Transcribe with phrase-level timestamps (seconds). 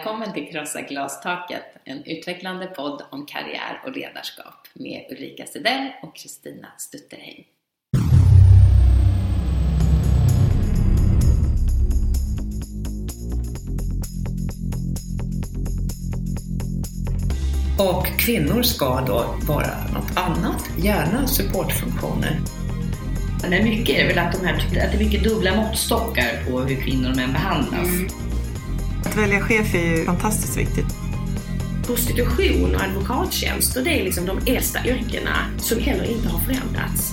[0.00, 6.16] Välkommen till Krossa glastaket, en utvecklande podd om karriär och ledarskap med Ulrika Sedell och
[6.16, 7.44] Kristina Stutterheim.
[17.78, 22.40] Och kvinnor ska då vara något annat, gärna supportfunktioner.
[23.42, 26.82] Men mycket är väl att, de här, att det är mycket dubbla måttstockar på hur
[26.82, 27.88] kvinnor och män behandlas.
[27.88, 28.19] Mm.
[29.04, 30.86] Att välja chef är ju fantastiskt viktigt.
[31.86, 37.12] Prostitution och advokattjänster, det är liksom de äldsta yrkena som heller inte har förändrats.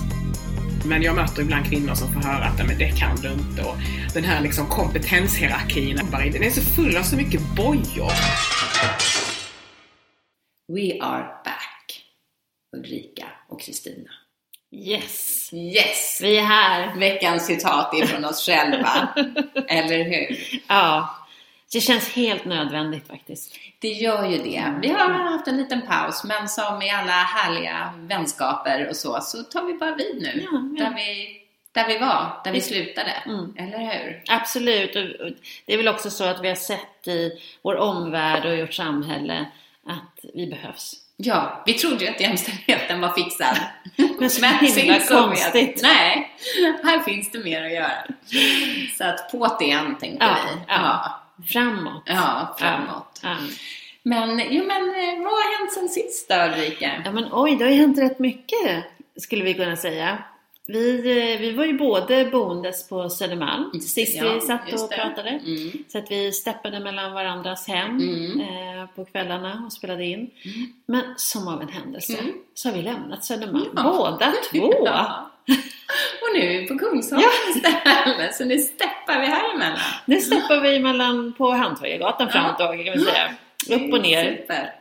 [0.84, 3.76] Men jag möter ibland kvinnor som får höra att men det kan du inte och
[4.14, 8.12] den här liksom kompetenshierarkin, den är så full av så mycket bojor.
[10.72, 12.02] We are back!
[12.76, 14.10] Ulrika och Kristina.
[14.72, 15.50] Yes!
[15.52, 16.20] Yes!
[16.22, 16.98] Vi är här!
[16.98, 19.08] Veckans citat är från oss själva.
[19.68, 20.60] Eller hur?
[20.68, 21.17] Ja.
[21.72, 23.54] Det känns helt nödvändigt faktiskt.
[23.78, 24.64] Det gör ju det.
[24.82, 29.42] Vi har haft en liten paus, men som i alla härliga vänskaper och så, så
[29.42, 30.46] tar vi bara vid nu.
[30.52, 30.84] Ja, ja.
[30.84, 31.40] Där, vi,
[31.72, 33.12] där vi var, där vi slutade.
[33.26, 33.54] Mm.
[33.56, 34.22] Eller hur?
[34.28, 34.96] Absolut.
[34.96, 35.30] Och
[35.66, 37.30] det är väl också så att vi har sett i
[37.62, 39.46] vår omvärld och i vårt samhälle
[39.86, 40.94] att vi behövs.
[41.16, 43.56] Ja, vi trodde ju att jämställdheten var fixad.
[44.18, 45.80] Men så himla konstigt.
[45.82, 46.30] nej,
[46.84, 47.92] här finns det mer att göra.
[48.98, 50.60] Så att på det igen tänkte ja, vi.
[50.68, 51.24] Ja.
[51.46, 52.02] Framåt.
[52.06, 53.20] Ja, framåt.
[53.22, 53.36] Ja.
[54.02, 57.02] Men, jo, men eh, vad har hänt sen sist då Ulrika?
[57.04, 58.84] Ja, men oj, det har ju hänt rätt mycket
[59.18, 60.18] skulle vi kunna säga.
[60.66, 65.28] Vi, eh, vi var ju både boendes på Södermalm sist ja, vi satt och pratade.
[65.28, 65.72] Mm.
[65.88, 68.40] Så att vi steppade mellan varandras hem mm.
[68.40, 70.18] eh, på kvällarna och spelade in.
[70.18, 70.72] Mm.
[70.86, 72.34] Men som av en händelse mm.
[72.54, 74.72] så har vi lämnat Södermalm, båda två!
[74.84, 75.30] Ja.
[76.22, 77.56] Och nu är vi på Kungsholmen ja.
[77.56, 79.78] istället, så nu steppar vi här emellan.
[80.04, 82.32] Nu steppar vi emellan på Hanthöjagatan ja.
[82.32, 83.34] fram och tillbaka kan vi säga.
[83.76, 84.36] Upp och ner.
[84.36, 84.74] Super.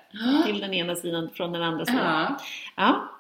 [0.46, 2.06] Till den ena sidan från den andra sidan.
[2.06, 2.38] Ja.
[2.76, 3.14] ja.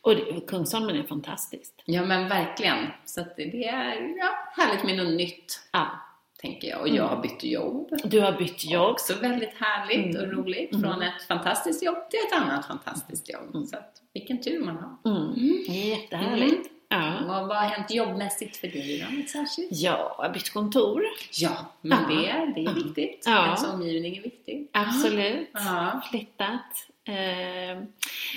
[0.00, 1.82] Och Kungsholmen är fantastiskt.
[1.84, 2.86] Ja men verkligen.
[3.04, 5.68] Så det är ja, härligt med något nytt.
[5.72, 6.03] Ja.
[6.44, 6.80] Tänker jag.
[6.80, 7.88] Och jag har bytt jobb.
[8.04, 8.90] Du har bytt jobb.
[8.90, 10.22] Också väldigt härligt mm.
[10.22, 10.70] och roligt.
[10.70, 11.02] Från mm.
[11.02, 13.54] ett fantastiskt jobb till ett annat fantastiskt jobb.
[13.54, 13.66] Mm.
[13.66, 15.12] Så att, vilken tur man har.
[15.12, 15.32] Mm.
[15.32, 15.62] mm.
[15.68, 16.70] Jättehärligt.
[16.88, 17.14] Ja.
[17.26, 19.28] Vad, vad har hänt jobbmässigt för dig då?
[19.28, 19.68] Särskilt?
[19.72, 21.02] Ja, jag har bytt kontor.
[21.32, 22.08] Ja, men ja.
[22.08, 23.22] Det, det är viktigt.
[23.26, 23.44] Ja.
[23.44, 24.68] Ens omgivning är viktig.
[24.72, 25.50] Absolut.
[25.52, 26.02] Ja.
[26.10, 26.88] Flyttat.
[27.08, 27.78] Eh,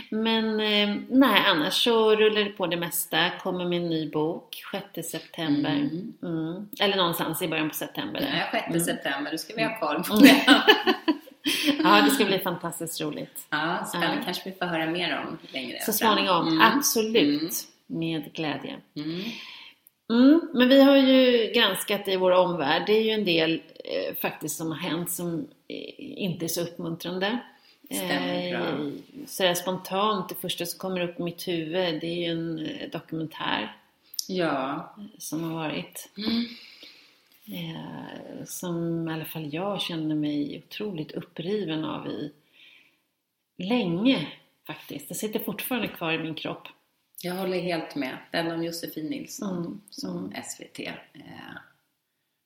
[0.10, 3.30] men eh, nej, annars så rullar det på det mesta.
[3.30, 4.64] Kommer en ny bok
[4.94, 5.72] 6 september.
[5.72, 6.14] Mm.
[6.24, 6.70] Mm.
[6.80, 8.22] Eller någonstans i början på september.
[8.22, 8.80] Nej, 6 mm.
[8.80, 10.44] september, då ska vi ha koll på det.
[11.84, 13.48] ja, det ska bli fantastiskt roligt.
[13.50, 14.16] Ja, spännande.
[14.16, 14.24] Ja.
[14.26, 16.62] kanske vi får höra mer om längre Så småningom, mm.
[16.62, 17.54] absolut.
[17.90, 18.00] Mm.
[18.00, 18.76] Med glädje.
[20.10, 22.84] Mm, men vi har ju granskat i vår omvärld.
[22.88, 26.62] Det är ju en del eh, faktiskt som har hänt som eh, inte är så
[26.62, 27.40] uppmuntrande.
[27.90, 28.54] Stämmer.
[28.54, 28.92] Eh,
[29.26, 32.90] sådär spontant, det första som kommer upp i mitt huvud det är ju en eh,
[32.90, 33.76] dokumentär.
[34.28, 34.96] Ja.
[35.18, 36.10] Som har varit.
[36.18, 36.46] Mm.
[37.46, 42.34] Eh, som i alla fall jag känner mig otroligt uppriven av i
[43.58, 44.28] länge
[44.68, 45.10] faktiskt.
[45.10, 46.68] Det sitter fortfarande kvar i min kropp.
[47.22, 48.18] Jag håller helt med.
[48.32, 49.82] Den om Josefin Nilsson mm.
[49.90, 50.44] som mm.
[50.44, 50.94] SVT eh,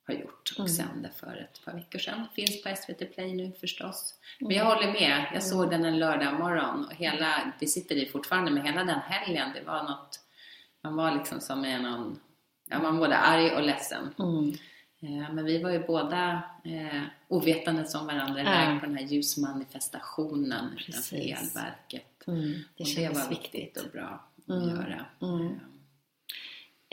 [0.08, 0.70] har gjort och mm.
[0.70, 2.28] sände för ett par veckor sedan.
[2.36, 4.16] Finns på SVT Play nu förstås.
[4.40, 5.26] Men jag håller med.
[5.34, 9.00] Jag såg den en lördag morgon och hela, det sitter i fortfarande, med hela den
[9.00, 10.20] helgen, det var något,
[10.84, 12.20] man var liksom som i någon,
[12.70, 14.14] ja man var både arg och ledsen.
[14.20, 14.54] Mm.
[15.04, 18.80] Eh, men vi var ju båda eh, ovetandes om varandra iväg ja.
[18.80, 22.28] på den här ljusmanifestationen utanför elverket.
[22.28, 22.54] Mm.
[22.78, 24.70] Det, och det var viktigt och bra att mm.
[24.70, 25.06] göra.
[25.22, 25.60] Mm.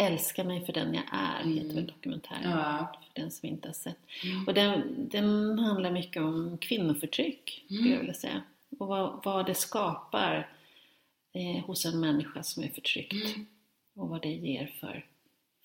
[0.01, 1.59] Älska mig för den jag är, mm.
[1.59, 2.51] heter väl dokumentären.
[2.51, 2.93] Ja.
[3.15, 3.99] För den som inte har sett.
[4.25, 4.47] Mm.
[4.47, 7.79] Och den, den handlar mycket om kvinnoförtryck, mm.
[7.79, 8.43] skulle jag vilja säga.
[8.79, 10.49] Och vad, vad det skapar
[11.35, 13.13] eh, hos en människa som är förtryckt.
[13.13, 13.47] Mm.
[13.97, 15.07] Och vad det ger för,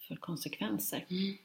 [0.08, 1.06] för konsekvenser.
[1.10, 1.38] Mm.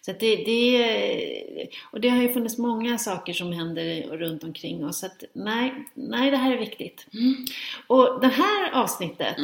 [0.00, 4.98] Så det, det, och det har ju funnits många saker som händer runt omkring oss.
[4.98, 7.06] Så att, nej, nej, det här är viktigt.
[7.12, 7.46] Mm.
[7.86, 9.36] Och det här avsnittet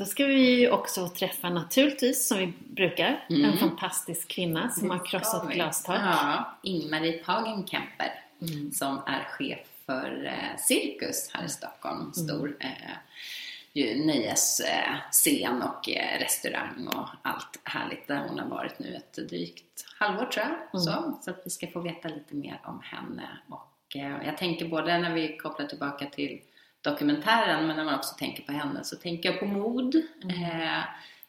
[0.00, 3.44] då ska vi också träffa naturligtvis, som vi brukar, mm.
[3.44, 5.96] en fantastisk kvinna som det har krossat glastak.
[6.00, 8.72] Ja, Ingmarie Pagenkemper mm.
[8.72, 12.00] som är chef för eh, Cirkus här i Stockholm.
[12.00, 12.12] Mm.
[12.12, 19.28] Stor eh, nöjesscen och eh, restaurang och allt härligt där hon har varit nu ett
[19.28, 20.52] drygt halvår tror jag.
[20.52, 20.68] Mm.
[20.72, 23.28] Så, så att vi ska få veta lite mer om henne.
[23.48, 26.40] Och eh, jag tänker både när vi kopplar tillbaka till
[26.80, 29.94] dokumentären men när man också tänker på henne så tänker jag på mod.
[30.22, 30.60] Mm.
[30.60, 30.84] Eh,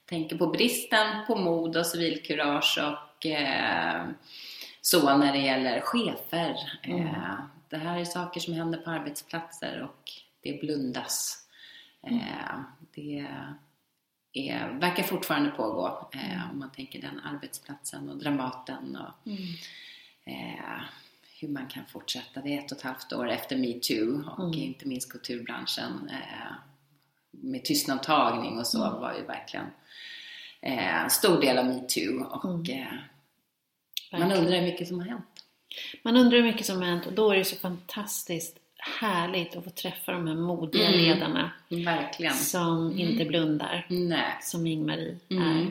[0.05, 4.05] tänker på bristen på mod och civilkurage och eh,
[4.81, 6.55] så när det gäller chefer.
[6.83, 7.07] Mm.
[7.07, 7.39] Eh,
[7.69, 10.11] det här är saker som händer på arbetsplatser och
[10.41, 11.47] det blundas.
[12.03, 12.19] Mm.
[12.19, 12.59] Eh,
[12.95, 13.27] det
[14.33, 19.47] är, verkar fortfarande pågå eh, om man tänker den arbetsplatsen och Dramaten och Mm.
[21.41, 22.41] Hur man kan fortsätta.
[22.41, 24.59] Det är ett och ett halvt år efter metoo och Mm.
[24.59, 26.53] inte minst kulturbranschen eh,
[27.31, 29.01] med tystnadtagning och så Mm.
[29.01, 29.65] var ju verkligen
[30.61, 32.81] eh, stor del av metoo och Mm.
[32.81, 35.25] eh, man undrar hur mycket som har hänt.
[36.03, 38.57] Man undrar hur mycket som har hänt och då är det så fantastiskt
[38.99, 40.99] härligt att få träffa de här modiga Mm.
[40.99, 42.33] ledarna Verkligen.
[42.33, 44.37] som inte blundar, Nej.
[44.41, 45.43] som Ingmarie Mm.
[45.57, 45.65] är.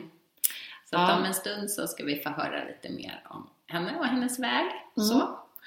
[0.89, 1.17] Så att Ja.
[1.17, 4.65] om en stund så ska vi få höra lite mer om henne och hennes väg.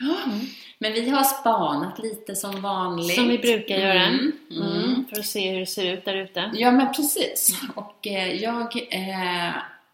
[0.00, 0.40] Mm.
[0.78, 3.14] Men vi har spanat lite som vanligt.
[3.14, 4.04] Som vi brukar göra.
[4.06, 4.32] Mm.
[4.50, 4.72] Mm.
[4.72, 5.04] Mm.
[5.06, 6.50] För att se hur det ser ut där ute.
[6.54, 7.60] Ja men precis.
[7.74, 9.48] Och eh, jag, eh,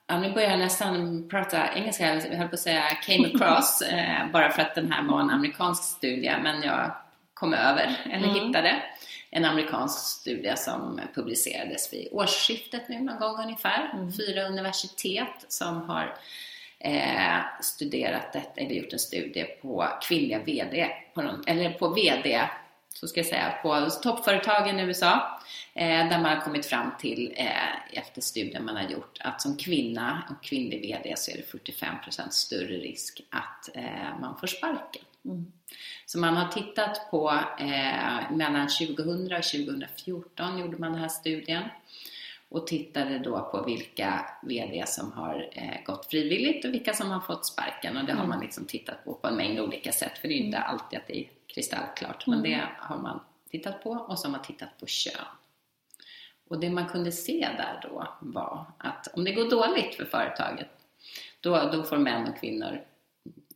[0.07, 4.31] ja, nu börjar jag nästan prata engelska, jag höll på att säga came across, eh,
[4.33, 6.91] bara för att den här var en amerikansk studie, men jag
[7.35, 8.47] kom över, eller Mm.
[8.47, 8.83] hittade,
[9.31, 13.91] en amerikansk studie som publicerades vid årsskiftet nu någon gång ungefär.
[13.95, 14.13] Mm.
[14.13, 16.15] Fyra universitet som har
[16.81, 22.49] eh, studerat detta, eller gjort en studie på kvinnliga VD, på någon, eller på VD,
[22.95, 25.41] så ska jag säga, på toppföretagen i USA.
[25.75, 29.57] Eh, där man har kommit fram till, eh, efter studien man har gjort, att som
[29.57, 35.03] kvinna och kvinnlig VD så är det 45% större risk att eh, man får sparken.
[35.25, 35.53] Mm.
[36.07, 41.63] Så man har tittat på, eh, mellan 2000 och 2014 gjorde man den här studien
[42.51, 47.21] och tittade då på vilka VD som har eh, gått frivilligt och vilka som har
[47.21, 47.97] fått sparken.
[47.97, 50.39] Och det har man liksom tittat på på en mängd olika sätt, för det är
[50.39, 52.27] ju inte alltid att det är kristallklart.
[52.27, 53.21] Men det har man
[53.51, 55.25] tittat på och så har man tittat på kön.
[56.49, 60.69] Och det man kunde se där då var att om det går dåligt för företaget,
[61.41, 62.85] då, då får män och kvinnor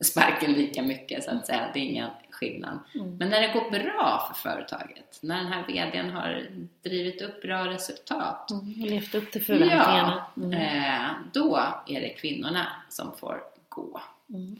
[0.01, 1.69] sparken lika mycket så att säga.
[1.73, 2.79] Det är ingen skillnad.
[2.93, 6.47] Men när det går bra för företaget, när den här VDn har
[6.83, 8.73] drivit upp bra resultat, Mm.
[8.89, 10.25] Levt upp till förväntningarna.
[10.35, 10.53] Ja, Mm.
[10.53, 14.01] eh, då är det kvinnorna som får gå.
[14.29, 14.57] Mm.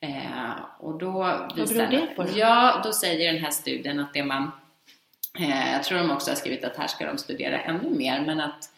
[0.00, 1.12] Eh, och då
[1.54, 2.26] beror det på?
[2.34, 4.50] Ja, då säger den här studien att det man...
[5.38, 8.40] Eh, jag tror de också har skrivit att här ska de studera ännu mer, men
[8.40, 8.70] att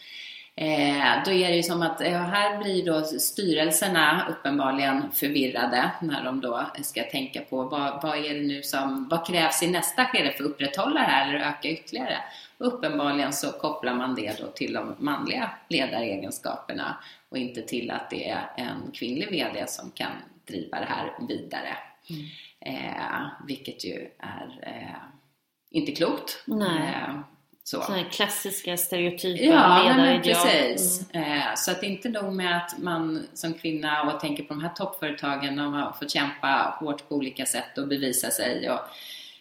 [0.56, 6.24] Eh, då är det ju som att ja, här blir då styrelserna uppenbarligen förvirrade när
[6.24, 10.04] de då ska tänka på vad, vad är det nu som, vad krävs i nästa
[10.04, 12.16] skede för att upprätthålla det här eller öka ytterligare?
[12.58, 16.96] Och uppenbarligen så kopplar man det då till de manliga ledaregenskaperna
[17.28, 20.12] och inte till att det är en kvinnlig VD som kan
[20.46, 21.76] driva det här vidare.
[22.60, 25.02] Eh, vilket ju är eh,
[25.70, 26.42] inte klokt.
[26.46, 26.94] Nej.
[27.64, 27.80] Så.
[27.82, 31.10] Sådana klassiska stereotypa Ja, men precis.
[31.10, 34.70] Eh, Så att inte nog med att man som kvinna och tänker på de här
[34.76, 38.80] toppföretagen, de har fått kämpa hårt på olika sätt och bevisa sig och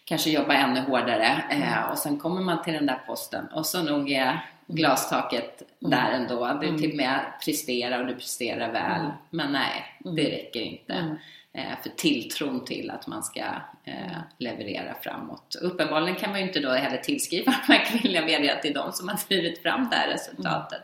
[0.04, 1.42] kanske jobba ännu hårdare.
[1.50, 6.10] Eh, Och sen kommer man till den där posten och så nog är glastaket där
[6.10, 6.58] ändå.
[6.60, 9.10] Du till och med presterar och du presterar väl.
[9.30, 11.16] Men nej, det räcker inte.
[11.54, 11.66] Mm.
[11.66, 13.44] Eh, För tilltron till att man ska
[13.84, 15.56] eh, leverera framåt.
[15.62, 18.26] Uppenbarligen kan man ju inte då heller tillskriva de här kvinnliga
[18.62, 20.82] det är de som har drivit fram det här resultatet.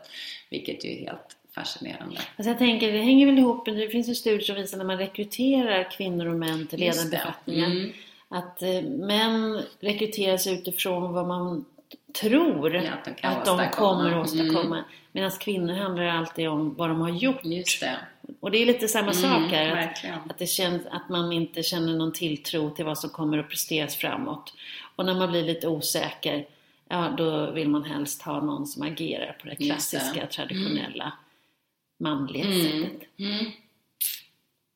[0.49, 2.17] Vilket ju är helt fascinerande.
[2.35, 4.97] Alltså jag tänker, det hänger väl ihop, det finns ju studier som visar när man
[4.97, 7.65] rekryterar kvinnor och män till ledande befattningar.
[7.65, 7.91] Mm.
[8.29, 11.65] Att eh, män rekryteras utifrån vad man
[12.13, 14.75] tror Ja, att de att de kommer att åstadkomma.
[14.77, 14.89] Mm.
[15.11, 17.45] Medan kvinnor handlar alltid om vad de har gjort.
[17.45, 17.97] Just det.
[18.39, 19.69] Och det är lite samma Mm, sak här.
[19.71, 20.19] Att, verkligen.
[20.29, 23.95] att, det känns, att man inte känner någon tilltro till vad som kommer att presteras
[23.95, 24.53] framåt.
[24.95, 26.45] Och när man blir lite osäker,
[26.89, 29.97] ja då vill man helst ha någon som agerar på det Just det.
[29.97, 31.13] klassiska, traditionella
[31.99, 32.61] manliga Mm.
[32.63, 33.09] sättet.
[33.19, 33.45] Mm.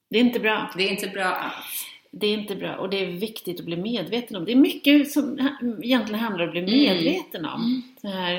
[0.10, 0.72] Det är inte bra.
[0.78, 1.86] Det är inte bra alls.
[2.16, 4.46] Det är inte bra och det är viktigt att bli medveten om.
[4.46, 5.40] Det är mycket som
[5.84, 7.04] egentligen handlar om att bli Mm.
[7.04, 7.82] medveten om.
[8.02, 8.34] Så här,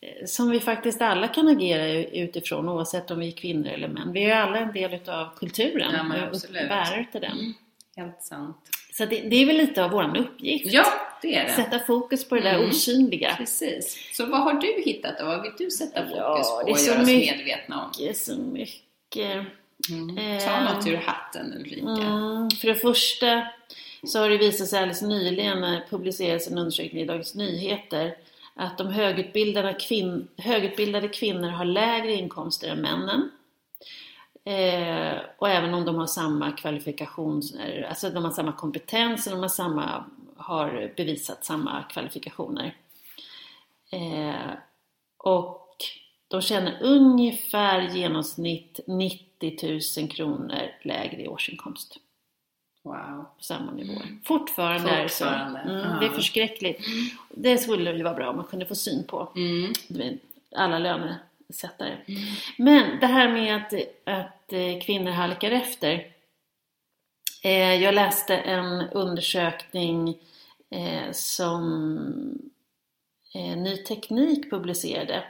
[0.00, 4.12] eh, som vi faktiskt alla kan agera utifrån oavsett om vi är kvinnor eller män.
[4.12, 7.32] Vi är ju alla en del utav kulturen Ja, och bärare utav den.
[7.38, 7.52] Mm.
[7.96, 8.56] Helt sant.
[8.92, 10.72] Så det, det är väl lite av våran uppgift.
[10.72, 10.84] Ja,
[11.22, 11.52] det är det.
[11.52, 12.68] Sätta fokus på det där Mm.
[12.70, 13.34] osynliga.
[13.36, 14.10] Precis.
[14.12, 15.24] Så vad har du hittat då?
[15.24, 17.90] Vad vill du sätta fokus Ja, på och göra oss medvetna om?
[17.98, 19.46] Det är så mycket.
[19.90, 20.16] Mm.
[20.16, 20.64] Ta Ehm.
[20.64, 21.86] något ur hatten Ulrika.
[21.86, 23.46] Mm, för det första
[24.04, 28.16] så har det visat sig alldeles nyligen när det publicerades en undersökning i Dagens Nyheter
[28.54, 33.30] att de högutbildade, kvin- högutbildade kvinnor har lägre inkomster än männen.
[34.44, 39.40] Eh, och även om de har samma kvalifikationer, alltså de har samma kompetens och de
[39.40, 40.04] har, samma,
[40.36, 42.76] har bevisat samma kvalifikationer.
[43.92, 44.50] Eh,
[45.18, 45.69] och
[46.30, 51.96] de tjänar ungefär genomsnitt 90 000 kronor lägre i årsinkomst.
[52.82, 53.26] Wow.
[53.36, 53.92] På samma nivå.
[53.92, 54.20] Mm.
[54.24, 55.24] Fortfarande, Fortfarande är det så.
[55.70, 56.80] Mm, det är förskräckligt.
[57.30, 59.32] Det skulle ju vara bra om man kunde få syn på.
[59.36, 59.72] Mm.
[60.56, 61.96] Alla lönesättare.
[62.06, 62.20] Mm.
[62.58, 63.72] Men det här med att,
[64.04, 66.06] att eh, kvinnor halkar efter.
[67.42, 70.18] Eh, jag läste en undersökning
[70.70, 72.50] eh, som
[73.56, 75.24] Ny Teknik publicerade.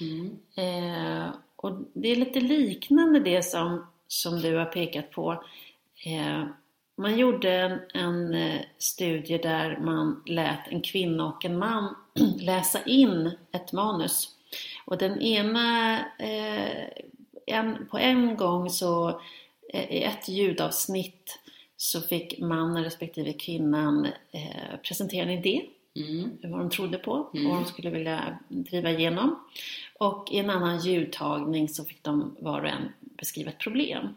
[0.00, 0.38] Mm.
[0.54, 5.44] Eh, och det är lite liknande det som, som du har pekat på.
[6.04, 6.44] Eh,
[6.96, 11.94] man gjorde en, en, eh, studie där man lät en kvinna och en man
[12.40, 14.28] läsa in ett manus.
[14.84, 16.88] Och den ena, eh,
[17.46, 19.20] en, på en gång så
[19.72, 21.38] eh, i ett ljudavsnitt
[21.76, 25.62] så fick mannen respektive kvinnan eh, presentera en idé.
[25.94, 26.38] Mm.
[26.42, 27.46] Vad de trodde på mm.
[27.46, 29.44] och vad de skulle vilja driva igenom.
[29.98, 34.08] Och i en annan ljudtagning så fick de var och en beskriva ett problem.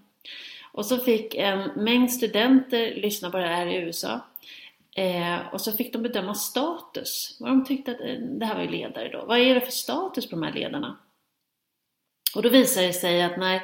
[0.71, 4.19] Och så fick en mängd studenter lyssna på det här i USA.
[4.95, 7.37] Eh, och så fick de bedöma status.
[7.39, 9.25] Vad de tyckte att, eh, det här var ju ledare då.
[9.25, 10.97] Vad är det för status på de här ledarna?
[12.35, 13.61] Och då visade det sig att när,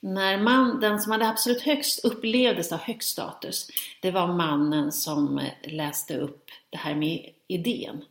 [0.00, 3.68] när man, den som hade absolut högst, upplevdes ha högst status,
[4.00, 8.04] det var mannen som eh, läste upp det här med idén.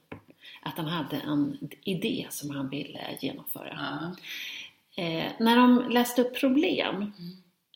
[0.61, 3.79] Att han hade en idé som han ville genomföra.
[4.97, 5.21] Mm.
[5.27, 7.13] Eh, när de läste upp problem,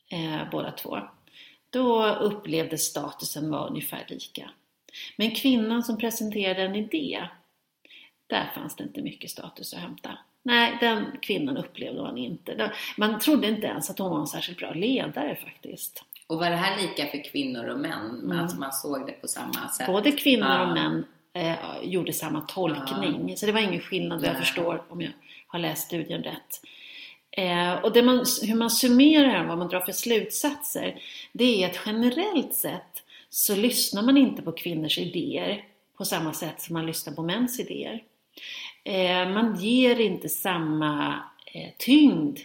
[0.08, 0.98] eh, båda två,
[1.70, 4.50] då upplevdes statusen vara ungefär lika.
[5.16, 7.28] Men kvinnan som presenterade en idé,
[8.26, 10.18] där fanns det inte mycket status att hämta.
[10.42, 12.72] Nej, den kvinnan upplevde man inte.
[12.96, 16.04] Man trodde inte ens att hon var en särskilt bra ledare faktiskt.
[16.26, 18.20] Och var det här lika för kvinnor och män?
[18.24, 18.38] Mm.
[18.38, 19.86] Alltså man såg det på samma sätt?
[19.86, 20.66] Både kvinnor ja.
[20.66, 23.28] och män eh, gjorde samma tolkning.
[23.28, 23.36] Ja.
[23.36, 25.10] Så det var ingen skillnad vad jag förstår om jag
[25.46, 26.60] har läst studien rätt.
[27.30, 32.54] Eh, och man, hur man summerar vad man drar för slutsatser, det är att generellt
[32.54, 35.64] sett så lyssnar man inte på kvinnors idéer
[35.96, 38.02] på samma sätt som man lyssnar på mäns idéer.
[38.84, 42.38] Eh, man ger inte samma eh, tyngd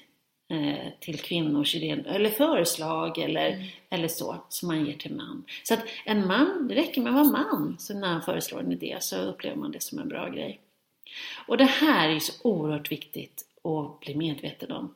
[0.50, 3.68] eh, till kvinnors idéer, eller förslag eller, mm.
[3.90, 5.44] eller så, som man ger till man.
[5.64, 8.72] Så att en man, det räcker med att vara man, så när han föreslår en
[8.72, 10.60] idé så upplever man det som en bra grej.
[11.48, 14.94] Och det här är så oerhört viktigt och bli medveten om.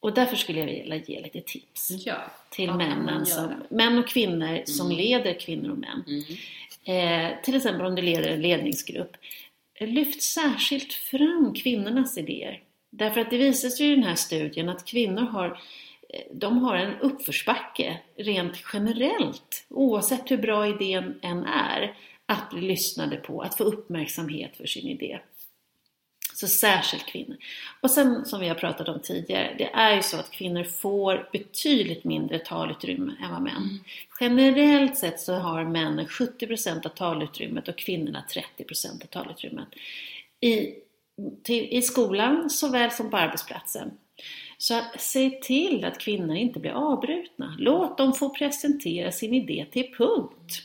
[0.00, 2.16] Och därför skulle jag vilja ge lite tips ja,
[2.50, 4.66] till männen som, män och kvinnor mm.
[4.66, 6.04] som leder kvinnor och män.
[6.06, 7.30] Mm.
[7.30, 9.16] Eh, till exempel om du leder en ledningsgrupp.
[9.80, 12.62] Lyft särskilt fram kvinnornas idéer.
[12.90, 15.60] Därför att det visar sig i den här studien att kvinnor har
[16.32, 21.96] de har en uppförsbacke rent generellt, oavsett hur bra idén än är,
[22.26, 25.20] att bli lyssnade på, att få uppmärksamhet för sin idé.
[26.40, 27.36] Så särskilt kvinnor.
[27.80, 31.28] Och sen som vi har pratat om tidigare, det är ju så att kvinnor får
[31.32, 33.56] betydligt mindre talutrymme än vad män.
[33.56, 33.78] Mm.
[34.20, 38.24] Generellt sett så har männen 70% av talutrymmet och kvinnorna
[38.58, 39.68] 30% av talutrymmet.
[40.40, 40.74] I,
[41.42, 43.90] till, I skolan såväl som på arbetsplatsen.
[44.58, 47.56] Så se till att kvinnor inte blir avbrutna.
[47.58, 50.62] Låt dem få presentera sin idé till punkt.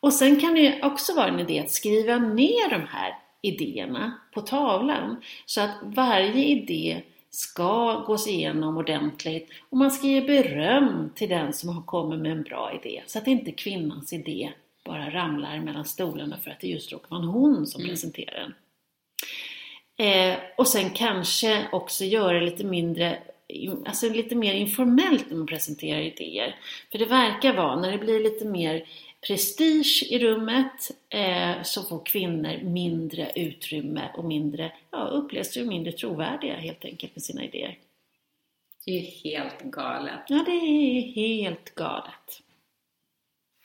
[0.00, 4.40] Och sen kan det också vara en idé att skriva ner de här idéerna på
[4.40, 5.22] tavlan.
[5.46, 11.52] Så att varje idé ska gås igenom ordentligt och man ska ge beröm till den
[11.52, 13.02] som har kommit med en bra idé.
[13.06, 14.52] Så att inte kvinnans idé
[14.84, 17.90] bara ramlar mellan stolarna för att det just råkar vara hon som mm.
[17.90, 18.54] presenterar den.
[20.06, 23.18] Eh, och sen kanske också göra lite mindre
[23.86, 26.56] Alltså lite mer informellt när man presenterar idéer.
[26.92, 28.84] För det verkar vara, när det blir lite mer
[29.26, 35.92] prestige i rummet eh, så får kvinnor mindre utrymme och mindre, ja, upplevs ju mindre
[35.92, 37.78] trovärdiga helt enkelt med sina idéer.
[38.84, 40.20] Det är helt galet.
[40.28, 42.42] Ja, det är helt galet.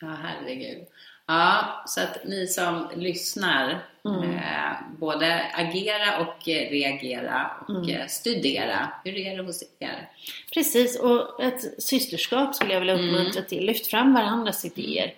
[0.00, 0.86] Ja, herregud.
[1.26, 4.30] Ja, så att ni som lyssnar, mm.
[4.30, 7.90] eh, både agera och reagera och mm.
[7.90, 8.92] Eh, studera.
[9.04, 10.08] Hur är det hos er?
[10.54, 13.48] Precis, och ett systerskap skulle jag vilja uppmuntra mm.
[13.48, 13.66] till.
[13.66, 15.14] Lyft fram varandras idéer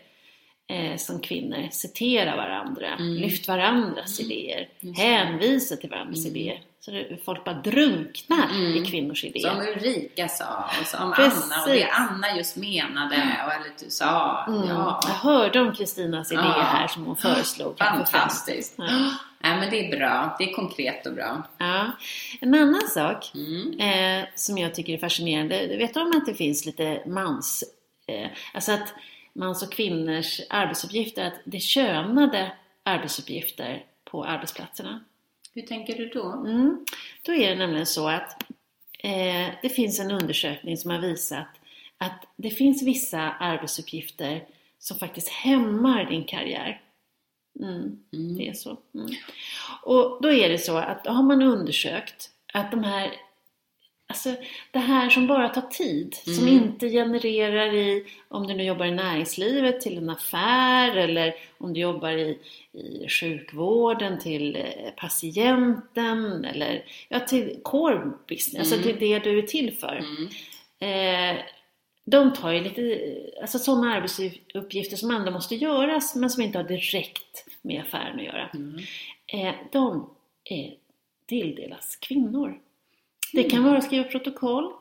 [0.71, 3.15] eh, som kvinnor, citera varandra, mm.
[3.15, 4.31] lyft varandras mm.
[4.31, 6.37] idéer, hänvisa till varandras mm.
[6.37, 6.61] idéer.
[6.81, 8.77] Så folk bara drunknar mm.
[8.77, 9.51] i kvinnors idéer.
[9.51, 11.45] Som Ulrika sa och som Precis.
[11.45, 14.45] Anna och det Anna just menade och eller du sa.
[14.49, 14.69] Mm.
[14.69, 15.01] Ja.
[15.03, 16.63] Jag hörde om Kristinas idé ja.
[16.63, 17.79] här som hon föreslog.
[17.79, 18.75] Fantastiskt.
[18.77, 18.85] Ja.
[19.43, 19.57] ja.
[19.57, 20.37] men det är bra.
[20.39, 21.43] Det är konkret och bra.
[21.59, 21.91] Ja.
[22.41, 23.81] En annan sak mm.
[23.81, 25.77] eh, som jag tycker är fascinerande.
[25.77, 27.65] Vet du om att det finns lite mans...
[28.07, 28.95] Eh, alltså att
[29.33, 35.05] mans och kvinnors arbetsuppgifter, att det är könade arbetsuppgifter på arbetsplatserna.
[35.55, 36.33] Hur tänker du då?
[36.33, 36.87] Mm.
[37.23, 38.43] Då är det nämligen så att
[38.99, 41.49] eh, det finns en undersökning som har visat
[41.99, 44.45] att det finns vissa arbetsuppgifter
[44.79, 46.81] som faktiskt hämmar din karriär.
[47.61, 48.37] Mm, mm.
[48.37, 48.77] Det är så.
[48.95, 49.11] Mm.
[49.83, 53.13] Och då är det så att då har man undersökt att de här
[54.11, 54.35] Alltså
[54.71, 56.39] det här som bara tar tid, mm.
[56.39, 61.73] som inte genererar i, om du nu jobbar i näringslivet, till en affär eller om
[61.73, 62.39] du jobbar i,
[62.73, 68.89] i sjukvården till eh, patienten eller ja, till core business, alltså mm.
[68.89, 69.97] alltså till det du är till för.
[69.97, 70.29] Mm.
[70.79, 71.43] Eh,
[72.05, 72.99] de tar ju lite,
[73.41, 78.25] alltså sådana arbetsuppgifter som ändå måste göras men som inte har direkt med affären att
[78.25, 78.49] göra.
[78.55, 78.79] Mm.
[79.27, 80.11] Eh, de
[80.45, 80.75] är,
[81.27, 82.61] tilldelas kvinnor.
[83.33, 84.73] Det kan vara att skriva protokoll.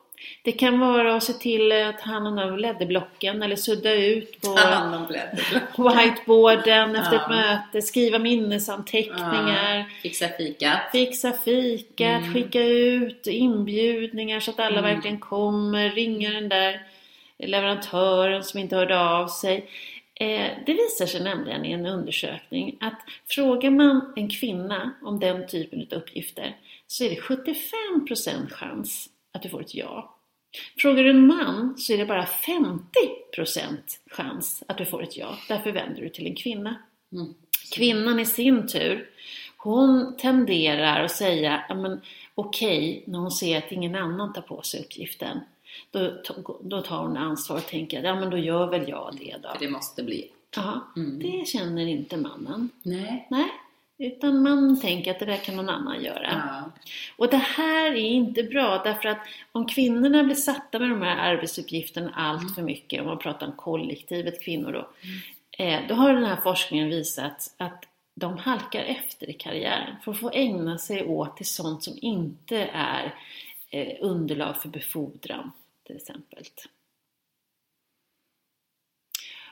[0.42, 4.48] Det kan vara att se till att ta hand om ledderblocken eller sudda ut på
[5.88, 7.22] whiteboarden efter ja.
[7.22, 9.76] ett möte, skriva minnesanteckningar.
[9.76, 9.84] Ja.
[10.02, 10.80] Fixa fikat.
[10.92, 12.34] Fixa fikat, mm.
[12.34, 14.94] skicka ut inbjudningar så att alla mm.
[14.94, 16.82] verkligen kommer, ringa den där
[17.38, 19.70] leverantören som inte hörde av sig.
[20.14, 25.46] Eh, det visar sig nämligen i en undersökning att frågar man en kvinna om den
[25.46, 26.56] typen av uppgifter
[26.90, 30.16] så är det 75% chans att du får ett ja.
[30.78, 33.76] Frågar du en man så är det bara 50%
[34.10, 35.38] chans att du får ett ja.
[35.48, 36.74] Därför vänder du till en kvinna.
[37.12, 37.34] Mm.
[37.74, 39.10] Kvinnan i sin tur,
[39.56, 41.64] hon tenderar att säga
[42.34, 45.40] okej okay, när hon ser att ingen annan tar på sig uppgiften.
[45.90, 46.22] Då,
[46.60, 49.48] då tar hon ansvar och tänker, ja men då gör väl jag det då.
[49.52, 50.30] För det måste bli.
[50.56, 51.18] Ja, mm.
[51.18, 52.70] det känner inte mannen.
[52.82, 53.26] Nej.
[53.30, 53.50] Nej.
[54.00, 56.28] Utan man tänker att det där kan någon annan göra.
[56.30, 56.72] Ja.
[57.16, 59.18] Och det här är inte bra därför att
[59.52, 62.54] om kvinnorna blir satta med de här arbetsuppgifterna allt mm.
[62.54, 64.88] för mycket, om man pratar om kollektivet kvinnor då,
[65.58, 65.88] mm.
[65.88, 70.30] då har den här forskningen visat att de halkar efter i karriären för att få
[70.30, 73.14] ägna sig åt till sånt som inte är
[73.70, 75.50] eh, underlag för befordran
[75.86, 76.44] till exempel.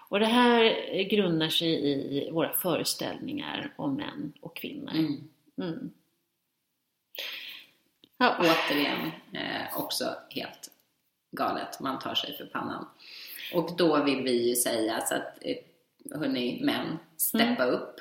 [0.08, 4.90] Och det här grundar sig i våra föreställningar om män och kvinnor.
[4.90, 5.28] Mm.
[5.60, 5.90] Mm.
[8.18, 8.36] Ja.
[8.40, 10.70] Återigen, eh, också helt
[11.30, 11.80] galet.
[11.80, 12.86] Man tar sig för pannan.
[13.54, 15.56] Och då vill vi ju säga så att, eh,
[16.18, 17.74] hörni män, steppa mm.
[17.74, 18.00] upp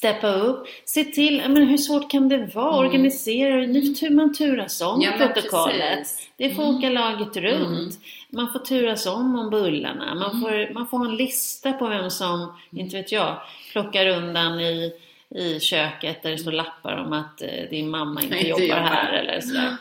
[0.00, 0.66] steppa upp.
[0.84, 2.74] Se till, men hur svårt kan det vara?
[2.74, 2.86] Mm.
[2.86, 6.08] Organisera, nu man turas om ja, protokollet.
[6.36, 6.76] Det får mm.
[6.76, 7.78] åka laget runt.
[7.78, 7.90] Mm.
[8.30, 10.14] Man får turas om om bullarna.
[10.14, 10.40] Man, mm.
[10.40, 12.54] får, man får ha en lista på vem som, mm.
[12.72, 13.40] inte vet jag,
[13.72, 14.92] plockar undan i,
[15.34, 18.80] i köket där det står lappar om att eh, din mamma inte, inte jobbar, jobbar
[18.80, 19.76] här eller sådär.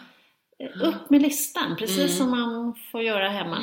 [0.84, 3.58] Upp med listan, precis som man får göra hemma.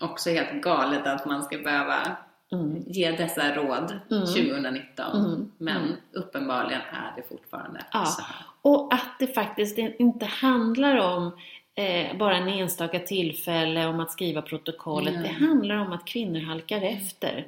[0.00, 2.16] Också helt galet att man ska behöva
[2.52, 2.84] mm.
[2.86, 4.26] ge dessa råd mm.
[4.26, 5.26] 2019.
[5.26, 5.52] Mm.
[5.58, 5.96] Men mm.
[6.12, 8.04] uppenbarligen är det fortfarande ja.
[8.04, 8.46] så här.
[8.62, 11.32] Och att det faktiskt inte handlar om
[11.74, 15.22] eh, bara en enstaka tillfälle om att skriva protokollet.
[15.22, 17.46] Det handlar om att kvinnor halkar efter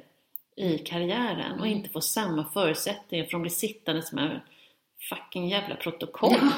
[0.55, 1.77] i karriären och mm.
[1.77, 4.39] inte får samma förutsättningar för de blir sittande som en
[5.09, 6.39] fucking jävla protokoll.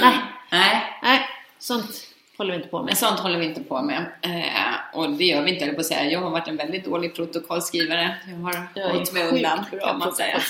[0.00, 0.18] Nej.
[0.50, 0.98] Nej.
[1.02, 1.20] Nej,
[1.58, 2.86] sånt håller vi inte på med.
[2.86, 4.06] Men sånt håller vi inte på med.
[4.22, 6.10] Eh, och det gör vi inte, eller på att säga.
[6.10, 8.16] Jag har varit en väldigt dålig protokollskrivare.
[8.26, 10.40] Jag har jag hållit mig undan, kan man säga.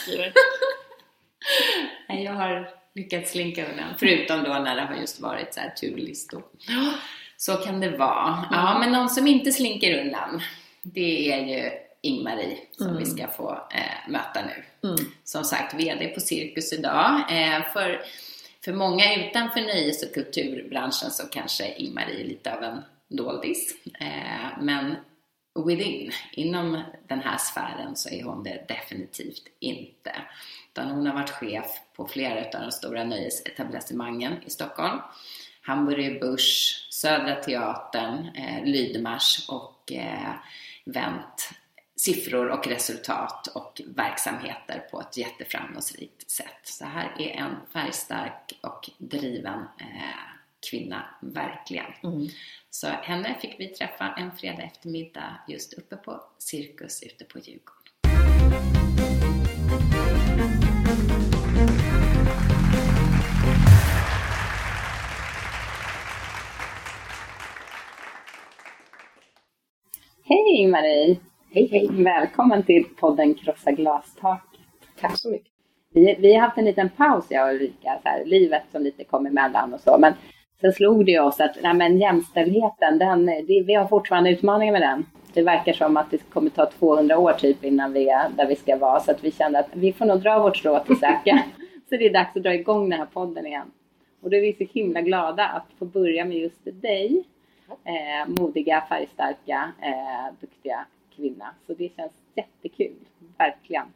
[2.09, 3.89] jag har lyckats slinka undan.
[3.99, 6.43] Förutom då när det har just varit så här turlistor.
[7.37, 8.45] Så kan det vara.
[8.51, 8.81] Ja, mm.
[8.81, 10.43] men någon som inte slinker undan,
[10.83, 11.71] det är ju
[12.03, 12.99] Ingmarie som mm.
[12.99, 14.89] vi ska få eh, möta nu.
[14.89, 15.01] Mm.
[15.25, 17.21] Som sagt, VD på Cirkus idag.
[17.31, 18.03] Eh, för
[18.65, 23.75] för många utanför nöjes och kulturbranschen så kanske Ingmarie är lite av en doldis.
[24.01, 24.97] Eh, men
[25.67, 30.13] within, inom den här sfären så är hon det definitivt inte.
[30.73, 34.99] Utan hon har varit chef på flera av de stora nöjesetablissemangen i Stockholm.
[35.63, 40.35] Hamburger Börs, Södra Teatern, eh, Lydmars och eh,
[40.85, 41.51] vänt
[41.97, 46.61] siffror och resultat och verksamheter på ett jätteframgångsrikt sätt.
[46.65, 50.35] Så här är en färgstark och driven eh,
[50.71, 51.93] kvinna, verkligen.
[52.03, 52.29] Mm.
[52.71, 57.85] Så henne fick vi träffa en fredag eftermiddag just uppe på Cirkus ute på Djurgården.
[70.27, 71.34] Hej Marie!
[71.55, 71.89] Hej hej!
[72.05, 74.61] Välkommen till podden Krossa glastaket.
[75.01, 75.53] Tack så mycket.
[75.93, 79.05] Vi, vi har haft en liten paus jag och Ulrika, så här, livet som lite
[79.05, 79.99] kom emellan och så.
[79.99, 80.15] Men
[80.61, 84.83] sen slog det oss att nej, men jämställdheten, den, det, vi har fortfarande utmaningar med
[84.83, 85.07] den.
[85.35, 88.57] det verkar som att det kommer ta 200 år typ innan vi är där vi
[88.57, 89.01] ska vara.
[89.01, 91.39] Så att vi kände att vi får nog dra vårt strå till säcken.
[91.89, 93.71] så det är dags att dra igång den här podden igen.
[94.23, 97.25] Och då är vi så himla glada att få börja med just dig.
[97.85, 100.87] Eh, modiga, färgstarka, eh, duktiga
[101.17, 101.55] kvinna.
[101.67, 102.97] Så det känns jättekul.
[103.39, 103.87] Verkligen.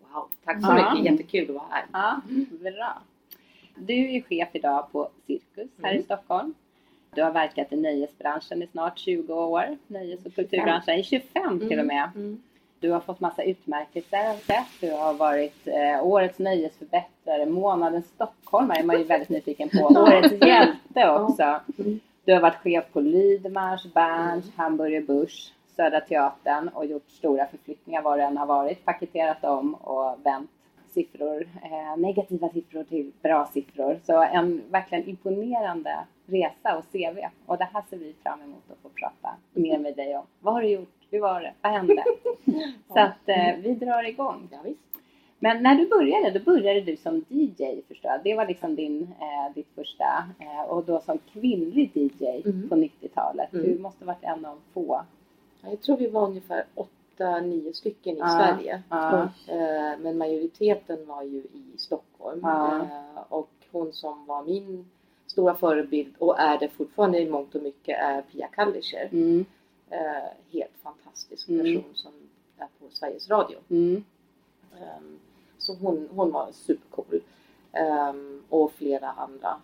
[0.00, 0.94] Wow, tack så ja.
[0.94, 1.12] mycket.
[1.12, 1.84] Jättekul att vara här.
[1.92, 2.20] Ja,
[2.60, 3.02] bra.
[3.76, 6.00] Du är chef idag på Cirkus här mm.
[6.00, 6.54] i Stockholm.
[7.14, 9.78] Du har verkat i nöjesbranschen i snart 20 år.
[9.86, 12.10] Nöjes och kulturbranschen i 25 till och mm, med.
[12.14, 12.42] Mm.
[12.80, 14.36] Du har fått massa utmärkelser
[14.80, 19.78] Du har varit eh, Årets nöjesförbättrare, Månadens stockholmare är man ju väldigt nyfiken på.
[20.00, 21.60] Årets hjälte också.
[21.78, 22.00] Mm.
[22.24, 28.02] Du har varit chef på Lydmars, Berns, Hamburger Börs, Södra Teatern och gjort stora förflyttningar
[28.02, 28.84] var det än har varit.
[28.84, 30.50] Paketerat om och vänt
[30.88, 34.00] siffror, eh, negativa siffror till bra siffror.
[34.02, 37.18] Så en verkligen imponerande resa och CV.
[37.46, 40.26] Och det här ser vi fram emot att få prata mer med dig om.
[40.40, 40.88] Vad har du gjort?
[41.10, 41.52] Hur var det?
[41.62, 42.04] Vad hände?
[42.92, 44.48] Så att eh, vi drar igång.
[44.52, 44.80] Ja, visst.
[45.38, 48.20] Men när du började, då började du som DJ förstår jag.
[48.24, 52.68] Det var liksom din, eh, ditt första, eh, och då som kvinnlig DJ mm.
[52.68, 53.52] på 90-talet.
[53.52, 53.66] Mm.
[53.66, 55.02] Du måste varit en av få.
[55.70, 58.82] Jag tror vi var ungefär åtta, nio stycken i ah, Sverige.
[58.88, 59.28] Ah.
[59.98, 62.44] Men majoriteten var ju i Stockholm.
[62.44, 62.80] Ah.
[63.28, 64.90] Och hon som var min
[65.26, 69.08] stora förebild och är det fortfarande i mångt och mycket är Pia Kallischer.
[69.12, 69.44] Mm.
[69.90, 71.60] Eh, helt fantastisk mm.
[71.60, 71.94] person mm.
[71.94, 72.12] som
[72.58, 73.58] är på Sveriges Radio.
[73.68, 74.04] Mm.
[74.72, 75.18] Um,
[75.58, 77.20] så hon, hon var supercool.
[78.10, 79.56] Um, och flera andra.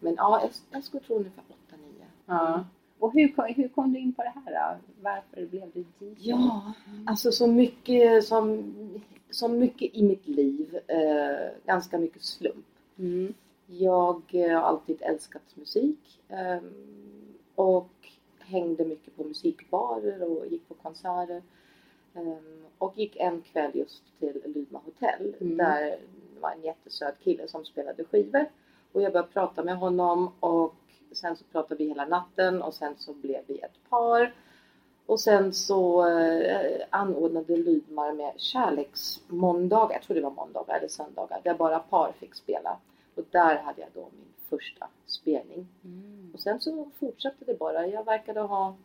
[0.00, 2.04] Men ja, jag, jag skulle tro ungefär 8-9.
[2.26, 2.64] Ja.
[2.96, 3.04] Mm.
[3.04, 4.78] Och hur, hur kom du in på det här då?
[5.02, 6.14] Varför blev du DJ?
[6.18, 6.72] Ja,
[7.06, 8.74] alltså så mycket som,
[9.30, 10.78] så mycket i mitt liv.
[10.86, 12.66] Eh, ganska mycket slump.
[12.98, 13.34] Mm.
[13.66, 16.20] Jag eh, har alltid älskat musik.
[16.28, 16.60] Eh,
[17.54, 17.90] och
[18.38, 21.42] hängde mycket på musikbarer och gick på konserter.
[22.12, 25.56] Um, och gick en kväll just till Lydma hotell mm.
[25.56, 25.90] där
[26.34, 28.46] det var en jättesöt kille som spelade skivor.
[28.92, 30.74] Och jag började prata med honom och
[31.12, 34.32] sen så pratade vi hela natten och sen så blev vi ett par.
[35.06, 41.40] Och sen så eh, anordnade Lydmar med kärleksmåndagar, jag tror det var måndagar eller söndagar,
[41.44, 42.76] där bara par fick spela.
[43.14, 45.66] Och där hade jag då min första spelning.
[45.84, 46.30] Mm.
[46.34, 47.86] Och sen så fortsatte det bara.
[47.86, 48.76] Jag verkade ha...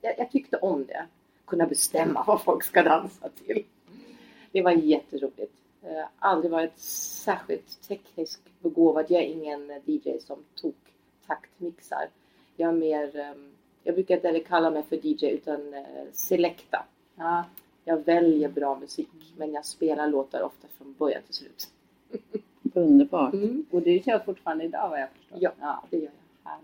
[0.00, 1.06] Jag, jag, tyckte om det.
[1.44, 3.64] Kunna bestämma vad folk ska dansa till.
[4.52, 5.54] Det var jätteroligt.
[5.80, 9.06] Jag har aldrig varit särskilt tekniskt begåvad.
[9.08, 10.91] Jag är ingen DJ som tok
[11.34, 12.08] taktmixar.
[12.56, 13.16] Jag är mer...
[13.16, 13.48] Ehm,
[13.84, 16.84] jag brukar inte heller kalla mig för DJ utan eh, selecta.
[17.16, 17.44] Ja.
[17.84, 21.68] Jag väljer bra musik men jag spelar låtar ofta från början till slut.
[22.74, 23.34] Underbart.
[23.34, 23.66] Mm.
[23.70, 25.38] Och du kör fortfarande idag vad jag förstår?
[25.40, 25.84] Ja, ja.
[25.90, 26.10] det gör
[26.44, 26.58] jag.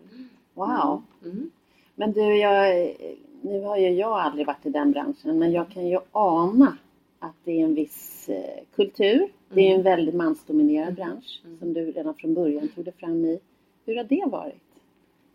[0.55, 1.03] Wow.
[1.25, 1.37] Mm.
[1.37, 1.51] mm.
[1.95, 2.97] Men du, jag,
[3.41, 6.77] nu har ju jag aldrig varit i den branschen men jag kan ju ana
[7.19, 9.29] att det är en viss eh, kultur.
[9.49, 9.85] Det är en mm.
[9.85, 11.59] väldigt mansdominerad bransch mm.
[11.59, 13.41] som du redan från början tog dig fram i.
[13.89, 14.63] Hur har det varit?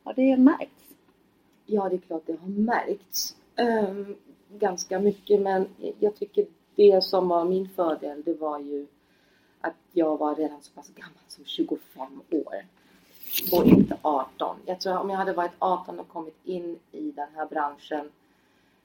[0.03, 0.95] Har det märkts?
[1.65, 3.35] Ja, det är klart det har märkts.
[3.57, 4.15] Um,
[4.49, 5.67] ganska mycket men
[5.99, 8.87] jag tycker det som var min fördel det var ju
[9.61, 12.65] att jag var redan så pass gammal som 25 år
[13.51, 14.57] och inte 18.
[14.65, 18.09] Jag tror om jag hade varit 18 och kommit in i den här branschen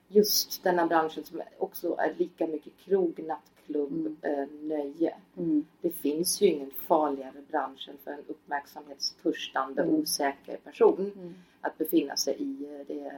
[0.09, 4.17] just denna branschen som också är lika mycket krog, nattklubb, mm.
[4.23, 5.15] eh, nöje.
[5.37, 5.67] Mm.
[5.81, 9.95] Det finns ju ingen farligare bransch än för en uppmärksamhetstörstande, mm.
[9.95, 11.35] osäker person mm.
[11.61, 12.85] att befinna sig i.
[12.87, 13.13] Det,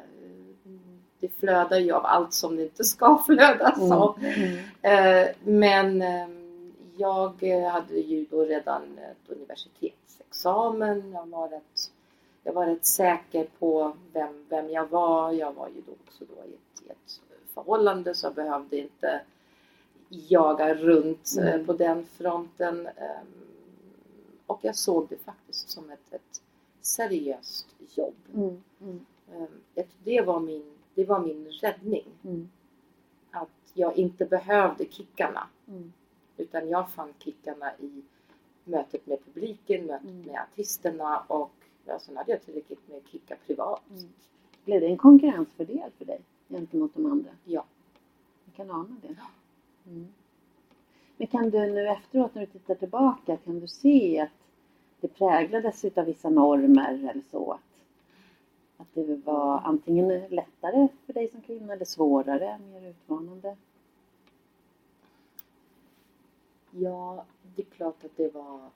[1.20, 3.74] det flödar ju av allt som det inte ska flöda.
[3.74, 4.16] Så.
[4.20, 4.59] Mm.
[4.83, 5.26] Mm.
[5.26, 6.29] Eh, men eh,
[6.96, 11.12] jag hade ju då redan ett universitetsexamen.
[11.12, 11.89] Jag var rätt,
[12.42, 15.33] jag var rätt säker på vem, vem jag var.
[15.33, 17.20] Jag var ju då också då i ett, i ett
[17.55, 19.20] förhållande så jag behövde inte
[20.09, 21.66] jaga runt eh, mm.
[21.66, 22.87] på den fronten.
[22.87, 23.26] Ehm,
[24.46, 26.42] och jag såg det faktiskt som ett, ett
[26.81, 28.14] seriöst jobb.
[28.35, 28.62] Mm.
[28.81, 29.07] Mm.
[29.35, 32.07] Ehm, det, var min, det var min räddning.
[32.24, 32.50] Mm.
[33.31, 35.48] Att jag inte behövde kickarna.
[35.68, 35.92] Mm.
[36.37, 38.03] Utan jag fann kickarna i
[38.64, 40.22] mötet med publiken, mötet mm.
[40.22, 41.53] med artisterna och
[41.90, 43.83] ja, sen hade jag tillräckligt med kickar privat.
[43.90, 44.09] Mm.
[44.64, 47.31] Blev det en konkurrensfördel för dig gentemot de andra?
[47.44, 47.64] Ja.
[48.44, 49.16] Jag kan ana det.
[49.90, 50.09] Mm.
[51.16, 54.31] Men kan du nu efteråt när du tittar tillbaka, kan du se att
[55.00, 57.53] det präglades utav vissa normer eller så?
[57.53, 57.61] Att,
[58.76, 63.57] att det var antingen lättare för dig som kvinna eller svårare, mer utmanande?
[66.70, 67.24] Ja,
[67.57, 68.70] det är klart att det var...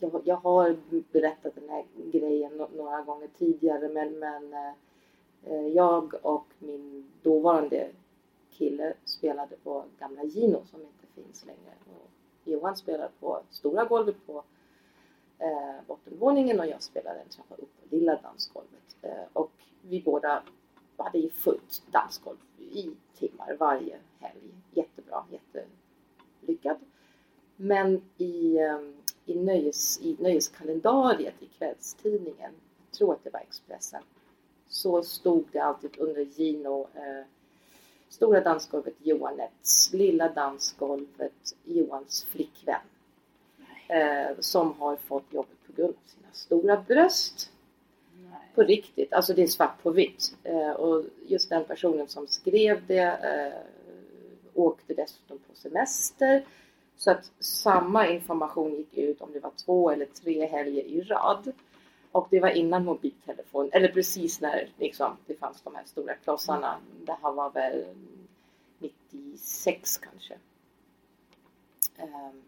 [0.00, 0.76] Jag, jag har
[1.12, 4.72] berättat den här grejen några gånger tidigare men, men eh,
[5.44, 7.90] eh, jag och min dåvarande
[8.50, 11.74] kille spelade på gamla Gino som inte finns längre.
[11.86, 12.10] Och
[12.44, 14.44] Johan spelade på stora golvet på
[15.38, 18.96] eh, bottenvåningen och jag spelade en trappa upp på lilla dansgolvet.
[19.02, 20.42] Eh, och vi båda
[20.96, 24.40] hade ju fullt dansgolv i timmar varje helg.
[24.72, 26.76] Jättebra, jättelyckad.
[27.56, 28.78] Men i, eh,
[29.28, 32.52] i, nöjes, i nöjeskalendariet i kvällstidningen,
[32.90, 34.02] jag tror att det var Expressen,
[34.68, 37.26] så stod det alltid under Gino eh,
[38.08, 42.80] Stora dansgolvet Johanets, lilla dansgolvet Johans flickvän.
[43.88, 47.50] Eh, som har fått jobbet på grund av sina stora bröst.
[48.30, 48.40] Nej.
[48.54, 50.36] På riktigt, alltså det är svart på vitt.
[50.44, 53.60] Eh, och just den personen som skrev det eh,
[54.54, 56.44] åkte dessutom på semester.
[56.98, 61.52] Så att samma information gick ut om det var två eller tre helger i rad.
[62.12, 66.76] Och det var innan mobiltelefon, eller precis när liksom, det fanns de här stora klossarna.
[67.04, 67.84] Det här var väl
[68.78, 70.34] 96 kanske.
[71.98, 72.42] Um,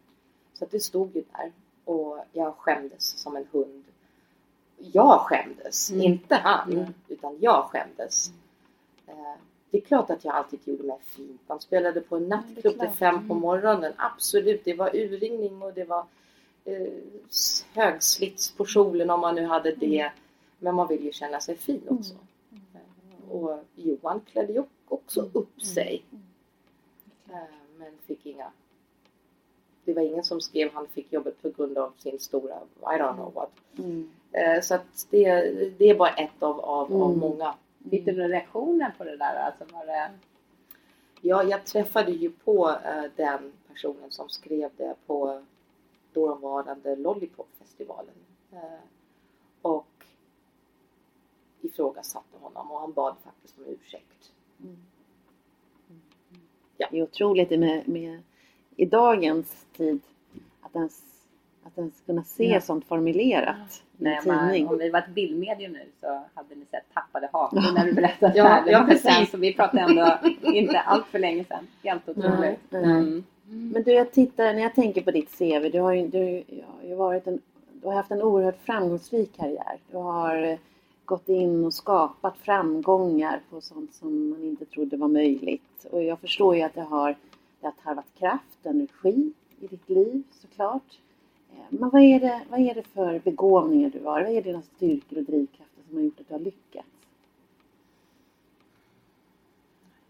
[0.53, 1.51] så att det stod ju där
[1.85, 3.83] och jag skämdes som en hund.
[4.77, 6.03] Jag skämdes, mm.
[6.03, 6.93] inte han, mm.
[7.07, 8.31] utan jag skämdes.
[9.71, 11.41] Det är klart att jag alltid gjorde mig fint.
[11.47, 13.41] Man spelade på en nattklubb till fem på mm.
[13.41, 13.93] morgonen.
[13.97, 16.05] Absolut, det var urringning och det var
[16.65, 16.87] eh,
[17.73, 19.79] högslits på kjolen om man nu hade mm.
[19.79, 20.11] det.
[20.59, 21.97] Men man vill ju känna sig fin mm.
[21.97, 22.13] också.
[22.51, 23.29] Mm.
[23.29, 26.03] Och Johan klädde ju också upp sig.
[27.29, 27.35] Eh,
[27.77, 28.51] men fick inga
[29.85, 33.13] det var ingen som skrev han fick jobbet på grund av sin stora, I don't
[33.13, 33.51] know what.
[33.77, 34.09] Mm.
[34.31, 35.25] Eh, så att det,
[35.77, 37.01] det är bara ett av, av, mm.
[37.01, 37.53] av många.
[37.89, 39.35] Fick du några reaktioner på det där?
[39.35, 40.11] Alltså var det...
[41.21, 45.43] Ja, jag träffade ju på uh, den personen som skrev det på
[46.13, 48.15] dåvarande Lollipop-festivalen.
[48.51, 48.79] Eh,
[49.61, 50.05] och
[51.61, 54.31] ifrågasatte honom och han bad faktiskt om ursäkt.
[54.63, 54.77] Mm.
[56.77, 56.87] Ja.
[56.91, 58.23] Det är otroligt med, med
[58.75, 60.01] i dagens tid
[60.61, 61.03] att ens,
[61.71, 62.61] att ens kunna se ja.
[62.61, 64.67] sånt formulerat i en tidning.
[64.67, 68.37] om vi var ett bildmedium nu så hade ni sett tappade hakor när du berättade
[68.37, 68.71] ja, det här.
[68.71, 69.31] Ja, precis.
[69.31, 71.67] Så vi pratade ändå inte allt för länge sedan.
[71.83, 72.73] Helt otroligt.
[72.73, 73.23] Mm.
[73.51, 76.87] Men du, jag tittar, när jag tänker på ditt CV, du har ju, du, ja,
[76.87, 77.41] ju varit en,
[77.81, 79.79] du har haft en oerhört framgångsrik karriär.
[79.91, 80.57] Du har eh,
[81.05, 85.85] gått in och skapat framgångar på sånt som man inte trodde var möjligt.
[85.91, 87.15] Och jag förstår ju att det har,
[87.59, 90.99] det har tarvat kraft, energi i ditt liv såklart.
[91.61, 94.23] Eh, men vad är, det, vad är det för begåvningar du har?
[94.23, 96.87] Vad är dina styrkor och drivkrafter som har gjort att du har lyckats?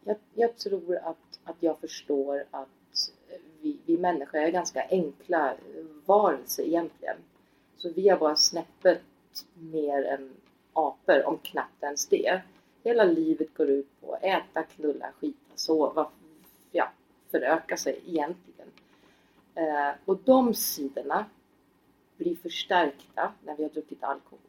[0.04, 2.70] Jag, jag tror att, att jag förstår att
[3.62, 5.54] vi, vi människor är ganska enkla
[6.06, 7.18] varelser egentligen.
[7.78, 9.02] Så vi har bara snäppet
[9.54, 10.30] mer än
[10.74, 12.42] apor, om knappt ens det.
[12.84, 16.08] Hela livet går ut på att äta, knulla, skita, sova,
[16.72, 16.92] ja,
[17.32, 18.68] föröka sig egentligen.
[19.56, 21.26] Eh, och de sidorna
[22.22, 24.40] blir förstärkta när vi har druckit alkohol.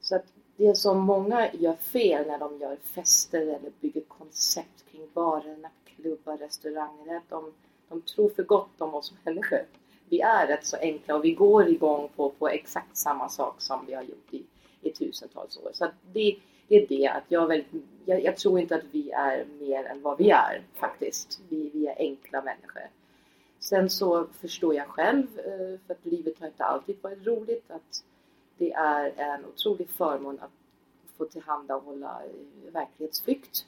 [0.00, 0.24] Så att
[0.56, 6.36] det som många gör fel när de gör fester eller bygger koncept kring barer, klubbar,
[6.36, 7.52] restauranger är att de,
[7.88, 9.66] de tror för gott om oss människor.
[10.08, 13.86] Vi är rätt så enkla och vi går igång på, på exakt samma sak som
[13.86, 14.42] vi har gjort i,
[14.82, 15.70] i tusentals år.
[15.72, 16.36] Så det,
[16.68, 20.02] det är det att jag, väldigt, jag, jag, tror inte att vi är mer än
[20.02, 21.40] vad vi är faktiskt.
[21.48, 22.82] Vi, vi är enkla människor.
[23.64, 28.04] Sen så förstår jag själv, eh, för att livet har inte alltid varit roligt, att
[28.58, 30.50] det är en otrolig förmån att
[31.16, 33.66] få tillhandahålla eh, verklighetsflykt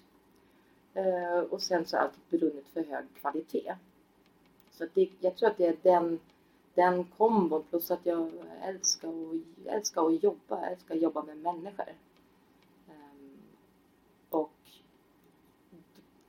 [0.94, 3.74] eh, och sen så har alltid brunnit för hög kvalitet.
[4.70, 6.20] Så det, jag tror att det är den,
[6.74, 8.30] den kombon plus att jag
[8.62, 11.92] älskar, att, älskar att jobba, jag älskar att jobba med människor.
[14.30, 14.52] Och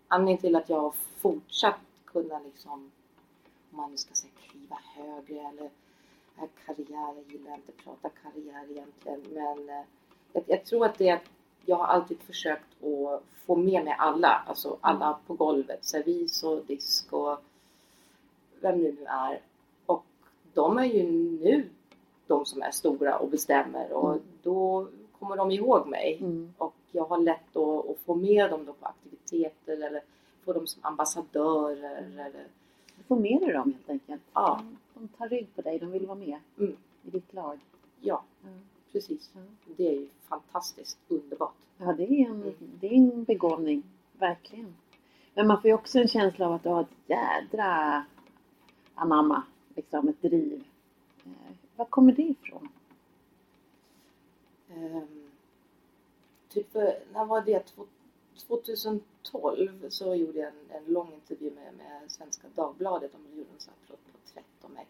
[0.08, 2.92] anledningen till att jag har fortsatt kunna liksom,
[3.78, 5.70] man nu ska säga kliva högre eller
[6.66, 9.86] karriär, jag gillar inte att prata karriär egentligen men eh,
[10.34, 11.20] jag, jag tror att det är
[11.68, 16.66] jag har alltid försökt att få med mig alla, alltså alla på golvet, servis och
[16.66, 17.38] disk och
[18.62, 19.40] vem det nu är.
[19.86, 20.06] Och
[20.54, 21.12] de är ju
[21.42, 21.70] nu
[22.28, 24.24] de som är stora och bestämmer och mm.
[24.44, 24.88] då
[25.20, 26.18] kommer de ihåg mig.
[26.20, 26.54] Mm.
[26.58, 30.02] Och jag har lätt att, att, få med dem då på aktiviteter eller
[30.46, 31.98] få dem som ambassadörer.
[31.98, 32.20] Mm.
[32.20, 32.48] Eller...
[32.98, 34.22] Du får med dig dem helt enkelt.
[34.34, 34.62] Ja.
[34.94, 36.76] De tar rygg på dig, de vill vara med mm.
[37.04, 37.60] i ditt lag.
[38.02, 38.24] Ja.
[38.44, 38.60] Mm
[38.98, 39.30] precis.
[39.36, 39.48] Mm.
[39.78, 41.56] Det är ju fantastiskt underbart.
[41.78, 43.84] Ja, det är, en, det är en begåvning.
[44.20, 44.76] Verkligen.
[45.34, 48.06] Men man får ju också en känsla av att du har ett jädra
[48.96, 49.44] anamma,
[49.76, 50.64] liksom ett driv.
[51.26, 52.70] Eh, var kommer det ifrån?
[54.76, 55.30] Um,
[56.50, 57.74] typ för, när var det?
[59.32, 63.12] 2012 så gjorde jag en, en lång intervju med, med Svenska Dagbladet.
[63.12, 64.86] De gjorde en sån här porträtt om mig.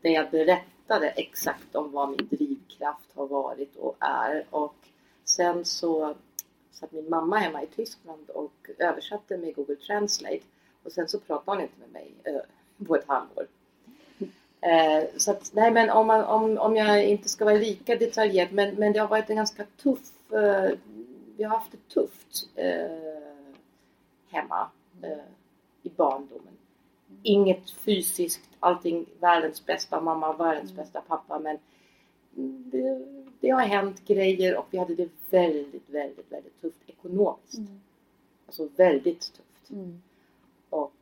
[0.00, 4.44] Där jag berättade exakt om vad min drivkraft har varit och är.
[4.50, 4.76] Och
[5.24, 6.14] sen så
[6.72, 10.44] satt min mamma hemma i Tyskland och översatte med Google Translate.
[10.82, 13.46] Och sen så pratade hon inte med mig eh, på ett halvår.
[14.60, 18.52] Eh, så att, nej men om, man, om, om jag inte ska vara lika detaljerad,
[18.52, 20.70] men, men det har varit en ganska tuff, eh,
[21.36, 23.23] vi har haft det tufft eh,
[24.34, 24.70] hemma
[25.02, 25.24] eh,
[25.82, 26.54] i barndomen.
[27.22, 30.84] Inget fysiskt, allting världens bästa mamma, världens mm.
[30.84, 31.58] bästa pappa, men
[32.70, 33.06] det,
[33.40, 37.58] det, har hänt grejer och vi hade det väldigt, väldigt, väldigt tufft ekonomiskt.
[37.58, 37.80] Mm.
[38.46, 39.70] Alltså väldigt tufft.
[39.70, 40.02] Mm.
[40.70, 40.92] Och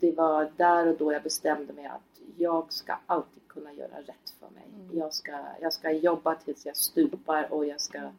[0.00, 4.34] det var där och då jag bestämde mig att jag ska alltid kunna göra rätt
[4.40, 4.64] för mig.
[4.74, 4.98] Mm.
[4.98, 8.10] Jag, ska, jag ska jobba tills jag stupar och jag ska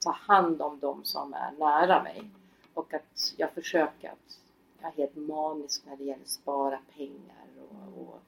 [0.00, 2.30] ta hand om dem som är nära mig.
[2.78, 4.40] Och att jag försöker att
[4.80, 7.46] jag är helt manisk när det gäller att spara pengar.
[7.58, 8.20] Och, och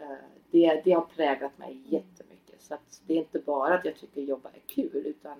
[0.00, 0.16] uh,
[0.50, 2.62] det, det har präglat mig jättemycket.
[2.62, 5.36] Så att det är inte bara att jag tycker jobba är kul utan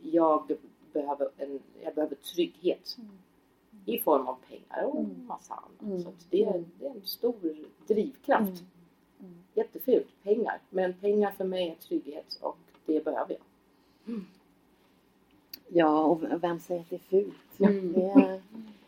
[0.00, 0.56] jag
[0.92, 2.96] behöver, en, jag behöver trygghet.
[2.98, 3.18] Mm
[3.84, 5.26] i form av pengar och mm.
[5.26, 5.82] massa annat.
[5.82, 6.02] Mm.
[6.02, 8.42] Så det, är, det är en stor drivkraft.
[8.42, 8.64] Mm.
[9.20, 9.34] mm.
[9.54, 10.60] Jättefult, pengar.
[10.70, 13.42] Men pengar för mig är trygghet och det behöver jag.
[15.68, 15.78] Mm.
[15.78, 17.60] Ja, och vem säger att det är fult?
[17.60, 17.92] Mm.
[17.92, 18.40] Det är,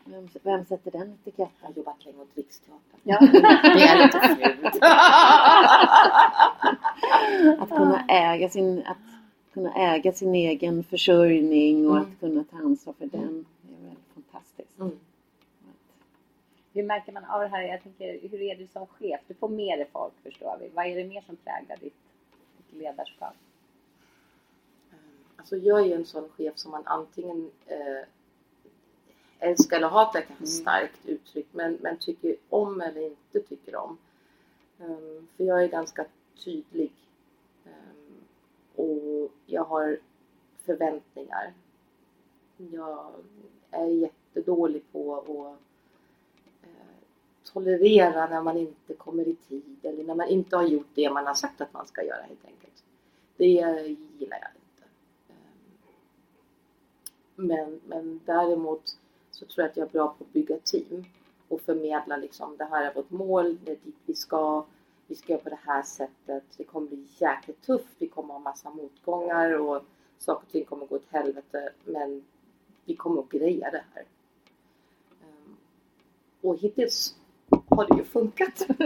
[0.05, 1.55] vem, vem, sätter den etiketten?
[1.61, 2.99] Jag har jobbat länge åt Riksteatern.
[3.03, 3.19] Ja.
[3.21, 4.83] det är lite fult.
[7.61, 8.97] att kunna äga sin, att
[9.53, 13.45] kunna äga sin egen försörjning och att kunna ta ansvar för den
[14.13, 14.79] fantastiskt.
[14.79, 14.99] Mm.
[16.73, 17.61] Hur märker man av det här?
[17.61, 19.19] Jag tänker, hur är du som chef?
[19.27, 20.69] Du får med dig folk förstår vi.
[20.73, 21.95] Vad är det mer som präglar ditt,
[22.57, 23.33] ditt ledarskap?
[25.37, 28.07] Alltså jag är ju en sån chef som man antingen eh,
[29.39, 30.47] älskar eller hatar kanske mm.
[30.47, 33.97] starkt uttryck men, men tycker om eller inte tycker om.
[34.79, 36.05] Um, för jag är ganska
[36.43, 36.91] tydlig.
[37.65, 38.25] Um,
[38.75, 39.99] och jag har
[40.65, 41.53] förväntningar.
[42.57, 43.11] Jag
[43.71, 45.29] är jättedålig på att
[46.63, 46.77] eh,
[47.43, 51.27] tolerera när man inte kommer i tid eller när man inte har gjort det man
[51.27, 52.83] har sagt att man ska göra helt enkelt.
[53.37, 53.45] Det
[54.17, 54.56] gillar jag
[57.37, 58.97] men, men däremot
[59.31, 61.05] så tror jag att jag är bra på att bygga team
[61.47, 64.65] och förmedla liksom det här är vårt mål, det är dit vi ska,
[65.07, 68.39] vi ska göra på det här sättet, det kommer bli jäkligt tufft, vi kommer ha
[68.39, 69.83] massa motgångar och
[70.17, 72.23] saker och ting kommer gå åt helvete men
[72.85, 74.03] vi kommer att greja det här.
[75.23, 75.55] Ehm,
[76.41, 77.15] och hittills
[77.69, 78.65] har det ju funkat.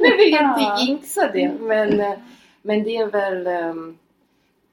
[0.00, 2.18] nu vill jag inte jinxa det men, eh,
[2.62, 3.98] men det är väl ehm,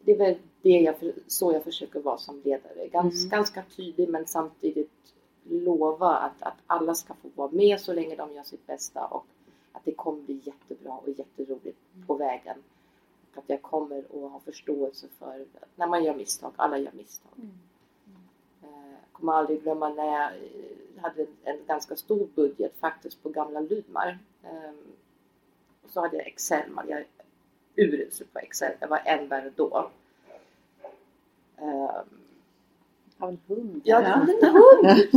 [0.08, 0.36] det är väl
[0.68, 0.96] det jag,
[1.28, 2.88] så jag försöker vara som ledare.
[2.88, 3.30] Gans, mm.
[3.30, 4.92] Ganska tydlig men samtidigt
[5.44, 9.26] lova att, att alla ska få vara med så länge de gör sitt bästa och
[9.72, 12.58] att det kommer bli jättebra och jätteroligt på vägen.
[13.32, 16.52] Och att jag kommer att ha förståelse för när man gör misstag.
[16.56, 17.32] Alla gör misstag.
[17.38, 17.52] Mm
[19.20, 24.20] kommer aldrig glömma när jag eh, hade en ganska stor budget faktiskt på gamla Lydmar.
[25.84, 27.06] Och så hade jag Excel, jag är
[27.76, 29.90] urusel på Excel, jag var än värre då.
[31.62, 32.20] Um,
[33.18, 33.82] av en hund?
[33.84, 35.08] Ja, det var en hund!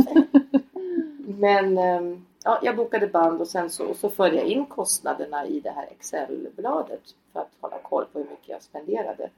[1.39, 5.59] Men um, ja, jag bokade band och sen så, så förde jag in kostnaderna i
[5.59, 9.29] det här Excel-bladet för att hålla koll på hur mycket jag spenderade.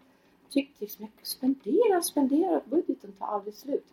[0.44, 3.86] Jag tyckte liksom, jag spenderar, spenderar, budgeten tar aldrig slut.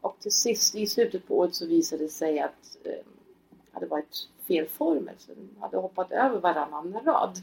[0.00, 2.90] Och till sist i slutet på året så visade det sig att eh,
[3.50, 5.14] det hade varit fel formel.
[5.18, 7.42] Så de hade hoppat över varannan rad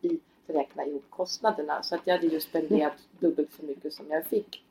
[0.00, 1.82] i räkna ihop kostnaderna.
[1.82, 4.64] Så att jag hade ju spenderat dubbelt så mycket som jag fick.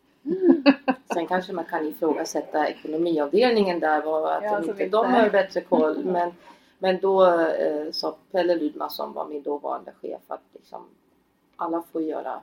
[1.14, 4.02] Sen kanske man kan ifrågasätta ekonomiavdelningen där.
[4.02, 6.06] Var att ja, de, inte, de har bättre koll.
[6.06, 6.32] Men,
[6.80, 10.82] men då eh, sa Pelle Lydman som var min dåvarande chef att liksom,
[11.56, 12.42] alla får göra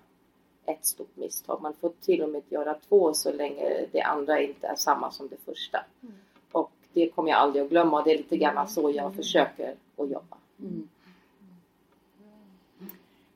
[0.66, 1.62] ett stort misstag.
[1.62, 5.28] Man får till och med göra två så länge det andra inte är samma som
[5.28, 5.84] det första.
[6.02, 6.14] Mm.
[6.52, 9.12] Och det kommer jag aldrig att glömma och det är lite grann så jag mm.
[9.12, 10.36] försöker att jobba.
[10.60, 10.88] Mm.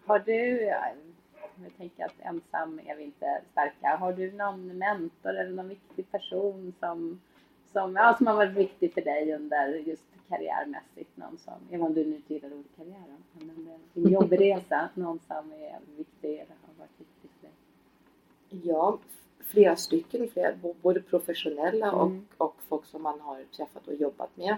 [0.09, 0.63] Har du,
[1.63, 6.11] jag tänker att ensam är vi inte starka, har du någon mentor eller någon viktig
[6.11, 7.21] person som,
[7.73, 11.17] som, ja, som har varit viktig för dig under just karriärmässigt?
[11.17, 15.53] Någon som, även om du nu inte gillar ordet karriär, men din jobbresa, någon som
[15.53, 16.47] är viktig
[18.51, 18.99] Ja,
[19.41, 22.27] flera stycken, flera, både professionella och, mm.
[22.37, 24.57] och folk som man har träffat och jobbat med.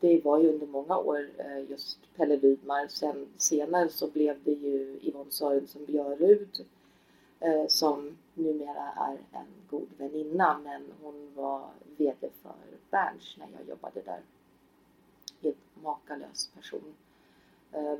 [0.00, 2.88] Det var ju under många år eh, just Pelle Lydmar.
[2.88, 6.66] Sen senare så blev det ju Yvonne Sörensen Björud.
[7.40, 12.54] Eh, som numera är en god väninna men hon var VD för
[12.90, 14.20] Berns när jag jobbade där.
[15.42, 16.94] Helt makalös person.
[17.72, 17.98] Eh,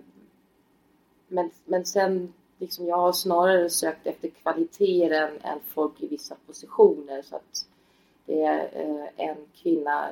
[1.28, 6.36] men, men sen liksom jag har snarare sökt efter kvaliteter än, än folk i vissa
[6.46, 7.66] positioner så att
[8.26, 10.08] det är en kvinna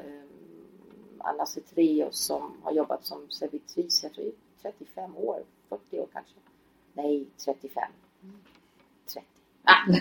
[1.25, 6.35] Anna Cetreus som har jobbat som servitris, jag tror 35 år, 40 år kanske.
[6.93, 7.83] Nej, 35.
[9.15, 9.27] 30.
[9.65, 9.93] Ah,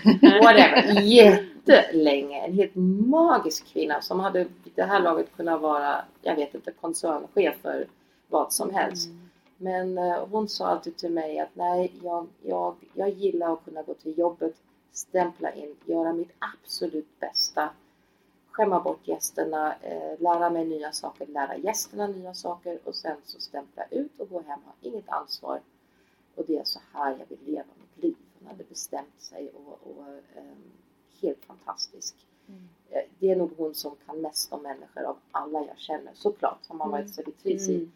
[0.42, 1.00] whatever.
[1.02, 2.40] Jättelänge.
[2.40, 2.74] En helt
[3.06, 7.86] magisk kvinna som hade vid det här laget kunnat vara, jag vet inte, koncernchef för
[8.28, 9.08] vad som helst.
[9.08, 9.26] Mm.
[9.56, 13.82] Men eh, hon sa alltid till mig att nej, jag, jag, jag gillar att kunna
[13.82, 14.54] gå till jobbet,
[14.92, 17.70] stämpla in, göra mitt absolut bästa
[18.56, 23.40] skämma bort gästerna, eh, lära mig nya saker, lära gästerna nya saker och sen så
[23.40, 25.60] stämpla ut och gå hem, ha inget ansvar.
[26.34, 28.16] Och det är så här jag vill leva mitt liv.
[28.38, 30.42] Hon hade bestämt sig och, och eh,
[31.22, 32.14] helt fantastisk.
[32.48, 32.68] Mm.
[32.90, 36.12] Eh, det är nog hon som kan mest om människor av alla jag känner.
[36.14, 37.12] Såklart, har man varit mm.
[37.12, 37.80] servitris mm.
[37.80, 37.88] i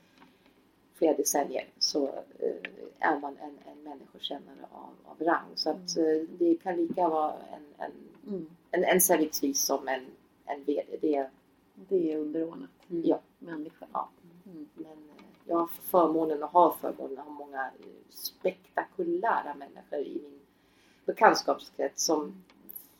[0.95, 2.07] flera decennier så
[2.39, 2.55] eh,
[2.99, 5.51] är man en, en människokännare av, av rang.
[5.55, 6.21] Så att mm.
[6.21, 7.93] eh, det kan lika vara en, en,
[8.29, 8.47] mm.
[8.71, 10.07] en, en servitris som en
[10.53, 10.99] en VD.
[11.01, 11.31] Det,
[11.75, 13.03] det är underordnat mm.
[13.07, 13.21] ja.
[13.39, 13.89] människan.
[13.93, 14.09] Ja.
[14.47, 14.69] Mm.
[14.75, 20.21] Men eh, jag har förmånen och har förmånen att ha många eh, spektakulära människor i
[20.23, 20.41] min
[21.05, 22.35] bekantskapskrets som,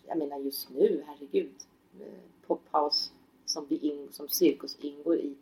[0.07, 1.55] jag menar just nu, herregud,
[2.01, 3.11] eh, Pophouse
[3.45, 5.35] som, vi in, som Cirkus ingår i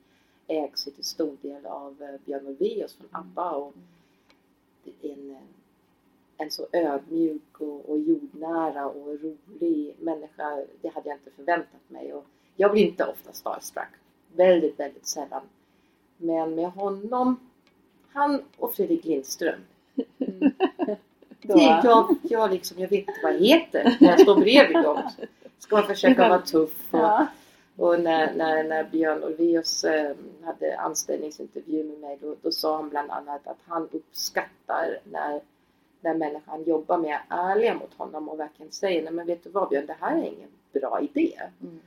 [0.47, 3.75] ägs till stor del av Björn Ulvaeus från ABBA och
[5.03, 5.37] är en
[6.39, 12.13] en så ödmjuk och, och jordnära och rolig människa, det hade jag inte förväntat mig.
[12.13, 12.27] Och
[12.57, 13.89] jag blir inte ofta starstruck.
[14.37, 15.43] Väldigt, väldigt sällan.
[16.17, 17.37] Men med honom,
[18.13, 19.61] han och Fredrik Lindström.
[20.19, 20.53] Mm.
[21.83, 25.03] jag, jag, liksom, jag vet inte vad jag heter när jag står bredvid dem.
[25.59, 26.95] Ska man försöka vara tuff.
[26.95, 27.27] Och, ja.
[27.77, 32.89] och när, när, när Björn Ulvaeus eh, hade anställningsintervju med mig då, då sa han
[32.89, 35.41] bland annat att han uppskattar när
[36.01, 39.51] när människan jobbar med är ärliga mot honom och verkligen säger nej men vet du
[39.51, 41.41] vad Björn, det här är ingen bra idé.
[41.61, 41.81] Mm.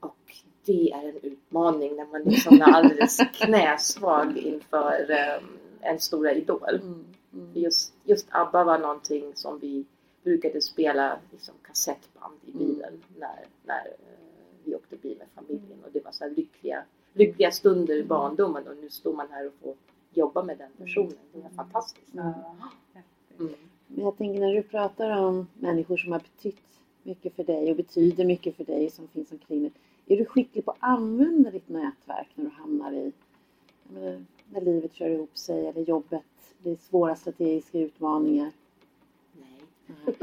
[0.00, 6.32] Och det är en utmaning när man liksom är alldeles knäsvag inför um, en stora
[6.32, 6.80] idol.
[6.82, 7.04] Mm.
[7.32, 7.50] Mm.
[7.54, 9.84] Just, just ABBA var någonting som vi
[10.22, 12.66] brukade spela liksom, kassettband i mm.
[12.66, 14.16] bilen när, när uh,
[14.64, 18.08] vi åkte bil med familjen och det var så lyckliga, lyckliga stunder i mm.
[18.08, 19.74] barndomen och nu står man här och får
[20.10, 21.18] jobba med den personen.
[21.32, 22.14] Det är fantastiskt.
[23.38, 23.52] Mm.
[23.86, 26.62] Men jag tänker när du pratar om människor som har betytt
[27.02, 29.72] mycket för dig och betyder mycket för dig som finns omkring dig.
[30.06, 33.12] Är du skicklig på att använda ditt nätverk när du hamnar i,
[33.88, 36.22] menar, när livet kör ihop sig eller jobbet
[36.58, 38.52] blir svåra strategiska utmaningar?
[39.32, 40.16] Nej.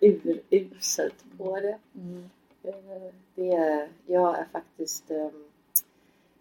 [0.50, 1.78] Uruselt på det.
[1.94, 2.30] Mm.
[2.62, 3.88] Eh, det.
[4.06, 5.44] Jag är faktiskt, jag ehm,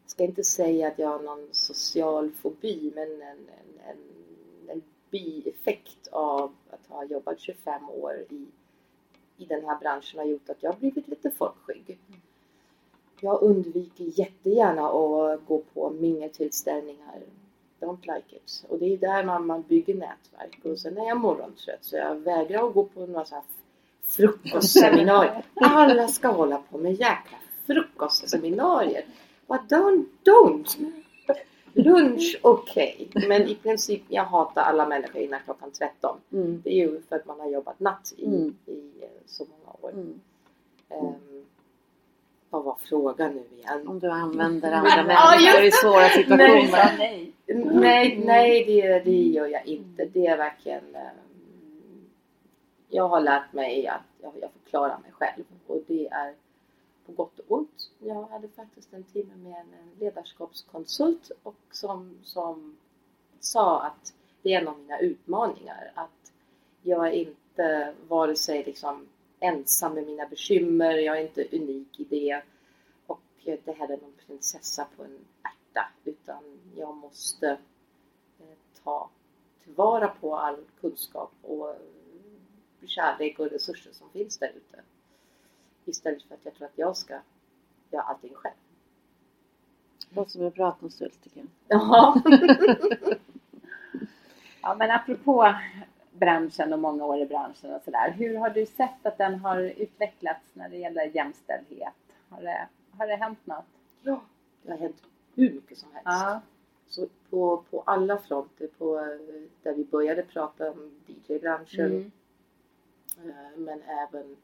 [0.06, 3.98] ska inte säga att jag har någon social fobi men en, en, en
[4.70, 8.46] en bieffekt av att ha jobbat 25 år i,
[9.38, 12.00] i den här branschen har gjort att jag har blivit lite folkskygg.
[13.22, 17.20] Jag undviker jättegärna att gå på mingeltillställningar.
[17.80, 18.66] Don't like it.
[18.70, 20.60] Och det är där man, man bygger nätverk.
[20.64, 23.44] Och sen är jag morgontrött så jag vägrar att gå på några så här
[24.06, 25.46] frukostseminarier.
[25.56, 29.06] Alla ska hålla på med jäkla frukostseminarier.
[29.48, 30.94] What don't, don't!
[31.78, 33.28] Lunch okej, okay.
[33.28, 36.18] men i princip jag hatar alla människor innan klockan 13.
[36.34, 36.62] Mm.
[36.64, 38.56] Det är ju för att man har jobbat natt i, mm.
[38.66, 39.92] i eh, så många år.
[39.92, 40.20] Mm.
[40.90, 41.46] Um,
[42.50, 43.88] vad var frågan nu igen?
[43.88, 46.98] Om du använder andra människor i svåra situationer?
[46.98, 50.06] Nej, nej, nej det, det gör jag inte.
[50.06, 52.06] Det är verkligen um,
[52.90, 56.34] Jag har lärt mig att jag, jag får klara mig själv och det är
[57.08, 57.92] på gott och ont.
[58.00, 62.78] Jag hade faktiskt en timme med en ledarskapskonsult och som, som
[63.40, 66.32] sa att det är en av mina utmaningar att
[66.82, 69.08] jag är inte vare sig liksom
[69.40, 72.42] ensam med mina bekymmer, jag är inte unik i det
[73.08, 76.44] och inte heller någon prinsessa på en ärta utan
[76.76, 77.50] jag måste
[78.40, 79.10] eh, ta
[79.64, 81.76] tillvara på all kunskap och
[82.86, 84.82] kärlek och resurser som finns där ute.
[85.88, 87.20] Istället för att jag tror att jag ska
[87.92, 88.56] göra allting själv.
[90.10, 91.48] Låter som en bra konsult tycker jag.
[91.68, 92.22] Ja.
[94.62, 95.56] ja men apropå
[96.12, 98.12] branschen och många år i branschen och sådär.
[98.12, 101.94] Hur har du sett att den har utvecklats när det gäller jämställdhet?
[102.30, 102.68] Har det,
[102.98, 103.66] har det hänt något?
[104.02, 104.22] Ja,
[104.64, 105.02] det har hänt
[105.36, 106.06] hur mycket som helst.
[106.06, 106.42] Ja.
[106.88, 108.96] Så på, på alla fronter, på,
[109.64, 112.12] där vi började prata om DJ-branschen, mm.
[113.18, 114.38] Eh, men även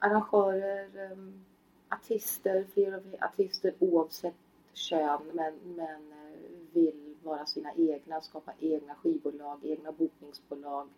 [0.00, 1.44] arrangörer, um,
[1.88, 4.34] artister, fler och fler artister oavsett
[4.72, 6.40] kön men, men eh,
[6.72, 10.88] vill vara sina egna, skapa egna skivbolag, egna bokningsbolag.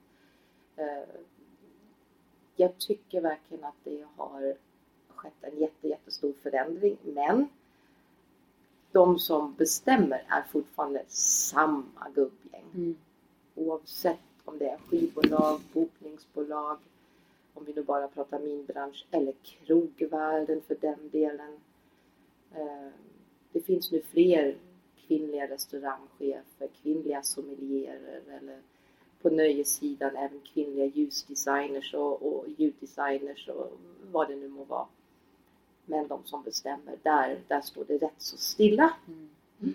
[0.77, 1.09] Eh,
[2.57, 4.55] jag tycker verkligen att det har
[5.09, 7.49] skett en jätte, jättestor förändring men
[8.93, 12.65] de som bestämmer är fortfarande samma gubbgäng.
[12.75, 12.97] Mm.
[13.55, 16.79] Oavsett om det är skivbolag, bokningsbolag,
[17.55, 21.61] om vi nu bara pratar min bransch, eller krogvärlden för den delen.
[22.55, 22.89] Eh,
[23.53, 24.57] det finns nu fler
[25.07, 28.59] kvinnliga restaurangchefer, kvinnliga sommelierer eller
[29.23, 33.73] på nöjessidan även kvinnliga ljusdesigners och, och ljuddesigners och
[34.13, 34.87] vad det nu må vara.
[35.85, 38.97] Men de som bestämmer, där, där står det rätt så stilla.
[39.09, 39.31] Mm.
[39.61, 39.75] Mm.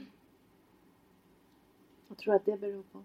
[2.07, 2.99] Vad tror att det beror på?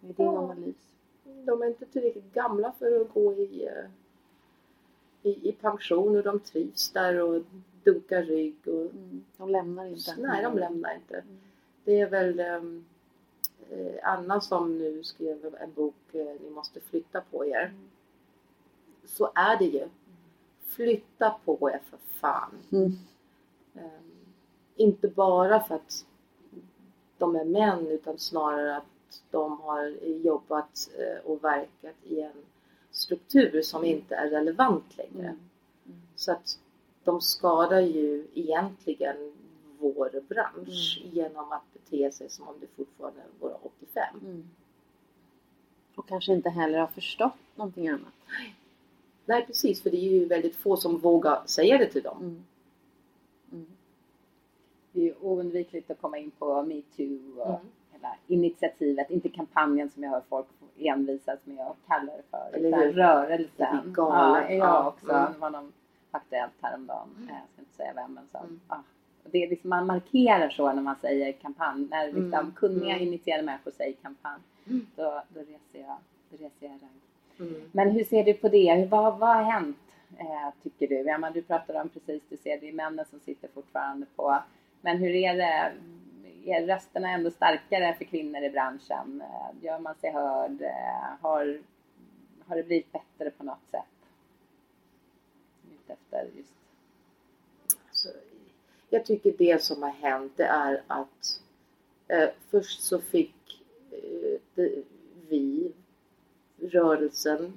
[0.00, 0.95] I din ja, analys?
[1.44, 3.90] De är inte tillräckligt gamla för att gå i, eh,
[5.22, 7.42] i, i pension och de trivs där och
[7.84, 8.56] dunkar rygg.
[8.64, 9.24] Och, mm.
[9.36, 10.14] De lämnar inte?
[10.18, 11.14] Nej, de lämnar inte.
[11.14, 11.38] Mm.
[11.84, 12.84] Det är väl um,
[14.02, 17.64] Anna som nu skrev en bok, Ni måste flytta på er.
[17.64, 17.88] Mm.
[19.04, 19.88] Så är det ju.
[20.60, 22.50] Flytta på er för fan.
[22.70, 22.98] Um,
[24.76, 26.06] inte bara för att
[27.18, 28.86] de är män utan snarare att
[29.30, 29.86] de har
[30.24, 32.44] jobbat uh, och verkat i en
[32.90, 35.28] struktur som inte är relevant längre.
[35.28, 35.38] Mm.
[35.86, 36.00] Mm.
[36.16, 36.58] Så att
[37.04, 39.32] de skadar ju egentligen
[39.78, 41.14] vår bransch mm.
[41.14, 44.04] genom att bete sig som om det fortfarande vore 85.
[44.24, 44.48] Mm.
[45.94, 48.12] Och kanske inte heller har förstått någonting annat.
[49.24, 52.18] Nej precis, för det är ju väldigt få som vågar säga det till dem.
[52.20, 52.44] Mm.
[53.52, 53.66] mm.
[54.92, 57.66] Det är ju oundvikligt att komma in på metoo och mm.
[57.96, 60.46] Hela initiativet, inte kampanjen som jag hör folk
[60.78, 63.94] envisas med att kalla det för, utan rörelsen.
[63.96, 65.12] Ja, jag också.
[65.12, 65.32] Mm.
[65.32, 65.72] Det var någon
[66.16, 67.08] Aktuellt häromdagen.
[67.16, 67.28] Mm.
[67.28, 68.38] Jag ska inte säga vem men så.
[68.38, 68.60] Mm.
[68.68, 68.76] Ah.
[69.30, 71.88] Det är liksom, man markerar så när man säger kampanj.
[71.90, 72.52] När liksom mm.
[72.56, 73.08] kunniga mm.
[73.08, 74.40] initierade människor säger kampanj.
[74.66, 74.86] Mm.
[74.96, 75.96] Då, då reser jag,
[76.30, 77.48] då reser jag ragg.
[77.48, 77.62] Mm.
[77.72, 78.88] Men hur ser du på det?
[78.90, 79.76] Vad, vad har hänt?
[80.18, 80.94] Eh, tycker du?
[80.94, 84.38] Ja, men du pratade om precis, du ser det är männen som sitter fortfarande på.
[84.80, 85.72] Men hur är det?
[86.46, 89.22] Är rösterna ändå starkare för kvinnor i branschen?
[89.22, 90.62] Eh, gör man sig hörd?
[90.62, 91.60] Eh, har,
[92.46, 93.84] har det blivit bättre på något sätt?
[95.88, 96.54] efter just?
[97.88, 98.08] Alltså,
[98.90, 101.40] jag tycker det som har hänt det är att
[102.08, 104.82] eh, först så fick eh, det,
[105.28, 105.72] vi,
[106.60, 107.52] rörelsen,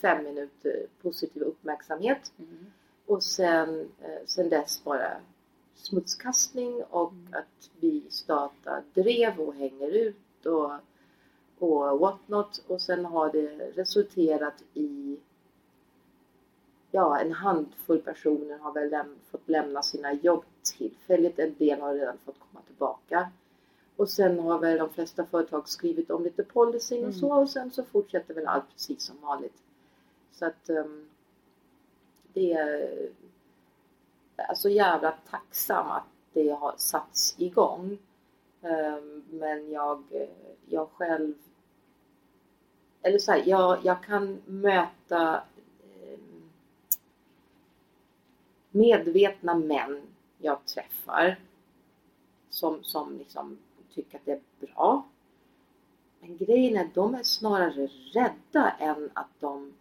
[0.00, 2.32] fem minuter positiv uppmärksamhet.
[2.38, 2.66] Mm.
[3.06, 5.20] Och sen, eh, sen dess bara
[5.82, 7.26] smutskastning och mm.
[7.32, 10.72] att vi startar drev och hänger ut och,
[11.58, 12.64] och what not.
[12.66, 15.16] Och sen har det resulterat i
[16.90, 20.44] ja, en handfull personer har väl läm fått lämna sina jobb
[20.78, 21.38] tillfälligt.
[21.38, 23.30] En del har redan fått komma tillbaka.
[23.96, 27.12] Och sen har väl de flesta företag skrivit om lite policy och mm.
[27.12, 29.62] så och sen så fortsätter väl allt precis som vanligt.
[30.32, 31.08] Så att um,
[32.32, 33.08] det är
[34.48, 37.98] är så jävla tacksam att det har satts igång.
[38.62, 40.04] Ehm, men jag,
[40.66, 41.34] jag själv
[43.02, 45.42] eller så här, jag, jag kan möta
[45.84, 46.50] ehm,
[48.70, 50.02] medvetna män
[50.38, 51.36] jag träffar
[52.50, 53.58] som, som liksom
[53.94, 55.06] tycker att det är bra.
[56.20, 59.72] Men grejen är att de är snarare rädda än att de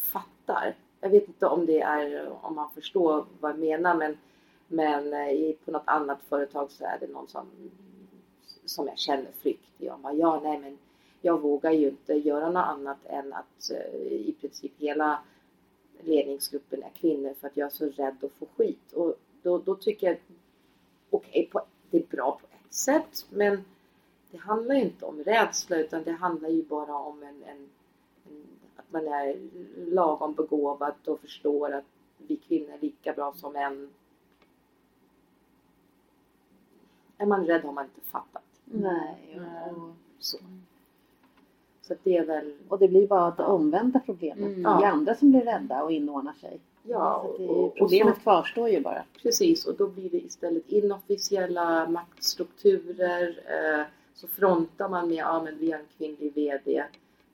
[0.00, 0.74] fattar.
[1.00, 4.18] Jag vet inte om det är, om man förstår vad jag menar men,
[4.68, 7.46] men eh, i på något annat företag så är det någon som,
[8.64, 9.70] som jag känner frykt.
[9.78, 10.78] Jag bara, ja nej men
[11.20, 15.18] jag vågar ju inte göra något annat än att eh, i princip hela
[16.00, 18.92] ledningsgruppen är kvinnor för att jag är så rädd att få skit.
[18.92, 20.16] Och då, då tycker jag,
[21.10, 23.64] okej, okay, det är bra på ett sätt men
[24.30, 27.68] det handlar ju inte om rädsla utan det handlar ju bara om en, en,
[28.80, 29.36] att man är
[29.94, 31.84] lagom begåvad och förstår att
[32.16, 33.90] vi kvinnor är lika bra som män.
[37.18, 38.42] Är man rädd har man inte fattat.
[38.64, 39.40] Nej.
[39.76, 40.38] Och, så.
[41.82, 42.56] Så det är väl...
[42.68, 44.56] Och det blir bara det omvända problemet.
[44.56, 44.62] Mm.
[44.62, 46.60] Det är andra som blir rädda och inordnar sig.
[46.82, 49.02] Ja, så och, problemet så, kvarstår ju bara.
[49.22, 53.40] Precis, och då blir det istället inofficiella maktstrukturer.
[53.46, 56.84] Eh, så frontar man med, ja men vi har en kvinnlig VD.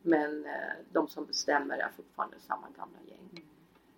[0.07, 3.29] Men eh, de som bestämmer är fortfarande samma gamla gäng.
[3.33, 3.45] Mm.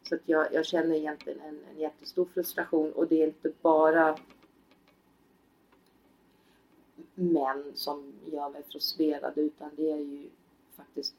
[0.03, 4.19] Så att jag, jag känner egentligen en, en jättestor frustration och det är inte bara
[7.15, 10.29] män som gör mig frustrerad utan det är ju
[10.77, 11.15] faktiskt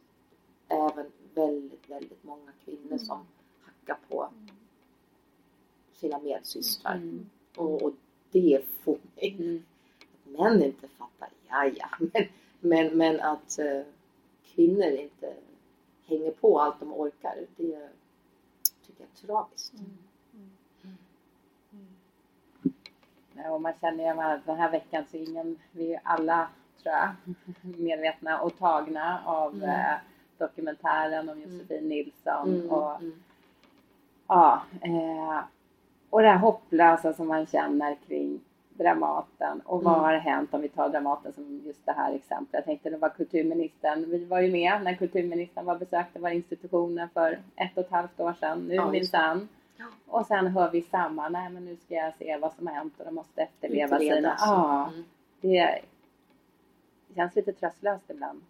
[0.67, 2.99] även väldigt, väldigt många kvinnor mm.
[2.99, 3.25] som
[3.61, 4.29] hackar på
[5.93, 6.95] sina medsystrar.
[6.95, 7.29] Mm.
[7.55, 7.93] Och, och,
[8.31, 9.63] det får mig mm.
[10.23, 12.27] att män inte fattar, ja ja, men,
[12.59, 13.83] men, men att uh,
[14.59, 15.33] kvinnor inte
[16.05, 17.79] hänger på allt de orkar, det tycker
[18.97, 19.73] jag är tragiskt.
[19.73, 19.97] Mm.
[23.51, 26.49] Och man känner ju att den här veckan så är ingen, vi är alla
[26.83, 27.15] tror jag
[27.77, 29.69] medvetna och tagna av mm.
[29.69, 29.95] eh,
[30.37, 31.89] dokumentären om Josefin mm.
[31.89, 33.23] Nilsson mm, och mm.
[34.27, 35.39] ja, eh,
[36.09, 38.41] och det här hopplösa som man känner kring
[38.79, 40.05] Dramaten och vad mm.
[40.05, 42.53] har hänt om vi tar Dramaten som just det här exemplet.
[42.53, 47.09] Jag tänkte det var kulturministern, vi var ju med när kulturministern var besökte våra institutioner
[47.13, 49.47] för ett och ett halvt år sedan nu ja, minsann.
[50.07, 52.93] Och sen hör vi samma, nej men nu ska jag se vad som har hänt
[52.99, 54.19] och de måste efterleva Utredas.
[54.19, 54.35] sina...
[54.39, 55.03] Ja, mm.
[55.41, 55.81] det
[57.15, 58.41] känns lite tröstlöst ibland.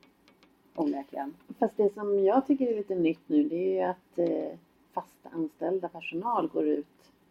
[0.75, 1.33] Onekligen.
[1.59, 4.57] Fast det som jag tycker är lite nytt nu det är ju att eh,
[4.93, 6.87] fast anställda personal går ut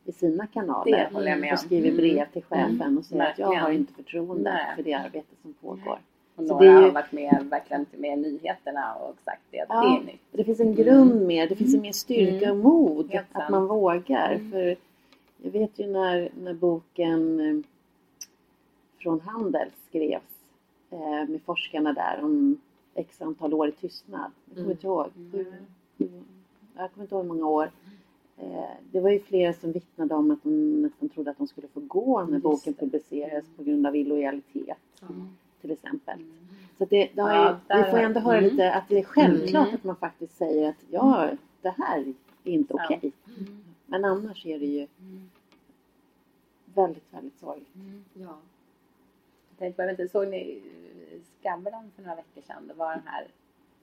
[0.09, 1.11] i sina kanaler
[1.53, 2.29] och skriver brev mm.
[2.33, 2.99] till chefen mm.
[2.99, 4.77] och säger att jag har inte förtroende Nej.
[4.77, 5.99] för det arbete som pågår.
[6.37, 9.83] Och några det är, har varit med, verkligen med nyheterna och sagt det, att ja,
[9.83, 10.21] det är nytt.
[10.33, 11.27] Det finns en grund mm.
[11.27, 12.51] med, det finns en mer styrka mm.
[12.51, 13.51] och mod Helt att sant.
[13.51, 14.33] man vågar.
[14.33, 14.51] Mm.
[14.51, 14.77] För
[15.43, 17.65] jag vet ju när, när boken eh,
[18.99, 20.23] Från Handel skrevs
[20.91, 22.61] eh, med forskarna där om
[22.95, 24.31] x antal år i tystnad.
[24.45, 24.71] Jag kommer mm.
[24.71, 25.07] inte ihåg.
[25.33, 26.25] Mm.
[26.77, 27.71] Jag kommer inte ihåg hur många år.
[28.41, 31.69] Eh, det var ju flera som vittnade om att de nästan trodde att de skulle
[31.69, 34.79] få gå när boken publicerades på grund av illojalitet.
[35.03, 35.29] Mm
[35.61, 36.15] till exempel.
[36.15, 36.35] Mm.
[36.79, 38.51] Så det, det ju, vi får ändå höra mm.
[38.51, 39.75] lite att det är självklart mm.
[39.75, 41.31] att man faktiskt säger att ja,
[41.63, 41.99] det här
[42.45, 42.97] är inte okej.
[42.97, 43.13] Okay.
[43.87, 44.87] Men annars är det ju
[46.75, 47.69] väldigt, väldigt sorgligt.
[48.15, 48.39] Ja.
[49.59, 50.63] Jag tänkte, såg ni
[51.41, 52.67] Skavlan för några veckor sedan?
[52.69, 53.27] Det var den här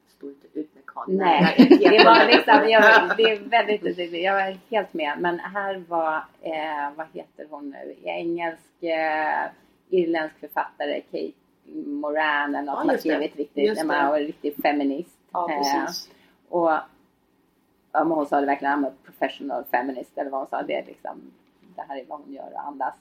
[0.07, 1.17] stå inte ut med kameran.
[1.17, 5.17] Nej, det var liksom, jag, det är väldigt, jag är helt med.
[5.19, 9.49] Men här var, eh, vad heter hon nu, engelsk, eh,
[9.89, 11.31] irländsk författare Kate
[11.73, 15.17] Moran eller något ja, har skrivit riktigt, när man var riktigt feminist.
[15.31, 16.09] Ja, precis.
[16.09, 16.13] Eh,
[16.49, 16.71] och
[17.91, 20.61] ja, hon sa det verkligen, I'm a professional feminist eller vad hon sa.
[20.61, 21.31] Det är liksom,
[21.75, 22.93] det här är vad hon gör och andas.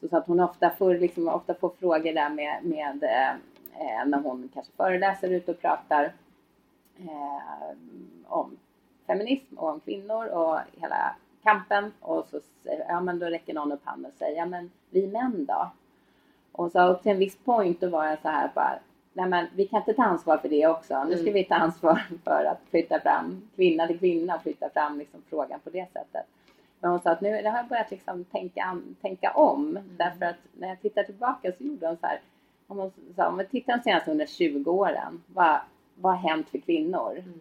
[0.00, 4.18] Så, så att hon ofta får, liksom, ofta får frågor där med, med eh, när
[4.18, 6.12] hon kanske föreläser ute och pratar
[6.98, 7.76] eh,
[8.26, 8.56] om
[9.06, 13.72] feminism och om kvinnor och hela kampen och så säger ja men då räcker någon
[13.72, 15.70] upp handen och säger ja men vi män då?
[16.52, 18.78] Och så upp till en viss point då var jag så här bara,
[19.12, 21.04] nej men vi kan inte ta ansvar för det också.
[21.04, 21.34] Nu ska mm.
[21.34, 25.60] vi ta ansvar för att flytta fram kvinna till kvinna och flytta fram liksom frågan
[25.60, 26.26] på det sättet.
[26.80, 29.70] Men hon sa att nu har jag börjat liksom tänka, tänka om.
[29.70, 29.96] Mm.
[29.96, 32.20] Därför att när jag tittar tillbaka så gjorde hon så här.
[32.66, 35.22] Om, sa, om vi tittar de senaste 120 åren.
[35.26, 35.60] Vad,
[35.94, 37.12] vad har hänt för kvinnor?
[37.12, 37.40] Mm.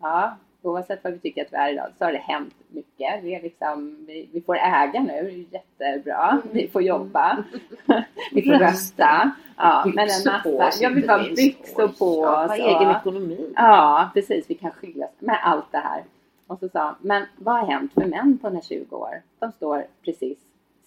[0.00, 3.24] Ja, oavsett vad vi tycker att vi är idag så har det hänt mycket.
[3.24, 6.42] Vi, är liksom, vi, vi får äga nu, jättebra.
[6.52, 7.44] Vi får jobba.
[8.32, 9.30] vi får rösta.
[9.56, 10.82] Ja, men en massa.
[10.82, 12.48] Ja, vi bara byxor på oss.
[12.48, 13.52] Ha egen ekonomi.
[13.56, 14.50] Ja, precis.
[14.50, 16.04] Vi kan skiljas med allt det här.
[16.46, 19.22] Och så sa men vad har hänt för män på de här 20 år?
[19.38, 20.38] De står precis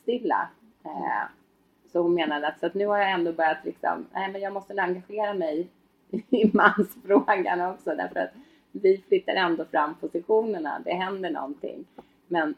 [0.02, 0.50] stilla.
[0.86, 1.30] Eh,
[1.92, 4.54] så hon menade att, så att nu har jag ändå börjat liksom, nej men jag
[4.54, 5.68] måste engagera mig
[6.30, 8.32] i mansfrågan också därför att
[8.72, 10.82] vi flyttar ändå fram positionerna.
[10.86, 11.86] Det händer någonting.
[12.28, 12.56] Men,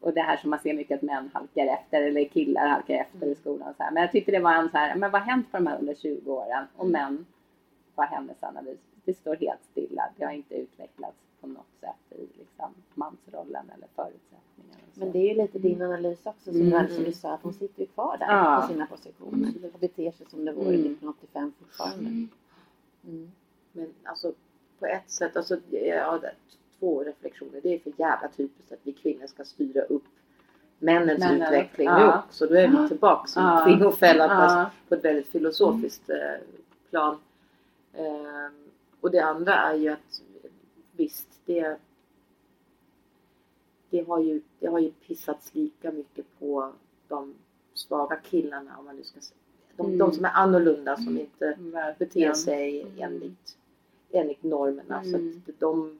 [0.00, 3.26] och det här som man ser mycket att män halkar efter eller killar halkar efter
[3.26, 3.74] i skolan.
[3.76, 3.90] Så här.
[3.90, 5.78] Men jag tyckte det var en så här, men vad har hänt för de här
[5.78, 6.66] under 20 åren?
[6.76, 7.26] Och män,
[7.94, 10.08] vad händer sen när vi, det står helt stilla.
[10.16, 14.65] Det har inte utvecklats på något sätt i liksom, mansrollen eller förutsättningarna.
[14.98, 17.04] Men det är ju lite din analys också som, mm.
[17.04, 18.60] du sa att hon sitter ju kvar där ja.
[18.60, 20.80] på sina positioner och beter sig som det vore mm.
[20.80, 22.08] 1985 fortfarande.
[22.10, 22.28] Mm.
[23.06, 23.30] mm.
[23.72, 24.32] Men alltså
[24.78, 26.20] på ett sätt, alltså, ja,
[26.78, 27.60] två reflektioner.
[27.62, 30.04] Det är för jävla typiskt att vi kvinnor ska styra upp
[30.78, 31.98] männens Männen, utveckling ja.
[31.98, 32.46] nu också.
[32.46, 33.64] Då är vi tillbaka som ja.
[33.64, 34.70] kvinnofällan ja.
[34.88, 36.40] på ett väldigt filosofiskt mm.
[36.90, 37.16] Plan.
[37.94, 38.70] Ehm,
[39.00, 40.22] och det andra är ju att
[40.92, 41.76] visst, det,
[43.90, 46.72] det, har ju, det har ju pissats lika mycket på
[47.08, 47.34] de
[47.74, 49.38] svaga killarna om man nu ska säga.
[49.76, 49.98] De, mm.
[49.98, 51.94] de som är annorlunda som inte mm.
[51.98, 52.92] beter sig mm.
[52.98, 53.56] enligt
[54.10, 55.00] enligt normerna.
[55.00, 55.42] Mm.
[55.44, 55.98] Så att de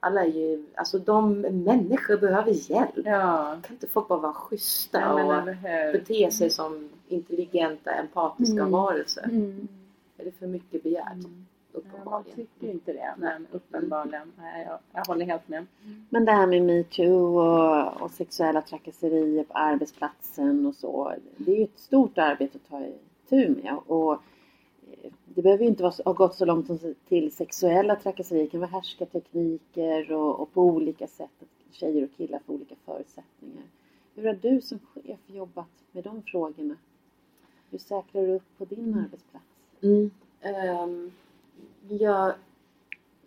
[0.00, 2.90] alla är ju, alltså de människor behöver hjälp.
[2.94, 3.58] Ja.
[3.62, 5.44] Kan inte folk bara vara schyssta ja, och
[5.92, 8.70] bete sig som intelligenta, empatiska mm.
[8.70, 9.24] varelser?
[9.24, 9.68] Mm.
[10.16, 11.26] Är det för mycket begärt?
[11.74, 11.86] Mm.
[11.86, 12.04] uppenbarligen.
[12.04, 14.32] man tycker inte det, men uppenbarligen.
[14.38, 15.66] Nej, jag, jag håller helt med.
[16.10, 21.14] Men det här med metoo och, och sexuella trakasserier på arbetsplatsen och så.
[21.36, 23.78] Det är ju ett stort arbete att ta itu med.
[23.86, 24.22] Och
[25.24, 28.44] det behöver ju inte vara, ha gått så långt som till sexuella trakasserier.
[28.44, 31.30] Det kan vara härskartekniker och, och på olika sätt.
[31.40, 33.64] Att tjejer och killar får olika förutsättningar.
[34.14, 36.76] Hur har du som chef jobbat med de frågorna?
[37.70, 39.46] Hur säkrar du upp på din arbetsplats?
[39.82, 40.10] Mm.
[40.82, 41.12] Um,
[41.88, 42.34] jag,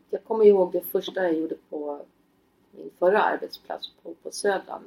[0.10, 2.06] jag kommer ihåg det första jag gjorde på
[2.72, 4.84] min förra arbetsplats på, på Södran.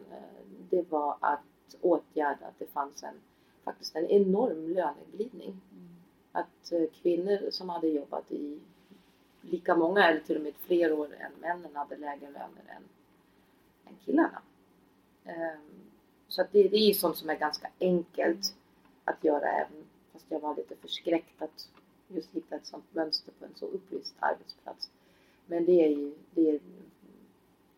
[0.71, 3.15] Det var att åtgärda att det fanns en,
[3.65, 5.61] faktiskt en enorm löneglidning.
[5.73, 5.89] Mm.
[6.33, 8.59] Att eh, kvinnor som hade jobbat i
[9.41, 12.83] lika många eller till och med fler år än männen hade lägre löner än,
[13.85, 14.43] än killarna.
[15.25, 15.79] Um,
[16.29, 18.55] så att det, det är sånt som är ganska enkelt
[19.05, 21.69] att göra även fast jag var lite förskräckt att
[22.09, 24.91] just hitta ett sånt mönster på en så upplyst arbetsplats.
[25.47, 26.61] Men det är ju det är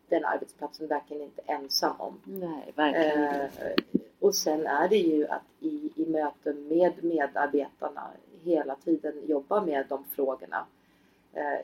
[0.09, 2.21] den arbetsplatsen verkligen inte ensam om.
[2.23, 3.77] Nej, verkligen eh,
[4.19, 8.11] Och sen är det ju att i, i möten med medarbetarna
[8.43, 10.65] hela tiden jobba med de frågorna.
[11.33, 11.59] Eh,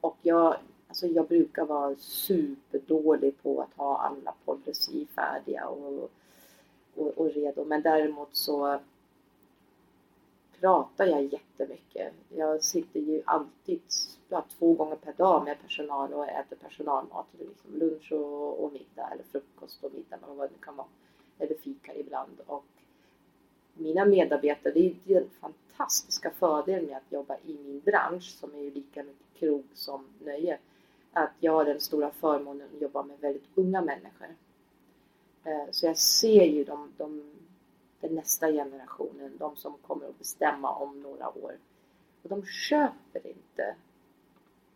[0.00, 0.56] och jag,
[0.88, 6.10] alltså jag brukar vara superdålig på att ha alla policy färdiga och,
[6.94, 7.64] och, och redo.
[7.64, 8.80] Men däremot så
[10.62, 12.12] pratar jag jättemycket.
[12.28, 13.80] Jag sitter ju alltid
[14.28, 17.26] ja, två gånger per dag med personal och äter personalmat.
[17.38, 20.86] Liksom lunch och, och middag eller frukost och middag eller vad det kan vara.
[21.38, 22.40] Eller fika ibland.
[22.46, 22.64] Och
[23.74, 28.60] mina medarbetare, det är den fantastiska fördelen med att jobba i min bransch som är
[28.60, 30.58] ju lika mycket krog som nöje.
[31.12, 34.28] Att jag har den stora förmånen att jobba med väldigt unga människor.
[35.44, 37.32] Eh, så jag ser ju de, de
[38.02, 41.56] den nästa generationen, de som kommer att bestämma om några år.
[42.22, 43.74] Och de köper inte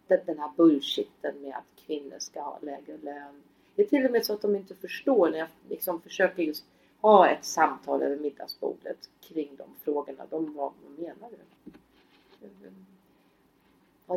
[0.07, 3.43] den här bullshitten med att kvinnor ska ha lägre lön.
[3.75, 6.65] Det är till och med så att de inte förstår när jag liksom försöker just
[7.01, 10.27] ha ett samtal över middagsbordet kring de frågorna.
[10.31, 11.37] De, vad, vad menar du?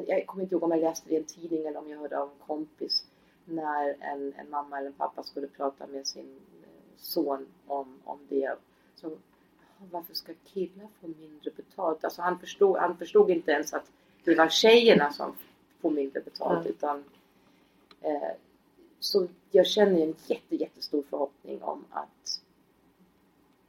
[0.07, 2.20] Jag kommer inte ihåg om jag läste det i en tidning eller om jag hörde
[2.20, 3.05] av en kompis
[3.45, 6.39] när en, en mamma eller en pappa skulle prata med sin
[6.97, 8.55] son om, om det
[9.02, 9.18] så,
[9.91, 12.04] varför ska killar få mindre betalt?
[12.04, 13.91] Alltså han förstod, han förstod inte ens att
[14.24, 15.36] det var tjejerna som
[15.82, 16.60] får mindre betalt.
[16.60, 16.72] Mm.
[16.72, 17.04] Utan,
[18.02, 18.32] eh,
[19.00, 22.41] så jag känner en jätte, jättestor förhoppning om att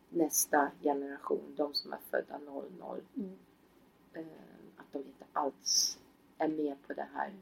[0.09, 3.39] nästa generation, de som är födda 00, mm.
[4.13, 4.25] eh,
[4.77, 5.99] att de inte alls
[6.39, 7.33] är med på det här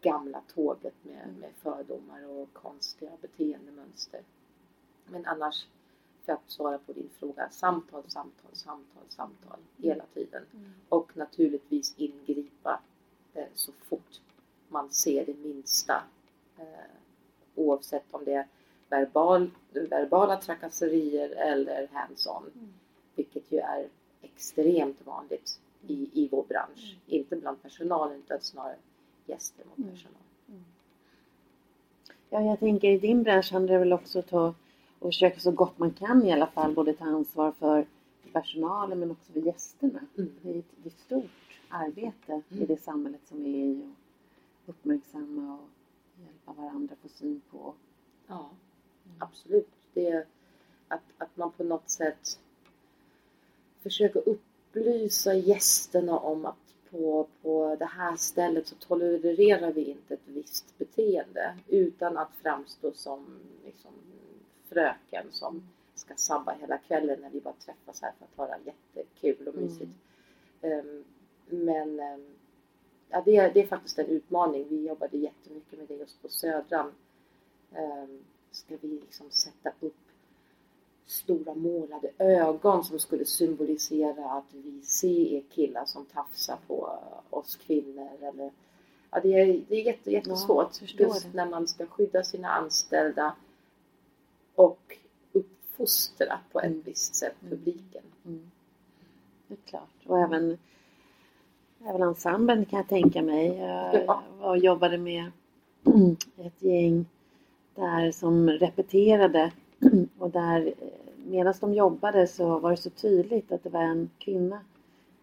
[0.00, 4.20] gamla tåget med, med fördomar och konstiga beteendemönster.
[5.06, 5.66] Men annars
[6.28, 7.48] för att svara på din fråga.
[7.50, 10.42] Samtal, samtal, samtal, samtal hela tiden.
[10.54, 10.70] Mm.
[10.88, 12.80] Och naturligtvis ingripa
[13.34, 14.20] eh, så fort
[14.68, 16.02] man ser det minsta.
[16.58, 16.64] Eh,
[17.54, 18.46] oavsett om det är
[18.88, 22.50] verbal, verbala trakasserier eller hands-on.
[22.54, 22.72] Mm.
[23.14, 23.88] Vilket ju är
[24.22, 26.84] extremt vanligt i, i vår bransch.
[26.84, 27.20] Mm.
[27.20, 28.76] Inte bland personalen utan snarare
[29.26, 29.90] gäster mot mm.
[29.90, 30.22] personal.
[30.48, 30.64] Mm.
[32.30, 34.54] Ja, jag tänker i din bransch handlar det väl också om att ta
[34.98, 37.86] och försöka så gott man kan i alla fall både ta ansvar för
[38.32, 40.00] personalen men också för gästerna.
[40.18, 40.30] Mm.
[40.42, 42.62] Det, är ett, det är ett stort arbete mm.
[42.62, 45.68] i det samhället som vi är i och uppmärksamma och
[46.22, 47.74] hjälpa varandra få syn på.
[48.26, 48.50] Ja,
[49.04, 49.16] mm.
[49.18, 49.68] absolut.
[49.92, 50.26] Det är
[50.88, 52.40] att, att man på något sätt
[53.82, 56.56] försöker upplysa gästerna om att
[56.90, 62.92] på, på det här stället så tolererar vi inte ett visst beteende utan att framstå
[62.94, 63.26] som
[63.64, 63.92] liksom,
[64.68, 65.62] fröken som
[65.94, 69.64] ska sabba hela kvällen när vi bara träffas här för att ha jättekul och mm.
[69.64, 69.92] mysigt.
[70.62, 71.04] Mm.
[71.46, 72.26] Men um,
[73.08, 74.66] ja, det, är, det är faktiskt en utmaning.
[74.68, 76.92] Vi jobbade jättemycket med det just på Södran.
[77.76, 78.18] Um,
[78.50, 79.94] ska vi liksom sätta upp
[81.06, 86.98] stora målade ögon som skulle symbolisera att vi ser killar som tafsar på
[87.30, 88.50] oss kvinnor eller
[89.10, 93.34] ja, det är, det är jätte, jättesvårt ja, just när man ska skydda sina anställda
[94.58, 94.98] och
[95.32, 96.82] uppfostra på ett mm.
[96.84, 97.50] visst sätt mm.
[97.50, 98.02] publiken.
[98.26, 98.50] Mm.
[99.48, 100.06] Det är klart.
[100.06, 100.58] Och även,
[101.84, 103.56] även ensemblen kan jag tänka mig.
[103.56, 104.56] Jag ja.
[104.56, 105.30] jobbade med
[106.36, 107.06] ett gäng
[107.74, 109.52] där som repeterade
[110.18, 110.88] och där eh,
[111.26, 114.60] medan de jobbade så var det så tydligt att det var en kvinna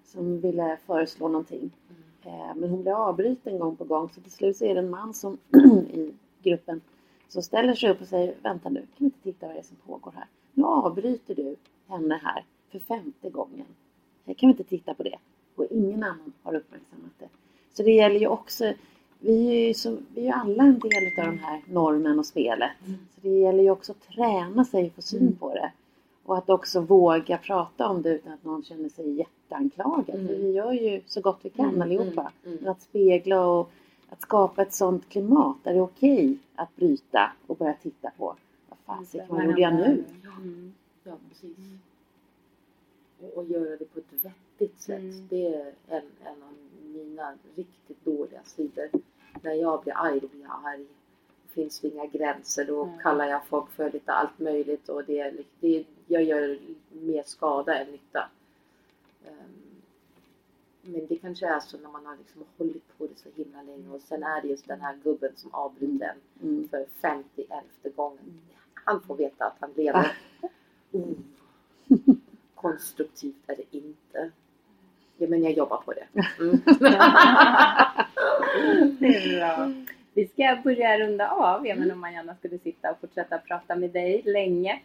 [0.06, 1.72] som ville föreslå någonting.
[1.90, 2.40] Mm.
[2.40, 4.90] Eh, men hon blev avbruten gång på gång så till slut så är det en
[4.90, 5.38] man som
[5.94, 6.14] i
[6.44, 6.82] gruppen
[7.36, 9.64] som ställer sig upp och säger Vänta nu, kan vi inte titta vad det är
[9.64, 10.26] som pågår här?
[10.54, 11.56] Nu avbryter du
[11.88, 13.66] henne här för femte gången.
[14.26, 15.16] Kan vi inte titta på det?
[15.56, 17.28] och ingen annan har uppmärksammat det.
[17.74, 18.74] Så det gäller ju också,
[19.20, 22.26] vi är ju, så, vi är ju alla en del av den här normen och
[22.26, 22.72] spelet.
[22.86, 22.98] Mm.
[23.16, 25.36] Så det gäller ju också att träna sig och få syn Mm.
[25.36, 25.72] på det.
[26.26, 30.16] Och att också våga prata om det utan att någon känner sig jätteanklagad.
[30.16, 30.28] Mm.
[30.28, 32.22] För vi gör ju så gott vi kan Mm, allihopa.
[32.22, 32.58] mm, mm.
[32.62, 33.70] Men att spegla och
[34.10, 38.36] att skapa ett sånt klimat där det är okej att bryta och börja titta på
[38.70, 40.04] vad fasiken, vad gjorde jag nu?
[40.38, 40.74] Mm.
[41.04, 41.58] Ja, precis.
[43.22, 45.00] Och, och göra det på ett vettigt sätt.
[45.00, 45.28] Mm.
[45.30, 46.54] Det är en, en av
[46.84, 48.90] mina riktigt dåliga sidor.
[49.42, 50.86] När jag blir arg, då blir jag arg.
[51.44, 52.66] Det finns inga gränser.
[52.66, 52.98] Då Mm.
[53.00, 54.90] kallar jag folk för lite allt möjligt.
[54.90, 56.60] Och det, det, jag gör
[56.92, 58.30] mer skada än nytta.
[59.26, 59.34] Ehm,
[60.88, 63.90] Men det kanske är så när man har liksom hållit på det så himla länge
[63.90, 66.68] och sen är det just den här gubben som avbryter en Mm.
[66.70, 68.40] för 51 gången.
[68.74, 70.18] Han får veta att han lever.
[70.92, 71.12] Oh.
[72.56, 74.32] Konstruktivt är det inte.
[75.18, 76.08] Ja, men jag jobbar på det.
[76.40, 76.62] Mm.
[79.00, 79.72] Det är bra.
[80.14, 83.92] Vi ska börja runda av, även om man gärna skulle sitta och fortsätta prata med
[83.92, 84.82] dig länge.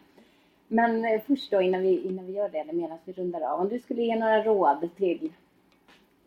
[0.67, 3.59] Men eh, först då, innan vi, innan vi gör det, eller medan vi rundar av.
[3.61, 5.31] Om du skulle ge några råd till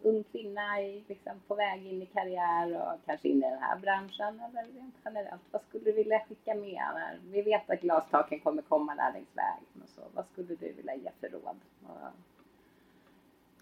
[0.04, 3.78] ung kvinna i, liksom, på väg in i karriär och kanske in i den här
[3.78, 5.42] branschen, eller rent generellt.
[5.50, 6.82] Vad skulle du vilja skicka med?
[6.94, 10.00] När vi vet att glastaken kommer komma där längs vägen och så.
[10.14, 11.56] Vad skulle du vilja ge för råd?
[11.86, 12.12] Och-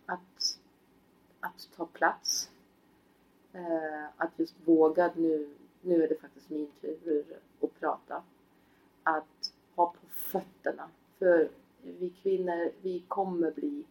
[0.06, 0.58] att,
[1.40, 2.50] att ta plats.
[3.52, 7.24] Eh, att just våga nu, nu är det faktiskt min tur
[7.62, 8.22] att prata.
[9.02, 10.88] Att ha på fötterna.
[11.18, 11.48] För
[11.82, 13.84] vi kvinnor, vi kommer bli,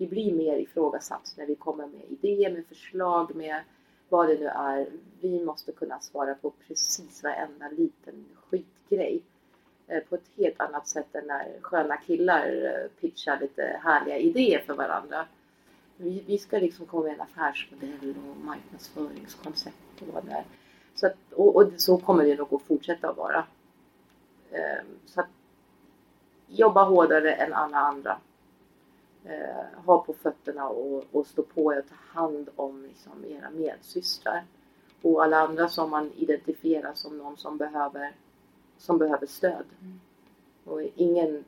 [0.00, 3.60] vi blir mer ifrågasatt när vi kommer med idéer, med förslag, med
[4.08, 4.86] vad det nu är.
[5.20, 9.22] Vi måste kunna svara på precis varenda liten skitgrej.
[9.86, 14.58] Eh, på ett helt annat sätt än när sköna killar eh, pitchar lite härliga idéer
[14.66, 15.26] för varandra.
[15.96, 20.44] Vi, vi ska liksom komma med en affärsmodell och marknadsföringskoncept och vad det är.
[20.94, 23.44] Så att, och, och så kommer det nog att fortsätta att vara.
[24.52, 25.30] Ehm, så att
[26.46, 28.18] jobba hårdare än alla andra.
[29.24, 33.50] Eh, ha på fötterna och, och stå på er och ta hand om liksom, era
[33.50, 34.44] medsystrar.
[35.02, 38.12] Och alla andra som man identifierar som någon som behöver,
[38.78, 39.64] som behöver stöd.
[40.64, 41.44] Och ingen,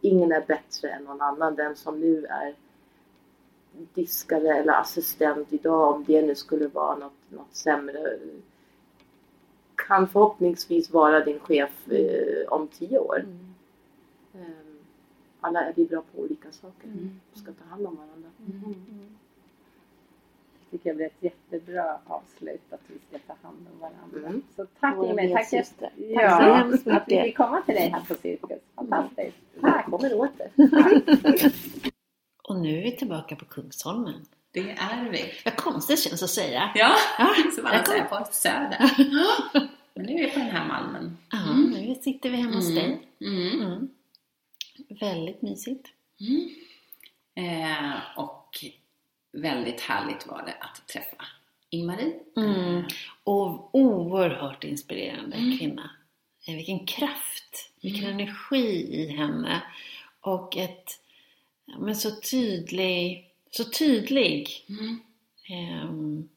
[0.00, 1.54] ingen är bättre än någon annan.
[1.54, 2.54] Den som nu är
[3.72, 8.18] diskare eller assistent idag, om det nu skulle vara något, något sämre,
[9.74, 13.26] kan förhoppningsvis vara din chef eh, om tio år.
[14.34, 14.61] Eh,
[15.42, 16.88] alla är vi bra på olika saker
[17.32, 18.28] och ska ta hand om varandra.
[20.60, 24.28] Jag tycker det blir ett jättebra avslut att vi ska ta hand om varandra.
[24.28, 24.42] Mm.
[24.56, 25.90] Så tack Våra Ingrid, tack, medsyster.
[25.96, 27.24] ja, Tack så hemskt att vi mycket.
[27.24, 28.62] fick komma till dig här på Cirkus.
[28.74, 29.36] Fantastiskt.
[29.60, 30.50] Tack, kommer åter.
[32.48, 34.24] Och nu är vi tillbaka på Kungsholmen.
[34.50, 35.24] Det är vi.
[35.44, 36.70] Vad konstigt känns att säga.
[36.74, 38.90] Ja, Ja, som alla jag säger på Söder.
[39.94, 41.16] Men nu är vi på den här Malmen.
[41.30, 41.38] Ja,
[41.78, 43.08] nu sitter vi hemma hos dig.
[45.00, 45.12] Mm.
[45.12, 45.18] Mm.
[45.18, 45.88] Väldigt mysigt.
[46.20, 46.50] Mm.
[47.34, 48.64] Eh, och
[49.32, 51.26] väldigt härligt var det att träffa
[51.70, 52.12] Ingmarie.
[52.36, 52.82] Mm.
[53.24, 55.58] Och oerhört inspirerande Mm.
[55.58, 55.90] kvinna.
[56.48, 59.62] Eh, Vilken kraft, vilken energi i henne.
[60.20, 61.00] Och ett,
[61.78, 64.48] men så tydlig, så tydlig.
[64.68, 66.28] Mm.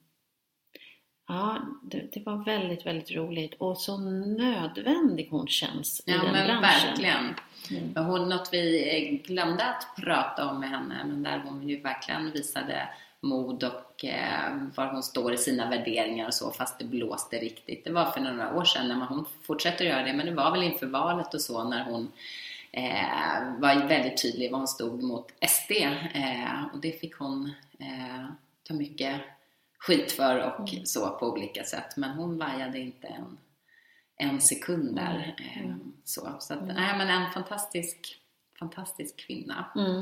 [1.28, 3.54] Ja, det, det var väldigt, väldigt roligt.
[3.54, 6.62] Och så nödvändig hon känns i Ja den men branschen.
[6.62, 7.34] verkligen.
[7.72, 7.92] Mm.
[7.96, 12.32] Men Hon, något vi glömde att prata om med henne, men där hon ju verkligen
[12.32, 12.90] visade
[13.22, 17.84] mod och eh, var hon står i sina värderingar och så, fast det blåste riktigt.
[17.86, 20.52] Det var för några år sedan, när man, hon fortsätter göra det, men det var
[20.52, 22.12] väl inför valet och så, när hon
[22.72, 25.72] eh, var väldigt tydlig vad hon stod mot SD.
[26.14, 28.26] Eh, och det fick hon eh,
[28.68, 29.22] ta mycket
[29.88, 31.98] skit för och så på olika sätt.
[31.98, 33.38] Men hon vajade inte en,
[34.18, 35.36] en sekund där.
[35.40, 38.18] Eh, så så att, nej, men en fantastisk,
[38.60, 39.66] fantastisk kvinna.
[39.76, 39.98] Mm.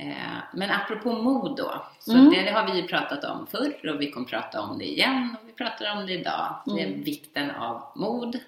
[0.00, 2.30] Eh, men apropå mod då, så Mm.
[2.30, 5.36] det, det har vi ju pratat om förr och vi kommer prata om det igen
[5.42, 6.56] och vi pratar om det idag.
[6.66, 7.02] Det är Mm.
[7.02, 8.38] vikten av mod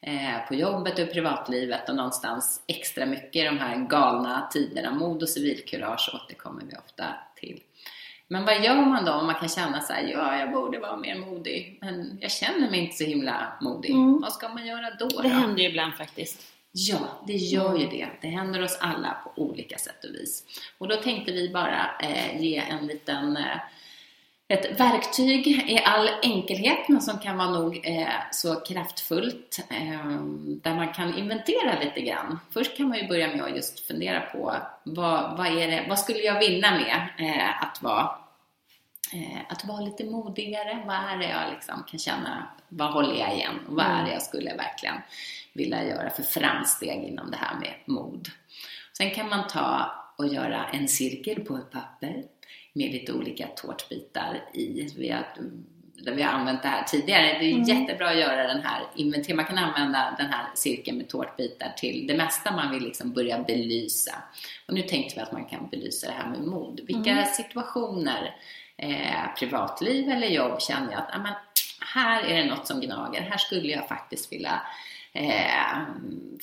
[0.00, 4.90] eh, på jobbet och privatlivet och någonstans extra mycket i de här galna tiderna.
[4.94, 7.04] Mod och civilkurage återkommer vi ofta.
[8.28, 10.96] Men vad gör man då om man kan känna så här, ja jag borde vara
[10.96, 13.90] mer modig men jag känner mig inte så himla modig.
[13.90, 14.20] Mm.
[14.20, 15.08] Vad ska man göra då?
[15.08, 15.28] Det då?
[15.28, 16.54] händer ju ibland faktiskt.
[16.72, 18.08] Ja, det gör ju det.
[18.20, 20.44] Det händer oss alla på olika sätt och vis.
[20.78, 23.56] Och då tänkte vi bara eh, ge en liten eh,
[24.54, 30.74] ett verktyg i all enkelhet men som kan vara nog eh, så kraftfullt eh, där
[30.74, 32.38] man kan inventera lite grann.
[32.50, 35.98] Först kan man ju börja med att just fundera på vad, vad, är det, vad
[35.98, 38.10] skulle jag vinna med eh, att vara
[39.12, 40.82] eh, att vara lite modigare.
[40.86, 43.54] Vad är det jag liksom kan känna, vad håller jag igen?
[43.68, 44.96] Och vad är det jag skulle verkligen
[45.52, 48.28] vilja göra för framsteg inom det här med mod?
[48.96, 52.22] Sen kan man ta och göra en cirkel på ett papper
[52.74, 54.88] med lite olika tårtbitar i.
[54.96, 55.26] Vi har,
[56.12, 57.38] vi har använt det här tidigare.
[57.38, 57.62] Det är mm.
[57.62, 59.36] jättebra att göra den här inventeringen.
[59.36, 63.38] Man kan använda den här cirkeln med tårtbitar till det mesta man vill liksom börja
[63.42, 64.14] belysa.
[64.68, 66.80] Och nu tänkte vi att man kan belysa det här med mod.
[66.86, 67.26] Vilka mm.
[67.26, 68.36] situationer,
[68.76, 71.34] eh, privatliv eller jobb, känner jag att amen,
[71.94, 73.20] här är det något som gnager.
[73.20, 74.62] Här skulle jag faktiskt vilja
[75.12, 75.82] eh,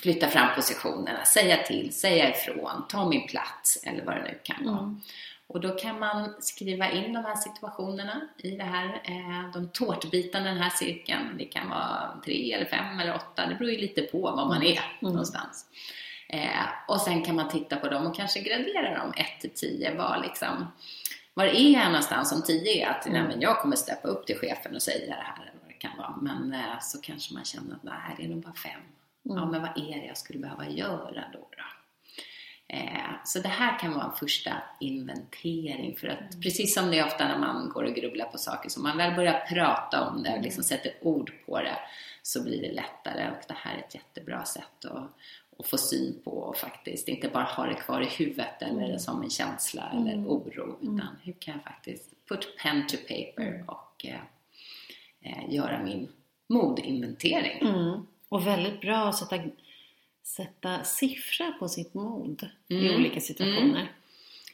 [0.02, 4.66] flytta fram positionerna, säga till, säga ifrån, ta min plats eller vad det nu kan
[4.66, 4.80] vara.
[4.80, 5.02] Mm.
[5.54, 10.46] Och då kan man skriva in de här situationerna i det här, eh, de tårtbitarna
[10.46, 11.38] i den här cirkeln.
[11.38, 14.64] Det kan vara tre eller fem eller åtta, det beror ju lite på var man
[14.64, 14.82] är mm.
[15.00, 15.66] någonstans.
[16.30, 19.96] Eh, och sen kan man titta på dem och kanske gradera dem 1 till 10.
[19.96, 20.68] Var, liksom,
[21.34, 23.28] var är jag någonstans om 10 är att mm.
[23.28, 25.98] nej, jag kommer steppa upp till chefen och säga det här eller vad det kan
[25.98, 26.16] vara.
[26.22, 28.72] Men eh, så kanske man känner att nej, det är nog bara 5.
[28.72, 29.38] Mm.
[29.38, 31.40] Ja, men vad är det jag skulle behöva göra då?
[31.40, 31.64] då?
[32.74, 36.42] Eh, så det här kan vara en första inventering för att mm.
[36.42, 39.16] precis som det är ofta när man går och grubblar på saker, så man väl
[39.16, 41.78] börjar prata om det och liksom sätter ord på det
[42.22, 45.10] så blir det lättare och det här är ett jättebra sätt att,
[45.60, 49.00] att få syn på och faktiskt inte bara ha det kvar i huvudet eller mm.
[49.00, 50.08] som en känsla mm.
[50.08, 54.22] eller oro utan hur kan jag faktiskt put pen to paper och eh,
[55.22, 56.08] eh, göra min
[56.48, 57.60] modinventering.
[57.62, 58.08] Mm.
[58.30, 59.38] Och väldigt bra att sätta
[60.24, 62.86] sätta siffra på sitt mod mm.
[62.86, 63.82] i olika situationer.
[63.82, 63.88] Mm.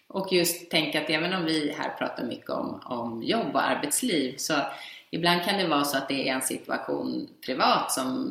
[0.08, 4.36] Och just tänka att även om vi här pratar mycket om, om jobb och arbetsliv
[4.38, 4.54] så
[5.12, 8.30] ibland kan det vara så att det är en situation privat som,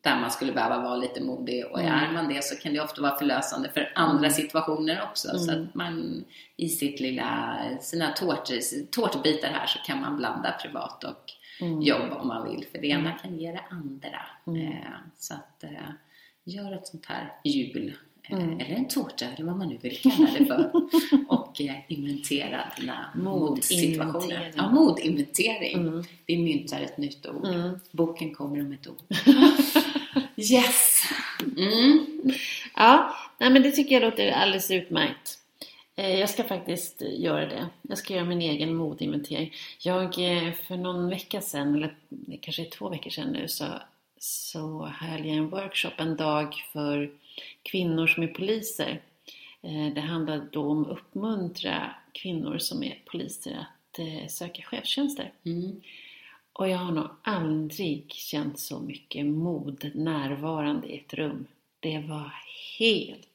[0.00, 1.92] där man skulle behöva vara lite modig och mm.
[1.92, 4.30] är man det så kan det ofta vara förlösande för andra mm.
[4.30, 5.28] situationer också.
[5.28, 5.40] Mm.
[5.40, 6.24] Så att man
[6.56, 8.48] i sitt lilla, sina tårt,
[8.90, 11.82] tårtbitar här så kan man blanda privat och mm.
[11.82, 13.18] jobb om man vill för det ena mm.
[13.18, 14.20] kan ge det andra.
[14.46, 15.90] Eh, så att eh,
[16.44, 18.60] gör ett sånt här hjul eh, mm.
[18.60, 20.70] eller en tårta eller vad man nu vill kalla det för
[21.28, 24.52] och eh, inventera dina modsituationer.
[24.56, 25.78] Ja, modinventering.
[25.78, 26.04] Mm.
[26.26, 27.46] Vi myntar ett nytt ord.
[27.46, 27.78] Mm.
[27.90, 28.96] Boken kommer om ett år.
[30.52, 31.02] yes!
[31.56, 32.06] Mm.
[32.76, 35.38] Ja, nej, men det tycker jag låter alldeles utmärkt.
[35.96, 37.68] Eh, jag ska faktiskt göra det.
[37.82, 39.52] Jag ska göra min egen modinventering.
[39.78, 40.14] Jag,
[40.66, 41.94] för någon vecka sedan, eller
[42.40, 43.64] kanske två veckor sedan nu, så
[44.22, 47.10] så höll jag en workshop en dag för
[47.62, 49.00] kvinnor som är poliser.
[49.62, 55.32] Eh, det handlade då om att uppmuntra kvinnor som är poliser att eh, söka chefstjänster.
[55.44, 55.80] Mm.
[56.52, 61.46] Och jag har nog aldrig känt så mycket mod närvarande i ett rum.
[61.80, 62.32] Det var
[62.78, 63.26] helt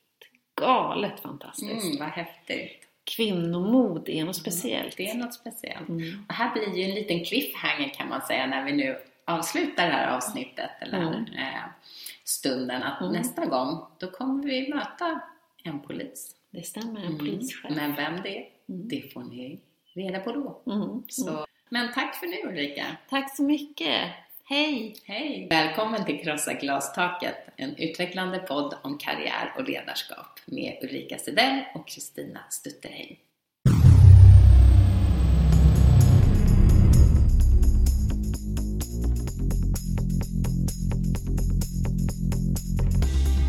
[0.55, 1.85] galet fantastiskt.
[1.85, 2.87] Mm, vad häftigt!
[3.03, 4.97] Kvinnomod är något speciellt.
[4.97, 5.89] Det är något speciellt.
[5.89, 6.25] Mm.
[6.27, 9.91] Och här blir ju en liten cliffhanger kan man säga när vi nu avsluta det
[9.91, 11.25] här avsnittet eller mm.
[11.25, 11.63] eh,
[12.23, 13.13] stunden att mm.
[13.13, 15.21] nästa gång då kommer vi möta
[15.63, 16.35] en polis.
[16.49, 17.17] Det stämmer, en mm.
[17.17, 17.71] polischef.
[17.75, 18.87] Men vem det är, mm.
[18.87, 19.59] det får ni
[19.93, 20.73] reda på då.
[20.73, 21.03] Mm.
[21.09, 22.85] Så, men tack för nu Ulrika!
[23.09, 24.11] Tack så mycket!
[24.49, 24.95] Hej!
[25.05, 25.47] Hej!
[25.49, 31.87] Välkommen till Krossa glastaket, en utvecklande podd om karriär och ledarskap med Ulrika Sedell och
[31.87, 33.15] Kristina Stutterheim.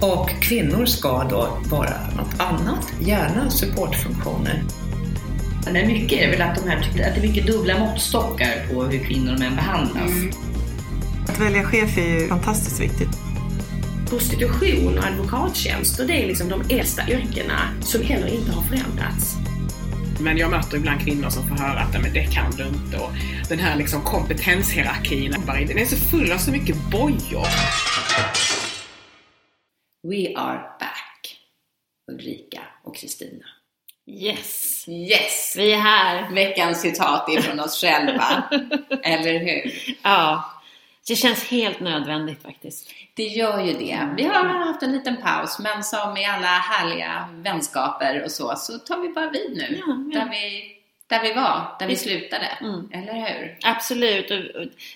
[0.01, 4.63] Och kvinnor ska då vara något annat, gärna supportfunktioner.
[5.73, 9.05] Men mycket är väl att, de här, att det är mycket dubbla måttstockar på hur
[9.05, 10.11] kvinnor och män behandlas.
[10.11, 10.31] Mm.
[11.29, 13.09] Att välja chef är ju fantastiskt viktigt.
[14.09, 19.37] Prostitution och advokattjänster, det är liksom de äldsta yrkena som heller inte har förändrats.
[20.21, 22.99] Men jag möter ibland kvinnor som får höra att men det kan du inte.
[22.99, 23.11] Och
[23.49, 27.47] den här liksom kompetenshierarkin, den är så full av så mycket bojor.
[30.11, 31.39] We are back!
[32.13, 33.45] Ulrika och Kristina.
[34.07, 34.85] Yes!
[34.89, 35.55] Yes!
[35.59, 36.31] Vi är här!
[36.31, 38.43] Veckans citat är från oss själva.
[39.03, 39.97] Eller hur?
[40.03, 40.53] Ja.
[41.09, 42.91] Det känns helt nödvändigt faktiskt.
[43.15, 44.09] Det gör ju det.
[44.17, 48.79] Vi har haft en liten paus, men som i alla härliga vänskaper och så, så
[48.79, 49.83] tar vi bara vid nu.
[49.87, 50.21] Ja, ja.
[50.21, 50.77] Där, vi,
[51.07, 52.47] där vi var, där vi slutade.
[52.61, 52.91] Mm.
[52.93, 53.59] Eller hur?
[53.63, 54.29] Absolut.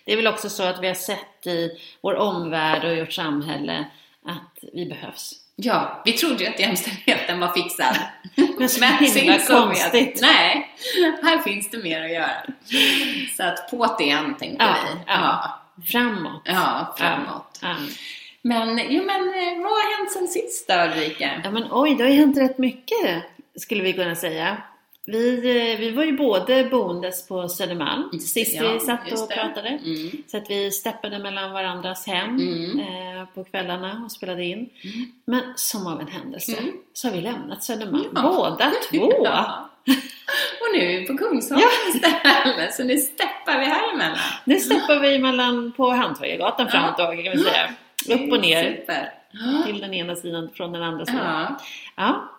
[0.05, 3.13] Det är väl också så att vi har sett i vår omvärld och i vårt
[3.13, 3.87] samhälle
[4.27, 5.33] att vi behövs.
[5.57, 7.97] Ja, vi trodde ju att jämställdheten var fixad.
[8.59, 8.85] Men så
[9.19, 10.15] himla konstigt.
[10.15, 10.75] Att, nej,
[11.23, 12.43] här finns det mer att göra.
[13.37, 14.99] Så att på det igen tänkte ja, vi.
[15.07, 15.13] Ja.
[15.13, 15.57] ja.
[15.85, 16.43] Framåt.
[16.45, 17.59] Ja, framåt.
[17.63, 17.77] Ja.
[18.43, 21.41] Men, jo men eh, vad har hänt sen sist då Ulrika?
[21.45, 23.25] Ja men oj, det har ju hänt rätt mycket
[23.57, 24.57] skulle vi kunna säga.
[25.07, 29.31] Vi, eh, vi var ju både boendes på Södermalm sist ja, vi satt just och
[29.31, 29.69] pratade.
[29.69, 30.11] Mm.
[30.27, 32.79] Så att vi steppade mellan varandras hem Mm.
[32.81, 34.69] eh, på kvällarna och spelade in.
[35.25, 36.73] Men som av en händelse Mm.
[36.93, 38.23] så har vi lämnat Södermalm Ja.
[38.23, 39.13] båda två.
[39.25, 39.67] Ja.
[40.61, 44.19] Och nu är vi på Kungsholmen istället, så nu steppar vi här emellan.
[44.45, 47.69] Nu steppar vi mellan på Handtorgagatan fram och tillbaka kan vi säga.
[48.25, 49.13] Upp och ner Super.
[49.67, 51.57] till den ena sidan från den andra sidan.
[51.97, 52.31] Ja.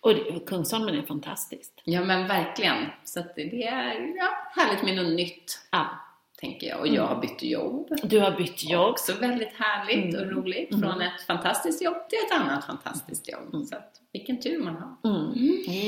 [0.00, 0.12] Och
[0.46, 1.80] Kungsholmen är fantastiskt.
[1.84, 2.76] ja, men verkligen.
[3.04, 4.28] Så det är ja,
[4.62, 5.86] härligt med något nytt, Ja.
[6.40, 6.80] tänker jag.
[6.80, 7.88] Och jag har bytt jobb.
[8.02, 8.90] Du har bytt jobb.
[8.90, 10.34] Också väldigt härligt och Mm.
[10.34, 10.72] roligt.
[10.72, 10.82] Mm.
[10.90, 13.66] Från ett fantastiskt jobb till ett annat fantastiskt jobb.
[13.66, 15.10] Så att, vilken tur man har.
[15.10, 15.32] Mm.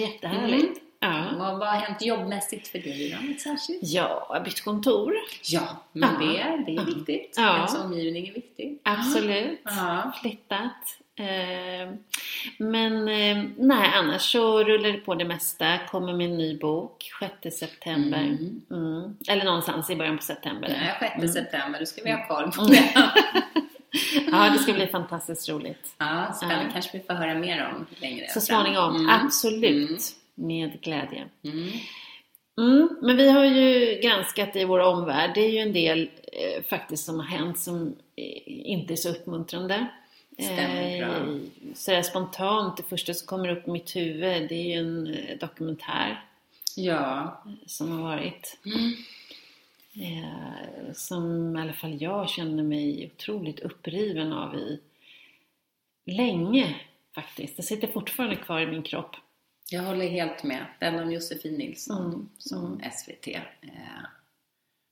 [0.01, 0.63] Jättehärligt.
[0.65, 0.79] Mm.
[1.01, 1.31] Ja.
[1.53, 3.39] Och vad har hänt jobbmässigt för dig då?
[3.39, 3.79] Särskilt?
[3.83, 5.15] ja, jag har bytt kontor.
[5.45, 6.27] Ja, men Ja.
[6.27, 7.35] det, är, det är viktigt.
[7.37, 7.55] Ja.
[7.57, 8.79] Ens omgivning är viktig.
[8.83, 9.61] Absolut.
[9.65, 10.13] Ja.
[10.23, 10.99] Flyttat.
[11.19, 11.89] Eh,
[12.59, 15.79] Men eh, nej, annars så rullar det på det mesta.
[15.91, 17.11] Kommer en ny bok
[17.43, 18.19] 6 september.
[18.19, 18.61] Mm.
[18.71, 19.17] Mm.
[19.29, 20.69] Eller någonstans i början på september.
[20.69, 21.29] Nej, 6 Mm.
[21.29, 22.73] september, då ska vi ha koll på Mm.
[22.73, 22.93] det.
[24.33, 25.95] Ja, det ska bli fantastiskt roligt.
[25.99, 26.65] Ja, spännande.
[26.65, 26.71] Ja.
[26.73, 29.09] kanske vi får höra mer om längre Så småningom, Mm.
[29.11, 30.01] absolut.
[30.35, 31.25] Med glädje.
[31.45, 31.69] Mm.
[32.61, 35.31] Mm, men vi har ju granskat i vår omvärld.
[35.35, 39.09] Det är ju en del eh, faktiskt som har hänt som eh, inte är så
[39.11, 39.87] uppmuntrande.
[40.45, 41.17] Stämmer bra.
[41.17, 41.39] Eh,
[41.75, 45.39] sådär spontant, det första som kommer upp i mitt huvud det är ju en eh,
[45.39, 46.25] dokumentär
[46.77, 47.43] Ja.
[47.67, 48.59] som har varit.
[48.67, 48.93] Mm.
[49.95, 54.81] Eh, som i alla fall jag känner mig otroligt uppriven av i
[56.05, 56.77] länge
[57.15, 57.57] faktiskt.
[57.57, 59.17] Det sitter fortfarande kvar i min kropp.
[59.71, 60.67] Jag håller helt med.
[60.81, 62.91] Den om Josefin Nilsson Mm, som mm.
[62.93, 63.41] SVT eh,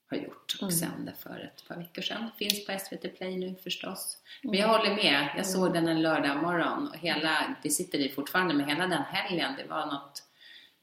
[0.09, 0.71] har gjort och Mm.
[0.71, 2.29] sände för ett par veckor sedan.
[2.37, 4.17] Finns på SVT Play nu förstås.
[4.43, 4.61] Men Mm.
[4.61, 5.29] jag håller med.
[5.37, 9.01] Jag såg den en lördag morgon och hela, det sitter i fortfarande, men hela den
[9.03, 10.23] helgen, det var något,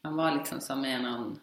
[0.03, 1.41] man var liksom som i någon,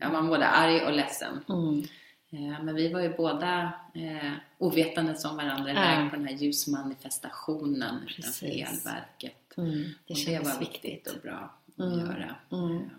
[0.00, 1.44] ja man var både arg och ledsen.
[1.48, 1.82] Mm.
[2.30, 5.92] Eh, Men vi var ju båda eh, ovetande som varandra Ja.
[5.94, 8.42] iväg på den här ljusmanifestationen Precis.
[8.42, 9.56] utanför elverket.
[9.56, 9.84] Mm.
[10.06, 11.06] Det och det var viktigt viktigt.
[11.14, 11.98] och bra att Mm.
[12.00, 12.34] göra.
[12.52, 12.90] Mm.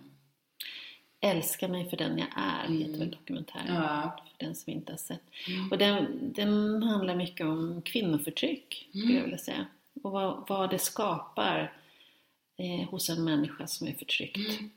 [1.26, 2.82] Älska mig för den jag är, Mm.
[2.82, 3.76] heter väl dokumentären.
[3.76, 4.16] Ja.
[4.38, 5.22] För den som inte har sett.
[5.48, 5.72] Mm.
[5.72, 6.06] Och den,
[6.36, 9.16] den handlar mycket om kvinnoförtryck, skulle Mm.
[9.16, 9.66] jag vilja säga.
[10.04, 11.74] Och vad, vad det skapar
[12.58, 14.38] eh, hos en människa som är förtryckt.
[14.38, 14.70] Mm.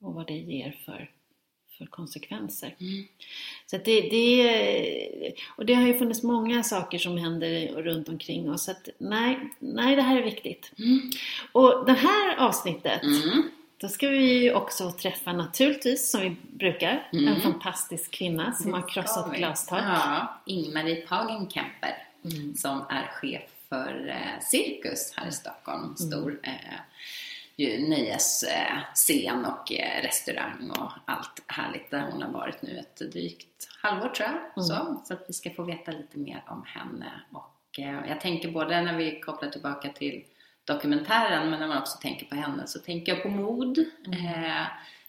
[0.00, 1.10] Och vad det ger för,
[1.78, 2.74] för konsekvenser.
[2.80, 3.04] Mm.
[3.66, 8.64] Så det, det, och det har ju funnits många saker som händer runt omkring oss.
[8.64, 10.72] Så att nej, nej, det här är viktigt.
[10.78, 11.10] Mm.
[11.52, 13.50] Och det här avsnittet Mm.
[13.78, 17.28] Då ska vi också träffa naturligtvis, som vi brukar, Mm.
[17.28, 19.80] en fantastisk kvinna som har krossat glastak.
[19.84, 22.54] Ja, Ingmarie Pagenkemper Mm.
[22.54, 25.96] som är chef för eh, Cirkus här i Stockholm.
[25.96, 26.52] Stor eh,
[27.88, 34.08] nöjesscen och eh, restaurang och allt härligt där hon har varit nu ett drygt halvår
[34.08, 34.36] tror jag.
[34.36, 34.44] Mm.
[34.54, 37.12] Så, så att vi ska få veta lite mer om henne.
[37.32, 40.24] Och eh, jag tänker både när vi kopplar tillbaka till
[40.66, 43.78] dokumentären men när man också tänker på henne så tänker jag på mod.
[44.12, 44.66] Eh,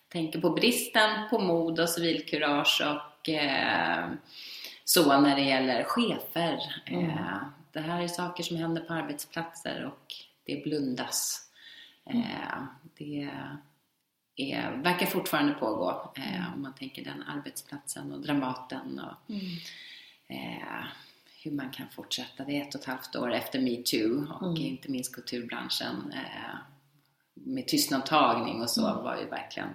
[0.09, 4.09] tänker på bristen på mod och civilkurage och eh,
[4.83, 6.81] så när det gäller chefer.
[6.85, 7.09] Mm.
[7.09, 7.37] Eh,
[7.71, 10.13] det här är saker som händer på arbetsplatser och
[10.45, 11.49] det blundas.
[12.09, 12.63] Eh,
[12.97, 13.29] det
[14.35, 19.35] är, verkar fortfarande pågå eh, om man tänker den arbetsplatsen och Dramaten och
[20.29, 20.87] Mm.
[21.37, 22.43] Eh, hur man kan fortsätta.
[22.43, 24.61] Det är ett och ett halvt år efter metoo och Mm.
[24.61, 26.55] inte minst kulturbranschen eh,
[27.33, 29.03] med tystnadtagning och så Mm.
[29.03, 29.69] var ju verkligen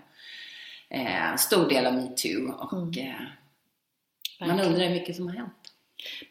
[0.88, 2.98] eh, en stor del av metoo och Mm.
[2.98, 3.20] eh,
[4.48, 5.52] man undrar hur mycket som har hänt.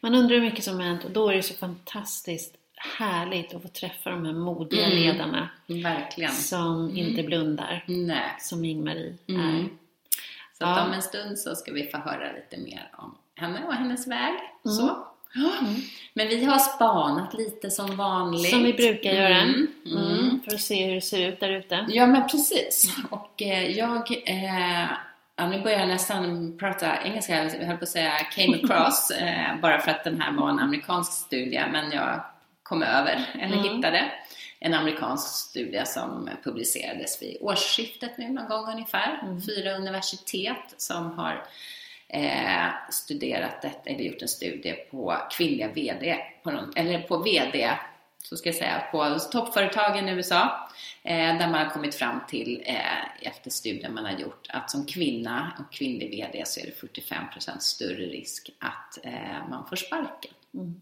[0.00, 2.54] Man undrar hur mycket som har hänt och då är det så fantastiskt
[2.98, 4.98] härligt att få träffa de här modiga Mm.
[4.98, 6.32] ledarna Verkligen.
[6.32, 8.36] som inte blundar, Nej.
[8.40, 9.34] som Ingmarie är.
[9.34, 9.68] Mm.
[10.58, 10.86] Så Ja.
[10.86, 14.34] om en stund så ska vi få höra lite mer om henne och hennes väg.
[14.64, 14.76] Mm.
[14.76, 15.06] Så.
[15.36, 15.74] Mm.
[16.14, 18.50] Men vi har spanat lite som vanligt.
[18.50, 19.40] Som vi brukar göra.
[19.40, 19.66] Mm.
[19.86, 20.18] Mm.
[20.18, 20.40] Mm.
[20.44, 21.86] För att se hur det ser ut där ute.
[21.88, 22.96] Ja men precis.
[23.10, 24.82] Och eh, jag, eh,
[25.36, 29.60] ja, nu börjar jag nästan prata engelska, jag höll på att säga came across, eh,
[29.62, 32.24] bara för att den här var en amerikansk studie, men jag
[32.62, 33.76] kom över, eller Mm.
[33.76, 34.10] hittade,
[34.60, 39.20] en amerikansk studie som publicerades vid årsskiftet nu någon gång ungefär.
[39.22, 39.42] Mm.
[39.42, 41.44] Fyra universitet som har
[42.12, 47.70] eh, studerat detta, eller gjort en studie på kvinnliga VD, på någon, eller på VD,
[48.18, 50.68] så ska jag säga, på toppföretagen i USA,
[51.02, 54.86] eh, där man har kommit fram till, eh, efter studien man har gjort, att som
[54.86, 60.32] kvinna och kvinnlig VD så är det 45% större risk att eh, man får sparken.
[60.54, 60.80] Mm.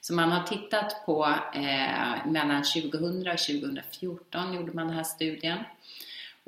[0.00, 5.58] Så man har tittat på eh, mellan 2000 och 2014 gjorde man den här studien.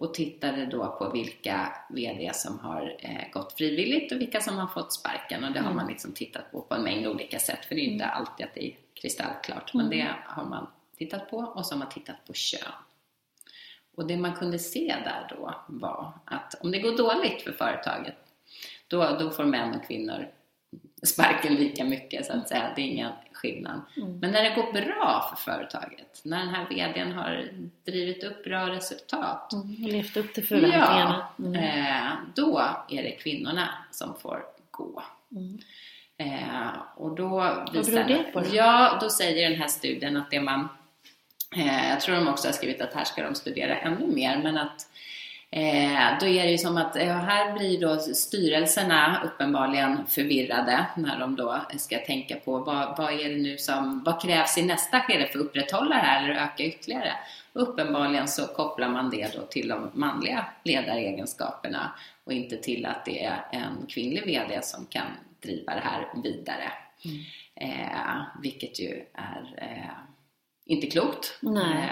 [0.00, 4.66] Och tittade då på vilka VD som har eh, gått frivilligt och vilka som har
[4.66, 5.44] fått sparken.
[5.44, 7.84] Och det har man liksom tittat på på en mängd olika sätt för det är
[7.84, 9.74] ju inte alltid att det är kristallklart.
[9.74, 10.66] Men det har man
[10.96, 12.72] tittat på och så har man tittat på kön.
[13.94, 18.16] Och det man kunde se där då var att om det går dåligt för företaget
[18.88, 20.28] då, då får män och kvinnor
[21.02, 22.72] sparken lika mycket så att säga.
[22.76, 23.80] Det är ingen skillnad.
[23.96, 24.18] Mm.
[24.18, 27.50] Men när det går bra för företaget, när den här VDn har
[27.84, 29.52] drivit upp bra resultat.
[29.52, 31.26] Mm, levt upp till förväntningarna.
[31.36, 31.54] Ja, mm.
[31.54, 32.58] eh, då
[32.88, 35.02] är det kvinnorna som får gå.
[35.32, 35.58] Mm.
[36.16, 38.40] Eh, och då Vad beror det på?
[38.40, 38.46] Då?
[38.52, 40.68] Ja, då säger den här studien att det man
[41.56, 44.58] eh, jag tror de också har skrivit att här ska de studera ännu mer, men
[44.58, 44.89] att
[45.52, 51.18] Eh, då är det ju som att ja, här blir då styrelserna uppenbarligen förvirrade när
[51.18, 55.00] de då ska tänka på vad, vad är det nu som, vad krävs i nästa
[55.00, 57.12] skede för att upprätthålla det här eller öka ytterligare?
[57.52, 61.92] Uppenbarligen så kopplar man det då till de manliga ledaregenskaperna
[62.24, 65.06] och inte till att det är en kvinnlig VD som kan
[65.42, 66.72] driva det här vidare.
[67.04, 67.20] Mm.
[67.54, 69.90] Eh, vilket ju är eh,
[70.66, 71.38] inte klokt.
[71.40, 71.88] Nej.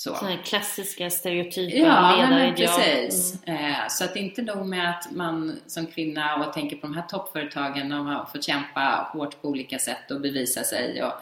[0.00, 0.14] Så.
[0.14, 2.54] Sådana klassiska stereotypa ja, ledarideal.
[2.54, 3.42] precis.
[3.46, 3.64] Mm.
[3.64, 6.86] Eh, så att det är inte nog med att man som kvinna och tänker på
[6.86, 11.12] de här toppföretagen, de har fått kämpa hårt på olika sätt och bevisa sig och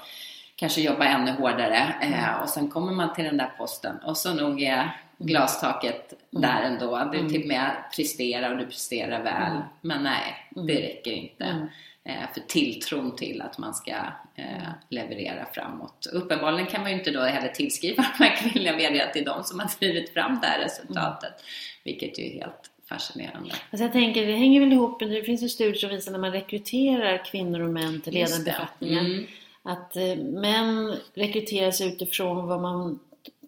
[0.57, 1.95] kanske jobba ännu hårdare.
[2.03, 2.43] Eh, mm.
[2.43, 4.89] och sen kommer man till den där posten och så nog är mm.
[5.19, 6.43] glastaket mm.
[6.43, 7.09] där ändå.
[7.13, 7.33] Du mm.
[7.33, 9.51] till och med presterar och du presterar väl.
[9.51, 9.63] Mm.
[9.81, 11.69] Men nej, det räcker inte.
[12.09, 13.93] Eh, för tilltron till att man ska
[14.35, 16.07] eh, leverera framåt.
[16.13, 19.25] Uppenbarligen kan man ju inte då heller tillskriva de här kvinnliga VD att det är
[19.25, 21.31] de som har drivit fram det här resultatet.
[21.31, 21.43] Mm.
[21.85, 23.51] Vilket ju är helt fascinerande.
[23.71, 26.33] Alltså jag tänker, det hänger väl ihop, det finns ju studier som visar när man
[26.33, 29.01] rekryterar kvinnor och män till ledande befattningar.
[29.01, 29.27] Mm.
[29.63, 32.99] Att eh, män rekryteras utifrån vad man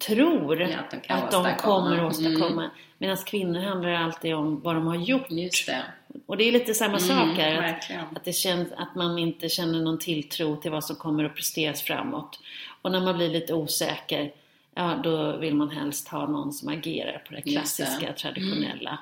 [0.06, 2.62] tror ja, att de, att de kommer att åstadkomma.
[2.62, 2.70] Mm.
[2.98, 5.30] Medan kvinnor handlar alltid om vad de har gjort.
[5.30, 5.82] Just det.
[6.26, 7.62] Och det är lite samma mm, sak här.
[7.62, 11.34] Att, att, det känns, att man inte känner någon tilltro till vad som kommer att
[11.34, 12.40] presteras framåt.
[12.82, 14.32] Och när man blir lite osäker,
[14.74, 18.12] ja då vill man helst ha någon som agerar på det klassiska, det.
[18.12, 19.00] traditionella mm.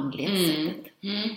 [0.00, 0.46] manliga mm.
[0.46, 0.92] sättet.
[1.02, 1.30] Mm.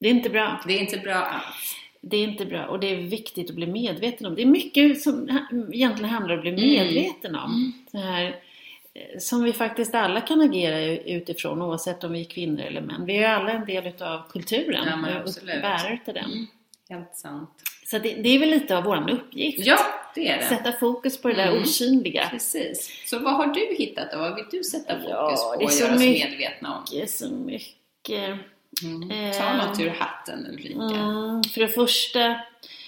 [0.00, 0.62] Det är inte bra.
[0.66, 1.76] Det är inte bra alls.
[2.00, 4.34] Det är inte bra och det är viktigt att bli medveten om.
[4.34, 5.28] Det är mycket som
[5.72, 6.94] egentligen handlar om att bli mm.
[6.94, 7.72] medveten om.
[7.90, 8.36] Så här,
[9.18, 13.06] som vi faktiskt alla kan agera utifrån oavsett om vi är kvinnor eller män.
[13.06, 16.24] Vi är alla en del utav kulturen ja, och bärare till den.
[16.24, 16.46] Mm,
[16.88, 17.50] helt sant.
[17.84, 19.66] Så det, det, är väl lite av vår uppgift.
[19.66, 19.78] Ja,
[20.14, 20.44] det är det.
[20.44, 21.62] Sätta fokus på det där mm.
[21.62, 22.28] osynliga.
[22.30, 23.02] Precis.
[23.06, 25.94] Så vad har du hittat och vad vill du sätta fokus ja, på och göra
[25.94, 26.84] oss medvetna om?
[26.90, 28.38] Det är så mycket.
[28.82, 29.32] Mm.
[29.32, 30.80] Ta eh, något ur hatten Ulrika.
[30.80, 32.40] Mm, för det första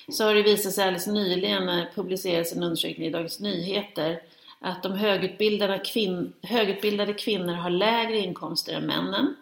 [0.09, 4.23] så har det visat sig alldeles nyligen när det publicerades en undersökning i Dagens Nyheter
[4.59, 9.37] att de högutbildade, kvin högutbildade kvinnor har lägre inkomster än männen.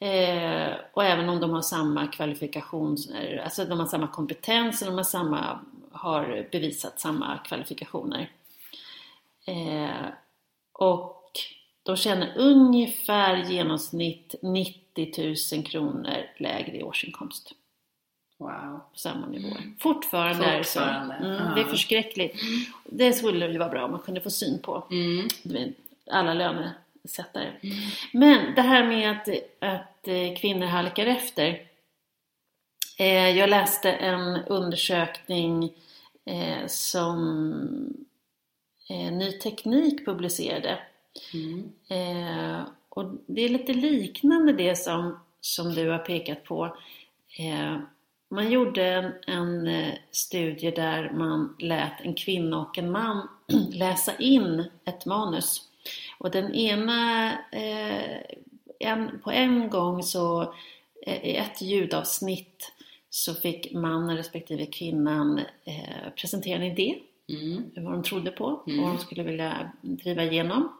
[0.00, 5.02] Eh, och även om de har samma kvalifikationer, alltså de har samma kompetens, de har,
[5.02, 5.60] samma,
[5.92, 8.30] har bevisat samma kvalifikationer.
[9.46, 10.06] Eh,
[10.72, 11.32] och
[11.82, 17.52] de tjänar ungefär genomsnitt 90 000 kronor lägre i årsinkomst.
[18.38, 18.80] Wow.
[18.92, 19.48] På samma nivå.
[19.48, 19.76] Mm.
[19.80, 20.80] Fortfarande, är det så.
[20.80, 22.40] Mm, Det är förskräckligt.
[22.84, 24.84] Det skulle ju vara bra om man kunde få syn på.
[24.90, 25.28] Mm.
[26.10, 27.52] Alla lönesättare.
[27.62, 27.76] Mm.
[28.12, 29.28] Men det här med att,
[29.58, 31.62] att eh, kvinnor halkar efter.
[32.98, 35.72] Eh, jag läste en undersökning
[36.24, 37.96] eh, som
[39.12, 40.78] Ny Teknik publicerade.
[41.34, 41.72] Mm.
[42.88, 46.76] och det är lite liknande det som, som du har pekat på.
[48.28, 53.28] Man gjorde en, en, eh, studie där man lät en kvinna och en man
[53.72, 55.62] läsa in ett manus.
[56.18, 58.20] Och den ena, eh,
[58.78, 60.54] en, på en gång så
[61.06, 62.72] eh, i ett ljudavsnitt
[63.10, 66.98] så fick mannen respektive kvinnan eh, presentera en idé.
[67.28, 67.70] Mm.
[67.76, 68.78] Vad de trodde på mm.
[68.78, 70.72] och vad de skulle vilja driva igenom.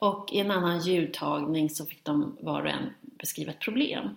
[0.00, 4.08] Och i en annan ljudtagning så fick de var och en beskriva ett problem.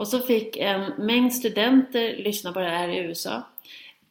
[0.00, 3.42] Och så fick en mängd studenter lyssna på det här i USA.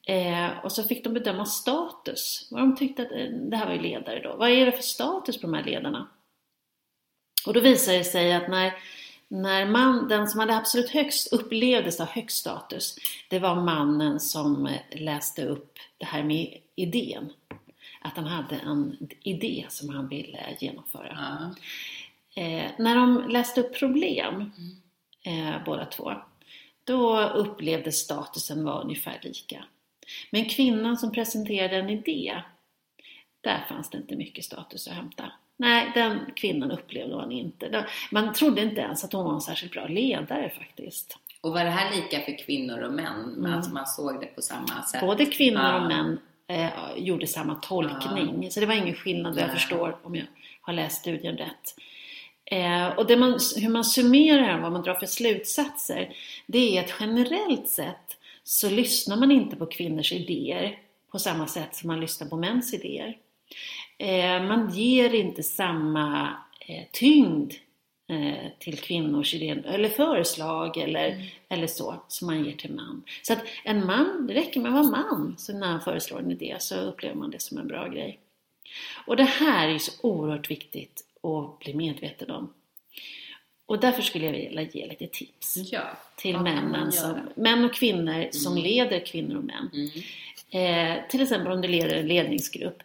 [0.08, 2.48] Eh, och så fick de bedöma status.
[2.52, 4.36] Vad de tyckte att, eh, det här var ju ledare då.
[4.36, 6.08] Vad är det för status på de här ledarna?
[7.48, 8.74] Och då visade det sig att när,
[9.28, 12.96] när man, den som hade absolut högst, upplevdes ha högst status,
[13.30, 17.34] det var mannen som eh, läste upp det här med idén.
[18.02, 21.18] Att han hade en idé som han ville genomföra.
[22.36, 22.66] Mm.
[22.66, 24.79] Eh, när de läste upp problem, mm
[25.26, 26.14] eh, båda två,
[26.84, 29.64] då upplevdes statusen vara ungefär lika.
[30.30, 32.42] Men kvinnan som presenterade en idé,
[33.42, 35.32] där fanns det inte mycket status att hämta.
[35.58, 37.86] Nej, den kvinnan upplevde man inte.
[38.12, 41.18] Man trodde inte ens att hon var en särskilt bra ledare faktiskt.
[41.42, 43.34] Och var det här lika för kvinnor och män?
[43.38, 43.54] Mm.
[43.54, 45.02] Alltså man såg det på samma sätt?
[45.02, 45.82] Både kvinnor ja.
[45.82, 48.44] och män eh, gjorde samma tolkning.
[48.44, 48.50] Ja.
[48.50, 50.26] Så det var ingen skillnad, jag förstår om jag
[50.62, 51.76] har läst studien rätt.
[52.52, 56.16] Eh, och det man, hur man summerar vad man drar för slutsatser,
[56.46, 60.80] det är att generellt sett så lyssnar man inte på kvinnors idéer
[61.12, 63.18] på samma sätt som man lyssnar på mäns idéer.
[63.98, 67.54] Eh, man ger inte samma eh, tyngd
[68.60, 71.26] till kvinnors idéer, eller förslag eller, mm.
[71.50, 73.04] eller så, som man ger till man.
[73.22, 76.32] Så att en man, det räcker med att vara man, så när han föreslår en
[76.32, 78.20] idé så upplever man det som en bra grej.
[79.08, 82.54] Och det här är så oerhört viktigt att bli medveten om.
[83.66, 85.82] Och därför skulle jag vilja ge lite tips ja,
[86.18, 88.32] till männen som, män och kvinnor mm.
[88.32, 89.70] som leder kvinnor och män.
[89.74, 89.90] Mm.
[90.52, 92.84] Eh, till exempel om du leder en ledningsgrupp.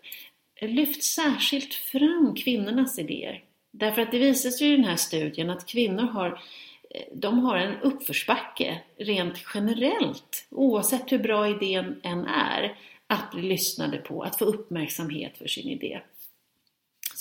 [0.60, 3.42] Lyft särskilt fram kvinnornas idéer.
[3.70, 6.42] Därför att det visar sig i den här studien att kvinnor har
[6.90, 13.42] eh, de har en uppförsbacke rent generellt, oavsett hur bra idén än är, att bli
[13.42, 16.00] lyssnade på, att få uppmärksamhet för sin idé.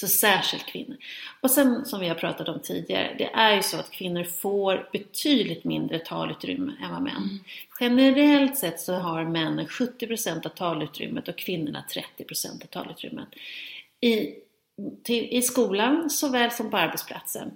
[0.03, 0.97] Så särskilt kvinnor.
[1.41, 4.89] Och sen som vi har pratat om tidigare, det är ju så att kvinnor får
[4.91, 7.15] betydligt mindre talutrymme än vad män.
[7.15, 7.39] Mm.
[7.79, 11.85] Generellt sett så har männen 70% av talutrymmet och kvinnorna
[12.17, 13.27] 30% av talutrymmet.
[14.01, 14.33] I,
[15.03, 17.51] till, I skolan såväl som på arbetsplatsen.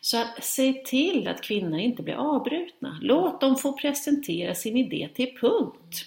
[0.00, 2.98] Så se till att kvinnor inte blir avbrutna.
[3.02, 6.04] Låt dem få presentera sin idé till punkt.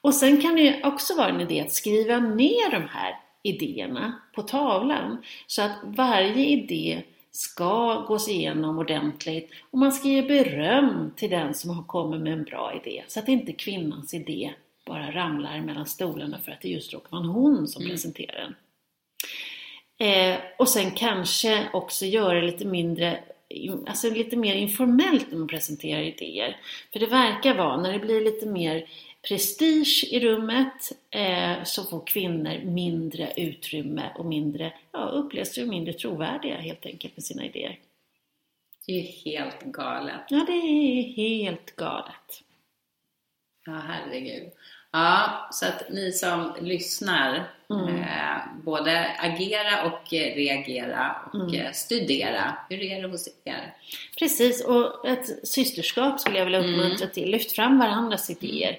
[0.00, 4.42] Och sen kan det också vara en idé att skriva ner de här idéerna på
[4.42, 5.22] tavlan.
[5.46, 11.54] Så att varje idé ska gås igenom ordentligt och man ska ge beröm till den
[11.54, 13.04] som har kommit med en bra idé.
[13.08, 14.52] Så att inte kvinnans idé
[14.86, 17.90] bara ramlar mellan stolarna för att det just råkar vara hon som mm.
[17.90, 18.54] presenterar den.
[20.08, 23.18] Eh, och sen kanske också göra lite mindre
[23.86, 26.56] Alltså lite mer informellt när man presenterar idéer.
[26.92, 28.88] För det verkar vara, när det blir lite mer
[29.28, 35.92] prestige i rummet eh, så får kvinnor mindre utrymme och mindre, ja, upplevs som mindre
[35.92, 37.78] trovärdiga helt enkelt med sina idéer.
[38.86, 40.20] Det är ju helt galet.
[40.28, 42.42] Ja, det är helt galet.
[43.66, 44.52] Ja, herregud.
[44.90, 47.96] Ja, så att ni som lyssnar, mm.
[47.96, 51.54] eh, både agera och reagera och mm.
[51.54, 52.58] Eh, studera.
[52.70, 53.74] Hur är det hos er?
[54.18, 57.14] Precis, och ett systerskap skulle jag vilja uppmuntra mm.
[57.14, 57.30] till.
[57.30, 58.78] Lyft fram varandras idéer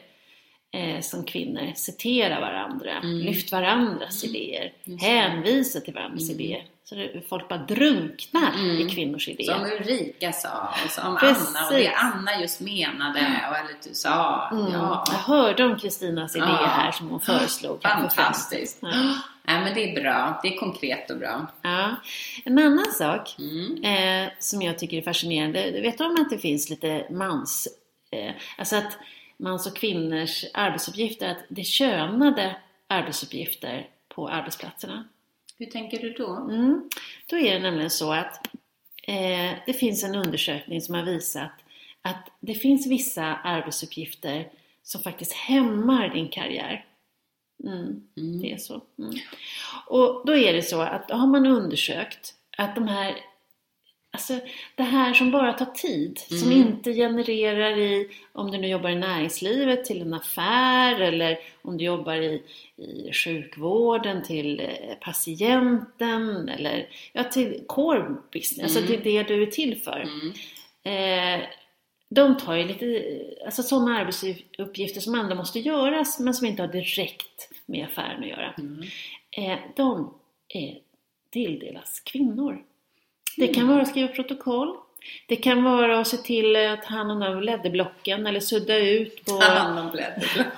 [0.74, 1.74] eh, som kvinnor.
[1.76, 3.18] Citera varandra, mm.
[3.18, 4.36] lyft varandras mm.
[4.36, 6.42] idéer, hänvisa till varandras mm.
[6.42, 6.66] idéer.
[6.90, 8.88] Så det, folk bara drunknar mm.
[8.88, 9.54] i kvinnors idéer.
[9.54, 11.56] Som Ulrika sa och som Precis.
[11.56, 13.20] Anna och det Anna just menade
[13.50, 14.50] och eller du sa.
[14.52, 14.74] Mm.
[14.74, 15.04] Ja.
[15.08, 16.66] Jag hörde om Kristinas idé ja.
[16.66, 17.82] här som hon föreslog.
[17.82, 18.80] Fantastiskt.
[18.82, 19.16] Ja.
[19.44, 20.40] Nej, men det är bra.
[20.44, 21.48] Det är konkret och bra.
[21.62, 21.96] Ja.
[22.46, 23.84] En annan sak mm.
[23.84, 25.72] eh, som jag tycker är fascinerande.
[25.82, 27.68] Vet du om att det finns lite mans...
[28.12, 28.98] Eh, alltså att
[29.38, 32.56] mans och kvinnors arbetsuppgifter, att det könade
[32.88, 35.08] arbetsuppgifter på arbetsplatserna.
[35.58, 36.36] Hur tänker du då?
[36.36, 36.90] Mm.
[37.26, 38.48] Då är det nämligen så att
[39.04, 41.52] eh, det finns en undersökning som har visat
[42.02, 44.50] att det finns vissa arbetsuppgifter
[44.84, 46.86] som faktiskt hämmar din karriär.
[47.64, 48.42] Mm, mm.
[48.42, 48.82] Det är så.
[49.00, 49.14] Mm.
[49.88, 53.16] Och då är det så att då har man undersökt att de här
[54.18, 54.40] Alltså
[54.76, 56.42] det här som bara tar tid, mm.
[56.42, 61.78] som inte genererar i, om du nu jobbar i näringslivet, till en affär eller om
[61.78, 62.44] du jobbar i,
[62.76, 68.92] i sjukvården till eh, patienten eller ja, till core business, alltså mm.
[68.92, 70.00] alltså till det du är till för.
[70.00, 70.34] Mm.
[70.84, 71.46] Eh,
[72.10, 73.04] de tar ju lite,
[73.46, 78.30] alltså sådana arbetsuppgifter som ändå måste göras men som inte har direkt med affären att
[78.30, 78.54] göra.
[78.58, 78.84] Mm.
[79.32, 80.14] Eh, de
[80.50, 80.78] är,
[81.30, 82.64] tilldelas kvinnor.
[83.38, 84.76] Det kan vara att skriva protokoll.
[85.26, 89.34] Det kan vara att se till att han hand om blädderblocken eller sudda ut på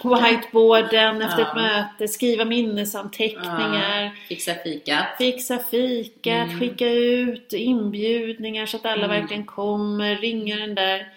[0.04, 1.48] whiteboarden efter ja.
[1.48, 4.04] ett möte, skriva minnesanteckningar.
[4.04, 4.12] Ja.
[4.28, 5.08] Fixa fika.
[5.18, 6.60] Fixa fika, mm.
[6.60, 9.22] skicka ut inbjudningar så att alla mm.
[9.22, 11.14] verkligen kommer, ringa den där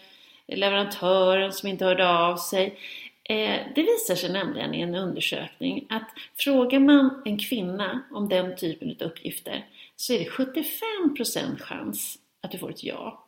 [0.47, 2.79] leverantören som inte hörde av sig.
[3.25, 8.57] Eh, det visar sig nämligen i en undersökning att frågar man en kvinna om den
[8.57, 9.65] typen av uppgifter
[10.03, 13.25] så är det 75% chans att du får ett ja.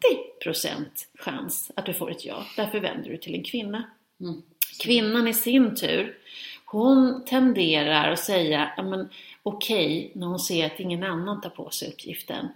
[1.20, 2.46] chans att du får ett ja.
[2.56, 3.84] Därför vänder du till en kvinna.
[4.20, 4.42] Mm.
[4.84, 6.18] Kvinnan i sin tur,
[6.66, 9.10] hon tenderar att säga okej
[9.44, 12.48] okay, när hon ser att ingen annan tar på sig uppgiften.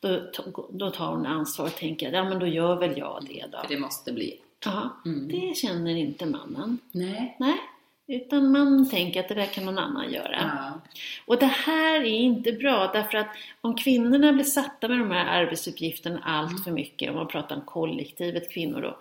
[0.00, 0.30] Då,
[0.70, 3.58] då tar hon ansvar och tänker ja men då gör väl jag det då.
[3.58, 5.28] För det måste bli Ja, mm.
[5.28, 6.78] det känner inte mannen.
[6.92, 7.36] Nej.
[7.38, 7.58] Nej.
[8.06, 10.36] Utan man tänker att det där kan någon annan göra.
[10.40, 10.80] Ja.
[11.26, 15.26] Och det här är inte bra därför att om kvinnorna blir satta med de här
[15.26, 18.98] arbetsuppgifterna allt för mycket, om man pratar om kollektivet kvinnor då,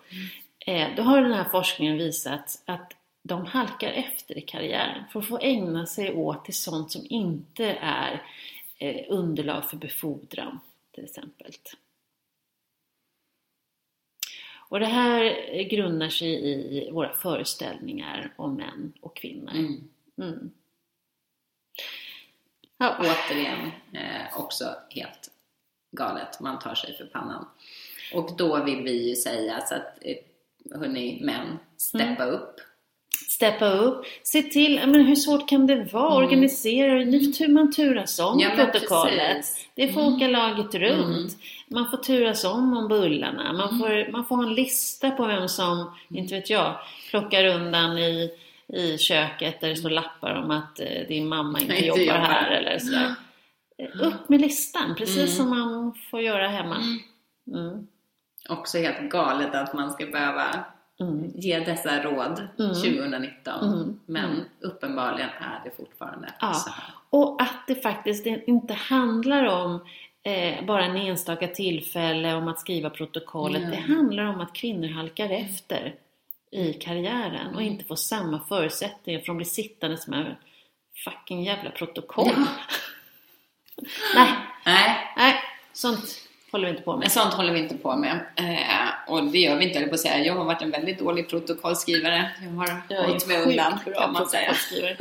[0.72, 5.28] eh, då har den här forskningen visat att de halkar efter i karriären för att
[5.28, 8.22] få ägna sig åt till sånt som inte är
[8.78, 10.60] eh, underlag för befordran
[10.96, 11.52] till exempel.
[14.72, 15.34] Och det här
[15.64, 16.30] grundar sig
[16.88, 19.52] i våra föreställningar om män och kvinnor.
[19.56, 19.90] Mm.
[20.22, 20.52] Mm.
[22.78, 22.98] Ja.
[23.00, 25.32] Återigen, eh, också helt
[25.92, 26.40] galet.
[26.40, 27.46] Man tar sig för pannan.
[28.14, 30.18] Och då vill vi ju säga så att, eh,
[30.80, 32.36] hörni män, steppa Mm.
[32.36, 32.56] upp.
[33.42, 36.12] Steppa upp, se till, men hur svårt kan det vara?
[36.12, 36.24] Mm.
[36.24, 39.36] Organisera nu tur man turas om Ja, protokollet.
[39.36, 39.68] precis.
[39.76, 40.14] Det får Mm.
[40.14, 41.18] åka laget runt.
[41.18, 41.30] Mm.
[41.68, 43.54] Man får turas om om bullarna.
[43.54, 43.80] Man, Mm.
[43.80, 46.76] får, man får ha en lista på vem som, inte vet jag,
[47.10, 48.30] plockar undan i,
[48.74, 52.18] i köket där det står lappar om att eh, din mamma inte, Inte jobbar, jobbar.
[52.20, 53.16] här eller sådär.
[53.78, 55.28] Eh, Upp med listan, precis Mm.
[55.28, 56.76] som man får göra hemma.
[56.76, 57.00] Mm.
[57.68, 57.88] Mm.
[58.50, 60.66] Också helt galet att man ska behöva
[61.02, 61.32] Mm.
[61.36, 62.74] ge dessa råd Mm.
[62.74, 63.74] 2019.
[63.74, 64.00] Mm.
[64.06, 64.46] Men Mm.
[64.60, 66.54] uppenbarligen är det fortfarande Ja.
[66.54, 66.94] så här.
[67.10, 69.86] Och att det faktiskt inte handlar om
[70.24, 73.62] eh, bara en enstaka tillfälle om att skriva protokollet.
[73.62, 73.72] Nej.
[73.72, 75.96] Det handlar om att kvinnor halkar efter
[76.52, 80.36] i karriären och inte får samma förutsättningar för de blir sittande som en
[81.04, 82.32] fucking jävla protokoll.
[84.16, 84.30] nej,
[84.66, 85.36] Nej, nej,
[85.74, 86.21] sånt
[86.52, 87.00] håller vi inte på med.
[87.00, 88.20] men sånt håller vi inte på med.
[88.36, 90.26] Eh, och det gör vi inte, eller på att säga.
[90.26, 92.32] Jag har varit en väldigt dålig protokollskrivare.
[92.44, 94.54] Jag har Jag hållit mig undan, kan man säga.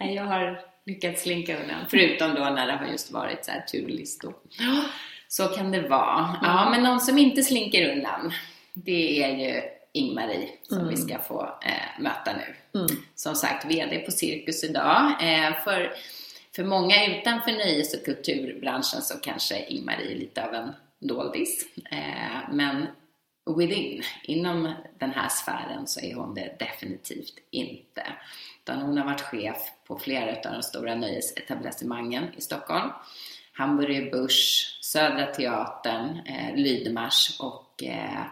[0.00, 1.78] Nej, jag har lyckats slinka undan.
[1.90, 4.34] Förutom då när det har just varit så här turlistor.
[5.28, 6.36] Så kan det vara.
[6.42, 8.32] Ja, men någon som inte slinker undan,
[8.74, 10.88] det är ju Ingmarie som Mm.
[10.90, 12.78] vi ska få eh, möta nu.
[12.80, 12.90] Mm.
[13.14, 15.12] Som sagt, VD på Cirkus idag.
[15.22, 15.92] Eh, för,
[16.58, 21.66] för många utanför nöjes och kulturbranschen så kanske Ingmarie är lite av en doldis.
[21.90, 22.86] Eh, men
[23.56, 28.02] within, inom den här sfären så är hon det definitivt inte.
[28.62, 29.56] Utan hon har varit chef
[29.86, 32.90] på flera av de stora nöjesetablissemangen i Stockholm.
[33.52, 38.24] Hamburger Börs, Södra Teatern, eh, Lydmars och eh,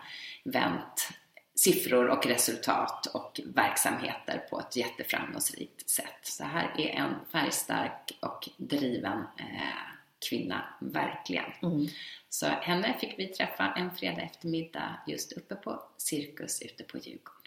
[0.44, 1.11] vänt
[1.57, 6.20] siffror och resultat och verksamheter på ett jätteframgångsrikt sätt.
[6.23, 9.87] Så här är en färgstark och driven eh,
[10.28, 11.53] kvinna, verkligen.
[11.62, 11.87] Mm.
[12.28, 17.43] Så henne fick vi träffa en fredag eftermiddag just uppe på Cirkus ute på Djurgården.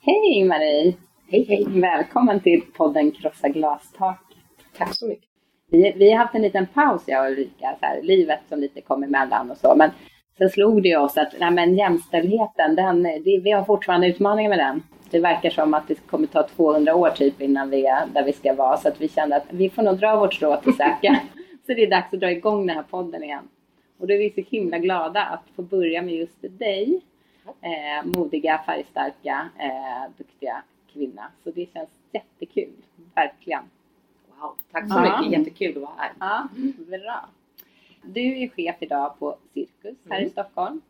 [0.00, 0.94] Hej Marie!
[1.34, 1.66] Hej hej!
[1.80, 4.20] Välkommen till podden Krossa glastak.
[4.76, 5.28] Tack så mycket.
[5.70, 8.80] Vi, vi har haft en liten paus jag och Ulrika, så här, livet som lite
[8.80, 9.74] kom emellan och så.
[9.76, 9.90] Men
[10.38, 14.58] sen slog det oss att nej, men jämställdheten, den, det, vi har fortfarande utmaningar med
[14.58, 14.82] den.
[15.10, 18.32] Det verkar som att det kommer ta 200 år typ innan vi är där vi
[18.32, 18.76] ska vara.
[18.76, 21.16] Så att vi kände att vi får nog dra vårt strå till säcken.
[21.66, 23.48] så det är dags att dra igång den här podden igen.
[23.98, 27.00] Och då är vi så himla glada att få börja med just dig.
[27.44, 30.62] Eh, modiga, färgstarka, eh, duktiga
[30.94, 31.30] kvinna.
[31.44, 32.72] Så det känns jättekul.
[33.14, 33.62] Verkligen.
[34.40, 35.38] Wow, tack så mycket.
[35.38, 36.12] Jättekul att vara här.
[36.20, 36.48] Ja,
[36.86, 37.28] bra.
[38.02, 40.80] Du är chef idag på Cirkus här i Stockholm.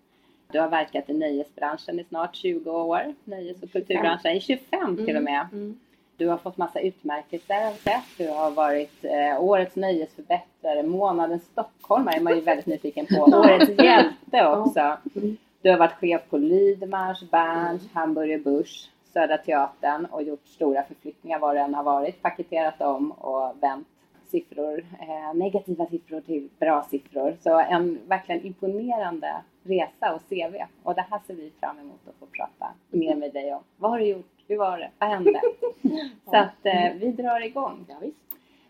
[0.53, 3.15] Du har verkat i nöjesbranschen i snart 20 år.
[3.25, 5.47] Nöjes och kulturbranschen i 25 till och med.
[5.53, 5.79] Mm.
[6.17, 7.65] Du har fått massa utmärkelser.
[7.65, 8.05] har sett.
[8.19, 13.23] Du har varit eh, årets nöjesförbättrare, månadens stockholmare är man ju väldigt nyfiken på.
[13.39, 14.97] Årets hjälte också.
[15.17, 15.37] Mm.
[15.63, 21.39] Du har varit chef på Lydmars, Berns, Hamburger Börs, Södra Teatern och gjort stora förflyttningar
[21.39, 22.23] var det än har varit.
[22.23, 23.89] Paketerat om och vänt
[24.27, 27.37] siffror, eh, negativa siffror till bra siffror.
[27.41, 30.57] Så en verkligen imponerande resa och CV.
[30.83, 33.61] Och det här ser vi fram emot att få prata mer med dig om.
[33.77, 34.31] Vad har du gjort?
[34.49, 34.91] Hur var det?
[34.99, 35.41] Vad hände?
[36.31, 37.85] Så att eh, vi drar igång.
[37.89, 38.17] Ja, visst.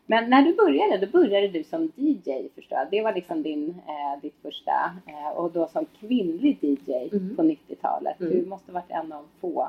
[0.06, 2.90] Men när du började, då började du som DJ förstår jag.
[2.90, 4.72] Det var liksom din, eh, ditt första.
[5.06, 7.36] Eh, och då som kvinnlig DJ Mm.
[7.36, 8.20] på 90-talet.
[8.20, 8.32] Mm.
[8.32, 9.68] Du måste varit en av få.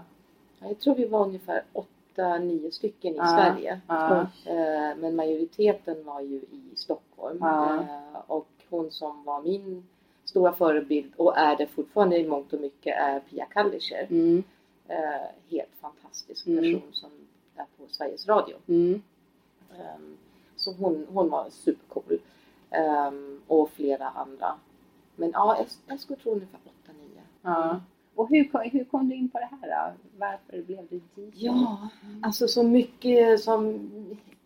[0.60, 3.82] Ja, Jag tror vi var ungefär åtta, nio stycken i Sverige.
[4.45, 7.38] Eh, Men majoriteten var ju i Stockholm.
[7.80, 9.88] Eh, Och hon som var min
[10.26, 14.07] stora förebild och är det fortfarande i mångt och mycket är Pia Kallischer.
[14.10, 14.44] Mm.
[14.88, 16.64] Eh, Helt fantastisk Mm.
[16.64, 17.10] person som
[17.56, 18.56] är på Sveriges Radio.
[18.68, 19.02] Mm.
[19.80, 20.18] Ehm,
[20.56, 22.19] Så hon, hon var supercool.
[22.69, 24.53] Ehm, Och flera andra.
[25.15, 27.22] Men ja, jag, jag skulle tro ungefär åtta, nio.
[27.41, 27.80] Ja.
[28.16, 29.94] Och hur, kom- hur kom du in på det här då?
[30.18, 31.32] Varför blev du DJ?
[31.46, 31.90] Ja,
[32.24, 33.90] alltså så mycket som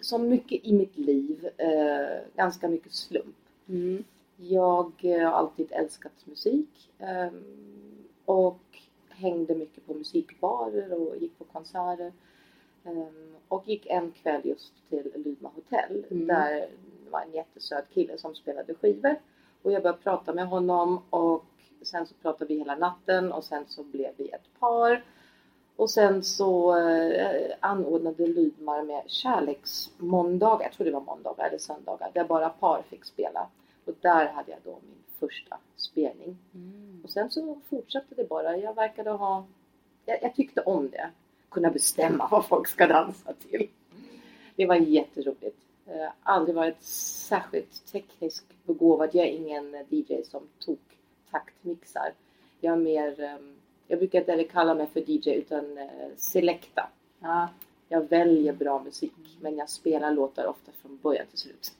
[0.02, 3.36] som mycket i mitt liv, eh, ganska mycket slump.
[3.70, 4.04] Mm.
[4.38, 7.30] Jag eh, har alltid älskat musik eh,
[8.26, 8.60] och
[9.10, 12.12] hängde mycket på musikbarer och gick på konserter.
[12.84, 13.08] Eh,
[13.48, 16.28] och gick en kväll just till Lydma hotell Mm.
[16.28, 16.52] där
[17.06, 19.16] det var en jättesöt kille som spelade skivor.
[19.62, 21.46] Och jag började prata med honom och
[21.88, 25.04] sen så pratade vi hela natten och sen så blev vi ett par.
[25.76, 32.12] Och sen så eh, anordnade Lydmar med kärleksmåndagar, jag tror det var måndagar eller söndagar,
[32.14, 33.48] där bara par fick spela.
[33.86, 36.38] Och där hade jag då min första spelning.
[37.04, 38.58] Och sen så fortsatte det bara.
[38.58, 39.46] Jag verkade ha...
[40.06, 41.10] Jag, jag tyckte om det.
[41.50, 43.70] Kunna bestämma vad folk ska dansa till.
[44.56, 45.58] Det var jätteroligt.
[45.86, 49.10] Eh, aldrig varit särskilt tekniskt begåvad.
[49.14, 50.99] Jag är ingen DJ som tok
[51.32, 52.12] taktmixar.
[52.62, 53.22] Jag är mer...
[53.22, 53.56] ehm,
[53.88, 55.86] jag brukar inte kalla mig för DJ utan eh,
[56.18, 56.90] selecta.
[57.20, 57.50] Ja.
[57.90, 61.72] Jag väljer bra musik men jag spelar låtar ofta från början till slut.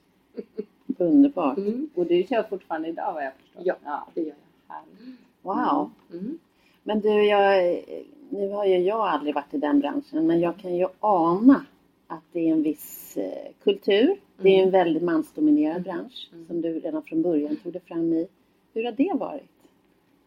[0.98, 1.58] Underbart.
[1.58, 1.90] Mm.
[1.96, 3.62] Och du kör fortfarande idag vad jag förstår?
[3.66, 4.08] Ja, ja.
[4.14, 4.28] det gör
[4.68, 4.76] jag.
[4.76, 5.20] Härligt.
[5.42, 5.92] Wow.
[6.12, 6.40] Mm.
[6.84, 7.84] Men du, jag,
[8.30, 11.66] nu har ju jag aldrig varit i den branschen men jag kan ju ana
[12.08, 14.20] att det är en viss eh, kultur.
[14.38, 16.48] Det är en väldigt mansdominerad bransch Mm.
[16.48, 18.28] som du redan från början tog dig fram i.
[18.74, 19.50] Hur har det varit?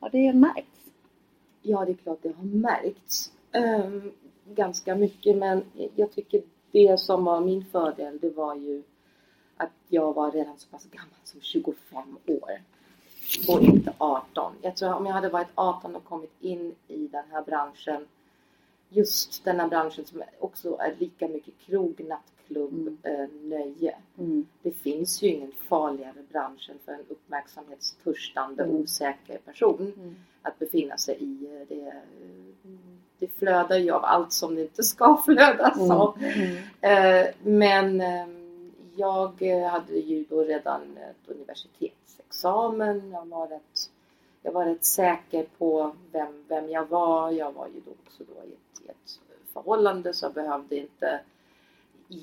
[0.00, 0.80] Har det märkts?
[1.62, 3.32] Ja, det är klart det har märkts.
[3.54, 4.12] Um,
[4.44, 5.64] ganska mycket men
[5.96, 8.82] jag tycker det som var min fördel det var ju
[9.56, 12.60] att jag var redan så pass gammal som 25 år.
[13.48, 14.52] Och inte 18.
[14.62, 18.06] Jag tror om jag hade varit 18 och kommit in i den här branschen
[18.92, 22.00] just den här branschen som också är lika mycket krog,
[22.52, 23.96] nattklubb, eh, nöje.
[24.18, 24.46] Mm.
[24.62, 28.76] Det finns ju ingen farligare bransch än för en uppmärksamhetstörstande, Mm.
[28.76, 30.14] osäker person Mm.
[30.42, 31.64] att befinna sig i.
[31.68, 31.92] Det,
[33.18, 35.90] det flödar ju av allt som det inte ska flödas Mm.
[35.90, 36.18] av.
[36.22, 36.56] Mm.
[36.80, 38.26] Eh, Men eh,
[38.96, 43.10] jag hade ju då redan ett universitetsexamen.
[43.10, 43.90] Jag var rätt,
[44.42, 47.30] jag var rätt säker på vem, vem jag var.
[47.30, 49.20] Jag var ju då också då i ett, i ett
[49.52, 51.20] förhållande så jag behövde inte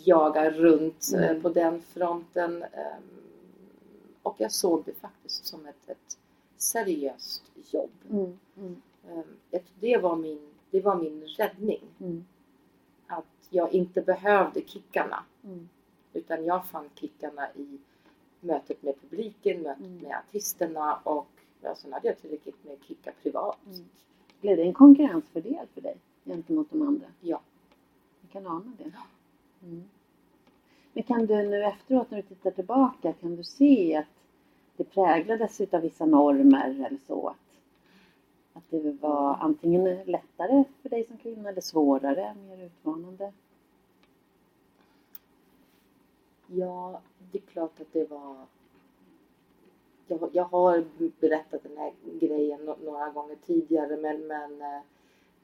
[0.06, 1.42] jaga runt eh, Mm.
[1.42, 2.64] på den fronten.
[2.64, 3.04] Ehm,
[4.24, 6.18] Och jag såg det faktiskt som ett, ett
[6.58, 7.90] seriöst jobb.
[8.10, 8.40] Mm.
[8.58, 8.76] Mm.
[9.10, 11.82] Ehm, Det var min, det var min räddning.
[12.00, 12.26] Mm.
[13.08, 15.24] Att jag inte behövde kickarna.
[15.44, 15.70] Mm.
[16.14, 17.78] Utan jag fann kickarna i
[18.40, 19.98] mötet med publiken, mötet Mm.
[19.98, 21.28] med artisterna och
[21.62, 23.58] ja, sen hade jag tillräckligt med kickar privat.
[24.42, 27.08] Blev det en konkurrensfördel för dig gentemot de andra?
[27.22, 27.42] Ja.
[28.22, 28.92] Jag kan ana det.
[29.64, 29.84] Mm.
[30.94, 34.06] Men kan du nu efteråt när du tittar tillbaka, kan du se att
[34.78, 37.28] det präglades utav vissa normer eller så?
[37.28, 37.36] Att,
[38.54, 43.32] att det var antingen lättare för dig som kvinna eller svårare, mer utmanande?
[46.48, 48.36] Ja, det är klart att det var...
[50.08, 50.86] Jag, jag har
[51.20, 54.62] berättat den här grejen några gånger tidigare men, men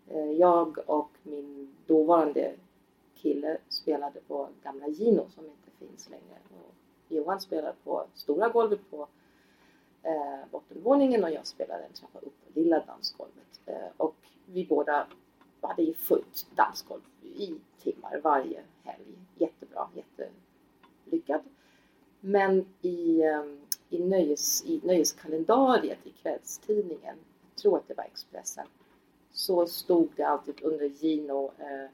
[0.07, 2.53] eh, jag och min dåvarande
[3.15, 6.39] kille spelade på gamla Gino som inte finns längre.
[6.49, 6.73] Och
[7.07, 9.07] Johan spelade på stora golvet på
[10.03, 13.59] eh, bottenvåningen och jag spelade en trappa upp på lilla dansgolvet.
[13.65, 14.15] Eh, och
[14.45, 15.07] vi båda
[15.61, 19.05] hade ju fullt dansgolv i timmar varje helg.
[19.37, 21.41] Jättebra, jättelyckad.
[22.19, 23.43] Men i, eh,
[23.89, 27.15] i, nöjes, i nöjeskalendariet i kvällstidningen,
[27.49, 28.67] jag tror att det var Expressen,
[29.31, 31.89] så stod det alltid under Gino eh,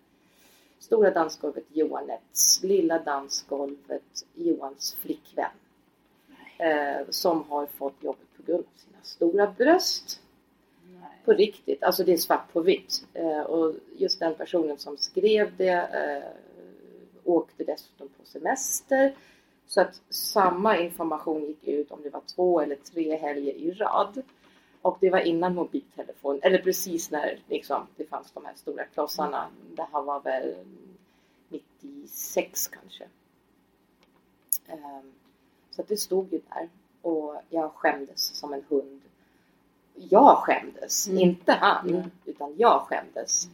[0.81, 5.51] Stora dansgolvet Johanets, lilla dansgolvet Johans flickvän.
[6.57, 10.21] Eh, som har fått jobbet på grund av sina stora bröst.
[11.25, 13.05] På riktigt, alltså det är svart på vitt.
[13.13, 16.23] Eh, och just den personen som skrev det eh,
[17.23, 19.15] åkte dessutom på semester.
[19.67, 24.23] Så att samma information gick ut om det var två eller tre helger i rad.
[24.81, 29.47] Och det var innan mobiltelefon, eller precis när liksom, det fanns de här stora klossarna.
[29.75, 30.55] Det här var väl
[31.49, 33.03] 96 kanske.
[34.67, 35.11] Ehm,
[35.71, 36.69] så det stod ju där.
[37.01, 39.01] Och jag skämdes som en hund.
[39.95, 41.19] Jag skämdes, Mm.
[41.19, 41.89] inte han.
[41.89, 42.11] Mm.
[42.25, 43.47] Utan jag skämdes.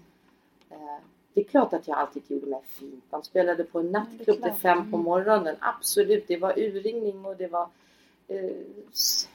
[0.69, 0.97] Eh,
[1.33, 3.03] Det är klart att jag alltid gjorde mig fint.
[3.09, 5.01] Man spelade på en nattklubb till fem på Mm.
[5.05, 5.55] morgonen.
[5.59, 7.69] Absolut, det var urringning och det var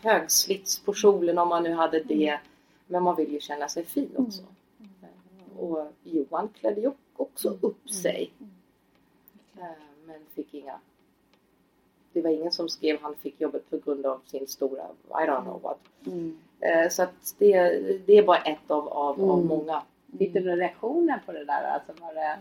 [0.02, 2.38] högslits på kjolen om man nu hade det.
[2.86, 4.42] Men man vill ju känna sig fin också.
[5.02, 8.32] Eh, Och Johan klädde ju också upp sig.
[9.58, 9.64] Eh,
[10.06, 10.78] Men fick inga...
[12.12, 15.42] Det var ingen som skrev han fick jobbet på grund av sin stora, I don't
[15.42, 15.78] know what.
[16.06, 16.38] Mm.
[16.60, 17.68] Eh, Så att det,
[18.06, 19.46] det är bara ett av, av, av Mm.
[19.46, 19.82] många.
[20.18, 21.62] Fick du några reaktioner på det där?
[21.64, 22.38] Alltså var det...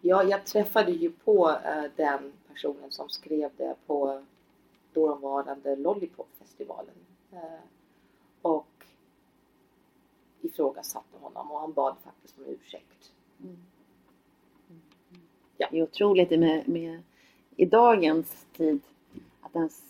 [0.00, 1.56] Ja, jag träffade ju på
[1.96, 4.22] den personen som skrev det på
[4.94, 6.94] dåvarande Lollipop-festivalen.
[7.32, 7.38] Uh,
[8.42, 8.66] och
[10.42, 13.12] ifrågasatte honom och han bad faktiskt om ursäkt.
[13.42, 13.56] Mm.
[15.56, 15.68] Ja.
[15.70, 17.02] Det är otroligt med, med,
[17.56, 18.80] i dagens tid
[19.40, 19.82] att ens,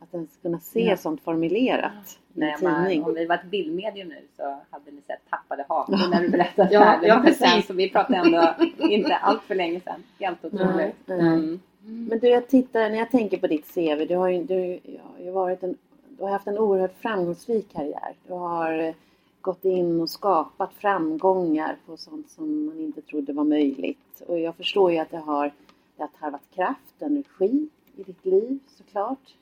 [0.00, 0.96] att ens kunna se ja.
[0.96, 2.46] sånt formulerat ja.
[2.46, 3.04] i en tidning.
[3.04, 6.74] om vi var ett bildmedium nu så hade ni sett tappade hakor när du berättade
[6.74, 7.06] ja, här.
[7.06, 7.66] Ja, precis.
[7.66, 10.02] Så vi pratade ändå inte allt för länge sedan.
[10.18, 11.08] Helt otroligt.
[11.08, 11.60] Mm.
[11.84, 15.24] Men du, jag tittar, när jag tänker på ditt CV, du har ju, du, ja,
[15.24, 15.76] ju varit en,
[16.08, 18.14] du har haft en oerhört framgångsrik karriär.
[18.26, 18.94] Du har
[19.40, 24.22] gått in och skapat framgångar på sånt som man inte trodde var möjligt.
[24.26, 25.52] Och jag förstår ju att det har,
[25.96, 29.34] det har tarvat kraft, energi i ditt liv såklart.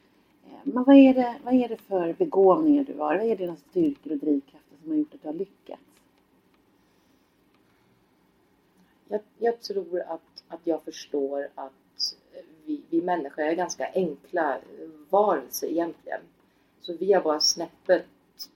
[0.47, 3.16] Eh, men vad är, det, vad är det för begåvningar du har?
[3.16, 5.82] Vad är dina styrkor och drivkrafter som har gjort att du har lyckats?
[9.09, 11.73] Jag, jag tror att, att jag förstår att
[12.68, 14.58] vi, vi människor är ganska enkla
[15.10, 16.20] varelser egentligen.
[16.80, 18.06] Så vi har bara snäppet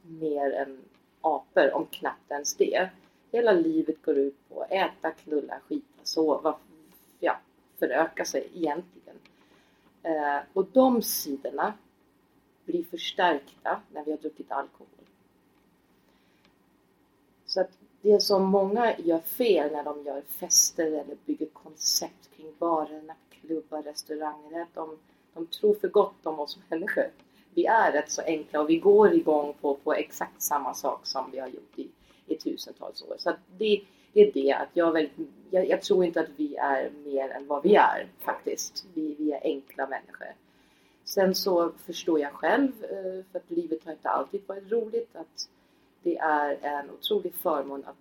[0.03, 0.79] mer än
[1.21, 2.89] apor, om knappt ens det.
[3.31, 6.57] Hela livet går ut på att äta, knulla, skita, sova,
[7.21, 7.37] ja,
[7.79, 9.17] föröka sig egentligen.
[10.03, 11.75] Eh, och de sidorna
[12.65, 14.89] blir förstärkta när vi har druckit alkohol.
[17.47, 17.71] Så att
[18.01, 23.15] det som många gör fel när de gör fester eller bygger koncept kring varorna
[23.47, 24.99] klubbar, restauranger att de,
[25.35, 27.11] de tror för gott om oss människor
[27.55, 31.31] vi är rätt så enkla och vi går igång på, på exakt samma sak som
[31.31, 31.89] vi har gjort i,
[32.27, 33.17] i tusentals år.
[33.19, 33.83] Så det,
[34.13, 35.09] det är det att jag, väl,
[35.51, 38.85] jag, jag, tror inte att vi är mer än vad vi är faktiskt.
[38.95, 40.29] Vi, vi är enkla människor.
[41.05, 45.49] Sen så förstår jag själv, eh, för att livet har inte alltid varit roligt, att
[46.03, 47.97] det är en otrolig förmån att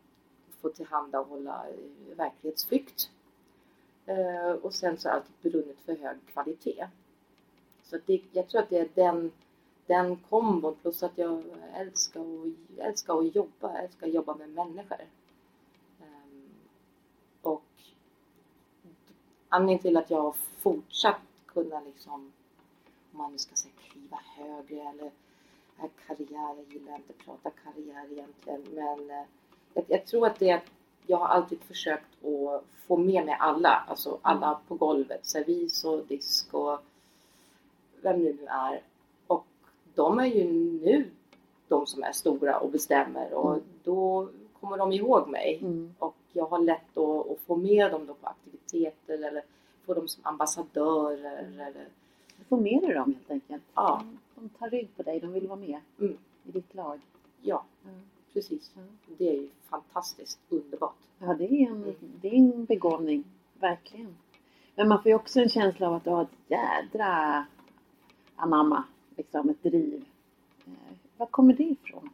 [0.61, 3.09] få tillhandahålla eh, verklighetsflykt.
[4.11, 6.87] Eh, och sen så har jag alltid brunnit för hög kvalitet.
[7.83, 9.31] Så det, jag tror att det är den,
[9.85, 11.43] den kombon plus att jag
[11.75, 15.01] älskar, att, älskar att jobba, jag älskar att jobba med människor.
[16.01, 16.49] Ehm,
[17.41, 17.63] och
[19.49, 22.31] anledningen till att jag har fortsatt kunna liksom,
[23.11, 25.11] om man nu ska säga kliva högre eller
[26.07, 29.25] karriär, jag gillar inte att prata karriär egentligen men eh,
[29.73, 30.61] jag, jag, tror att det är
[31.11, 36.05] jag har alltid försökt att få med mig alla, alltså alla på golvet, servis och
[36.07, 36.79] disk och
[38.01, 38.81] vem det nu är.
[39.27, 39.45] Och
[39.95, 40.51] de är ju
[40.83, 41.11] nu
[41.67, 43.63] de som är stora och bestämmer och mm.
[43.83, 44.29] då
[44.59, 45.59] kommer de ihåg mig.
[45.61, 45.93] Mm.
[45.99, 49.43] Och jag har lätt att, att, få med dem då på aktiviteter eller
[49.85, 51.37] få dem som ambassadörer.
[51.37, 51.87] Eller...
[52.37, 53.63] Du får med dig dem helt enkelt.
[53.73, 54.03] Ja.
[54.35, 56.17] De tar rygg på dig, de vill vara med mm.
[56.43, 56.99] i ditt lag.
[57.41, 58.01] Ja, mm.
[58.33, 58.71] Precis.
[59.17, 60.95] Det är ju fantastiskt underbart.
[61.19, 63.23] Ja, det är en, det är en begåvning.
[63.59, 64.15] Verkligen.
[64.75, 67.45] Men man får ju också en känsla av att du har ett jädra
[68.35, 68.83] anamma
[69.17, 70.05] liksom ett driv.
[70.65, 72.09] Eh, var kommer det ifrån?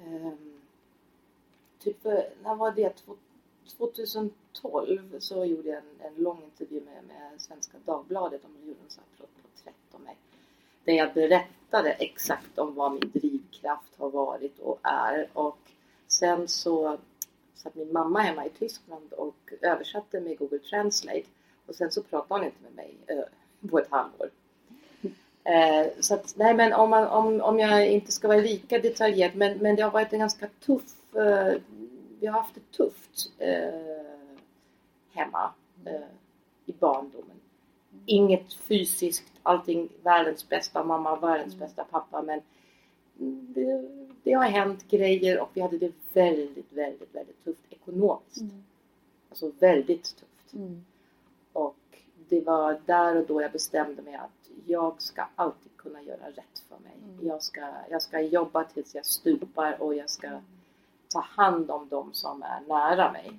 [0.00, 0.60] Um,
[1.78, 2.04] typ,
[2.42, 3.02] när var det?
[3.76, 8.42] 2012 så gjorde jag en, en lång intervju med, med Svenska Dagbladet.
[8.42, 10.16] De gjorde en sån här porträtt om mig.
[10.84, 15.28] Där jag berättade exakt om vad min drivkraft har varit och är.
[15.32, 15.58] Och
[16.08, 16.98] sen så
[17.54, 21.26] satt min mamma hemma i Tyskland och översatte med Google Translate.
[21.66, 24.30] Och sen så pratade hon inte med mig eh, på ett halvår.
[25.44, 29.36] Eh, så att, nej men om, man, om, om jag inte ska vara lika detaljerad
[29.36, 31.54] men, men det har varit en ganska tuff, eh,
[32.20, 34.04] vi har haft det tufft eh,
[35.12, 35.50] hemma
[35.84, 36.00] eh,
[36.66, 37.39] i barndomen.
[38.06, 41.66] Inget fysiskt, allting världens bästa mamma, världens mm.
[41.66, 42.40] bästa pappa men
[43.54, 43.88] det,
[44.22, 48.40] det, har hänt grejer och vi hade det väldigt, väldigt, väldigt tufft ekonomiskt.
[48.40, 48.64] Mm.
[49.28, 50.52] Alltså väldigt tufft.
[50.54, 50.84] Mm.
[51.52, 51.76] Och
[52.28, 56.62] det var där och då jag bestämde mig att jag ska alltid kunna göra rätt
[56.68, 56.92] för mig.
[57.04, 57.26] Mm.
[57.26, 57.60] Jag, ska,
[57.90, 60.40] jag ska jobba tills jag stupar och jag ska
[61.08, 63.32] ta hand om dem som är nära mig.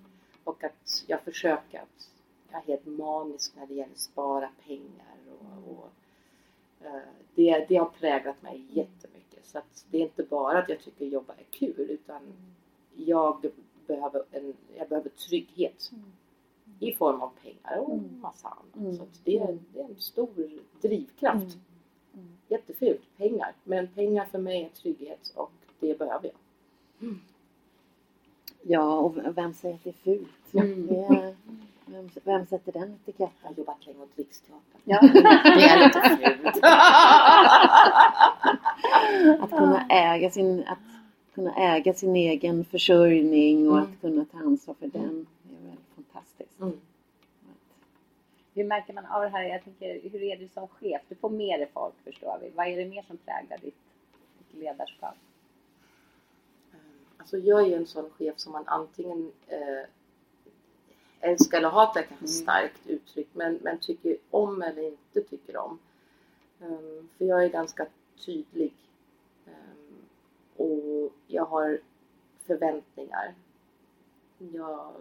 [0.43, 2.09] Och att jag försöker att
[2.51, 5.15] jag är helt manisk när det gäller att spara pengar.
[5.29, 5.89] Och, och
[6.85, 7.01] uh,
[7.35, 9.45] det, det har präglat mig jättemycket.
[9.45, 12.21] Så att det är inte bara att jag tycker jobba är kul utan
[12.95, 13.51] jag
[13.87, 15.89] behöver, en, jag behöver trygghet.
[15.93, 16.11] Mm
[16.81, 18.19] i form av pengar och mm.
[18.21, 18.75] massa annat.
[18.75, 18.97] Mm.
[18.97, 20.29] Så det är, det, är, en stor
[20.81, 21.35] drivkraft.
[21.43, 21.59] Mm.
[22.13, 22.37] mm.
[22.47, 23.53] Jättefult, pengar.
[23.63, 27.07] Men pengar för mig är trygghet och det behöver jag.
[27.07, 27.19] Mm.
[28.61, 30.53] Ja, och vem säger att det är fult?
[30.53, 30.87] Mm.
[30.87, 31.35] Det är,
[31.91, 33.37] vem, vem, sätter den etiketten?
[33.41, 34.81] Jag har jobbat länge åt Riksteatern.
[34.83, 34.99] Ja.
[35.43, 36.63] det är lite fult.
[39.43, 40.79] att kunna äga sin, att
[41.33, 45.27] kunna äga sin egen försörjning och att kunna ta ansvar för den
[45.95, 46.59] fantastiskt.
[46.59, 46.79] Mm.
[48.53, 49.43] Hur märker man av det här?
[49.43, 51.01] Jag tänker, hur är du som chef?
[51.09, 52.49] Du får med dig folk förstår vi.
[52.49, 53.75] Vad är det mer som präglar ditt,
[54.37, 55.15] ditt ledarskap?
[57.17, 59.85] Alltså jag är en sån chef som man antingen eh,
[61.21, 62.27] älskar eller hatar kanske mm.
[62.27, 65.79] starkt uttryckt men, men tycker om eller inte tycker om.
[66.59, 67.87] Um, för jag är ganska
[68.25, 68.73] tydlig.
[69.45, 70.05] Um,
[70.57, 71.79] och jag har
[72.45, 73.33] förväntningar.
[74.37, 74.93] Jag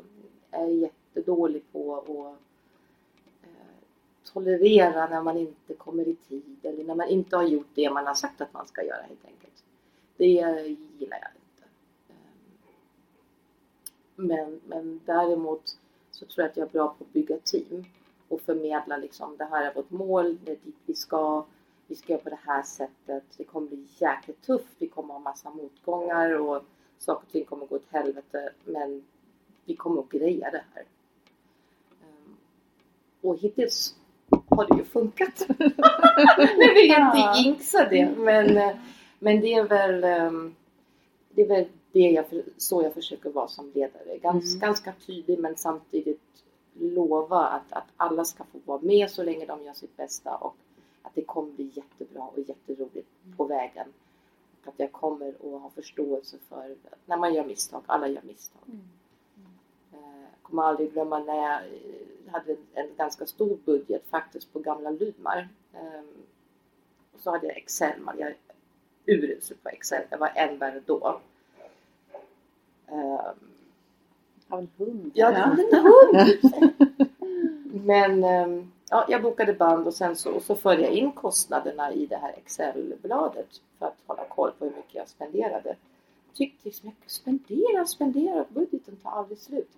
[0.50, 2.34] är jättedålig på att uh,
[4.24, 8.06] tolerera när man inte kommer i tid eller när man inte har gjort det man
[8.06, 9.64] har sagt att man ska göra helt enkelt.
[10.16, 10.24] Det
[10.98, 11.64] gillar jag inte.
[14.16, 15.76] Um, men, men däremot
[16.20, 17.84] så tror jag att jag är bra på att bygga team
[18.28, 21.44] och förmedla liksom det här är vårt mål, det är dit vi ska,
[21.86, 25.20] vi ska göra på det här sättet, det kommer bli jäkligt tufft, vi kommer ha
[25.20, 26.64] massa motgångar och
[26.98, 29.04] saker och ting kommer gå åt helvete men
[29.64, 30.84] vi kommer att greja det här.
[32.02, 32.36] Ehm,
[33.20, 33.96] och hittills
[34.48, 35.46] har det ju funkat.
[36.58, 38.76] Nu vill jag inte jinxa det men, eh,
[39.18, 40.54] men det är väl ehm,
[41.30, 42.24] det är väl det jag,
[42.56, 44.18] så jag försöker vara som ledare.
[44.18, 44.60] Gans, mm.
[44.60, 46.20] Ganska tydlig men samtidigt
[46.74, 50.56] lova att, att alla ska få vara med så länge de gör sitt bästa och
[51.02, 53.88] att det kommer bli jättebra och jätteroligt på vägen.
[54.62, 56.76] Och att jag kommer att ha förståelse för
[57.06, 57.82] när man gör misstag.
[57.86, 58.62] Alla gör misstag.
[58.66, 58.80] Mm.
[59.36, 60.20] Mm.
[60.20, 61.60] Jag kommer aldrig glömma när jag
[62.32, 65.48] hade en ganska stor budget faktiskt på gamla Lydmar.
[65.74, 66.08] Ehm,
[67.12, 68.00] och så hade jag Excel.
[68.18, 68.36] Jag är
[69.06, 70.02] urusel på Excel.
[70.10, 71.20] Jag var än värre då.
[74.48, 75.10] Av en hund?
[75.14, 76.38] Ja, en hund!
[77.84, 82.06] Men ehm, ja, jag bokade band och sen så, så förde jag in kostnaderna i
[82.06, 85.68] det här Excel-bladet för att hålla koll på hur mycket jag spenderade.
[86.26, 89.70] Jag tyckte liksom, jag spenderar, spenderar, budgeten tar aldrig slut.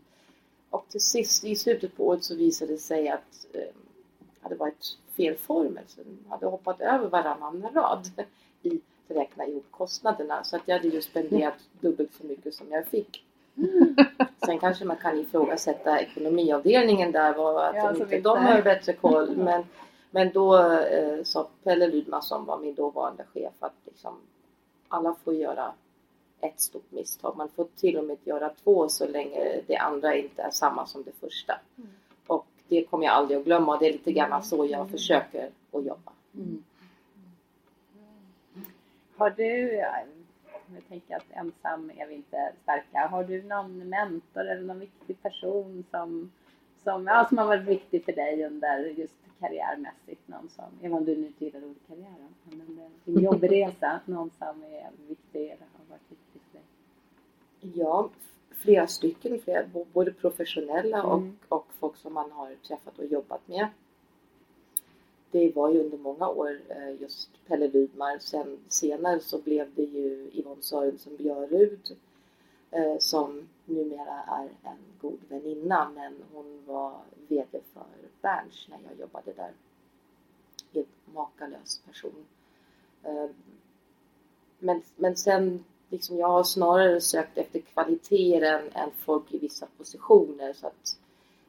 [0.70, 4.54] Och till sist i slutet på året så visade det sig att eh, det hade
[4.54, 5.84] varit fel formel.
[5.86, 8.10] Så den hade hoppat över varannan rad
[8.62, 12.86] i räkna ihop kostnaderna så att jag hade ju spenderat dubbelt så mycket som jag
[12.86, 13.24] fick.
[14.46, 19.36] Sen kanske man kan ifrågasätta ekonomiavdelningen där var att ja, inte de har bättre koll.
[19.36, 19.64] Men,
[20.10, 24.14] men då eh, sa Pelle Lydman som var min dåvarande chef att liksom,
[24.88, 25.72] alla får göra
[26.40, 27.36] ett stort misstag.
[27.36, 31.02] Man får till och med göra två så länge det andra inte är samma som
[31.02, 31.60] det första.
[31.78, 31.90] Mm.
[32.26, 34.88] Och det kommer jag aldrig att glömma och det är lite grann så jag mm.
[34.88, 36.12] försöker att jobba.
[36.34, 36.64] Mm.
[39.22, 39.74] Har du,
[40.74, 45.22] jag tänker att ensam är vi inte starka, har du någon mentor eller någon viktig
[45.22, 46.32] person som,
[46.84, 50.28] som, ja, som har varit viktig för dig under just karriärmässigt?
[50.28, 54.62] Någon som, även om du nu inte gillar ordet karriär, men din jobbresa, någon som
[54.62, 56.66] är viktig eller har varit viktig för dig?
[57.74, 58.10] Ja,
[58.50, 61.36] flera stycken, flera, både professionella mm.
[61.48, 63.68] och, och folk som man har träffat och jobbat med
[65.32, 68.18] det var ju under många år eh, just Pelle Lydmar.
[68.18, 71.96] Sen senare så blev det ju Yvonne Sörensen Björud
[72.70, 77.84] eh, som numera är en god väninna men hon var VD för
[78.22, 79.52] Berns när jag jobbade där.
[80.72, 82.26] En makalös person.
[83.02, 83.26] Eh,
[84.58, 89.66] men, men sen liksom jag har snarare sökt efter kvaliteter än, än folk i vissa
[89.78, 90.98] positioner så att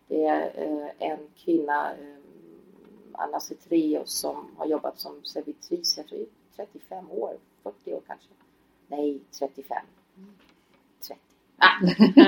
[0.07, 1.91] det är en kvinna
[3.15, 8.27] Anna Cetreus som har jobbat som servitris, jag tror i 35 år, 40 år kanske.
[8.87, 9.77] Nej, 35.
[11.07, 11.21] 30.
[11.57, 11.67] Ah,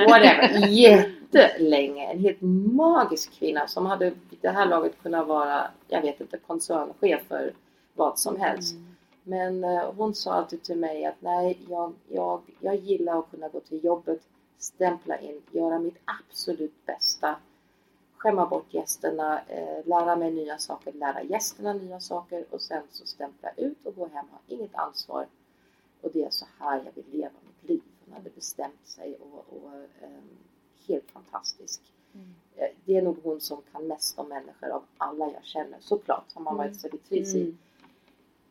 [0.10, 0.68] whatever.
[0.68, 2.12] Jättelänge.
[2.12, 2.42] En helt
[2.76, 7.54] magisk kvinna som hade vid det här laget kunnat vara, jag vet inte, koncernchef för
[7.94, 8.76] vad som helst.
[8.76, 8.96] Mm.
[9.24, 13.48] Men eh, hon sa alltid till mig att nej, jag, jag, jag gillar att kunna
[13.48, 14.22] gå till jobbet,
[14.58, 17.36] stämpla in, göra mitt absolut bästa
[18.26, 23.06] skämma bort gästerna, eh, lära mig nya saker, lära gästerna nya saker och sen så
[23.06, 25.28] stämpla ut och gå hem, ha inget ansvar.
[26.02, 27.82] Och det är så här jag vill leva mitt liv.
[28.06, 30.10] Hon hade bestämt sig och, och eh,
[30.88, 31.82] helt fantastisk.
[32.14, 32.36] Mm.
[32.56, 35.78] Eh, det är nog hon som kan mest om människor av alla jag känner.
[35.80, 36.80] Såklart, har man varit mm.
[36.80, 37.48] servitris mm.
[37.48, 37.56] i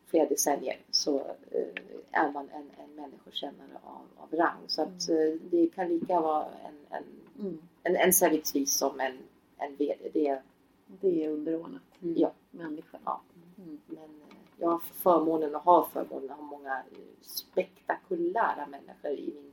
[0.07, 1.15] flera decennier så
[1.51, 1.67] eh,
[2.11, 4.63] är man en, en människokännare av, av rang.
[4.67, 5.39] Så att mm.
[5.51, 7.03] det kan lika vara en, en,
[7.39, 7.57] mm.
[7.83, 9.17] en, en servitris som en
[9.57, 10.09] en VD.
[10.13, 10.41] Det,
[10.87, 12.15] det är underordnat mm.
[12.17, 12.31] ja.
[12.51, 13.01] människan.
[13.05, 13.21] Ja.
[13.57, 13.79] Mm.
[13.87, 16.83] Men eh, jag har förmånen och har förmånen att ha många
[17.21, 19.51] spektakulära människor i min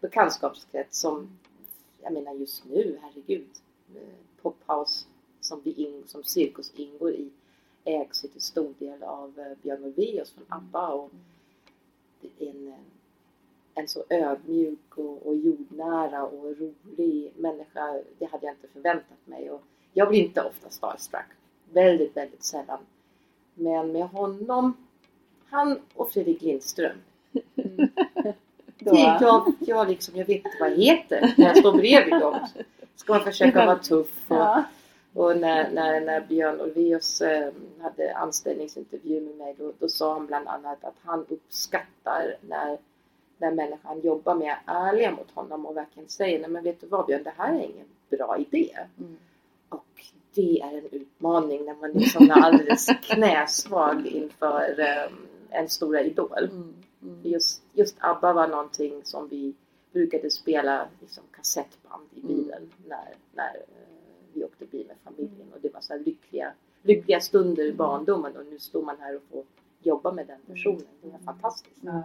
[0.00, 1.38] bekantskapskrets som,
[2.02, 3.48] jag menar just nu, herregud,
[3.94, 5.06] eh, Pophouse
[5.40, 7.30] som, vi in, som Cirkus ingår i
[7.84, 11.10] ägs till stor del av eh, Björn Ulvaeus från ABBA och
[12.38, 12.74] är en,
[13.78, 19.50] en så ödmjuk och, och jordnära och rolig människa, det hade jag inte förväntat mig.
[19.50, 21.26] Och jag blir inte ofta starstruck.
[21.72, 22.78] Väldigt, väldigt sällan.
[23.54, 24.76] Men med honom,
[25.46, 26.96] han och Fredrik Lindström.
[28.86, 28.96] Mm.
[29.20, 32.46] jag, jag, liksom, jag vet inte vad jag heter när jag står bredvid dem.
[32.96, 34.30] Ska man försöka vara tuff.
[34.30, 34.64] Och, ja.
[35.14, 40.26] och när, när, när Björn Ulvaeus eh, hade anställningsintervju med mig då, då sa han
[40.26, 42.78] bland annat att han uppskattar när
[43.38, 46.86] när människan jobbar med är ärliga mot honom och verkligen säger nej men vet du
[46.86, 48.76] vad Björn, det här är ingen bra idé.
[48.98, 49.16] Mm.
[49.68, 50.04] Och
[50.34, 56.50] det är en utmaning när man liksom är alldeles knäsvag inför um, en stora idol.
[56.52, 56.74] Mm.
[57.02, 57.20] Mm.
[57.22, 59.54] Just, just ABBA var någonting som vi
[59.92, 62.36] brukade spela liksom, kassettband i mm.
[62.36, 63.88] bilen när, när uh,
[64.32, 66.52] vi åkte bil med familjen och det var så lyckliga,
[66.82, 67.76] lyckliga stunder i mm.
[67.76, 69.44] barndomen och nu står man här och får
[69.82, 70.86] jobba med den personen.
[71.02, 71.82] Det är fantastiskt.
[71.82, 72.02] Mm.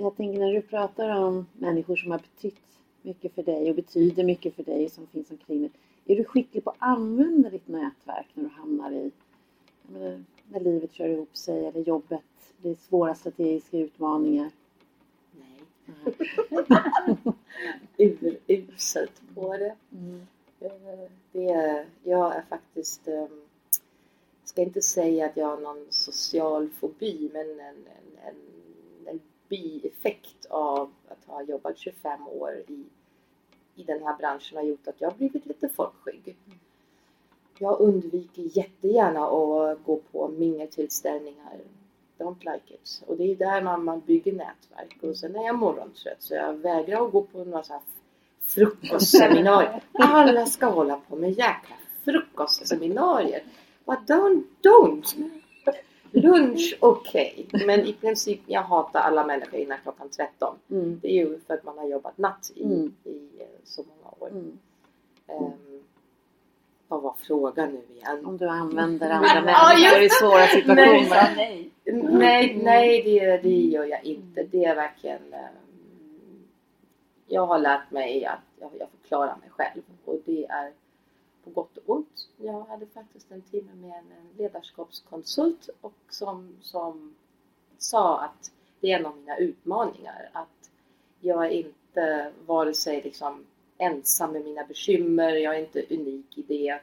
[0.00, 2.60] Jag tänker när du pratar om människor som har betytt
[3.02, 5.70] mycket för dig och betyder mycket för dig som finns omkring dig.
[6.04, 9.10] Är du skicklig på att använda ditt nätverk när du hamnar i
[9.82, 12.22] menar, när livet kör ihop sig eller jobbet
[12.58, 14.50] blir svåra strategiska utmaningar?
[15.32, 16.14] Nej.
[18.46, 19.76] Uruselt på det.
[19.92, 20.26] Mm.
[20.60, 21.86] Eh, det.
[22.02, 23.40] Jag är faktiskt jag ehm,
[24.44, 28.57] ska inte säga att jag har någon social fobi men en, en, en
[29.48, 32.84] bieffekt av att ha jobbat 25 år i,
[33.74, 36.36] i den här branschen har gjort att jag har blivit lite folkskygg.
[37.58, 41.58] Jag undviker jättegärna att gå på mingeltillställningar.
[42.18, 43.02] Don't like it.
[43.06, 44.98] Och det är där man, man bygger nätverk.
[45.02, 47.82] Och sen är jag morgontrött så jag vägrar att gå på några så här
[48.42, 49.82] frukostseminarier.
[49.92, 53.42] Alla ska hålla på med jäkla frukostseminarier.
[53.84, 55.40] But don't, don't!
[56.10, 57.66] Lunch okej, okay.
[57.66, 60.56] men i princip jag hatar alla människor innan klockan 13.
[60.70, 61.00] Mm.
[61.02, 62.94] Det är ju för att man har jobbat natt i, mm.
[63.04, 64.28] i eh, så många år.
[64.30, 64.58] Mm.
[65.28, 65.82] Um,
[66.88, 68.26] vad var frågan nu igen?
[68.26, 71.34] Om du använder andra människor i svåra situationer?
[71.36, 74.42] Nej, nej, nej det, det gör jag inte.
[74.42, 76.42] Det är verkligen um,
[77.26, 80.72] Jag har lärt mig att jag, jag får klara mig själv och det är
[81.48, 82.28] på gott och ont.
[82.36, 87.14] Jag hade faktiskt en timme med en ledarskapskonsult och som, som
[87.78, 90.70] sa att det är en av mina utmaningar att
[91.20, 93.46] jag är inte vare sig liksom
[93.78, 96.80] ensam med mina bekymmer, jag är inte unik i det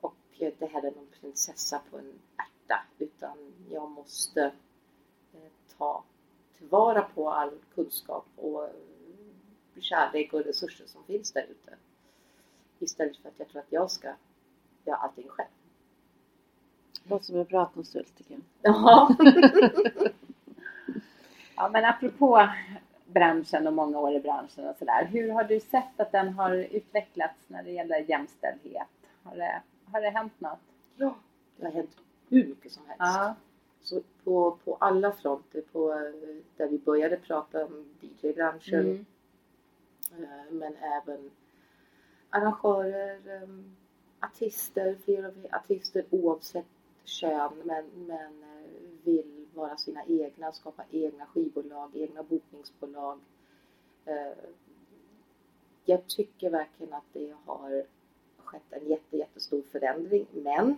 [0.00, 4.44] och jag är inte heller någon prinsessa på en ärta utan jag måste
[5.34, 6.04] eh, ta
[6.58, 8.68] tillvara på all kunskap och
[9.80, 11.76] kärlek och resurser som finns där ute.
[12.84, 14.08] Istället för att jag tror att jag ska
[14.84, 15.48] göra allting själv.
[17.04, 18.42] Låter som en bra konsult tycker jag.
[18.62, 19.16] Ja.
[21.56, 22.48] ja men apropå
[23.06, 25.04] branschen och många år i branschen och sådär.
[25.04, 28.88] Hur har du sett att den har utvecklats när det gäller jämställdhet?
[29.22, 29.62] Har det,
[29.92, 30.58] har det hänt något?
[30.96, 31.14] Ja,
[31.56, 31.96] det har hänt
[32.28, 32.98] hur mycket som helst.
[32.98, 33.34] Ja.
[33.82, 36.10] Så på, på alla fronter, på,
[36.56, 39.06] där vi började prata om DJ-branschen mm.
[40.18, 41.30] Eh, men även
[42.34, 43.76] arrangörer, um,
[44.20, 46.66] artister, fler och fler artister oavsett
[47.04, 53.18] kön men, men uh, vill vara sina egna, skapa egna skivbolag, egna bokningsbolag.
[54.08, 54.44] Uh,
[55.84, 57.84] jag tycker verkligen att det har
[58.38, 60.76] skett en jätte, jättestor förändring men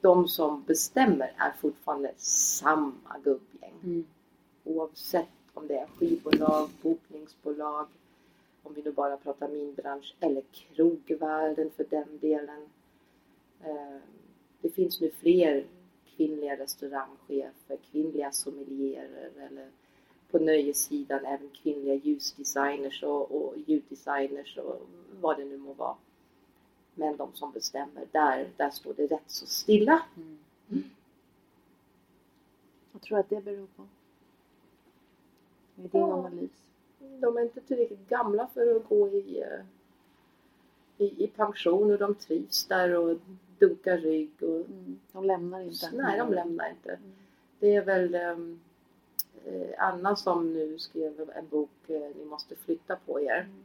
[0.00, 3.74] de som bestämmer är fortfarande samma gubbgäng.
[3.84, 4.04] Mm.
[4.64, 7.86] Oavsett om det är skivbolag, bokningsbolag,
[8.64, 12.68] om vi nu bara pratar min bransch, eller krogvärlden för den delen.
[13.60, 13.98] Eh,
[14.60, 15.64] det finns nu fler
[16.16, 19.70] kvinnliga restaurangchefer, kvinnliga sommelierer eller
[20.30, 24.80] på nöjessidan även kvinnliga ljusdesigners och, och ljuddesigners och
[25.20, 25.96] vad det nu må vara.
[26.94, 30.02] Men de som bestämmer, där, där står det rätt så stilla.
[30.16, 30.38] Mm.
[30.70, 30.90] Mm.
[32.92, 33.82] Vad tror du att det beror på?
[35.74, 36.12] Med din ja.
[36.12, 36.63] analys?
[37.20, 39.64] De är inte tillräckligt gamla för att gå i, eh,
[40.98, 43.18] i, i pension och de trivs där och
[43.58, 44.42] dunkar rygg.
[44.42, 45.90] Och, mm, de lämnar inte?
[45.92, 46.90] Nej, de lämnar inte.
[46.90, 47.12] Mm.
[47.58, 48.60] Det är väl ehm,
[49.44, 53.40] eh, Anna som nu skrev en bok eh, Ni måste flytta på er.
[53.40, 53.64] Mm.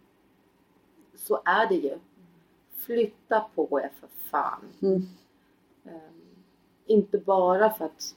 [1.16, 1.98] Så är det ju.
[2.74, 4.62] Flytta på er för fan.
[4.80, 5.08] Um,
[6.86, 8.16] inte bara för att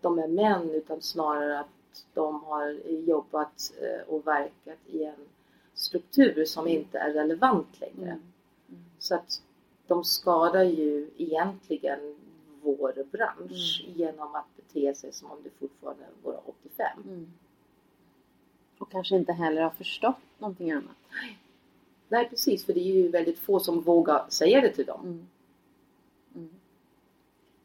[0.00, 1.68] de är män utan snarare att
[2.14, 5.28] de har jobbat eh, och verkat i en
[5.74, 8.10] struktur som inte är relevant längre.
[8.10, 8.22] Mm.
[8.68, 8.82] Mm.
[8.98, 9.42] Så att
[9.86, 12.16] de skadar ju egentligen
[12.62, 13.98] vår bransch mm.
[13.98, 16.86] genom att bete sig som om det fortfarande vore 85.
[17.04, 17.32] Mm.
[18.78, 20.96] Och kanske inte heller har förstått någonting annat.
[22.08, 25.00] Nej precis, för det är ju väldigt få som vågar säga det till dem.
[25.04, 25.26] Mm.
[26.34, 26.50] Mm.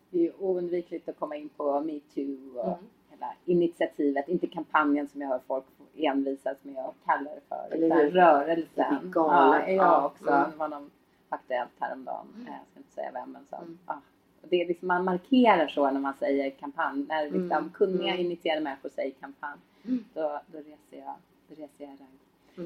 [0.10, 2.90] Det är ju oundvikligt att komma in på metoo och Mm.
[3.20, 5.66] Hela initiativet, inte kampanjen som jag hör folk
[5.98, 9.12] envisas med att kalla det för, Eller utan rörelsen.
[9.16, 10.06] Ja, jag Ja.
[10.06, 10.30] också.
[10.30, 10.52] Mm.
[10.52, 10.92] Det var någon
[11.30, 14.02] aktuellt häromdagen, Eh, jag ska inte säga vem, men som, Mm.
[14.42, 17.70] Och det är liksom, man markerar så när man säger kampanj, när liksom Mm.
[17.74, 18.26] kunniga Mm.
[18.26, 20.04] initierade människor säger kampanj, Mm.
[20.14, 21.14] då, då reser jag,
[21.48, 22.18] då reser jag ragg.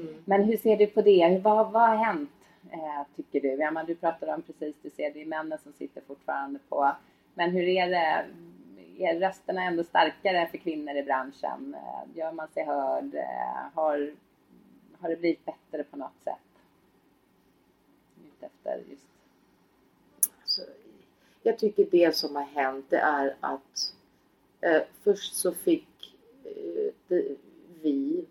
[0.02, 0.14] Mm.
[0.24, 1.26] Men hur ser du på det?
[1.28, 2.30] Hur- Vad, vad har hänt,
[2.70, 3.48] eh, tycker du?
[3.48, 6.90] Ja, men du pratade om precis, du ser det är männen som sitter fortfarande på.
[7.34, 8.24] Men hur är det?
[8.98, 11.74] Är rösterna ändå starkare för kvinnor i branschen?
[11.74, 13.14] Eh, Gör man sig hörd?
[13.14, 14.12] Eh, Har,
[15.00, 16.34] har det blivit bättre på något sätt?
[18.40, 19.06] Efter just...
[20.44, 20.62] Så,
[21.42, 23.94] jag tycker det som har hänt det är att
[24.60, 26.14] eh, först så fick
[26.44, 27.36] eh, det,
[27.82, 28.24] vi,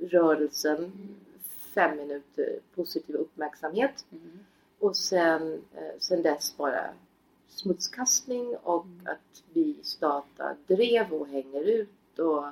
[0.00, 0.92] rörelsen,
[1.74, 4.38] fem minuter positiv uppmärksamhet Mm.
[4.78, 6.90] och sen, eh, sen dess bara
[7.48, 12.44] smutskastning och att vi startar drev och hänger ut och,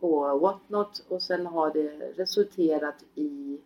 [0.00, 3.58] och what not och sen har det resulterat i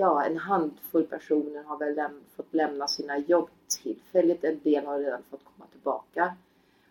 [0.00, 3.48] ja, en handfull personer har väl läm- fått lämna sina jobb
[3.82, 4.44] tillfälligt.
[4.44, 6.36] En del har redan fått komma tillbaka.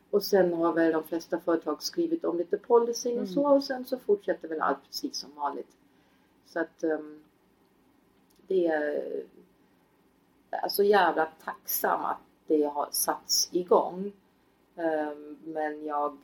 [0.09, 3.85] Och sen har väl de flesta företag skrivit om lite policy och så och sen
[3.85, 5.77] så fortsätter väl allt precis som vanligt.
[6.45, 7.23] Så att um,
[8.47, 9.23] det är
[10.57, 14.11] är så jävla tacksam att det har satts igång.
[14.75, 16.17] Ehm, men jag,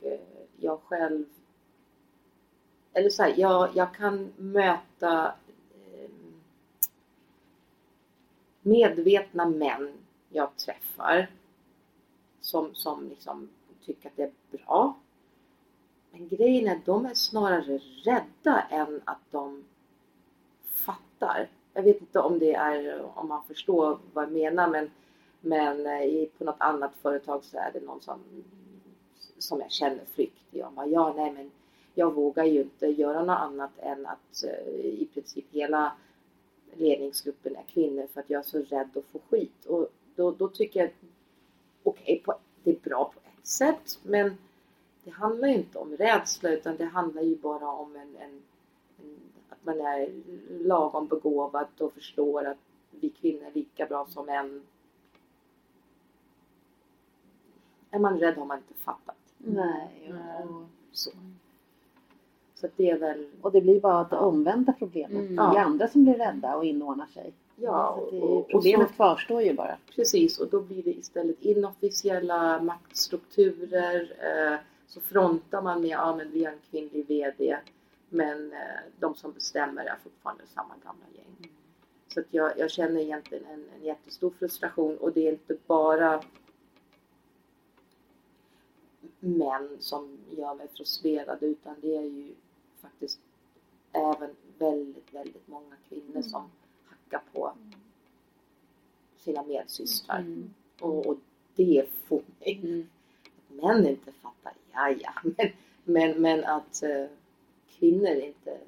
[0.56, 1.24] jag själv
[2.96, 5.34] eller så här, jag, jag kan möta
[5.94, 6.40] ehm,
[8.62, 9.92] medvetna män
[10.28, 11.30] jag träffar
[12.40, 13.48] som, som liksom
[13.84, 14.96] tycker att det är bra.
[16.10, 19.64] Men grejen är att de är snarare rädda än att de
[20.64, 21.48] fattar.
[21.76, 24.90] Jag vet inte om det är, om man förstår vad jag menar men,
[25.40, 28.18] men eh, i- på något annat företag så är det någon som,
[29.38, 30.42] som jag känner flykt.
[30.50, 31.50] Jag bara, ja nej men
[31.94, 35.92] jag vågar ju inte göra något annat än att eh, i princip hela
[36.76, 39.64] ledningsgruppen är kvinnor för att jag är så rädd att få skit.
[39.66, 40.90] Och då, då tycker jag,
[41.82, 44.38] okej, okay, det är bra på ett sätt men
[45.04, 48.42] det handlar ju inte om rädsla utan det handlar ju bara om en, en,
[49.66, 50.08] man är
[50.64, 52.58] lagom begåvad och förstår att
[52.90, 54.62] vi kvinnor är lika bra som män.
[57.90, 59.16] Är man rädd har man inte fattat.
[59.38, 60.12] Nej.
[60.48, 60.62] Och,
[60.92, 61.10] Så,
[62.54, 65.10] så det är väl, och det blir bara det omvända problemet.
[65.30, 65.36] Mm.
[65.36, 67.32] Det är andra som blir rädda och inordnar sig.
[67.56, 67.98] ja.
[68.00, 69.76] Så det, och- och problemet så- kvarstår ju bara.
[69.94, 74.12] Precis, och då blir det istället inofficiella maktstrukturer.
[74.20, 77.56] Eh, så frontar man med ja men vi har en kvinnlig VD.
[78.08, 78.58] Men eh,
[78.98, 81.50] de som bestämmer är fortfarande samma gamla gäng.
[82.08, 86.22] Så att jag, jag känner egentligen en, en jättestor frustration och det är inte bara
[89.20, 92.34] män som gör mig frustrerad utan det är ju
[92.80, 93.20] faktiskt
[93.92, 96.50] även väldigt, väldigt många kvinnor som
[96.84, 97.52] hackar på
[99.18, 100.18] sina medsystrar.
[100.18, 100.54] Mm.
[100.80, 101.16] Och, och
[101.54, 102.88] det får mig Mm.
[103.48, 105.50] att män inte fattar, ja ja, men,
[105.84, 107.06] men, men att eh,
[107.78, 108.58] kvinnor inte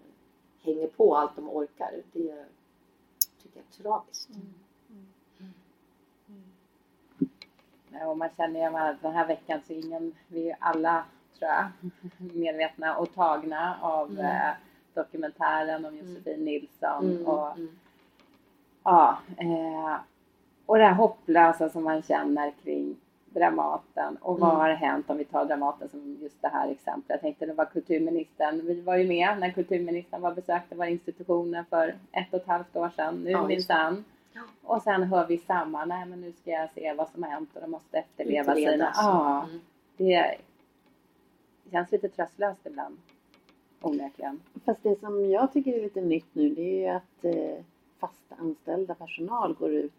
[0.63, 4.29] hänger på allt de orkar, det tycker jag är tragiskt.
[7.93, 11.05] Ja, och man känner ju att den här veckan så är ingen, vi är alla
[11.39, 11.67] tror jag
[12.37, 14.25] medvetna och tagna av Mm.
[14.27, 14.55] eh,
[14.95, 17.79] dokumentären om Josefin Nilsson Mm, och mm.
[18.83, 19.97] ja, eh,
[20.67, 22.97] och det här hopplösa som man känner kring
[23.39, 24.61] Dramaten och vad Mm.
[24.61, 27.05] har hänt om vi tar Dramaten som just det här exemplet.
[27.09, 31.65] Jag tänkte det var kulturministern, vi var ju med när kulturministern var besökte våra institutioner
[31.71, 34.05] för ett och ett halvt år sedan, nu Ja, minsann.
[34.33, 34.41] Ja.
[34.63, 37.51] Och sen hör vi samma, nej men nu ska jag se vad som har hänt
[37.55, 38.69] och de måste efterleva sina.
[38.71, 38.97] Utredas.
[38.97, 39.61] Ja, Mm.
[39.97, 40.37] det
[41.71, 42.97] känns lite tröstlöst ibland.
[43.81, 44.41] Onekligen.
[44.65, 47.65] Fast det som jag tycker är lite nytt nu det är ju att eh,
[48.01, 49.93] fast anställda personal går ut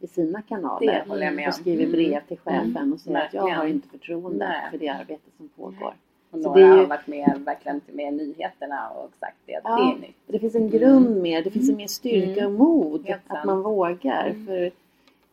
[0.00, 1.04] i sina kanaler
[1.48, 2.92] och skriver brev till chefen Mm.
[2.92, 3.58] och säger att jag Verkligen.
[3.58, 4.70] har inte förtroende Nej.
[4.70, 5.94] för det arbete som pågår.
[6.30, 9.60] Och några det är ju- har varit med, verkligen med nyheterna och sagt det.
[9.64, 9.76] Ja.
[9.76, 10.16] Det är nytt.
[10.26, 12.60] Det finns en grund med, det finns en mer styrka Mm.
[12.60, 13.44] och mod Helt att sant.
[13.46, 14.26] man vågar.
[14.26, 14.46] Mm.
[14.46, 14.70] För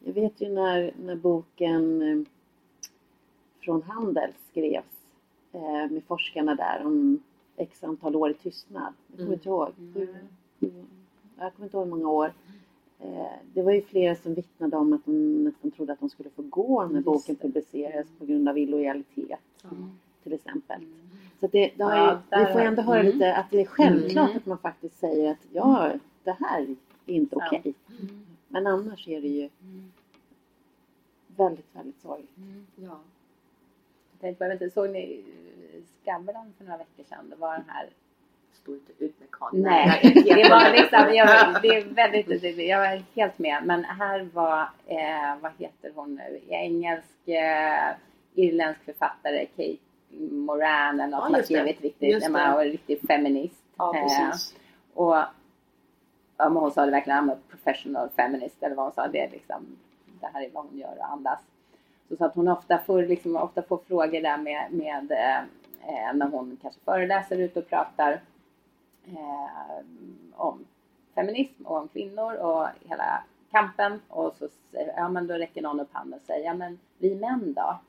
[0.06, 2.27] jag vet ju när, när boken eh,
[3.61, 4.85] från Handel skrevs
[5.53, 7.19] eh, med forskarna där om
[7.57, 8.94] x antal år i tystnad.
[9.07, 9.34] Jag kommer Mm.
[9.34, 9.69] inte ihåg.
[9.77, 9.94] Mm.
[9.94, 10.69] Sju,
[11.40, 12.34] jag kommer inte ihåg hur många år.
[12.99, 16.29] Eh, det var ju flera som vittnade om att de nästan trodde att de skulle
[16.29, 19.39] få gå när boken publicerades på grund av illojalitet
[19.71, 19.91] Mm.
[20.23, 20.81] till exempel.
[21.39, 23.11] Så det, det har Ja, ju, vi får ändå höra mm.
[23.13, 24.37] lite att det är självklart Mm.
[24.37, 25.91] att man faktiskt säger att ja,
[26.23, 26.61] det här
[27.05, 27.73] är inte okej.
[28.47, 29.49] Men annars är det ju
[31.27, 32.29] väldigt, väldigt sorgligt.
[32.75, 32.99] Ja.
[34.11, 35.23] Jag tänkte på, jag vet inte, såg ni
[36.01, 37.29] Skavlan för några veckor sedan?
[37.29, 37.89] Det var den här
[38.53, 39.61] Stå inte ut med Karin.
[39.61, 43.63] Nej, det var liksom, jag, det är väldigt, det- jag är helt med.
[43.65, 47.95] Men här var, eh, vad heter hon nu, engelsk, eh,
[48.35, 49.77] irländsk författare Kate
[50.31, 52.30] Moran eller något Ja, som skrivit riktigt, det.
[52.31, 53.63] var riktigt feminist.
[53.77, 54.55] Ja, Eh, precis.
[54.93, 55.15] och
[56.38, 59.65] ja, hon sa det verkligen, I'm a professional feminist eller vad hon sa, det liksom,
[60.21, 61.39] det här är vad hon gör och andas.
[62.17, 65.38] Så, att hon ofta får, liksom, ofta får frågor där med, med eh,
[65.89, 68.19] eh, när hon kanske föreläser ute och pratar
[69.05, 69.85] eh,
[70.35, 70.65] om
[71.15, 74.47] feminism och om kvinnor och hela kampen och så
[74.97, 77.80] ja men då räcker någon upp handen och säger, ja men vi män då?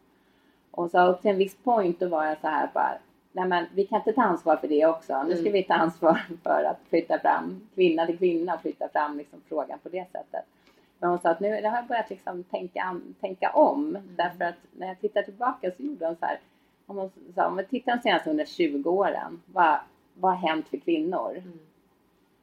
[0.70, 2.98] Och så upp till en viss point då var jag så här bara,
[3.32, 5.22] nej men vi kan inte ta ansvar för det också.
[5.22, 5.52] Nu ska Mm.
[5.52, 9.78] vi ta ansvar för att flytta fram kvinna till kvinna och flytta fram liksom frågan
[9.78, 10.44] på det sättet.
[10.98, 13.98] Men hon sa att nu det har jag börjat liksom tänka, tänka om.
[14.16, 16.40] Därför att när jag tittar tillbaka så gjorde hon så här.
[16.86, 19.42] Om, hon sa, om vi tittar de senaste 120 åren.
[19.46, 19.76] Vad,
[20.14, 21.42] vad har hänt för kvinnor?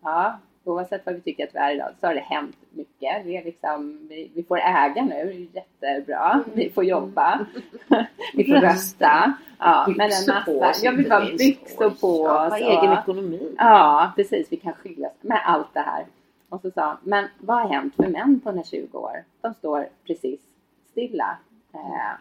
[0.04, 3.26] Ja, oavsett vad vi tycker att vi är idag så har det hänt mycket.
[3.26, 6.44] Vi, är liksom, vi, vi får äga nu, jättebra.
[6.54, 7.46] Vi får jobba.
[8.34, 9.34] vi får rösta.
[9.60, 10.70] Ja, men en massa.
[10.70, 11.96] oss, Jag vill inte bara byxor på
[12.26, 12.54] Skapa oss.
[12.62, 13.56] egen och- ekonomi.
[13.58, 14.52] Ja, precis.
[14.52, 16.06] Vi kan skilja oss med allt det här.
[16.50, 19.24] Och så sa men vad har hänt för män på de 20 år?
[19.42, 20.40] De står precis
[20.92, 21.38] stilla.
[21.74, 22.12] Eh,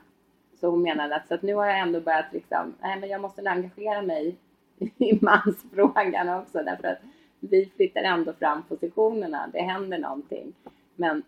[0.60, 3.20] så hon menade att, så att nu har jag ändå börjat liksom, nej men jag
[3.20, 4.36] måste engagera mig
[4.98, 6.98] i mansfrågan också därför att
[7.40, 9.48] vi flyttar ändå fram positionerna.
[9.52, 10.52] Det händer någonting.
[10.96, 11.22] Men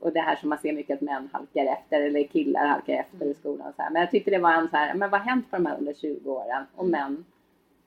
[0.00, 3.26] och det här som man ser mycket att män halkar efter eller killar halkar efter
[3.26, 3.72] i skolan.
[3.76, 3.90] Så här.
[3.90, 5.78] Men jag tyckte det var en så här, men vad har hänt på de här
[5.78, 6.64] under 20 åren?
[6.74, 7.24] Och män,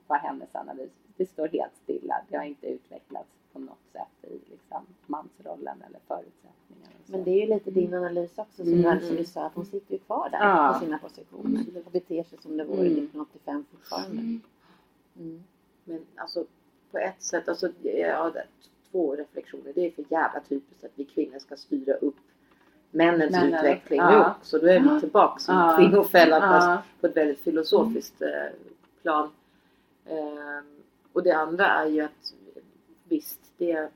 [0.08, 0.66] vad händer sen?
[0.66, 2.16] när vi- Det står helt stilla.
[2.30, 6.96] Det har inte utvecklats på något sätt i liksom, mansrollen eller förutsättningarna.
[7.08, 9.00] Men det är ju lite din analys också som, Mm.
[9.02, 10.74] som du sa att hon sitter ju kvar där Ja.
[10.80, 12.94] på sina positioner och beter sig som det vore Mm.
[12.94, 14.22] 1985 fortfarande.
[14.22, 14.42] Mm.
[15.84, 16.46] Men alltså
[16.92, 18.34] på ett sätt, alltså ja,
[18.92, 19.72] två reflektioner.
[19.76, 22.16] Det är för jävla typiskt att vi kvinnor ska styra upp
[22.92, 24.12] männens Männen, utveckling ja.
[24.12, 24.60] nu också.
[24.60, 25.76] Då är vi tillbaks i Ja.
[25.80, 26.48] kvinnofällan Ja.
[26.50, 28.28] fast på ett väldigt filosofiskt eh,
[29.02, 29.30] plan.
[30.06, 30.82] Ehm,
[31.14, 32.34] och det andra är ju att
[33.04, 33.90] visst, det,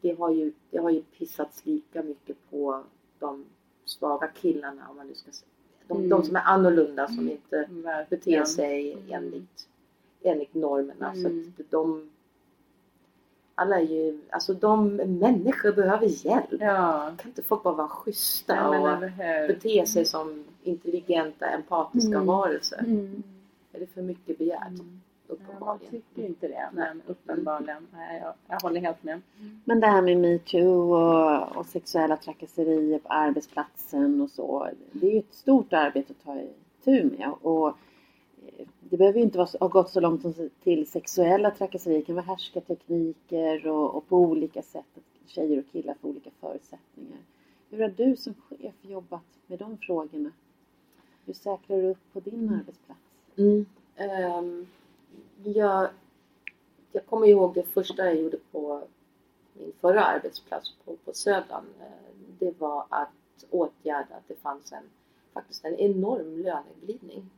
[0.00, 2.84] det, har ju, det har ju pissats lika mycket på
[3.18, 3.44] de
[3.84, 5.49] svaga killarna om man nu ska säga.
[5.90, 6.08] De, Mm.
[6.10, 8.06] de som är annorlunda som inte Verkligen.
[8.08, 9.04] beter sig Mm.
[9.12, 9.68] enligt,
[10.22, 11.12] enligt normerna.
[11.14, 11.52] Så Mm.
[11.58, 12.10] att de
[13.54, 16.44] alla är ju, alltså de människor behöver hjälp.
[16.50, 19.00] Ja, Kan inte folk bara vara schyssta ja och
[19.48, 22.26] bete sig som intelligenta, empatiska Mm.
[22.26, 22.78] varelser?
[22.78, 23.22] Mm.
[23.72, 24.72] Är det för mycket begärt?
[25.30, 25.90] Ja, man Uppenbarligen.
[25.90, 27.86] tycker inte det, men uppenbarligen.
[27.92, 29.20] Nej, jag, jag håller helt med.
[29.64, 34.68] Men det här med metoo och, och sexuella trakasserier på arbetsplatsen och så.
[34.92, 37.32] Det är ju ett stort arbete att ta itu med.
[37.42, 41.98] Och eh, det behöver ju inte vara, ha gått så långt som till sexuella trakasserier.
[41.98, 46.30] Det kan vara härskartekniker och, och på olika sätt att tjejer och killar får olika
[46.40, 47.18] förutsättningar.
[47.70, 50.30] Hur har du som chef jobbat med de frågorna?
[51.26, 53.00] Hur säkrar du upp på din arbetsplats?
[53.36, 53.66] Mm.
[53.96, 54.66] Ehm,
[55.44, 55.90] jag,
[56.92, 58.82] jag kommer ihåg det första jag gjorde på
[59.52, 61.64] min förra arbetsplats på, på Södern.
[61.80, 61.86] Eh,
[62.38, 64.84] Det var att åtgärda att det fanns en,
[65.32, 67.30] faktiskt en enorm löneglidning.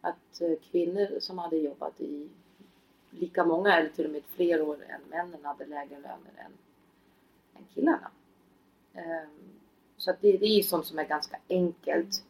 [0.00, 2.28] Att eh, kvinnor som hade jobbat i
[3.10, 6.52] lika många eller till och med fler år än männen hade lägre löner än,
[7.56, 8.10] än killarna.
[8.94, 9.28] Ehm,
[9.96, 12.24] Så det, det är ju sånt som är ganska enkelt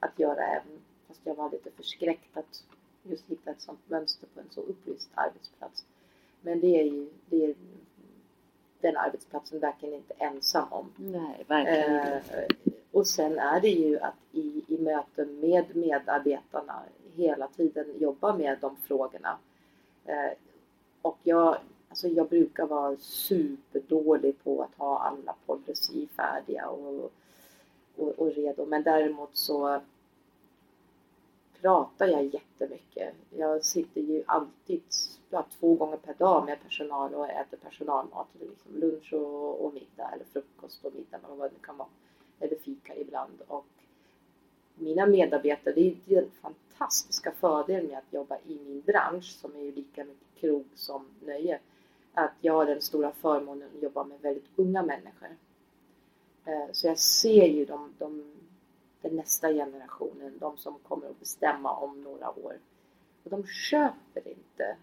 [0.00, 2.64] att göra även fast jag var lite förskräckt att
[3.10, 5.84] just hitta ett sånt mönster på en så upplyst arbetsplats.
[6.40, 7.54] Men det är ju det är
[8.80, 10.92] den arbetsplatsen verkligen inte ensam om.
[10.96, 11.96] Nej, verkligen.
[11.96, 12.22] Eh,
[12.92, 16.82] och sen är det ju att i, i möten med medarbetarna
[17.14, 19.38] hela tiden jobba med de frågorna.
[20.04, 20.32] Eh,
[21.02, 21.58] och jag,
[21.88, 27.12] alltså jag brukar vara superdålig på att ha alla policy färdiga och,
[27.96, 28.66] och, och redo.
[28.66, 29.80] Men däremot så
[31.60, 33.14] pratar jag jättemycket.
[33.30, 34.82] Jag sitter ju alltid
[35.30, 38.26] ja, två gånger per dag med personal och äter personalmat.
[38.40, 41.88] Liksom lunch och, och middag eller frukost och middag eller vad det kan vara.
[42.40, 43.42] Eller fika ibland.
[43.48, 43.66] Och
[44.74, 49.60] mina medarbetare, det är den fantastiska fördelen med att jobba i min bransch som är
[49.60, 51.60] ju lika mycket krog som nöje.
[52.14, 55.36] Att jag har den stora förmånen att jobba med väldigt unga människor.
[56.44, 58.35] Eh, så jag ser ju de, de,
[59.06, 62.58] den nästa generationen, de som kommer att bestämma om några år.
[63.24, 64.76] Och de köper inte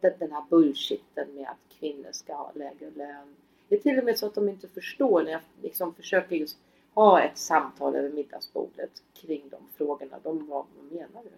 [0.00, 3.34] den här bullshitten med att kvinnor ska ha lägre lön.
[3.68, 6.58] Det är till och med så att de inte förstår när jag liksom försöker just
[6.94, 10.18] ha ett samtal över middagsbordet kring de frågorna.
[10.22, 11.30] De, vad menar du?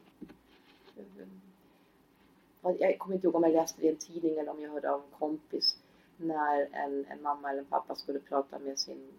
[2.79, 4.91] Jag kommer inte ihåg om jag läste det i en tidning eller om jag hörde
[4.91, 5.79] av en kompis
[6.17, 9.13] när en, en mamma eller en pappa skulle prata med sin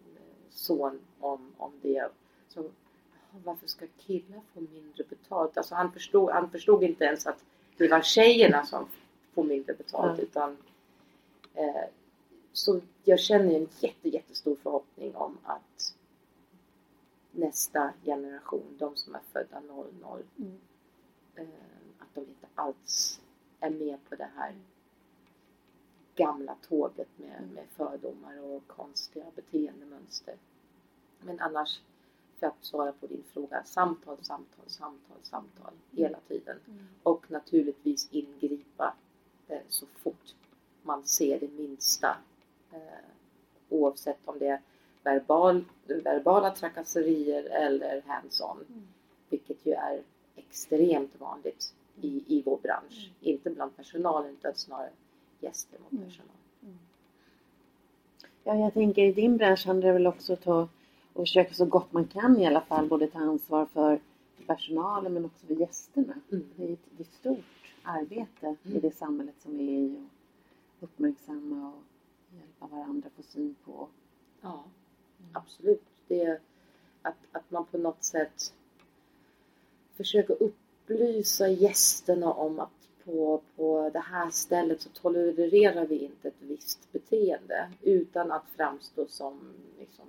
[0.49, 2.09] son om, om det.
[2.49, 2.69] Så,
[3.43, 5.57] varför ska killar få mindre betalt?
[5.57, 7.43] Alltså han förstod, han förstod inte ens att
[7.77, 8.87] det var tjejerna som
[9.33, 10.19] får mindre betalt.
[10.19, 10.25] Mm.
[10.25, 10.57] Utan,
[11.53, 11.89] eh,
[12.53, 15.95] så jag känner en jätte, jättestor förhoppning om att
[17.31, 20.59] nästa generation, de som är födda 00, mm.
[21.35, 21.45] eh,
[21.99, 23.21] att de inte alls
[23.59, 24.55] är med på det här
[26.15, 30.35] gamla tåget med, med fördomar och konstiga beteendemönster.
[31.19, 31.81] Men annars,
[32.39, 36.57] för att svara på din fråga, samtal, samtal, samtal, samtal hela tiden.
[36.67, 36.85] Mm.
[37.03, 38.93] Och naturligtvis ingripa
[39.47, 40.35] eh, så fort
[40.83, 42.17] man ser det minsta.
[42.71, 42.79] Eh,
[43.69, 44.61] oavsett om det är
[45.03, 48.65] verbal, verbala trakasserier eller hands-on.
[48.69, 48.87] Mm.
[49.29, 50.01] Vilket ju är
[50.35, 53.11] extremt vanligt i, i vår bransch.
[53.21, 53.35] Mm.
[53.35, 54.89] Inte bland personalen utan snarare
[55.39, 56.05] gäster mot mm.
[56.05, 56.35] personal.
[56.63, 56.77] Mm.
[58.43, 60.67] Ja, jag tänker i din bransch handlar det väl också att ta
[61.15, 63.99] och försöka så gott man kan i alla fall både ta ansvar för
[64.47, 66.13] personalen men också för gästerna.
[66.31, 66.45] Mm.
[66.55, 69.95] Det, är ett, det är ett stort arbete i det samhället som vi är i
[69.97, 71.83] och uppmärksamma och
[72.37, 73.87] hjälpa varandra få syn på.
[74.41, 74.63] Ja,
[75.31, 75.83] absolut.
[76.07, 76.39] Det är
[77.01, 78.53] att, att man på något sätt
[79.97, 86.41] försöker upplysa gästerna om att på, på det här stället så tolererar vi inte ett
[86.41, 90.05] visst beteende utan att framstå som liksom,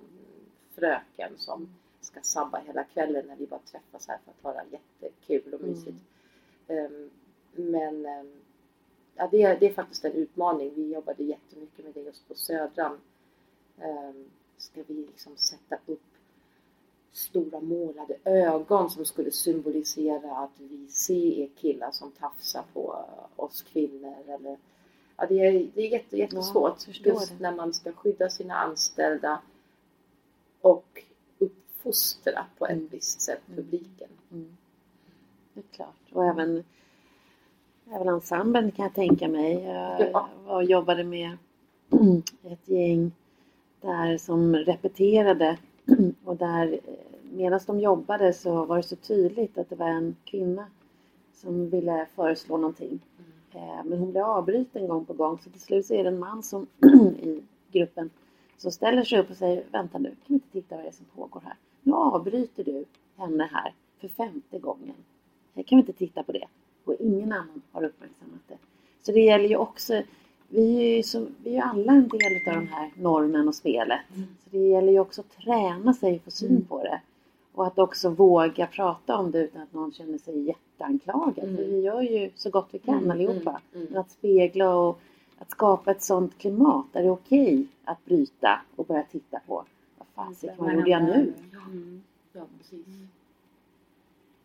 [0.77, 1.69] fröken som
[2.01, 5.97] ska sabba hela kvällen när vi bara träffas här för att ha jättekul och mysigt.
[6.67, 6.85] Mm.
[6.85, 7.09] Um,
[7.55, 8.31] men um,
[9.15, 10.71] ja, det, är, det är faktiskt en utmaning.
[10.75, 12.97] Vi jobbade jättemycket med det just på Södran.
[13.81, 14.25] Um,
[14.57, 16.01] ska vi liksom sätta upp
[17.11, 23.05] stora målade ögon som skulle symbolisera att vi ser killar som tafsar på
[23.35, 24.15] oss kvinnor.
[24.27, 24.57] Eller,
[25.17, 27.35] ja, det, är, det är jätte, jättesvårt ja, just det.
[27.39, 29.41] när man ska skydda sina anställda
[30.67, 31.03] och
[31.39, 32.87] uppfostra på ett mm.
[32.91, 33.55] visst sätt mm.
[33.57, 34.09] publiken.
[34.31, 34.57] Mm.
[35.53, 36.11] Det är klart.
[36.13, 36.63] Och även,
[37.91, 39.63] även ensemblen kan jag tänka mig.
[39.63, 40.29] Jag ja.
[40.45, 41.37] var jobbade med
[42.43, 43.11] ett gäng
[43.81, 45.57] där som repeterade
[46.25, 46.93] och där eh,
[47.31, 50.65] medan de jobbade så var det så tydligt att det var en kvinna
[51.33, 52.99] som ville föreslå någonting.
[53.17, 53.89] Mm.
[53.89, 56.43] Men hon blev avbruten gång på gång så till slut så är det en man
[56.43, 56.67] som
[57.21, 58.09] i gruppen
[58.57, 60.93] som ställer sig upp och säger Vänta nu, kan vi inte titta vad det är
[60.93, 61.55] som pågår här?
[61.81, 62.85] Nu avbryter du
[63.17, 64.95] henne här för femte gången.
[65.53, 66.47] Kan vi inte titta på det?
[66.85, 68.57] Och ingen annan har uppmärksammat det.
[69.01, 70.03] Så det gäller ju också
[70.49, 73.99] vi är ju, så, vi är alla en del av den här normen och spelet.
[74.15, 74.27] Mm.
[74.43, 76.65] Så det gäller ju också att träna sig få syn mm.
[76.65, 77.01] på det.
[77.53, 81.43] Och att också våga prata om det utan att någon känner sig jätteanklagad.
[81.43, 81.55] Mm.
[81.55, 83.11] För vi gör ju så gott vi kan mm.
[83.11, 83.49] allihopa.
[83.49, 83.61] Mm.
[83.73, 83.87] mm.
[83.89, 84.99] Men att spegla och
[85.39, 89.39] att skapa ett sånt klimat där det är okej okay att bryta och börja titta
[89.47, 89.65] på
[89.97, 91.33] vad fasiken, vad gjorde jag nu?
[91.67, 92.03] Mm.
[92.33, 92.85] Ja, precis.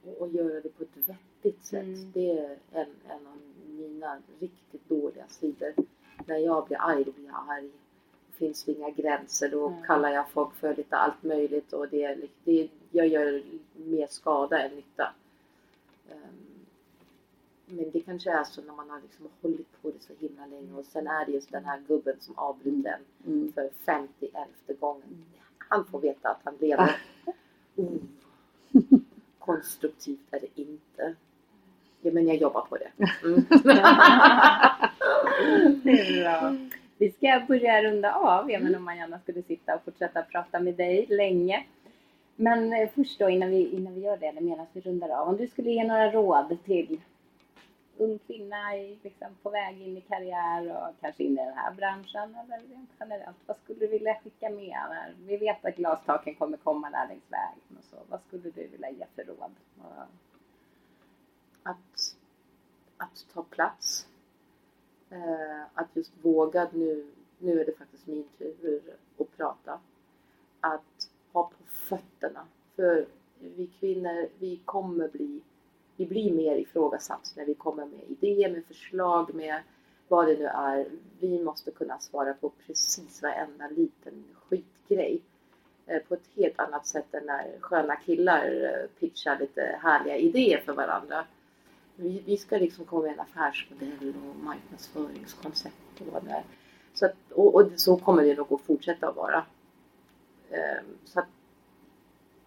[0.05, 2.14] Och, och, göra det på ett vettigt sätt.
[2.14, 5.74] Det är en, en av mina riktigt dåliga sidor.
[6.27, 7.70] När jag blir arg, då blir jag arg.
[8.27, 9.51] Det finns inga gränser.
[9.51, 9.82] Då mm.
[9.82, 13.43] kallar jag folk för lite allt möjligt och det, det, jag gör
[13.74, 15.14] mer skada än nytta.
[16.10, 16.51] Um,
[17.77, 20.74] men det kanske är så när man har liksom hållit på det så himla länge
[20.74, 23.53] och sen är det just den här gubben som avbryter en mm.
[23.53, 25.24] för 51 gången.
[25.59, 26.97] Han får veta att han lever.
[27.77, 27.97] Oh.
[29.39, 31.15] Konstruktivt är det inte.
[32.01, 32.93] Ja, men jag jobbar på det.
[33.24, 33.44] Mm.
[35.82, 36.69] det.
[36.99, 38.78] Vi ska börja runda av, även mm.
[38.78, 41.66] om man gärna skulle sitta och fortsätta prata med dig länge.
[42.36, 45.28] Men eh, först då innan vi, innan vi gör det, eller medan vi rundar av.
[45.28, 47.01] Om du skulle ge några råd till
[48.04, 51.72] ung kvinna i, liksom, på väg in i karriär och kanske in i den här
[51.74, 53.36] branschen eller rent generellt.
[53.46, 54.78] Vad skulle du vilja skicka med?
[54.90, 55.14] Där?
[55.18, 57.96] vi vet att glastaken kommer komma där längs vägen och så.
[58.08, 59.52] Vad skulle du vilja ge för råd?
[61.62, 62.16] att,
[62.96, 64.06] att ta plats.
[65.10, 69.80] Eh, att just våga nu, nu är det faktiskt min tur att prata.
[70.60, 72.46] Att ha på fötterna.
[72.76, 73.06] För
[73.38, 75.40] vi kvinnor, vi kommer bli,
[76.02, 79.62] vi blir mer ifrågasatt när vi kommer med idéer, med förslag, med
[80.08, 80.86] vad det nu är.
[81.20, 85.20] Vi måste kunna svara på precis varenda liten skitgrej.
[85.86, 90.58] Eh, på ett helt annat sätt än när sköna killar eh, pitchar lite härliga idéer
[90.58, 91.24] för varandra.
[91.96, 96.44] Vi, vi ska liksom komma med en affärsmodell och marknadsföringskoncept och vad det är.
[96.94, 99.44] Så att, och, och så kommer det nog att fortsätta att vara.
[100.50, 101.28] Ehm, så att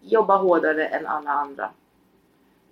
[0.00, 1.70] jobba hårdare än alla andra.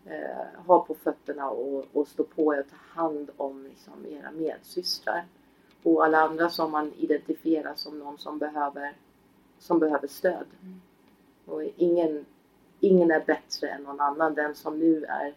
[0.07, 4.31] Eh, ha på fötterna och, och stå på er och ta hand om liksom, era
[4.31, 5.25] medsystrar.
[5.83, 8.93] Och alla andra som man identifierar som någon som behöver,
[9.59, 10.47] som behöver stöd.
[10.63, 10.81] Mm.
[11.47, 12.25] Och ingen,
[12.81, 14.35] ingen är bättre än någon annan.
[14.35, 15.35] Den som nu är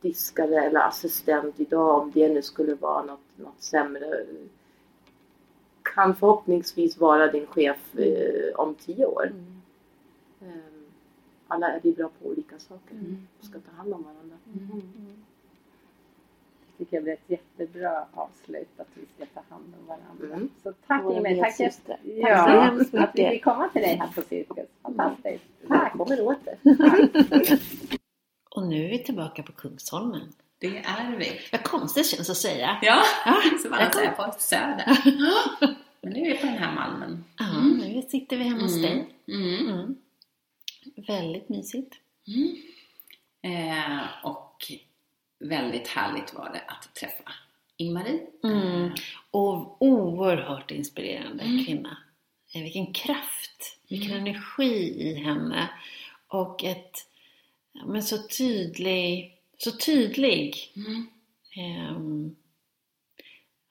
[0.00, 4.26] diskare eller assistent idag, om det nu skulle vara något, något sämre,
[5.82, 9.26] kan förhoppningsvis vara din chef eh, om tio år.
[9.26, 9.51] Mm.
[11.52, 13.26] Alla är vi bra på olika saker mm.
[13.38, 14.36] och ska ta hand om varandra.
[14.46, 14.70] Mm.
[14.70, 15.22] mm.
[16.66, 20.36] Det tycker jag blir ett jättebra avslut att vi ska ta hand om varandra.
[20.36, 20.48] Mm.
[20.62, 23.08] Så tack Jimmy, tack, tack, ja, så hemskt mycket.
[23.08, 24.68] att vi fick komma till dig här på Cirkus.
[24.82, 25.44] Fantastiskt.
[25.68, 25.92] Tack!
[25.92, 26.56] Kommer åter.
[28.50, 30.32] och nu är vi tillbaka på Kungsholmen.
[30.58, 31.40] Det är vi.
[31.52, 32.78] Vad konstigt känns att säga.
[32.82, 33.02] Ja,
[33.62, 34.98] som alla säger på Söder.
[36.02, 37.24] Men nu är vi på den här malmen.
[37.38, 37.78] Ja, mm.
[37.78, 38.82] nu sitter vi hemma hos mm.
[38.82, 39.08] dig.
[39.28, 39.96] Mm.
[40.96, 41.04] Mm.
[41.06, 41.94] Väldigt mysigt.
[42.26, 42.56] Mm.
[43.42, 44.72] Eh, och
[45.38, 47.32] väldigt härligt var det att träffa
[47.76, 48.20] Ingmarie.
[48.44, 48.90] Mm.
[49.30, 51.64] Och oerhört inspirerande mm.
[51.64, 51.96] kvinna.
[52.54, 55.68] Eh, vilken kraft, vilken energi i henne.
[56.26, 57.06] Och ett,
[57.86, 60.72] men så tydlig, så tydlig.
[61.90, 62.36] Um,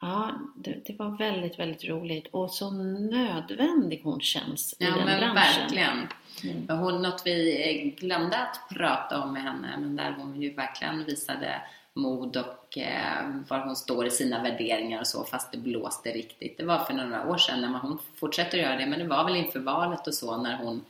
[0.01, 5.05] Ja, det, det, var väldigt, väldigt roligt och så nödvändig hon känns i ja, den
[5.05, 5.35] men branschen.
[5.35, 6.07] Verkligen.
[6.43, 6.79] Mm.
[6.79, 11.61] Hon, något vi glömde att prata om med henne, men där hon ju verkligen visade
[11.93, 16.57] mod och eh, var hon står i sina värderingar och så, fast det blåste riktigt.
[16.57, 19.35] Det var för några år sedan, när hon fortsätter göra det, men det var väl
[19.35, 20.85] inför valet och så, när hon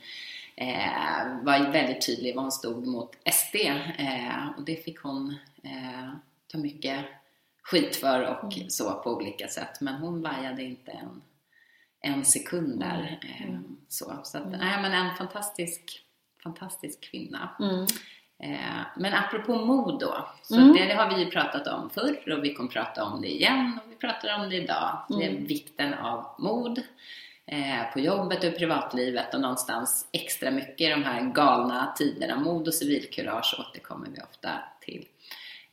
[0.56, 3.56] eh, var väldigt tydlig vad hon stod mot SD.
[3.98, 6.10] Eh, och det fick hon eh,
[6.52, 7.04] ta mycket
[7.62, 8.70] skit för och mm.
[8.70, 9.80] så på olika sätt.
[9.80, 11.22] Men hon vajade inte en,
[12.02, 13.20] en sekund där.
[13.40, 13.54] Mm.
[13.54, 14.60] Eh, så så att, mm.
[14.60, 16.02] nej, men en fantastisk,
[16.42, 17.56] fantastisk kvinna.
[17.60, 17.86] Mm.
[18.42, 20.72] Eh, men apropå mod då, så mm.
[20.72, 23.78] det, det, har vi ju pratat om förr och vi kommer prata om det igen
[23.84, 24.98] och vi pratar om det idag.
[25.08, 25.46] Det är mm.
[25.46, 26.82] vikten av mod
[27.46, 32.36] eh, på jobbet och privatlivet och någonstans extra mycket i de här galna tiderna.
[32.36, 34.50] Mod och civilkurage återkommer vi ofta
[34.80, 35.06] till.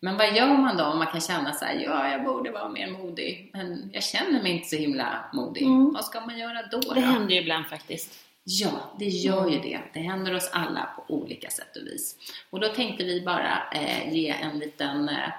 [0.02, 2.70] Men vad gör man då om man kan känna så här, ja jag borde vara
[2.70, 5.64] mer modig men jag känner mig inte så himla modig.
[5.64, 5.94] Mm.
[5.94, 6.80] Vad ska man göra då?
[6.80, 7.02] Det då?
[7.02, 8.26] händer ju ibland faktiskt.
[8.44, 9.80] Ja, det gör ju det.
[9.94, 12.16] Det händer oss alla på olika sätt och vis.
[12.50, 15.30] Och då tänkte vi bara eh, ge en liten eh,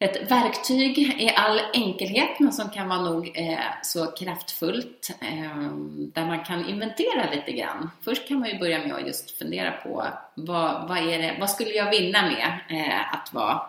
[0.00, 5.72] ett verktyg i all enkelhet men som kan vara nog eh, så kraftfullt eh,
[6.14, 7.90] där man kan inventera lite grann.
[8.04, 11.70] Först kan man ju börja med att just fundera på vad, vad, det, vad skulle
[11.70, 13.62] jag vinna med eh, att vara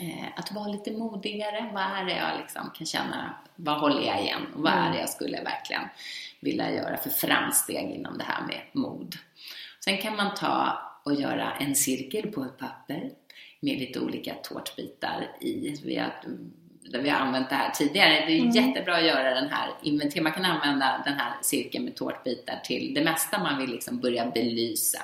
[0.00, 1.70] eh, att vara lite modigare.
[1.72, 4.98] Vad är det jag liksom kan känna, vad håller jag igen och vad är det
[4.98, 5.88] jag skulle verkligen
[6.40, 9.14] vilja göra för framsteg inom det här med mod.
[9.84, 13.10] Sen kan man ta och göra en cirkel på ett papper
[13.64, 15.76] med lite olika tårtbitar i.
[15.84, 16.12] Vi har,
[16.98, 18.26] vi har använt det här tidigare.
[18.26, 18.50] Det är mm.
[18.50, 20.24] jättebra att göra den här inventeringen.
[20.24, 24.26] Man kan använda den här cirkeln med tårtbitar till det mesta man vill liksom börja
[24.26, 25.02] belysa.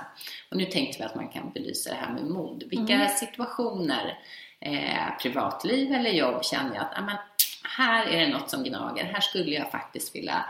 [0.50, 2.64] Och nu tänkte vi att man kan belysa det här med mod.
[2.70, 3.08] Vilka mm.
[3.08, 4.18] situationer,
[4.60, 7.16] eh, privatliv eller jobb, känner jag att amen,
[7.76, 9.04] här är det något som gnager.
[9.04, 10.44] Här skulle jag faktiskt vilja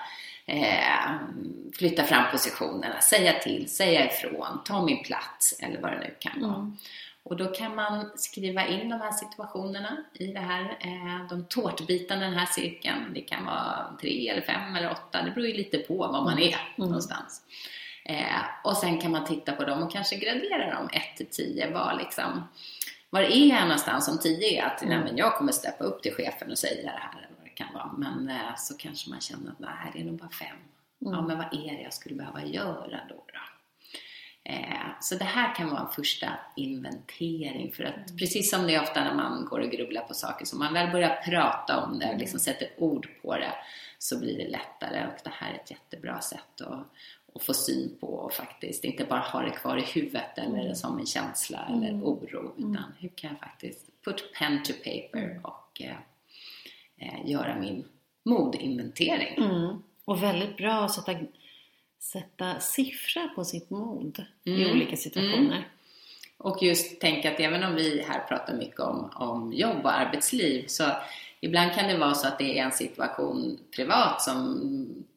[0.47, 1.15] eh,
[1.73, 6.43] flytta fram positionerna, säga till, säga ifrån, ta min plats eller vad det nu kan
[6.43, 6.55] vara.
[6.55, 6.77] Mm.
[7.23, 12.27] Och då kan man skriva in de här situationerna i det här, eh, de tårtbitarna
[12.27, 13.15] i den här cirkeln.
[13.15, 16.39] Det kan vara tre eller fem eller åtta, det beror ju lite på var man
[16.39, 16.59] är mm.
[16.77, 17.43] någonstans.
[18.05, 21.71] Eh, och sen kan man titta på dem och kanske gradera dem 1 till 10.
[21.71, 22.49] Var, liksom,
[23.11, 25.01] var är jag någonstans om 10 är att mm.
[25.01, 27.75] nej, jag kommer steppa upp till chefen och säga det här eller vad det kan
[27.75, 27.93] vara.
[27.99, 30.49] Men eh, så kanske man känner att nej, det är nog bara 5.
[30.49, 31.15] Mm.
[31.15, 33.15] Ja, men vad är det jag skulle behöva göra då?
[33.15, 33.41] då?
[34.51, 38.17] Eh, så det här kan vara en första inventering för att mm.
[38.19, 40.93] precis som det är ofta när man går och grubblar på saker, så man väl
[40.93, 43.53] börjar prata om det och liksom sätter ord på det
[43.99, 46.87] så blir det lättare och det här är ett jättebra sätt att,
[47.35, 50.75] att få syn på och faktiskt inte bara ha det kvar i huvudet eller mm.
[50.75, 52.05] som en känsla eller mm.
[52.05, 52.93] oro utan mm.
[52.99, 55.45] hur kan jag faktiskt put pen to paper mm.
[55.45, 55.97] och eh,
[56.97, 57.85] eh, göra min
[58.23, 59.45] modinventering.
[59.45, 59.83] Mm.
[60.05, 61.13] Och väldigt bra att sätta
[62.01, 64.61] sätta siffra på sitt mod mm.
[64.61, 65.57] i olika situationer.
[65.57, 65.63] Mm.
[66.39, 70.65] Och just tänka att även om vi här pratar mycket om, om jobb och arbetsliv
[70.67, 70.85] så
[71.41, 74.59] ibland kan det vara så att det är en situation privat som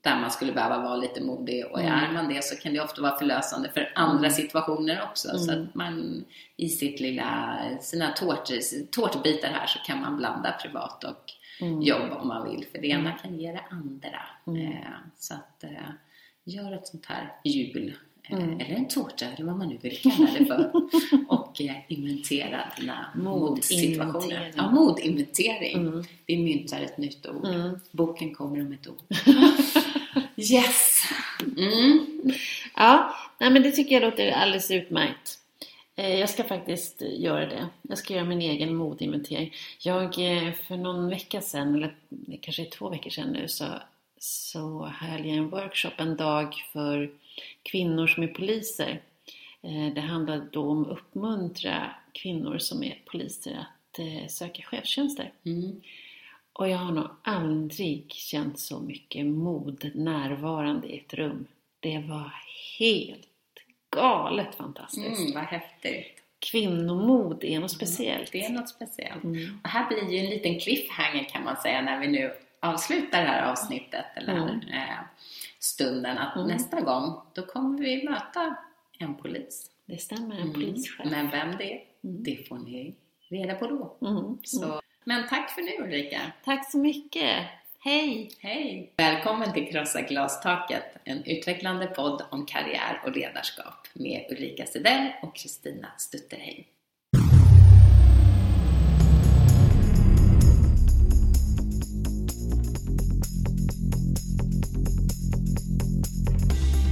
[0.01, 1.91] där man skulle behöva vara lite modig och Mm.
[1.93, 5.37] är man det så kan det ofta vara förlösande för andra situationer också.
[5.37, 5.63] Så Mm.
[5.63, 6.25] att man
[6.57, 11.31] i sitt lilla, sina tårtor, tårtbitar här så kan man blanda privat och
[11.61, 11.81] Mm.
[11.81, 12.65] jobb om man vill.
[12.71, 14.21] För det ena kan ge det andra.
[14.47, 14.71] Mm.
[14.71, 14.77] Eh,
[15.19, 15.69] så att eh,
[16.43, 17.87] gör ett sånt här jul.
[17.87, 17.93] eh,
[18.29, 18.59] Mm.
[18.59, 20.71] Eller en tårta eller vad man nu vill kalla det för.
[21.27, 24.51] och eh, inventera dina modsituationer.
[24.55, 25.77] Ja, modinventering.
[25.77, 26.03] Mm.
[26.25, 27.45] Vi myntar ett nytt ord.
[27.45, 27.79] Mm.
[27.91, 28.95] Boken kommer om ett år.
[30.35, 31.03] yes!
[31.57, 32.07] Mm.
[32.75, 35.39] Ja, nej, men det tycker jag låter alldeles utmärkt.
[35.95, 37.67] Eh, Jag ska faktiskt göra det.
[37.81, 39.53] Jag ska göra min egen modinventering.
[39.79, 40.13] Jag,
[40.67, 41.95] för någon vecka sedan, eller
[42.41, 43.65] kanske två veckor sedan nu, så,
[44.23, 47.11] så höll jag en workshop en dag för
[47.63, 49.01] kvinnor som är poliser.
[49.61, 55.31] Eh, Det handlade då om att uppmuntra kvinnor som är poliser att eh, söka chefstjänster.
[55.45, 55.81] Mm.
[56.53, 61.45] Och jag har nog aldrig känt så mycket mod närvarande i ett rum.
[61.79, 62.33] Det var
[62.79, 63.27] helt
[63.89, 65.19] galet fantastiskt.
[65.19, 66.19] Mm, vad häftigt.
[66.39, 68.31] Kvinnomod är något speciellt.
[68.31, 69.23] Det är något speciellt.
[69.23, 69.59] Mm.
[69.63, 72.33] Och här blir ju en liten cliffhanger kan man säga när vi nu
[72.63, 74.59] avslutar det här avsnittet eller Mm.
[74.59, 74.97] eh,
[75.59, 76.47] stunden att Mm.
[76.47, 78.55] nästa gång då kommer vi möta
[78.99, 79.69] en polis.
[79.85, 80.53] Det stämmer, en Mm.
[80.53, 81.05] polischef.
[81.05, 82.23] Men vem det är, Mm.
[82.23, 82.95] det får ni
[83.29, 84.07] reda på då.
[84.07, 84.37] Mm.
[84.43, 86.19] Så, Men tack för nu Ulrika.
[86.45, 87.45] Tack så mycket!
[87.79, 88.31] Hej!
[88.39, 88.93] Hej!
[88.97, 95.35] Välkommen till Krossa glastaket, en utvecklande podd om karriär och ledarskap med Ulrika Sedell och
[95.35, 96.63] Kristina Stutterheim.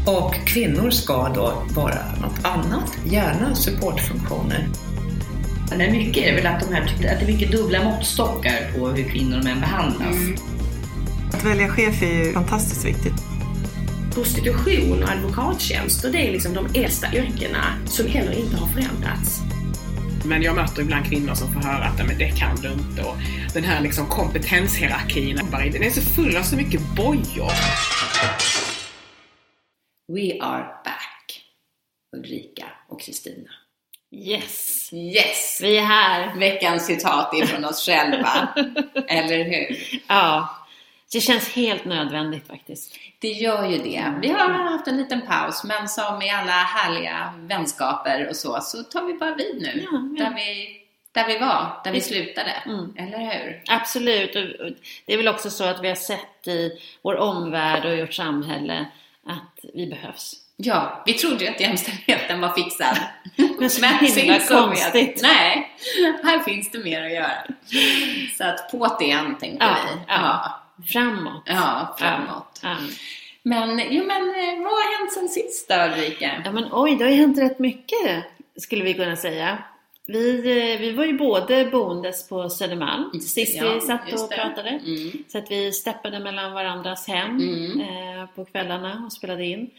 [0.05, 4.67] Och kvinnor ska då vara något annat, gärna supportfunktioner.
[5.77, 9.09] Men mycket är väl att, de här, att det är mycket dubbla måttstockar på hur
[9.09, 10.15] kvinnor och män behandlas.
[11.33, 13.13] Att välja chef är ju fantastiskt viktigt.
[14.13, 19.39] Prostitution och advokattjänster, det är liksom de äldsta yrkena som heller inte har förändrats.
[20.25, 23.03] Men jag möter ibland kvinnor som får höra att "Nej, men det kan du inte.
[23.03, 23.15] Och
[23.53, 27.51] den här liksom kompetenshierarkin, den är så full av så mycket bojor.
[30.13, 31.43] We are back!
[32.17, 33.49] Ulrika och Kristina.
[34.11, 34.89] Yes!
[34.93, 35.59] Yes!
[35.63, 36.35] Vi är här!
[36.35, 38.53] Veckans citat är från oss själva.
[39.07, 40.01] Eller hur?
[40.07, 40.49] Ja,
[41.11, 42.95] det känns helt nödvändigt faktiskt.
[43.19, 44.13] Det gör ju det.
[44.21, 48.83] Vi har haft en liten paus, men som i alla härliga vänskaper och så, så
[48.83, 49.87] tar vi bara vid nu.
[49.91, 50.25] Ja, ja.
[50.25, 50.81] Där, vi,
[51.11, 52.51] där vi var, där vi slutade.
[52.65, 52.95] Mm.
[52.97, 53.63] Eller hur?
[53.67, 54.33] Absolut.
[55.05, 56.71] Det är väl också så att vi har sett i
[57.01, 58.85] vår omvärld och i vårt samhälle
[59.27, 60.33] att vi behövs.
[60.57, 62.97] Ja, vi trodde ju att jämställdheten var fixad.
[63.59, 63.85] Men så
[64.19, 65.19] himla att- konstigt.
[65.23, 65.71] nej,
[66.23, 67.31] här finns det mer att göra.
[68.37, 69.99] Så att på det igen, tänkte Ja, vi.
[70.07, 70.57] ja.
[70.91, 71.43] Framåt.
[71.45, 72.59] ja, framåt.
[72.63, 72.75] Ja.
[73.43, 76.41] Men, jo men eh, vad har hänt sen sist då Ulrika?
[76.45, 78.25] Ja men oj, det har ju hänt rätt mycket
[78.57, 79.57] skulle vi kunna säga.
[80.07, 84.69] Vi, eh, vi var ju både boendes på Södermalm sist Ja, vi satt och pratade.
[84.69, 85.11] Mm.
[85.27, 87.79] Så att vi steppade mellan varandras hem Mm.
[87.81, 89.59] eh, på kvällarna och spelade in.
[89.59, 89.71] Mm.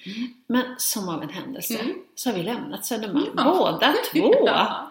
[0.46, 1.94] Men som av en händelse Mm.
[2.14, 3.44] så har vi lämnat Södermalm Ja.
[3.44, 4.34] båda två.
[4.46, 4.88] Ja.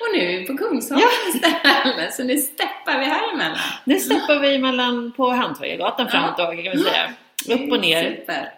[0.00, 3.58] Och nu är vi på Kungsholmen istället, så nu steppar vi här emellan.
[3.84, 7.10] Nu steppar vi mellan på Hantverkargatan fram och tillbaka kan vi säga.
[7.64, 8.52] Upp och ner Super.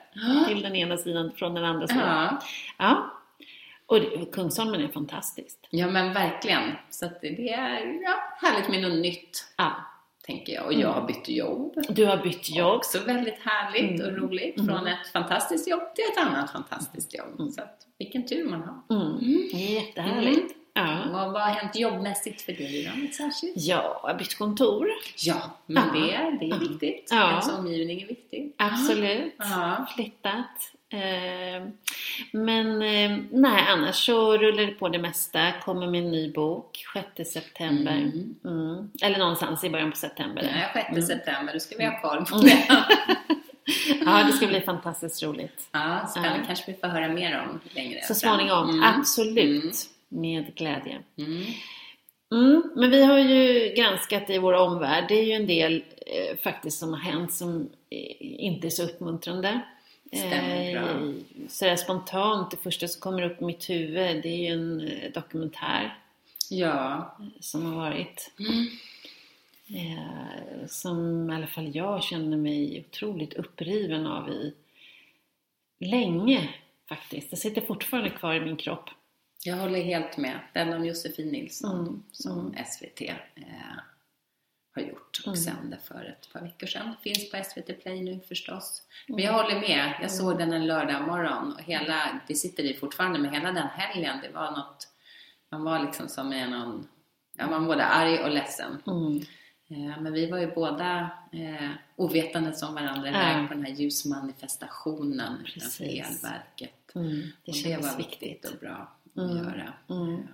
[0.49, 2.39] till den ena sidan från den andra sidan.
[2.79, 3.13] Ja.
[3.93, 5.67] Och Kungsholmen är fantastiskt.
[5.71, 6.63] ja, men verkligen.
[6.91, 8.15] Så det är ja,
[8.49, 9.73] härligt med något nytt, Ja.
[10.27, 10.67] tänker jag.
[10.67, 11.75] Och jag har bytt jobb.
[11.89, 12.77] Du har bytt jobb.
[12.77, 14.21] Också väldigt härligt och Mm.
[14.21, 14.59] roligt.
[14.59, 14.69] Mm.
[14.75, 17.41] Från ett fantastiskt jobb till ett annat fantastiskt jobb.
[17.41, 17.51] Mm.
[17.53, 18.97] Så att, vilken tur man har.
[18.97, 19.19] Mm.
[19.53, 20.39] Jättehärligt.
[20.39, 20.53] Mm.
[20.75, 21.05] Ja.
[21.27, 23.13] Och vad har hänt jobbmässigt för dig då?
[23.13, 23.53] Särskilt?
[23.57, 24.89] ja, jag har bytt kontor.
[25.19, 25.37] Ja,
[25.67, 26.01] men Ja.
[26.01, 27.09] det, är, det är viktigt.
[27.11, 27.29] Ja.
[27.31, 28.55] Ens omgivning är viktig.
[28.59, 29.35] Absolut.
[29.39, 29.87] Ja.
[29.95, 30.73] Flyttat.
[30.93, 31.63] Eh,
[32.33, 35.53] Men eh, nej, annars så rullar det på det mesta.
[35.65, 36.85] Kommer en ny bok
[37.17, 37.93] 6 september.
[37.93, 38.35] Mm.
[38.45, 38.91] Mm.
[39.03, 40.43] Eller någonstans i början på september.
[40.43, 41.03] Nej, 6 Mm.
[41.03, 42.47] september, då ska vi ha koll på Mm.
[42.47, 42.67] det.
[44.07, 45.69] Ja, det ska bli fantastiskt roligt.
[45.73, 46.39] Ja, spännande.
[46.39, 46.47] Ja.
[46.47, 48.83] kanske vi får höra mer om längre Så småningom, Mm.
[48.83, 49.75] absolut.
[50.09, 50.99] Med glädje.
[51.19, 51.43] Mm.
[52.35, 55.05] Mm, men vi har ju granskat i vår omvärld.
[55.09, 58.83] Det är ju en del eh, faktiskt som har hänt som eh, inte är så
[58.85, 59.61] uppmuntrande.
[60.17, 60.77] Stämmer.
[60.77, 61.13] Eh,
[61.49, 65.13] sådär spontant, det första som kommer upp i mitt huvud det är ju en eh,
[65.13, 65.99] dokumentär
[66.51, 67.17] Ja.
[67.41, 68.33] som har varit.
[68.39, 68.67] Mm.
[69.69, 74.55] Eh, som i alla fall jag känner mig otroligt uppriven av i
[75.79, 76.49] länge
[76.89, 77.31] faktiskt.
[77.31, 78.91] Det sitter fortfarande kvar i min kropp.
[79.45, 80.41] Jag håller helt med.
[80.55, 82.65] Den om Josefin Nilsson Mm, som mm.
[82.65, 83.15] SVT eh,
[84.75, 85.37] har gjort och mm.
[85.37, 86.95] sände för ett par veckor sedan.
[87.03, 88.83] Finns på SVT Play nu förstås.
[89.09, 89.95] Men jag håller med.
[90.03, 93.69] Jag såg den en lördag morgon och hela, det sitter i fortfarande, men hela den
[93.69, 94.89] helgen, det var något,
[95.51, 96.89] man var liksom som i någon,
[97.39, 98.83] ja man var både arg och ledsen.
[98.87, 99.21] Mm.
[99.69, 103.47] Eh, men vi var ju båda eh, ovetande som varandra iväg ja.
[103.49, 106.95] på den här ljusmanifestationen utanför elverket.
[106.95, 109.37] Mm, det, och det var viktigt och bra att mm.
[109.37, 109.73] göra.
[109.91, 110.29] Mm.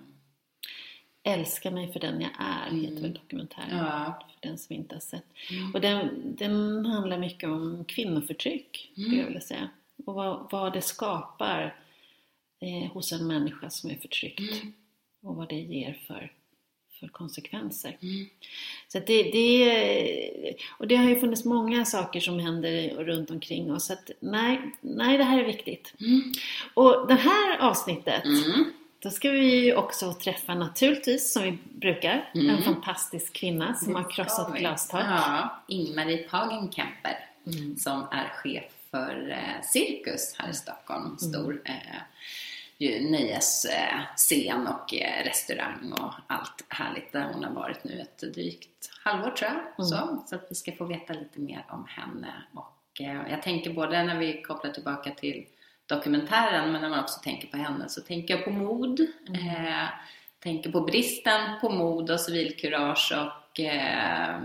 [1.28, 2.84] Älska mig för den jag är, mm.
[2.84, 3.78] heter väl dokumentären.
[3.78, 4.18] Ja.
[4.40, 5.24] För den som inte har sett.
[5.50, 5.74] Mm.
[5.74, 9.68] Och den, den handlar mycket om kvinnoförtryck, skulle jag vilja säga.
[10.06, 11.74] Och vad, vad det skapar
[12.60, 14.64] eh, hos en människa som är förtryckt.
[15.22, 16.32] Och vad det ger för
[17.00, 17.96] för konsekvenser.
[18.02, 18.26] Mm.
[18.88, 23.86] Så det, det, och det har ju funnits många saker som händer runt omkring oss.
[23.86, 25.94] Så att, nej, nej, det här är viktigt.
[26.00, 26.32] Mm.
[26.74, 28.72] Och det här avsnittet, mm.
[29.00, 32.62] Då ska vi också träffa naturligtvis, som vi brukar, en mm.
[32.62, 35.04] fantastisk kvinna som har krossat glastak.
[35.04, 37.76] Ja, Ingmarie Pagenkemper mm.
[37.76, 41.04] som är chef för eh, Cirkus här i Stockholm.
[41.04, 41.18] Mm.
[41.18, 48.34] Stor eh, nöjesscen och eh, restaurang och allt härligt där hon har varit nu ett
[48.34, 49.60] drygt halvår tror jag.
[49.60, 49.74] Mm.
[49.76, 52.42] Så, så att vi ska få veta lite mer om henne.
[52.54, 55.46] Och eh, jag tänker både när vi kopplar tillbaka till
[55.88, 59.00] dokumentären men när man också tänker på henne så tänker jag på mod.
[59.28, 59.66] Mm.
[59.66, 59.88] Eh,
[60.40, 64.40] tänker på bristen på mod och civilkurage och eh,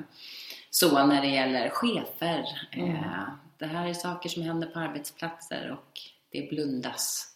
[0.70, 2.68] så när det gäller chefer.
[2.72, 2.96] Mm.
[2.96, 3.24] Eh,
[3.58, 6.00] det här är saker som händer på arbetsplatser och
[6.32, 7.34] det blundas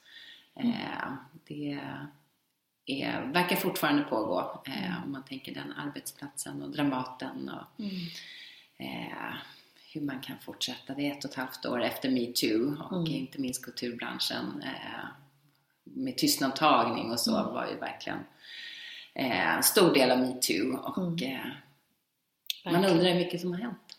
[0.60, 1.12] Eh,
[1.48, 1.80] det
[2.86, 7.96] är, verkar fortfarande pågå eh, om man tänker den arbetsplatsen och Dramaten och mm.
[8.78, 9.34] eh,
[10.00, 10.94] hur man kan fortsätta.
[10.94, 13.14] Det är ett och ett halvt år efter metoo och mm.
[13.14, 15.06] inte minst kulturbranschen eh,
[15.84, 17.54] med tystnadtagning och så mm.
[17.54, 18.20] var ju verkligen
[19.14, 21.24] eh, en stor del av metoo och mm.
[21.24, 23.98] eh, man undrar hur mycket som har hänt.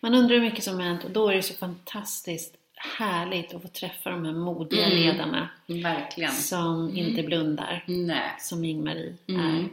[0.00, 3.62] Man undrar hur mycket som har hänt och då är det så fantastiskt härligt att
[3.62, 4.98] få träffa de här modiga mm.
[4.98, 5.48] ledarna.
[5.66, 6.32] Verkligen.
[6.32, 6.96] Som mm.
[6.96, 7.84] inte blundar.
[7.86, 8.36] Nej.
[8.38, 9.56] Som Ingmarie mm.
[9.56, 9.68] är.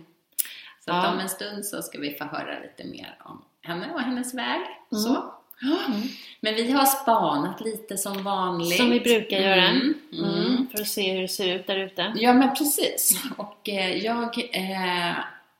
[0.79, 1.13] Så ja.
[1.13, 4.61] om en stund så ska vi få höra lite mer om henne och hennes väg.
[4.91, 5.03] Mm.
[5.03, 5.33] Så.
[5.61, 6.02] Mm.
[6.41, 8.77] Men vi har spanat lite som vanligt.
[8.77, 9.68] Som vi brukar göra.
[9.68, 9.94] Mm.
[10.14, 10.68] Mm.
[10.72, 12.14] För att se hur det ser ut där ute.
[12.15, 13.23] Ja men precis.
[13.38, 15.14] Och eh, jag eh,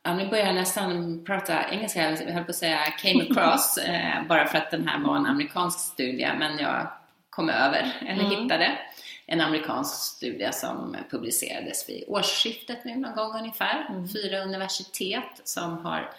[0.04, 4.28] Ja, nu börjar jag nästan prata engelska, jag höll på att säga came across, eh,
[4.28, 6.88] bara för att den här var en amerikansk studie, men jag
[7.30, 8.42] kom över, eller mm.
[8.42, 8.78] hittade,
[9.26, 13.88] en amerikansk studie som publicerades vid årsskiftet nu någon gång ungefär.
[13.90, 14.10] Mm.
[14.10, 16.12] Fyra universitet som har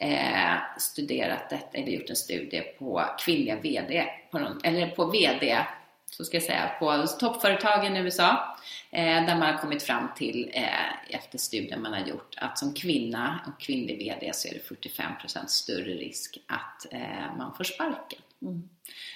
[0.00, 5.66] eh, studerat detta, eller gjort en studie på kvinnliga VD, på någon, eller på VD
[6.10, 8.56] så ska jag säga, på toppföretagen i USA
[8.90, 12.74] eh, där man har kommit fram till eh, efter studien man har gjort att som
[12.74, 18.18] kvinna och kvinnlig VD så är det 45% större risk att eh, man får sparken.
[18.42, 18.68] Mm.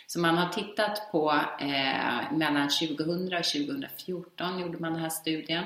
[0.06, 5.64] Så man har tittat på eh, mellan 2000 och 2014 gjorde man den här studien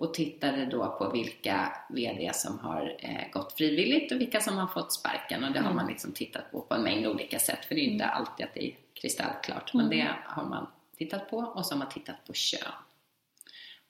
[0.00, 4.66] och tittade då på vilka VD som har eh, gått frivilligt och vilka som har
[4.66, 5.68] fått sparken och det mm.
[5.68, 8.04] har man liksom tittat på på en mängd olika sätt för det är ju inte
[8.04, 8.16] mm.
[8.16, 9.98] alltid att det är kristallklart men mm.
[9.98, 10.66] det har man
[10.96, 12.72] tittat på och så har man tittat på kön.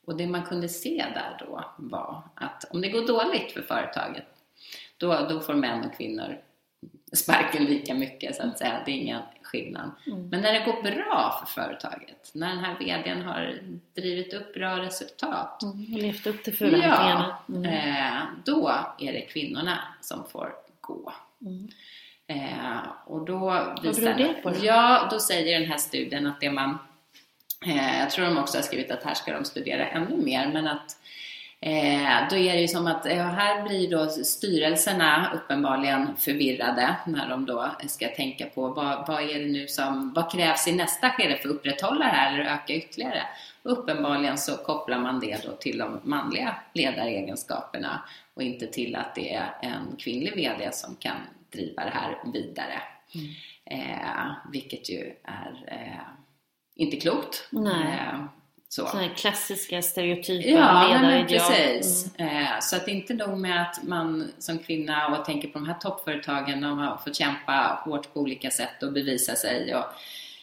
[0.06, 4.26] Och det man kunde se där då var att om det går dåligt för företaget
[4.96, 6.38] då, då får män och kvinnor
[7.12, 8.82] sparken lika mycket så att säga.
[8.84, 9.90] Det är ingen skillnad.
[10.06, 10.28] Mm.
[10.28, 13.60] Men när det går bra för företaget, när den här VDn har
[13.94, 15.62] drivit upp bra resultat.
[15.62, 17.36] Mm, och levt upp till förväntningarna.
[17.46, 17.64] Ja, mm.
[17.64, 18.68] eh, då
[18.98, 21.12] är det kvinnorna som får gå.
[21.40, 21.68] Mm.
[22.26, 24.50] Eh, och då Vad beror det på?
[24.50, 24.56] Då?
[24.62, 26.78] Ja, då säger den här studien att det man
[27.66, 30.66] eh, jag tror de också har skrivit att här ska de studera ännu mer, men
[30.66, 30.96] att
[31.62, 37.28] Eh, då är det ju som att ja, här blir då styrelserna uppenbarligen förvirrade när
[37.28, 41.10] de då ska tänka på vad, vad är det nu som, vad krävs i nästa
[41.10, 43.22] skede för att upprätthålla det här eller öka ytterligare?
[43.62, 48.02] uppenbarligen så kopplar man det då till de manliga ledaregenskaperna
[48.34, 51.16] och inte till att det är en kvinnlig VD som kan
[51.52, 52.82] driva det här vidare.
[53.14, 53.30] Mm.
[53.64, 56.00] Eh, vilket ju är eh,
[56.74, 57.48] inte klokt.
[57.50, 57.98] Nej.
[58.12, 58.24] Eh,
[58.72, 58.86] så.
[58.86, 61.26] Sådana klassiska stereotypa ja, ledarideal.
[61.26, 62.14] precis.
[62.18, 62.36] Mm.
[62.36, 65.58] Eh, så att det är inte nog med att man som kvinna och tänker på
[65.58, 69.84] de här toppföretagen, de har fått kämpa hårt på olika sätt och bevisa sig och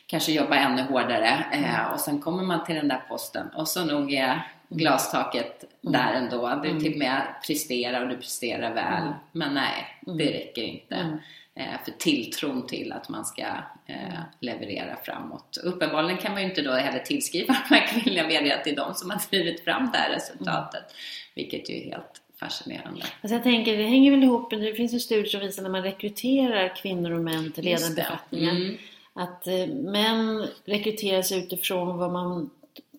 [0.08, 1.46] kanske jobba ännu hårdare.
[1.52, 1.94] Eh, mm.
[1.94, 4.40] och sen kommer man till den där posten och så nog är mm.
[4.70, 5.94] glastaket mm.
[5.94, 6.62] där ändå.
[6.64, 9.02] Du till och med presterar och du presterar väl.
[9.02, 9.14] Mm.
[9.32, 10.28] Men nej, det mm.
[10.28, 11.20] räcker inte.
[11.60, 13.46] Eh, för tilltron till att man ska
[13.86, 15.58] eh, leverera framåt.
[15.64, 18.76] Uppenbarligen kan man ju inte då heller tillskriva de här kvinnliga VD att det är
[18.76, 20.82] de som har drivit fram det här resultatet.
[20.82, 20.94] Mm.
[21.36, 23.06] Vilket ju är helt fascinerande.
[23.22, 25.84] Alltså jag tänker, det hänger väl ihop, det finns ju studier som visar när man
[25.84, 28.52] rekryterar kvinnor och män till ledande befattningar.
[28.52, 28.78] Mm.
[29.14, 32.50] Att eh, män rekryteras utifrån vad man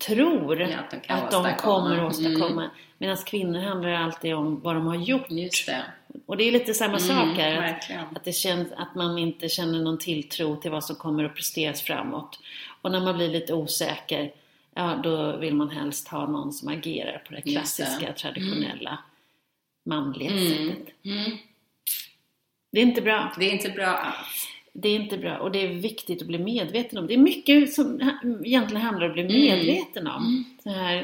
[0.01, 2.63] tror Ja, att de att de kommer att åstadkomma.
[2.63, 2.75] Mm.
[2.99, 5.31] Medan kvinnor handlar alltid om vad de har gjort.
[5.31, 5.83] Just det.
[6.27, 7.75] Och det är lite samma sak här.
[7.75, 11.35] Att, att, det känns, att man inte känner någon tilltro till vad som kommer att
[11.35, 12.39] presteras framåt.
[12.83, 14.33] Och när man blir lite osäker,
[14.75, 17.83] ja då vill man helst ha någon som agerar på det Just det.
[17.85, 18.99] klassiska, traditionella
[19.87, 20.49] manliga Mm.
[20.69, 20.95] sättet.
[21.05, 21.31] Mm.
[22.73, 23.33] Det är inte bra.
[23.39, 24.48] Det är inte bra alls.
[24.73, 27.07] Det är inte bra och det är viktigt att bli medveten om.
[27.07, 28.01] Det är mycket som
[28.45, 29.59] egentligen handlar om att bli Mm.
[29.67, 30.45] medveten om.
[30.63, 30.97] Så här,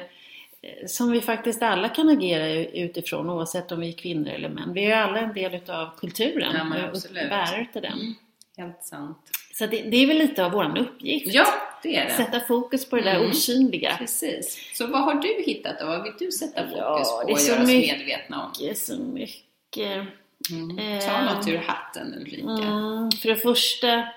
[0.62, 4.72] eh, som vi faktiskt alla kan agera utifrån oavsett om vi är kvinnor eller män.
[4.72, 7.92] Vi är ju alla en del utav kulturen Ja, och bärare utav den.
[7.92, 8.14] Mm.
[8.56, 9.18] Helt sant.
[9.54, 11.34] Så det, det är väl lite av vår uppgift.
[11.34, 11.46] Ja,
[11.82, 12.10] det är det.
[12.10, 13.30] Sätta fokus på det där Mm.
[13.30, 13.96] osynliga.
[13.98, 14.70] Precis.
[14.74, 15.86] Så vad har du hittat då?
[15.86, 18.52] Vad vill du sätta fokus Ja, på och göra oss medvetna om?
[18.60, 20.02] Det är så mycket.
[20.50, 20.76] Mm.
[20.76, 22.48] Ta Eh, något ur hatten Ulrika.
[22.48, 24.08] Mm, för det första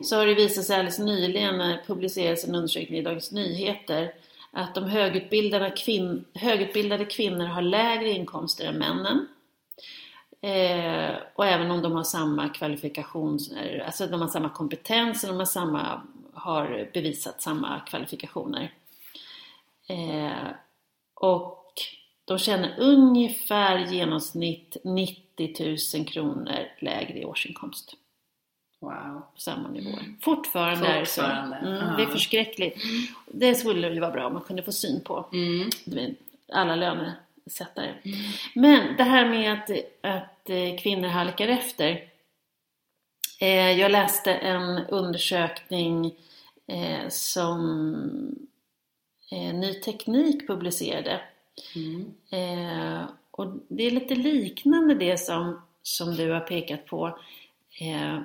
[0.00, 4.14] så har det visat sig alldeles nyligen när det publicerades en undersökning i Dagens Nyheter
[4.50, 9.28] att de högutbildade, kvinn, högutbildade kvinnor har lägre inkomster än männen.
[10.42, 13.52] Eh, och även om de har samma kvalifikations,
[13.86, 16.02] alltså de har samma kompetens och de har, samma,
[16.34, 18.74] har bevisat samma kvalifikationer.
[19.88, 20.48] Eh,
[21.14, 21.72] och
[22.24, 25.29] de tjänar ungefär genomsnitt 90
[25.94, 27.94] 000 kronor lägre i årsinkomst
[28.82, 29.22] Wow.
[29.34, 30.14] på samma nivåer.
[30.20, 31.20] Fortfarande, är det så.
[31.20, 31.96] Fortfarande, Mm, ja.
[31.96, 32.82] Det är förskräckligt.
[33.26, 35.70] Det skulle ju vara bra om man kunde få syn på Mm.
[36.52, 37.94] alla lönesättare.
[38.54, 42.04] Men det här med att, att eh, kvinnor halkar efter.
[43.40, 46.12] Eh, jag läste en undersökning
[46.66, 47.94] eh, som
[49.32, 51.20] eh, Ny Teknik publicerade.
[51.76, 52.14] Mm.
[53.40, 57.18] Och det är lite liknande det som, som du har pekat på.
[57.80, 58.20] Eh,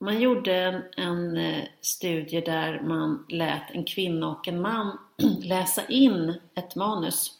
[0.00, 4.98] man gjorde en, en eh, studie där man lät en kvinna och en man
[5.42, 7.30] läsa in ett manus.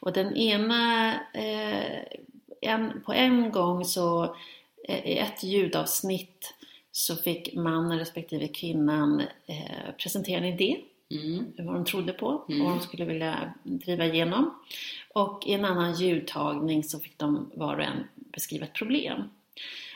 [0.00, 2.02] Och den ena, eh,
[2.60, 4.36] en, på en gång så
[4.88, 6.54] eh, i ett ljudavsnitt
[6.92, 10.76] så fick mannen respektive kvinnan eh, presentera en idé
[11.10, 11.52] Mm.
[11.58, 12.60] vad de trodde på Mm.
[12.60, 14.54] och vad de skulle vilja driva igenom.
[15.14, 19.22] Och i en annan ljudtagning så fick de var och en beskriva ett problem.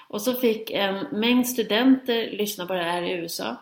[0.08, 3.56] Och så fick en mängd studenter lyssna på det här i USA.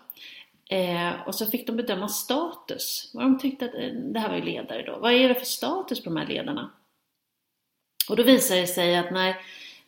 [0.70, 3.10] Eh, och så fick de bedöma status.
[3.14, 4.98] Vad de tyckte att, eh, det här var ju ledare då.
[4.98, 6.70] Vad är det för status på de här ledarna?
[8.08, 9.36] Och då visade det sig att när,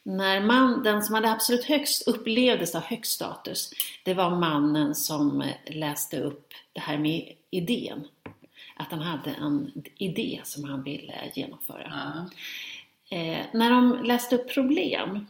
[0.03, 3.71] när man, den som hade absolut högst upplevdes ha högst status,
[4.05, 8.09] det var mannen som eh, läste upp det här med idén.
[8.77, 11.93] Att han hade en idé som han ville genomföra.
[13.11, 13.17] Ja.
[13.17, 15.27] Eh, när de läste upp problem,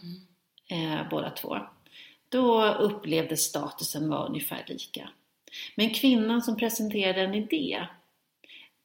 [0.68, 1.58] eh, båda två,
[2.28, 5.08] då upplevdes statusen vara ungefär lika.
[5.74, 7.86] Men kvinnan som presenterade en idé,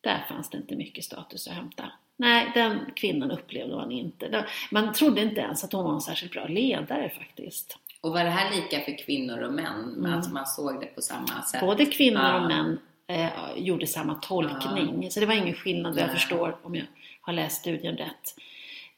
[0.02, 1.92] där fanns det inte mycket status att hämta.
[2.18, 4.46] Nej, den kvinnan upplevde man inte.
[4.72, 7.78] Man trodde inte ens att hon var en särskilt bra ledare faktiskt.
[8.02, 9.96] Och var det här lika för kvinnor och män?
[9.98, 10.14] Mm.
[10.14, 11.62] Alltså man såg det på samma sätt?
[11.62, 12.80] Både kvinnor och män
[13.10, 15.12] eh, gjorde samma tolkning.
[15.12, 16.86] Så det var ingen skillnad vad jag förstår om jag
[17.22, 18.36] har läst studien rätt.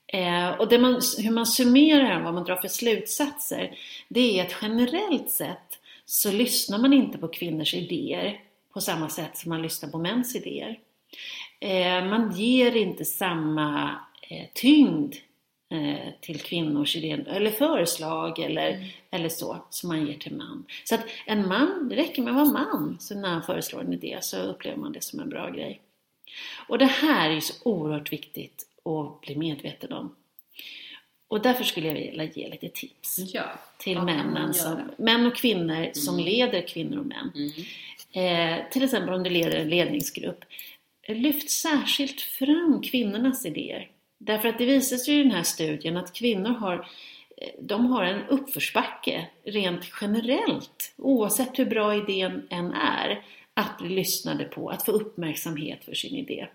[0.07, 5.31] Eh, och man, hur man summerar vad man drar för slutsatser, det är att generellt
[5.31, 8.40] sett så lyssnar man inte på kvinnors idéer
[8.73, 10.80] på samma sätt som man lyssnar på mäns idéer.
[11.59, 13.95] Eh, man ger inte samma
[14.30, 15.15] eh, tyngd
[15.72, 20.66] eh, till kvinnors idéer, eller förslag eller, eller så, som man ger till man.
[20.83, 23.93] Så att en man, det räcker med att vara man, så när han föreslår en
[23.93, 25.82] idé så upplever man det som en bra grej.
[26.67, 30.16] Och det här är så oerhört viktigt att bli medveten om.
[31.27, 33.43] Och därför skulle jag vilja ge lite tips Ja.
[33.77, 37.32] till männen som, män och kvinnor som leder kvinnor och män.
[37.35, 37.51] Mm.
[38.14, 40.45] Eh, till exempel om du leder en ledningsgrupp.
[41.08, 43.90] Lyft särskilt fram kvinnornas idéer.
[44.24, 46.88] Därför att det visar sig i den här studien att kvinnor har,
[47.38, 53.90] eh, de har en uppförsbacke rent generellt, oavsett hur bra idén än är, att bli
[53.90, 56.48] lyssnade på, att få uppmärksamhet för sin idé.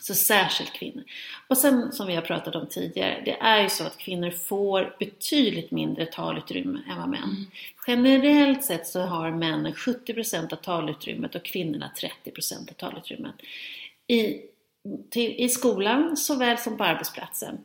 [0.00, 1.04] Så särskilt kvinnor.
[1.48, 4.96] Och sen som vi har pratat om tidigare, det är ju så att kvinnor får
[4.98, 7.46] betydligt mindre talutrymme än vad män.
[7.86, 11.90] Generellt sett så har männen 70% av talutrymmet och kvinnorna
[12.24, 13.34] 30% av talutrymmet.
[14.06, 14.40] I,
[15.10, 17.58] till, I skolan såväl som på arbetsplatsen.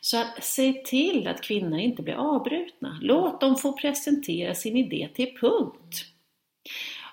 [0.00, 2.98] Så att se till att kvinnor inte blir avbrutna.
[3.02, 6.04] Låt dem få presentera sin idé till punkt.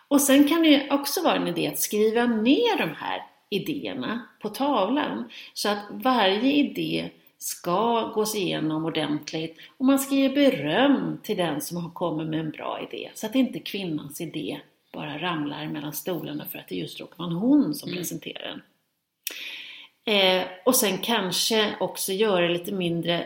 [0.08, 4.50] Och sen kan det också vara en idé att skriva ner de här idéerna på
[4.50, 11.38] tavlan så att varje idé ska gås igenom ordentligt och man ska ge beröm till
[11.38, 14.60] den som har kommit med en bra idé så att inte kvinnans idé
[14.94, 17.98] bara ramlar mellan stolarna för att det just råkar vara hon som mm.
[17.98, 18.62] presenterar den.
[20.06, 23.26] Eh, och sen kanske också göra lite mindre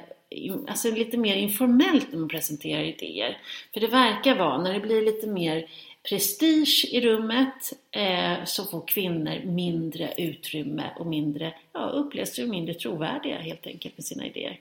[0.68, 3.42] alltså lite mer informellt när man presenterar idéer.
[3.74, 5.70] För det verkar vara, när det blir lite mer
[6.10, 12.74] prestige i rummet eh, så får kvinnor mindre utrymme och mindre, ja, upplevs som mindre
[12.74, 14.60] trovärdiga helt enkelt med sina idéer.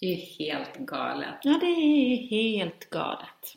[0.00, 1.38] Det är helt galet.
[1.42, 3.56] Ja, det är helt galet.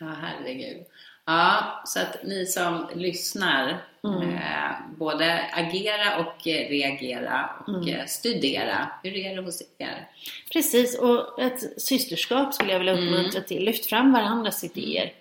[0.00, 0.86] Ja, herregud.
[1.30, 4.22] Ja, så att ni som lyssnar, mm.
[4.22, 7.88] eh, både agera och reagera och mm.
[7.88, 8.90] Eh, studera.
[9.02, 10.08] Hur är det hos er?
[10.52, 13.48] Precis, och ett systerskap skulle jag vilja uppmuntra mm.
[13.48, 13.64] till.
[13.64, 15.12] Lyft fram varandras idéer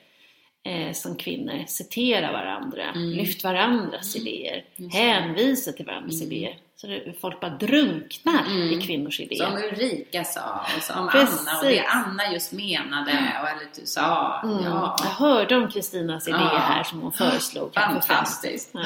[0.64, 1.64] eh, som kvinnor.
[1.68, 3.10] Citera varandra, mm.
[3.10, 4.28] lyft varandras mm.
[4.28, 6.32] idéer, hänvisa till varandras mm.
[6.32, 6.58] idéer.
[6.82, 8.80] Så det, folk bara drunknar mm.
[8.80, 9.46] i kvinnors idéer.
[9.46, 11.10] Som Ulrika sa och som.
[11.14, 14.42] Anna och det Anna just menade och eller du sa.
[14.44, 14.64] Mm.
[14.64, 14.96] Ja.
[15.00, 16.58] Jag hörde om Kristinas idé ja.
[16.58, 17.74] här som hon föreslog.
[17.74, 18.70] Fantastiskt.
[18.74, 18.82] Ja.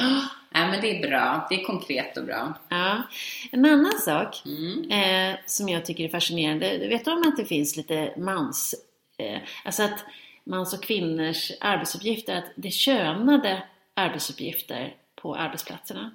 [0.52, 0.66] ja.
[0.66, 1.46] men det är bra.
[1.50, 2.54] Det är konkret och bra.
[2.68, 3.02] Ja.
[3.50, 4.90] En annan sak mm.
[4.90, 6.78] eh, som jag tycker är fascinerande.
[6.78, 8.74] Du vet om att det finns lite mans...
[9.18, 10.04] Eh, alltså att
[10.44, 13.62] mans och kvinnors arbetsuppgifter, att det könade
[13.94, 16.10] arbetsuppgifter på arbetsplatserna.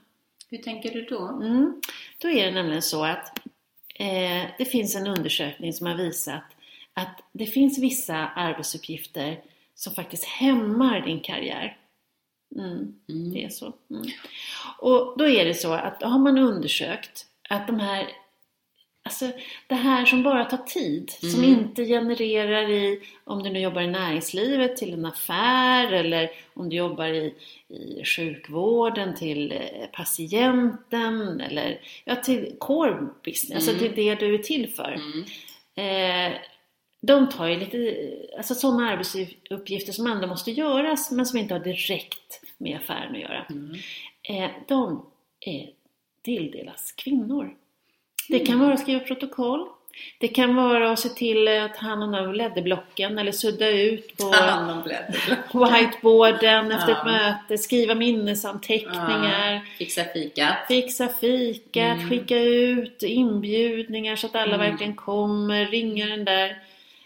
[0.50, 1.28] Hur tänker du då?
[1.28, 1.82] Mm.
[2.18, 3.40] Då är det nämligen så att
[3.96, 6.44] eh, det finns en undersökning som har visat
[6.94, 9.42] att det finns vissa arbetsuppgifter
[9.76, 11.78] som faktiskt hämmar din karriär.
[12.56, 13.34] Mm, mm.
[13.34, 13.74] Det är så.
[13.90, 14.06] Mm.
[14.80, 18.08] Och då är det så att då har man undersökt att de här
[19.10, 19.32] Alltså
[19.68, 21.34] det här som bara tar tid, mm.
[21.34, 26.70] som inte genererar i, om du nu jobbar i näringslivet, till en affär eller om
[26.70, 27.34] du jobbar i,
[27.68, 33.84] i sjukvården till eh, patienten eller ja, till core business, alltså mm.
[33.84, 35.02] alltså till det du är till för.
[35.02, 35.26] Mm.
[35.76, 36.38] Eh,
[37.02, 37.96] de tar ju lite,
[38.38, 43.22] alltså sådana arbetsuppgifter som ändå måste göras men som inte har direkt med affären att
[43.22, 43.46] göra.
[43.50, 43.76] Mm.
[44.24, 45.06] Eh, de
[45.40, 45.70] är,
[46.22, 47.56] tilldelas kvinnor.
[48.30, 49.68] Det kan vara att skriva protokoll.
[50.18, 54.26] Det kan vara att se till att han och blädderblocken eller sudda ut på
[55.66, 56.98] whiteboarden efter ja.
[56.98, 59.54] ett möte, skriva minnesanteckningar.
[59.54, 59.62] Ja.
[59.78, 60.56] Fixa fikat.
[60.68, 62.10] Fixa fikat, mm.
[62.10, 64.70] skicka ut inbjudningar så att alla mm.
[64.72, 66.58] verkligen kommer, ringa den där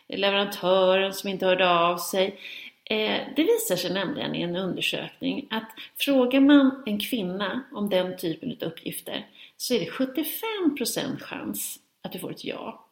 [0.07, 2.39] leverantören som inte hörde av sig.
[2.85, 8.17] Eh, det visar sig nämligen i en undersökning att frågar man en kvinna om den
[8.17, 9.25] typen av uppgifter
[9.63, 12.85] så är det 75% chans att du får ett ja.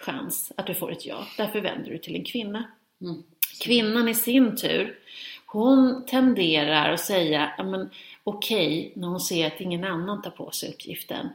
[0.00, 1.26] chans att du får ett ja.
[1.36, 2.64] Därför vänder du till en kvinna.
[3.00, 3.22] Mm.
[3.60, 4.98] Kvinnan i sin tur,
[5.46, 7.88] hon tenderar att säga okej
[8.24, 11.28] okay, när hon ser att ingen annan tar på sig uppgiften.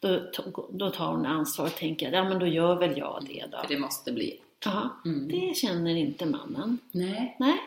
[0.00, 0.30] Då,
[0.70, 3.58] då tar hon ansvar och tänker ja men då gör väl jag det då.
[3.58, 5.28] För det måste bli Ja, mm.
[5.28, 6.78] det känner inte mannen.
[6.92, 7.36] Nej.
[7.38, 7.58] Nej.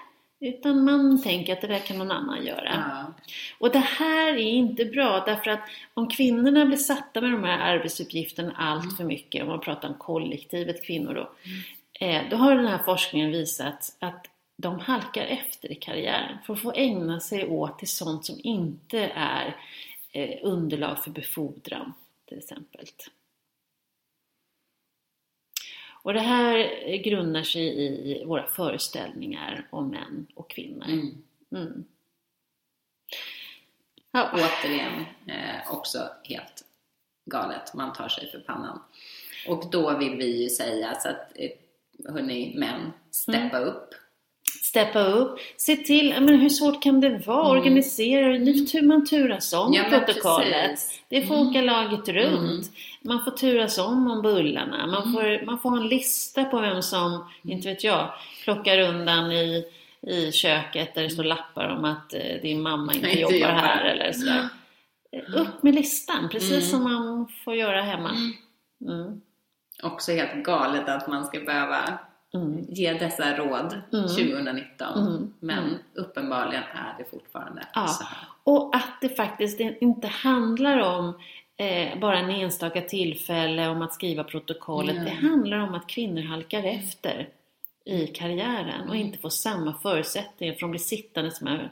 [0.46, 2.74] Utan man tänker att det där kan någon annan göra.
[2.74, 3.14] Ja.
[3.60, 7.60] Och det här är inte bra därför att om kvinnorna blir satta med de här
[7.60, 11.30] arbetsuppgifterna allt för mycket, om man pratar om kollektivet kvinnor då,
[12.00, 12.26] mm.
[12.26, 14.26] eh, då har den här forskningen visat att
[14.58, 19.00] de halkar efter i karriären för att få ägna sig åt till sånt som inte
[19.16, 19.56] är
[20.12, 21.94] eh, underlag för befordran
[22.26, 22.86] till exempel.
[26.06, 26.67] Och det här
[26.98, 30.85] grundar sig i våra föreställningar om män och kvinnor.
[30.85, 31.24] Mm.
[31.51, 31.85] Mm.
[34.11, 34.32] Ja.
[34.34, 36.66] Återigen, eh, också helt
[37.25, 37.74] galet.
[37.74, 38.80] Man tar sig för pannan.
[39.48, 41.51] Och då vill vi ju säga så att, eh,
[42.14, 43.69] hörni män, steppa mm.
[43.69, 43.93] upp
[44.76, 45.40] steppa upp.
[45.58, 47.45] Se till, men hur svårt kan det vara?
[47.45, 47.58] Mm.
[47.58, 48.40] Organisera det.
[48.40, 50.80] Nu tur man turas om ja, protokollet.
[51.10, 51.48] Det får mm.
[51.48, 52.66] åka laget runt.
[52.66, 52.74] Mm.
[53.02, 54.88] Man får turas om om bullarna.
[54.88, 55.14] Man, mm.
[55.14, 57.26] får, man får ha en lista på vem som, mm.
[57.44, 58.14] inte vet jag,
[58.44, 59.66] plockar undan i,
[60.08, 63.50] i köket där det står lappar om att eh, din mamma inte, inte jobbar, jobbar,
[63.50, 64.50] här eller sådär.
[65.12, 65.42] Mm.
[65.42, 68.12] Upp med listan, precis som man får göra hemma.
[69.84, 72.00] Också helt galet att man ska behöva
[72.36, 72.66] mm.
[72.70, 74.08] ge dessa råd mm.
[74.08, 75.08] 2019.
[75.08, 75.34] Mm.
[75.40, 75.80] Men mm.
[75.94, 77.88] uppenbarligen är det fortfarande ja.
[77.88, 78.28] så här.
[78.44, 81.14] Och att det faktiskt inte handlar om
[81.58, 85.06] eh, bara en enstaka tillfälle om att skriva protokollet.
[85.06, 87.30] Det handlar om att kvinnor halkar efter
[87.86, 91.70] i karriären och inte får samma förutsättningar för de blir sittande som en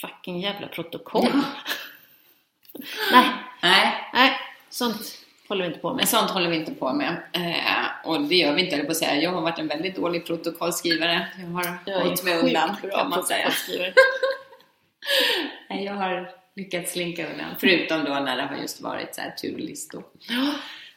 [0.00, 1.28] fucking jävla protokoll.
[1.32, 1.42] Ja.
[3.12, 3.28] Nej.
[3.62, 3.94] Nej.
[4.12, 4.32] Nej,
[4.70, 6.08] sånt håller vi inte på med.
[6.08, 7.22] Sånt håller vi inte på med.
[7.32, 9.22] Eh, och det gör vi inte, eller på att säga.
[9.22, 11.28] Jag har varit en väldigt dålig protokollskrivare.
[11.38, 13.50] Jag har jag hållit mig undan, kan man säga.
[15.70, 17.50] Nej, jag har lyckats slinka undan.
[17.60, 20.04] Förutom då när det har just varit så här turlistor.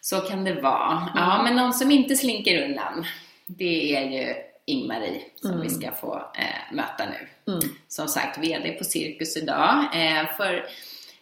[0.02, 1.10] Så kan det vara.
[1.16, 3.06] Ja, men någon som inte slinker undan,
[3.46, 5.62] det är ju Ingmarie som Mm.
[5.64, 7.52] vi ska få eh, möta nu.
[7.54, 7.64] Mm.
[7.88, 9.86] Som sagt, VD på Cirkus idag.
[9.94, 10.66] Eh, för,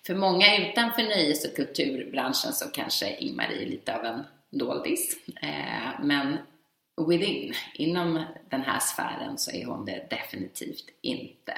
[0.08, 5.28] för många utanför nöjes och kulturbranschen så kanske Ingmarie är lite av en doldis.
[5.42, 6.38] Eh, men
[7.08, 11.54] within, inom den här sfären så är hon det definitivt inte.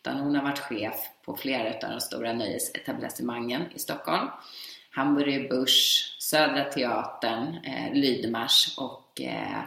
[0.00, 4.28] Utan hon har varit chef på flera av de stora nöjesetablissemangen i Stockholm.
[4.90, 9.62] Hamburger Börs, Södra Teatern, eh, Lydmars och eh,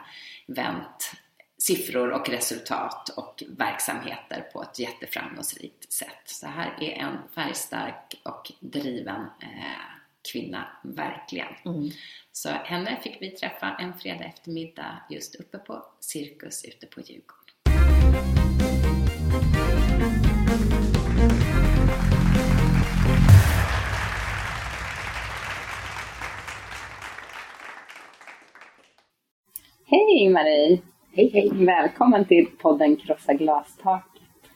[0.48, 1.14] vänt
[1.58, 6.22] siffror och resultat och verksamheter på ett jätteframgångsrikt sätt.
[6.26, 9.99] Så här är en färgstark och driven eh,
[10.32, 11.54] kvinna, verkligen.
[11.66, 11.90] Mm.
[12.32, 17.40] Så henne fick vi träffa en fredag eftermiddag just uppe på Cirkus ute på Djurgården.
[29.86, 30.82] Hej Marie!
[31.12, 31.66] Hej hej!
[31.66, 34.06] Välkommen till podden Krossa glastak.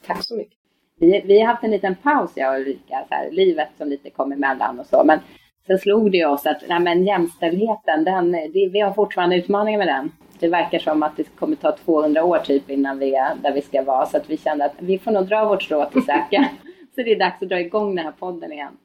[0.05, 0.57] Tack så mycket.
[0.95, 4.09] Vi, vi har haft en liten paus jag och Ulrika, så här, livet som lite
[4.09, 5.03] kom emellan och så.
[5.03, 5.19] Men
[5.67, 9.87] sen slog det oss att nej, men jämställdheten, den, det, vi har fortfarande utmaningar med
[9.87, 10.11] den.
[10.39, 13.61] Det verkar som att det kommer ta 200 år typ innan vi är där vi
[13.61, 14.05] ska vara.
[14.05, 16.45] Så att vi kände att vi får nog dra vårt strå till säcken.
[16.95, 18.77] så det är dags att dra igång den här podden igen.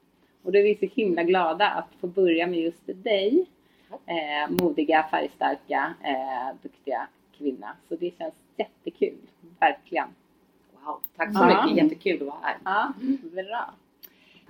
[0.43, 3.45] Och då är vi så himla glada att få börja med just dig.
[4.05, 7.67] Eh, modiga, färgstarka, eh, duktiga kvinna.
[7.89, 9.17] Så det känns jättekul.
[9.59, 10.07] Verkligen.
[10.85, 11.65] Wow, tack så Ja.
[11.65, 11.83] mycket.
[11.83, 12.55] Jättekul att vara här.
[12.65, 12.93] Ja,
[13.31, 13.73] bra.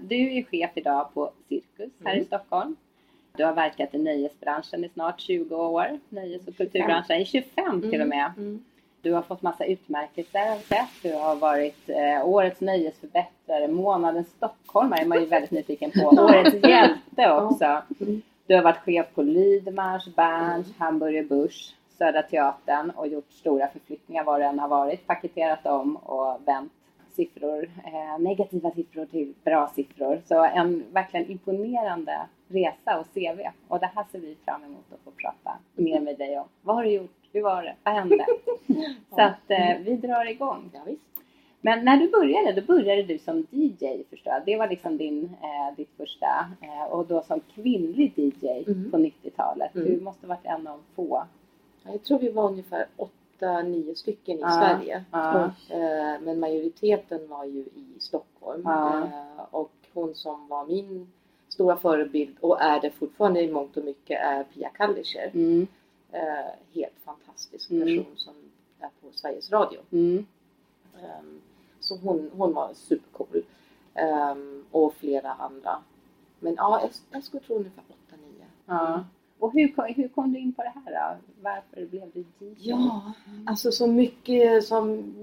[0.02, 2.76] Du är chef idag på Cirkus här i Stockholm.
[3.38, 6.00] Du har verkat i nöjesbranschen i snart 20 år.
[6.10, 8.32] Nöjes och kulturbranschen i 25 till och med.
[8.38, 8.64] Mm.
[9.02, 10.90] Du har fått massa utmärkelser har sett.
[11.04, 16.08] Du har varit eh, årets nöjesförbättrare, månadens stockholmare är man ju väldigt nyfiken på.
[16.24, 17.82] Årets hjälte också.
[18.48, 24.24] Du har varit chef på Lydmars, Berns, Hamburger Börs, Södra Teatern och gjort stora förflyttningar
[24.24, 25.08] var det än har varit.
[25.08, 26.74] Paketerat om och vänt
[27.24, 30.22] siffror, eh, negativa siffror till bra siffror.
[30.28, 32.18] Så en verkligen imponerande
[32.48, 33.40] resa och CV.
[33.68, 36.48] Och det här ser vi fram emot att få prata mer med dig om.
[36.62, 37.16] Vad har du gjort?
[37.32, 37.76] Hur var det?
[37.84, 38.26] Vad hände?
[39.16, 40.70] Så att eh, vi drar igång.
[40.74, 40.80] Ja.
[41.62, 44.42] Men när du började, då började du som DJ förstår jag.
[44.46, 46.28] Det var liksom din, eh, ditt första.
[46.62, 48.92] Eh, och då som kvinnlig DJ Mm.
[48.92, 49.76] på 90-talet.
[49.76, 49.88] Mm.
[49.88, 51.24] Du måste varit en av få.
[51.84, 55.04] Ja, Jag tror vi var ungefär åtta, nio stycken i Sverige.
[55.70, 58.68] Eh, Men majoriteten var ju i Stockholm.
[58.68, 61.12] Eh, Och hon som var min
[61.50, 65.32] stora förebild och är det fortfarande i mångt och mycket är Pia Kaldischer.
[65.34, 65.68] Mm.
[66.12, 67.84] Eh, Helt fantastisk Mm.
[67.88, 68.34] person som
[68.80, 69.80] är på Sveriges Radio.
[69.92, 70.26] Mm.
[71.04, 71.42] Ehm,
[71.80, 73.44] Så hon, hon var supercool.
[73.94, 75.78] Ehm, Och flera andra.
[76.40, 78.46] Men ja, jag, jag skulle tro ungefär åtta, nio.
[78.66, 79.04] Ja.
[79.40, 81.18] Och hur, kom- hur kom du in på det här då?
[81.42, 82.56] Varför blev du DJ?
[82.70, 83.14] Ja,
[83.46, 85.14] alltså så mycket som,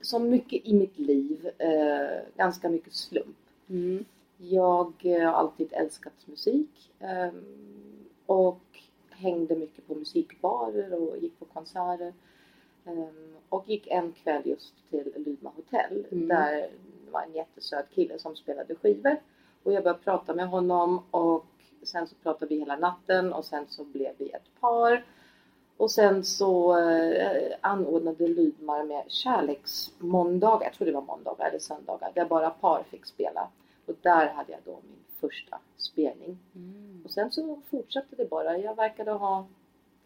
[0.00, 1.50] så mycket i mitt liv.
[1.58, 3.36] Eh, ganska mycket slump.
[3.68, 4.04] Mm.
[4.38, 6.90] Jag eh, har alltid älskat musik.
[7.00, 7.44] ehm,
[8.26, 8.60] och
[9.10, 12.12] hängde mycket på musikbarer och gick på konserter.
[12.84, 16.06] Ehm, och gick en kväll just till Lydma hotell.
[16.12, 16.28] Mm.
[16.28, 16.52] Där
[17.06, 19.16] det var en jättesöt kille som spelade skivor.
[19.62, 21.46] Och jag började prata med honom och
[21.88, 25.04] sen så pratade vi hela natten och sen så blev vi ett par.
[25.76, 32.12] Och sen så eh, anordnade Lydmar med kärleksmåndagar, jag tror det var måndagar eller söndagar,
[32.14, 33.48] där bara par fick spela.
[33.86, 36.38] Och där hade jag då min första spelning.
[36.54, 37.02] Mm.
[37.04, 38.58] Och sen så fortsatte det bara.
[38.58, 39.46] Jag verkade ha,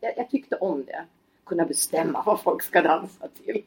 [0.00, 1.04] jag, jag tyckte om det.
[1.44, 3.62] Kunna bestämma vad folk ska dansa till.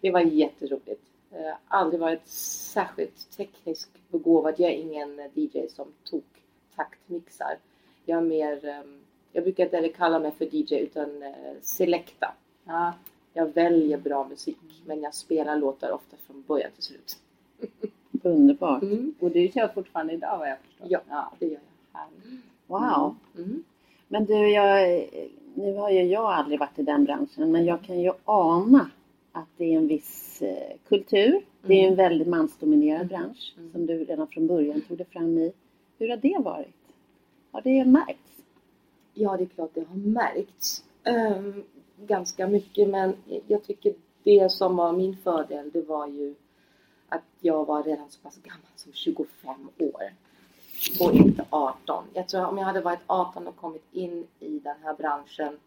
[0.00, 1.02] Det var jätteroligt.
[1.30, 4.54] Eh, aldrig varit särskilt tekniskt begåvad.
[4.58, 6.43] Jag är ingen DJ som tok
[6.76, 7.56] taktmixar.
[8.04, 8.82] Jag är mer, eh,
[9.32, 11.30] jag brukar inte kalla mig för DJ utan eh,
[11.60, 12.34] selecta.
[12.64, 12.92] Ja.
[13.32, 17.16] Jag väljer bra musik men jag spelar låtar ofta från början till slut.
[18.22, 18.82] Underbart.
[18.82, 19.14] Mm.
[19.20, 20.86] Och du kör fortfarande idag vad jag förstår?
[20.90, 21.32] Ja, ja.
[21.38, 21.52] det gör
[21.92, 22.00] jag.
[22.00, 22.44] Härligt.
[22.66, 23.16] Wow.
[23.36, 23.64] Mm.
[24.08, 25.04] Men du, jag,
[25.54, 28.90] nu har ju jag aldrig varit i den branschen, men jag kan ju ana
[29.32, 31.40] att det är en viss eh, kultur.
[31.62, 33.72] Det är en väldigt mansdominerad bransch Mm.
[33.72, 35.52] som du redan från början tog dig fram i.
[35.98, 36.74] Hur har det varit?
[37.50, 38.32] Har det märkts?
[39.14, 41.64] Ja, det är klart det har märkts Um,
[41.96, 43.16] ganska mycket men
[43.46, 46.34] jag tycker det som var min fördel det var ju
[47.08, 50.12] att jag var redan så pass gammal som 25 år
[51.00, 52.04] och inte 18.
[52.14, 55.58] Jag tror om jag hade varit 18 och kommit in i den här branschen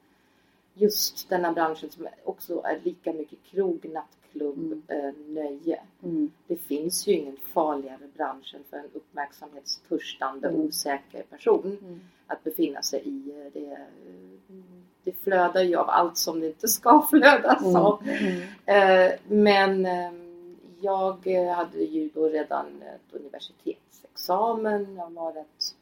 [0.74, 3.86] just denna branschen som också är lika mycket krog,
[4.38, 5.06] nattklubb, Mm.
[5.06, 5.82] eh, nöje.
[6.04, 6.32] Mm.
[6.48, 10.62] Det finns ju ingen farligare bransch än för en uppmärksamhetstörstande, Mm.
[10.62, 12.00] osäker person Mm.
[12.28, 13.50] att befinna sig i.
[13.54, 13.78] Det,
[15.04, 17.76] det flödar ju av allt som det inte ska flödas Mm.
[17.76, 18.04] av.
[18.08, 18.42] Mm.
[18.66, 20.12] Eh, Men eh,
[20.82, 24.96] jag hade ju då redan ett universitetsexamen.
[24.96, 25.76] Jag var rätt,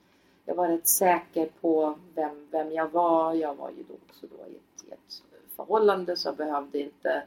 [0.46, 3.34] jag var rätt säker på vem, vem jag var.
[3.34, 5.22] Jag var ju då också då i ett, i ett
[5.56, 7.24] förhållande så jag behövde inte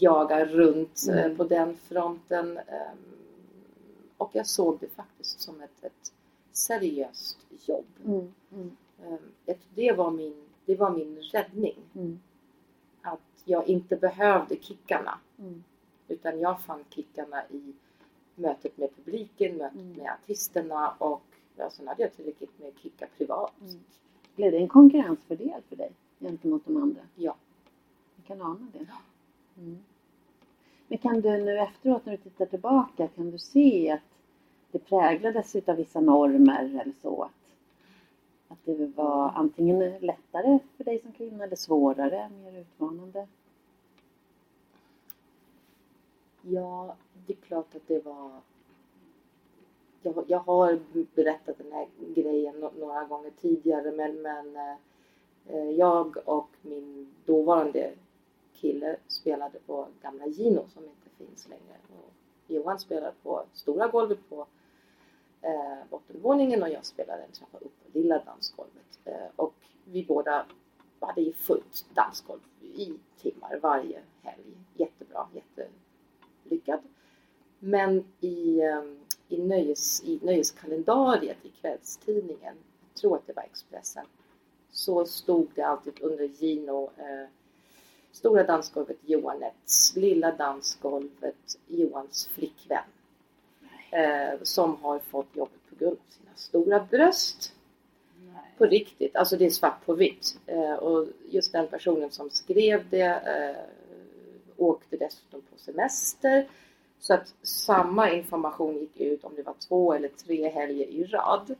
[0.00, 1.36] jaga runt eh, Mm.
[1.36, 2.58] på den fronten.
[2.58, 2.92] Eh,
[4.16, 6.12] Och jag såg det faktiskt som ett, ett
[6.52, 7.84] seriöst jobb.
[8.04, 8.32] Mm.
[8.52, 8.70] Mm.
[9.02, 11.76] Eh, ett- Det var min, det var min räddning.
[11.94, 12.20] Mm.
[13.02, 15.18] Att jag inte behövde kickarna.
[15.38, 15.64] Mm.
[16.08, 17.72] Utan jag fann kickarna i
[18.34, 19.92] mötet med publiken, mötet Mm.
[19.92, 21.22] med artisterna och
[21.56, 23.52] ja, sen hade jag tillräckligt med kickar privat.
[24.36, 27.00] Blev det en konkurrensfördel för dig gentemot de andra?
[27.14, 27.36] Ja.
[28.16, 28.86] Jag kan ana det.
[29.58, 29.78] Mm.
[30.88, 34.00] Men kan du nu efteråt när du tittar tillbaka, kan du se att
[34.70, 37.22] det präglades utav vissa normer eller så?
[37.22, 37.54] Att,
[38.48, 43.26] att det var antingen lättare för dig som kvinna eller svårare, mer utmanande?
[46.42, 48.30] Ja, det är klart att det var...
[50.02, 50.80] Jag, jag har
[51.14, 54.56] berättat den här grejen några gånger tidigare men, men
[55.46, 57.92] eh, jag och min dåvarande
[58.54, 61.78] kille spelade på gamla Gino som inte finns längre.
[61.88, 62.12] Och
[62.46, 64.46] Johan spelade på stora golvet på
[65.40, 68.98] eh, bottenvåningen och jag spelade en trappa upp på lilla dansgolvet.
[69.04, 70.46] Eh, och vi båda
[71.00, 74.44] hade ju fullt dansgolv i timmar varje helg.
[74.74, 76.80] Jättebra, jättelyckad.
[77.58, 78.82] Men i, eh,
[79.28, 82.54] i, nöjes, i nöjeskalendariet i kvällstidningen,
[82.88, 84.06] jag tror att det var Expressen,
[84.70, 87.28] så stod det alltid under Gino eh,
[88.14, 92.84] Stora dansgolvet Johanets, lilla dansgolvet Johans flickvän.
[93.90, 97.52] Eh, som har fått jobbet på grund av sina stora bröst.
[98.58, 100.38] På riktigt, alltså det är svart på vitt.
[100.46, 103.56] Eh, och just den personen som skrev det eh,
[104.56, 106.48] åkte dessutom på semester.
[107.00, 111.54] Så att samma information gick ut om det var två eller tre helger i rad.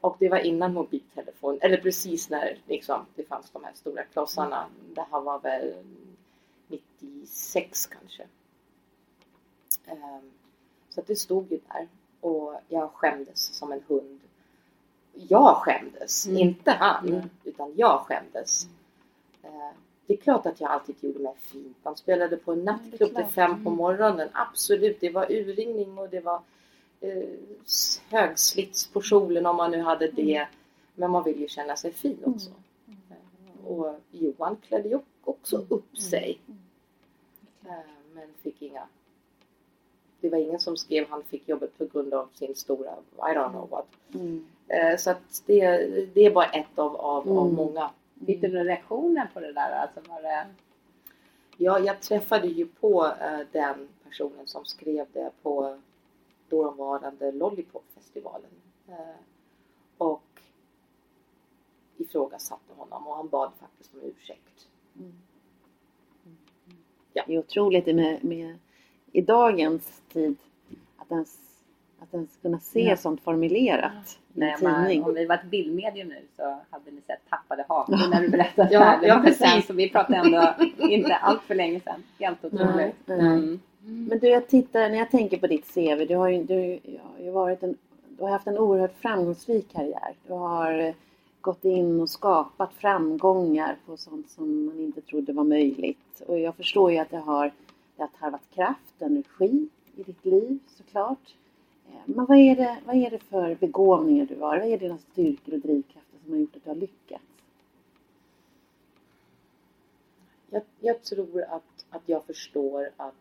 [0.00, 4.66] Och det var innan mobiltelefon, eller precis när liksom, det fanns de här stora klossarna.
[4.94, 5.74] Det här var väl
[6.68, 8.26] 96 kanske.
[9.86, 10.30] Ehm,
[10.88, 11.88] Så det stod ju där
[12.20, 14.20] och jag skämdes som en hund.
[15.12, 16.38] Jag skämdes, Mm.
[16.38, 17.28] inte han, Mm.
[17.44, 18.66] utan jag skämdes.
[19.42, 19.70] Eh,
[20.06, 21.74] Det är klart att jag alltid gjorde mig fin.
[21.82, 23.74] Man spelade på en nattklubb till fem på Mm.
[23.76, 24.28] morgonen.
[24.32, 26.40] Absolut, det var urringning och det var
[28.10, 30.46] högslits på kjolen om man nu hade det.
[30.94, 32.50] Men man vill ju känna sig fin också.
[33.10, 36.40] Eh, Och Johan klädde ju också upp sig.
[37.64, 37.72] Eh,
[38.14, 38.86] Men fick inga...
[40.20, 43.50] Det var ingen som skrev han fick jobbet på grund av sin stora, I don't
[43.50, 43.86] know what.
[44.14, 44.46] Mm.
[44.68, 45.76] Eh, Så att det,
[46.14, 47.54] det är bara ett av, av, av Mm.
[47.54, 47.90] många.
[48.26, 49.70] Fick du några reaktioner på det där?
[49.72, 50.46] Alltså var det...
[51.56, 55.78] Ja, jag träffade ju på eh, den personen som skrev det på
[56.50, 58.50] dåvarande Lollipop-festivalen.
[58.88, 58.94] Eh,
[59.98, 60.22] och
[61.96, 64.66] ifrågasatte honom och han bad faktiskt om ursäkt.
[67.12, 67.24] Ja.
[67.26, 68.58] Det är otroligt med, med
[69.12, 70.36] i dagens tid
[70.96, 71.38] att ens,
[72.00, 72.96] att ens kunna se Ja.
[72.96, 75.04] sånt formulerat i en Nej, man, tidning.
[75.04, 78.72] om vi var ett bildmedium nu så hade ni sett tappade hakor när du berättade
[78.74, 79.06] Ja, det här.
[79.06, 79.38] ja, precis.
[79.52, 82.02] sen, Så vi pratade ändå inte allt för länge sedan.
[82.18, 82.94] Helt otroligt.
[83.06, 83.58] Nej, nej.
[83.86, 84.04] Mm.
[84.04, 87.00] Men du, jag tittar, när jag tänker på ditt CV, du har ju, du, ja,
[87.16, 87.76] har ju varit en,
[88.08, 90.14] du har haft en oerhört framgångsrik karriär.
[90.26, 90.94] Du har eh,
[91.40, 96.22] gått in och skapat framgångar på sånt som man inte trodde var möjligt.
[96.26, 97.52] Och jag förstår ju att det har,
[97.96, 101.34] det har tarvat kraft, energi i ditt liv såklart.
[101.88, 104.58] Eh, Men vad är, det, vad är det för begåvningar du har?
[104.58, 107.24] Vad är dina styrkor och drivkrafter som har gjort att du har lyckats?
[110.50, 113.14] Jag, jag tror att, att jag förstår att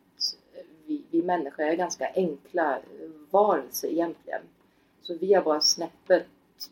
[0.89, 2.79] vi, vi människor är ganska enkla
[3.29, 4.41] varelser egentligen.
[5.01, 6.27] Så vi är bara snäppet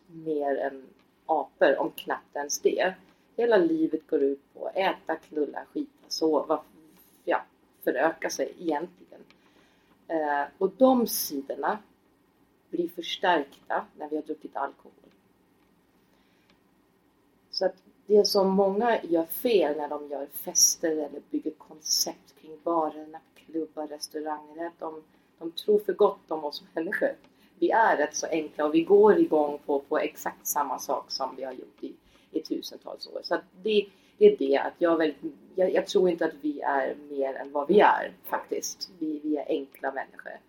[0.07, 0.83] mer än
[1.25, 2.93] apor, om knappt ens det.
[3.35, 6.61] Hela livet går ut på att äta, knulla, skita, sova,
[7.25, 7.41] ja,
[7.83, 9.21] föröka sig egentligen.
[10.07, 11.79] Eh, och de sidorna
[12.69, 14.93] blir förstärkta när vi har druckit alkohol.
[17.51, 22.57] Så att det som många gör fel när de gör fester eller bygger koncept kring
[22.63, 23.19] varorna
[23.51, 25.03] klubbar, restauranger att de,
[25.39, 27.15] de tror för gott om oss människor.
[27.59, 31.35] Vi är rätt så enkla och vi går igång på, på exakt samma sak som
[31.35, 31.93] vi har gjort i,
[32.31, 33.21] i tusentals år.
[33.23, 35.13] Så att det, det är det att jag väl,
[35.55, 38.89] jag, jag, tror inte att vi är mer än vad vi är faktiskt.
[38.99, 40.39] Vi, vi är enkla människor.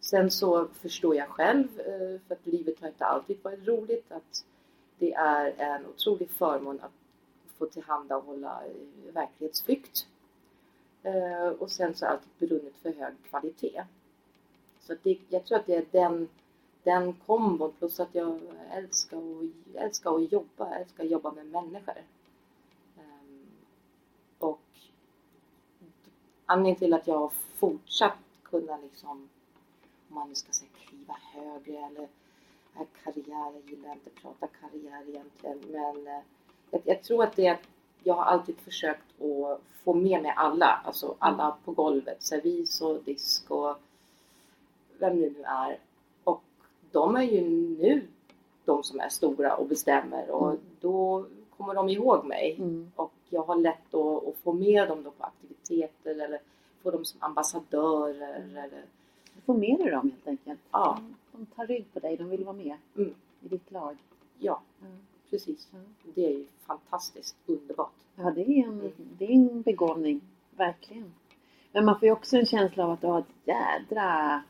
[0.00, 4.44] Sen så förstår jag själv, eh, för att livet har inte alltid varit roligt, att
[4.98, 6.92] det är en otrolig förmån att
[7.58, 10.06] få tillhandahålla eh, verklighetsflykt.
[11.02, 13.84] Eh, och sen så har jag alltid brunnit för hög kvalitet.
[14.80, 16.28] Så det, jag tror att det är den,
[16.82, 18.40] den kombon plus att jag
[18.72, 21.94] älskar, att, älskar att jobba, jag älskar att jobba med människor.
[22.98, 23.46] Ehm,
[24.38, 24.60] och
[26.46, 29.28] anledningen till att jag har fortsatt kunna liksom,
[30.08, 32.08] om man nu ska säga kliva högre eller
[33.04, 36.22] karriär, jag gillar inte att prata karriär egentligen men eh,
[36.70, 37.58] jag, jag tror att det är
[38.02, 43.02] jag har alltid försökt att få med mig alla, alltså alla på golvet, servis och
[43.04, 43.76] disk och
[44.98, 45.78] vem det nu är.
[46.24, 46.42] Och
[46.92, 48.06] de är ju nu
[48.64, 50.60] de som är stora och bestämmer och mm.
[50.80, 52.56] då kommer de ihåg mig.
[52.58, 52.90] Mm.
[52.96, 56.40] Och jag har lätt att, att, få med dem då på aktiviteter eller
[56.82, 58.36] få dem som ambassadörer.
[58.36, 58.56] Mm.
[58.56, 58.84] Eller...
[59.46, 60.60] Få med dig dem helt enkelt?
[60.70, 60.98] Ja.
[61.32, 63.14] De tar rygg på dig, de vill vara med mm.
[63.40, 63.96] i ditt lag?
[64.38, 64.60] Ja,
[65.30, 65.68] precis.
[66.14, 67.92] Det är ju fantastiskt underbart.
[68.16, 71.14] Ja, det är en, det är en begåvning, verkligen.
[71.72, 74.42] Men man får ju också en känsla av att du har ett jädra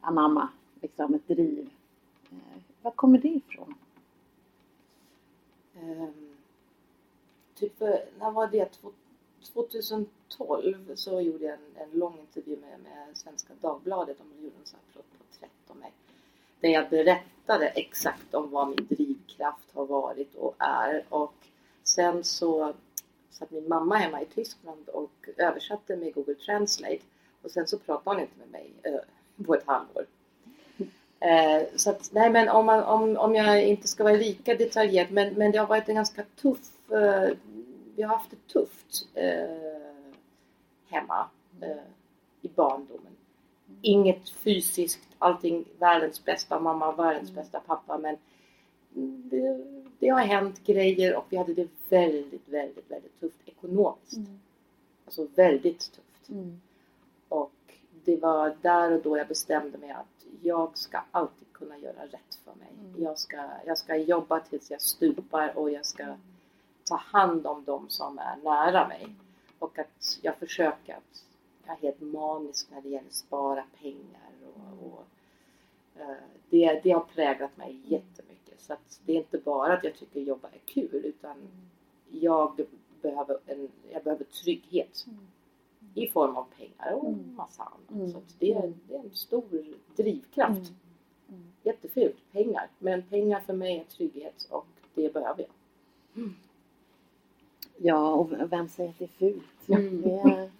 [0.00, 0.48] anamma,
[0.80, 1.70] liksom ett driv.
[2.30, 3.74] Eh, var kommer det ifrån?
[5.80, 6.36] Um,
[7.54, 7.80] typ,
[8.18, 8.78] när var det?
[9.52, 14.18] 2012 så gjorde jag en, en lång intervju med, med Svenska Dagbladet.
[14.18, 15.92] De gjorde en sån här porträtt om mig.
[16.60, 21.04] Där jag berättade exakt om vad min drivkraft har varit och är.
[21.08, 21.34] Och
[21.84, 22.72] sen så
[23.30, 27.00] satt min mamma hemma i Tyskland och översatte med Google Translate.
[27.42, 30.06] Och sen så pratade hon inte med mig eh, på ett halvår.
[31.20, 35.10] Eh, så att, nej men om, man, om, om jag inte ska vara lika detaljerad
[35.10, 37.30] men, men det har varit en ganska tuff, eh,
[37.96, 39.80] vi har haft det tufft eh,
[40.88, 41.28] hemma
[41.60, 41.76] eh,
[42.42, 43.12] i barndomen.
[43.82, 47.42] Inget fysiskt, allting världens bästa mamma, världens mm.
[47.42, 48.16] bästa pappa men
[49.30, 49.64] det,
[49.98, 54.16] det, har hänt grejer och vi hade det väldigt, väldigt, väldigt tufft ekonomiskt.
[54.16, 54.40] Mm.
[55.04, 56.28] Alltså väldigt tufft.
[56.28, 56.60] Mm.
[57.28, 57.52] Och
[58.04, 62.38] det var där och då jag bestämde mig att jag ska alltid kunna göra rätt
[62.44, 62.68] för mig.
[62.80, 63.02] Mm.
[63.02, 66.16] Jag, ska, jag ska jobba tills jag stupar och jag ska mm.
[66.84, 69.08] ta hand om dem som är nära mig.
[69.58, 71.24] Och att jag försöker att
[71.66, 74.25] jag är helt manisk när det gäller att spara pengar.
[74.80, 75.04] Och, och
[75.96, 76.16] uh,
[76.50, 78.60] det, det har präglat mig jättemycket.
[78.60, 81.36] Så att det är inte bara att jag tycker jobba är kul utan
[82.10, 82.66] jag
[83.02, 85.04] behöver, en, jag behöver trygghet.
[85.06, 85.26] Mm
[85.96, 87.34] i form av pengar och mm.
[87.36, 87.90] massa annat.
[87.90, 88.12] Mm.
[88.12, 89.44] Så det är, det, är, en stor
[89.96, 90.72] drivkraft.
[91.62, 92.68] Jättefult, pengar.
[92.78, 96.30] Men pengar för mig är trygghet och det behöver jag.
[97.76, 99.68] Ja, och vem säger att det är fult?
[99.68, 100.02] Mm.
[100.02, 100.50] Det är,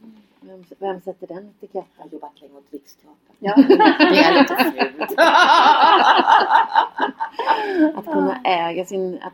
[0.47, 1.93] vem, vem, sätter den etiketten?
[1.97, 3.37] Jag har jobbat länge åt Riksteatern.
[3.39, 3.55] Ja.
[3.99, 5.19] det är lite fult.
[7.99, 9.33] att kunna äga sin, att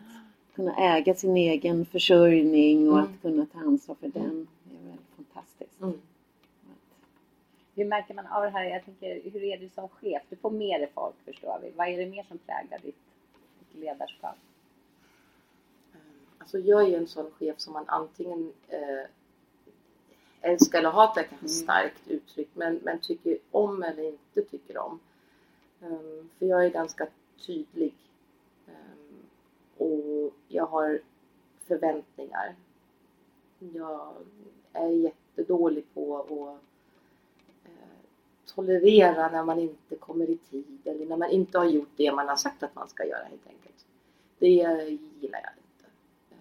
[0.55, 4.49] kunna äga sin egen försörjning och att kunna ta ansvar för den
[5.17, 5.81] fantastiskt.
[5.81, 6.01] Mm.
[7.75, 8.65] Hur märker man av det här?
[8.65, 10.23] Jag tänker, hur är du som chef?
[10.29, 11.71] Du får med dig folk förstår vi.
[11.77, 12.97] Vad är det mer som präglar ditt,
[13.59, 14.37] ditt ledarskap?
[16.39, 19.07] Alltså jag är ju en sån chef som man antingen eh,
[20.43, 21.49] älskar eller hatar kanske mm.
[21.49, 25.01] starkt uttryckt men, men tycker om eller inte tycker om.
[25.81, 27.07] Um, för jag är ganska
[27.47, 27.95] tydlig.
[28.67, 29.27] Um,
[29.87, 31.01] och jag har
[31.67, 32.55] förväntningar.
[33.59, 34.15] Jag
[34.73, 36.31] är jättedålig på att
[37.65, 37.71] eh,
[38.47, 42.29] tolerera när man inte kommer i tid eller när man inte har gjort det man
[42.29, 43.87] har sagt att man ska göra helt enkelt.
[44.39, 44.47] Det
[45.21, 45.87] gillar jag inte.
[46.31, 46.39] Ehm,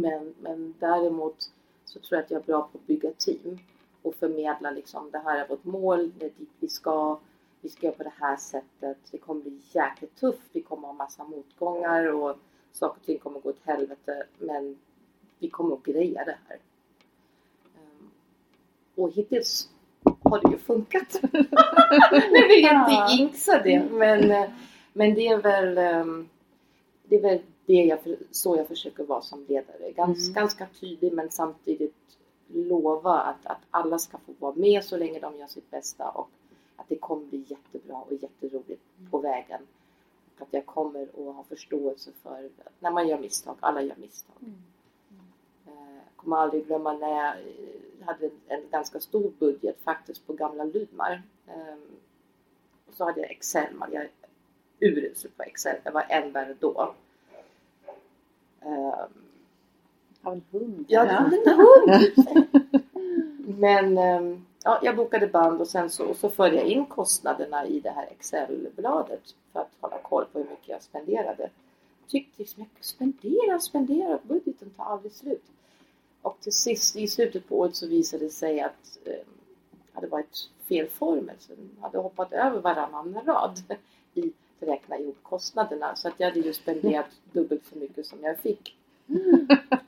[0.00, 1.50] men, men däremot
[1.94, 3.58] så tror jag att jag är bra på att bygga team
[4.02, 7.18] och förmedla liksom det här är vårt mål, det är dit vi ska,
[7.60, 10.94] vi ska göra på det här sättet, det kommer bli jäkligt tufft, vi kommer ha
[10.94, 12.36] massa motgångar och
[12.72, 14.78] saker och ting kommer gå åt helvete men
[15.38, 16.58] vi kommer att greja det här.
[17.76, 18.10] Ehm,
[18.94, 19.68] och hittills
[20.22, 21.20] har det ju funkat.
[22.32, 24.50] nu vill jag inte jinxa det men, eh,
[24.92, 26.28] men det är väl ehm,
[27.08, 27.98] det är väl det jag,
[28.30, 29.92] så jag försöker vara som ledare.
[29.92, 30.34] Gans, mm.
[30.34, 31.94] Ganska tydlig men samtidigt
[32.48, 36.30] lova att, att alla ska få vara med så länge de gör sitt bästa och
[36.76, 39.60] att det kommer bli jättebra och jätteroligt på vägen.
[40.36, 44.36] Och att jag kommer att ha förståelse för när man gör misstag, alla gör misstag.
[44.40, 44.54] Mm
[46.24, 50.64] kommer aldrig glömma när jag eh, hade en ganska stor budget faktiskt på gamla.
[50.64, 50.70] Um,
[52.86, 54.10] och så hade jag Excel, jag är
[54.80, 56.94] urusel på Excel, jag var än värre då.
[58.64, 59.12] Um,
[60.22, 60.84] Har en hund.
[60.88, 62.12] Ja, en hund!
[63.58, 67.80] Men ehm, ja, jag bokade band och sen så, så förde jag in kostnaderna i
[67.80, 71.50] det här Excel-bladet för att hålla koll på hur mycket jag spenderade.
[72.08, 75.44] Tyckte liksom, jag spenderar, spenderar, budgeten tar aldrig slut.
[76.22, 80.06] Och till sist i slutet på året så visade det sig att eh, det hade
[80.06, 81.36] varit fel formel.
[81.38, 83.62] Så den hade hoppat över varannan rad
[84.14, 85.96] i räkna ihop kostnaderna.
[85.96, 88.76] Så att jag hade ju spenderat dubbelt så mycket som jag fick.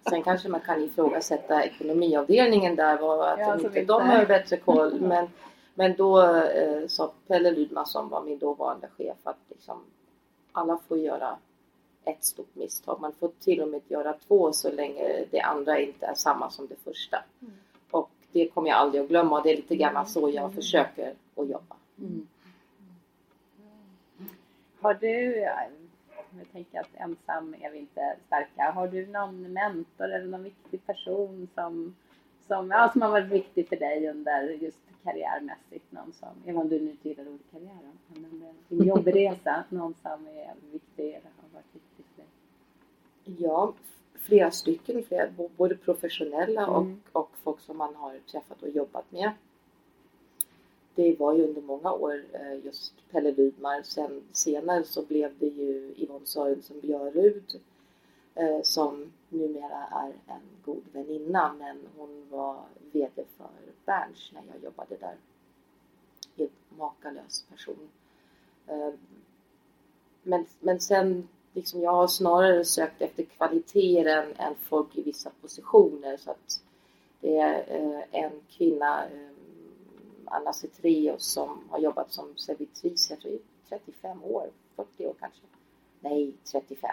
[0.08, 5.00] Sen kanske man kan ifrågasätta ekonomiavdelningen där och att Ja, inte, de har bättre koll.
[5.00, 5.28] Men,
[5.74, 9.78] men då eh, sa Pelle Rydman som var min dåvarande chef att liksom,
[10.52, 11.36] alla får göra
[12.04, 13.00] ett stort misstag.
[13.00, 16.66] Man får till och med göra två så länge det andra inte är samma som
[16.66, 17.24] det första.
[17.90, 21.14] Och det kommer jag aldrig att glömma och det är lite grann så jag försöker
[21.36, 21.76] att jobba.
[24.80, 25.36] Har du,
[26.38, 28.70] jag tänker att ensam är vi inte starka.
[28.70, 31.96] Har du någon mentor eller någon viktig person som,
[32.46, 35.92] som, ja, som har varit viktig för dig under just karriärmässigt?
[35.92, 40.26] Någon som, även om du nu inte gillar ordet karriär, men din jobbresa, någon som
[40.26, 43.36] är viktig eller har varit viktig för dig?
[43.38, 43.74] Ja,
[44.14, 47.00] flera stycken, flera, både professionella och, Mm.
[47.12, 49.30] och folk som man har träffat och jobbat med.
[50.96, 53.82] Det var ju under många år eh, just Pelle Widmar.
[53.82, 57.60] Sen senare så blev det ju Yvonne Sörensen Björrud
[58.34, 62.56] eh, som numera är en god väninna men hon var
[62.92, 63.48] VD för
[63.84, 65.16] Berns när jag jobbade där.
[66.36, 67.88] Helt makalös person.
[68.66, 68.90] Eh,
[70.22, 75.30] men, men sen liksom jag har snarare sökt efter kvaliteter än, än folk i vissa
[75.40, 76.16] positioner.
[76.16, 76.60] Så att
[77.20, 79.04] det är en kvinna,
[80.28, 85.40] Anna Cetreus, som har jobbat som servitris, jag tror i 35 år, 40 år kanske.
[86.00, 86.90] Nej, 35.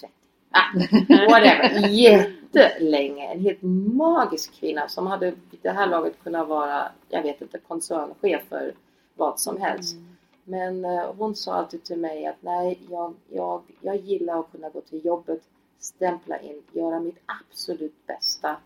[0.00, 0.14] 30.
[0.50, 1.88] Ah, whatever.
[1.88, 3.32] Jättelänge.
[3.32, 3.62] En helt
[3.96, 8.74] magisk kvinna som hade vid det här laget kunnat vara, jag vet inte, koncernchef för
[9.14, 9.96] vad som helst.
[10.44, 14.68] Men eh, hon sa alltid till mig att nej, jag, jag, jag gillar att kunna
[14.68, 15.40] gå till jobbet,
[15.78, 18.56] stämpla in, göra mitt absolut bästa,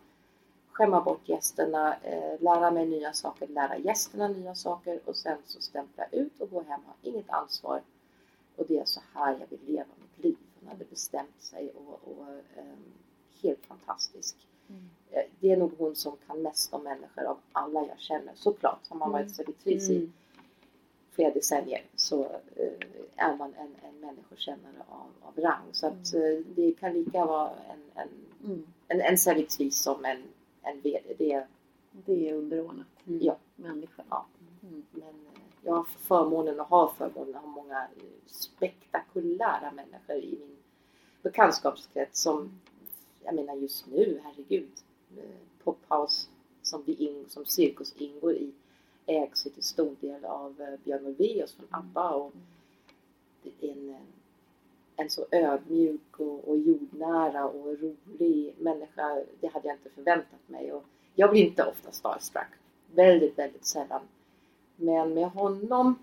[0.81, 5.61] skämma bort gästerna, eh, lära mig nya saker, lära gästerna nya saker och sen så
[5.61, 7.83] stämpla ut och gå hem, ha inget ansvar.
[8.57, 10.37] Och det är så här jag vill leva mitt liv.
[10.61, 12.27] Hon hade bestämt sig och, och
[12.57, 12.93] ehm,
[13.43, 14.37] helt fantastisk.
[15.11, 18.33] Eh, Det är nog hon som kan mest om människor av alla jag känner.
[18.35, 20.11] Såklart, har man varit servitris i
[21.11, 22.21] flera decennier så
[22.57, 22.73] eh,
[23.17, 25.69] är man en, en människokännare av, av rang.
[25.73, 28.09] Så att eh, det kan lika vara en, en,
[28.89, 30.23] en, en servitris som en,
[30.63, 31.15] en VD.
[31.19, 31.47] Det är,
[31.93, 34.05] Det är underordnat ja, människan.
[34.11, 34.27] ja.
[34.91, 40.39] Men eh, jag har förmånen och har förmånen att ha många eh, spektakulära människor i
[40.41, 40.57] min
[41.23, 42.61] bekantskapskrets som,
[43.25, 44.71] jag menar just nu, herregud,
[45.17, 45.25] eh,
[45.65, 46.29] Pophouse
[46.63, 48.53] som, vi in, som Cirkus ingår i
[49.07, 52.33] ägs till stor del av Björn Ulvaeus från ABBA och
[53.61, 53.97] är en,
[55.01, 59.23] en så ödmjuk och, och jordnära och rolig människa.
[59.41, 60.73] Det hade jag inte förväntat mig.
[60.73, 62.49] Och jag blir inte ofta starstruck.
[62.95, 64.01] Väldigt, väldigt sällan.
[64.77, 65.99] Men med honom,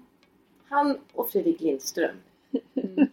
[0.67, 2.16] han och Fredrik Lindström.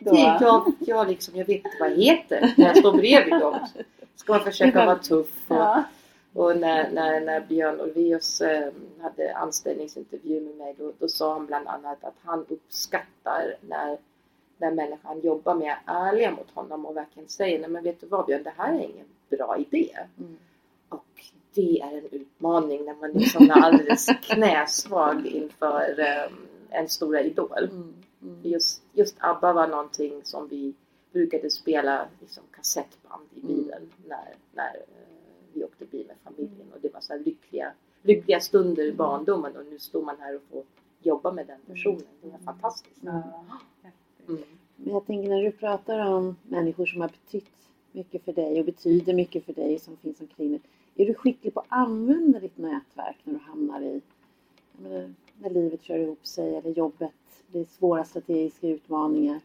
[0.00, 3.66] Det, jag, jag, liksom, jag vet inte vad jag heter när jag står bredvid dem.
[4.16, 5.84] Ska man försöka vara tuff och, Ja.
[6.32, 11.46] och när, när, när Björn Ulvaeus eh, hade anställningsintervju med mig då, då sa han
[11.46, 13.98] bland annat att han uppskattar när,
[14.58, 18.06] när människan jobbar med är ärliga mot honom och verkligen säger nej men vet du
[18.06, 19.96] vad Björn, det här är ingen bra idé.
[20.88, 26.32] Och det är en utmaning när man liksom är alldeles knäsvag inför eh,
[26.70, 27.70] en stora idol.
[28.42, 30.74] Just, just ABBA var någonting som vi
[31.12, 35.08] brukade spela liksom, kassettband i bilen när, när eh,
[35.52, 36.72] vi åkte bil med familjen.
[36.74, 37.72] Och det var så lyckliga,
[38.02, 40.62] lyckliga stunder i barndomen och nu står man här och får
[41.02, 42.06] jobba med den personen.
[42.22, 43.02] Det är fantastiskt.
[44.28, 44.42] Mm.
[44.76, 47.50] Men jag tänker när du pratar om människor som har betytt
[47.92, 50.60] mycket för dig och betyder mycket för dig som finns omkring dig.
[50.94, 54.00] Är du skicklig på att använda ditt nätverk när du hamnar i,
[54.72, 57.12] jag menar, när livet kör ihop sig eller jobbet
[57.46, 59.40] blir svåra strategiska utmaningar?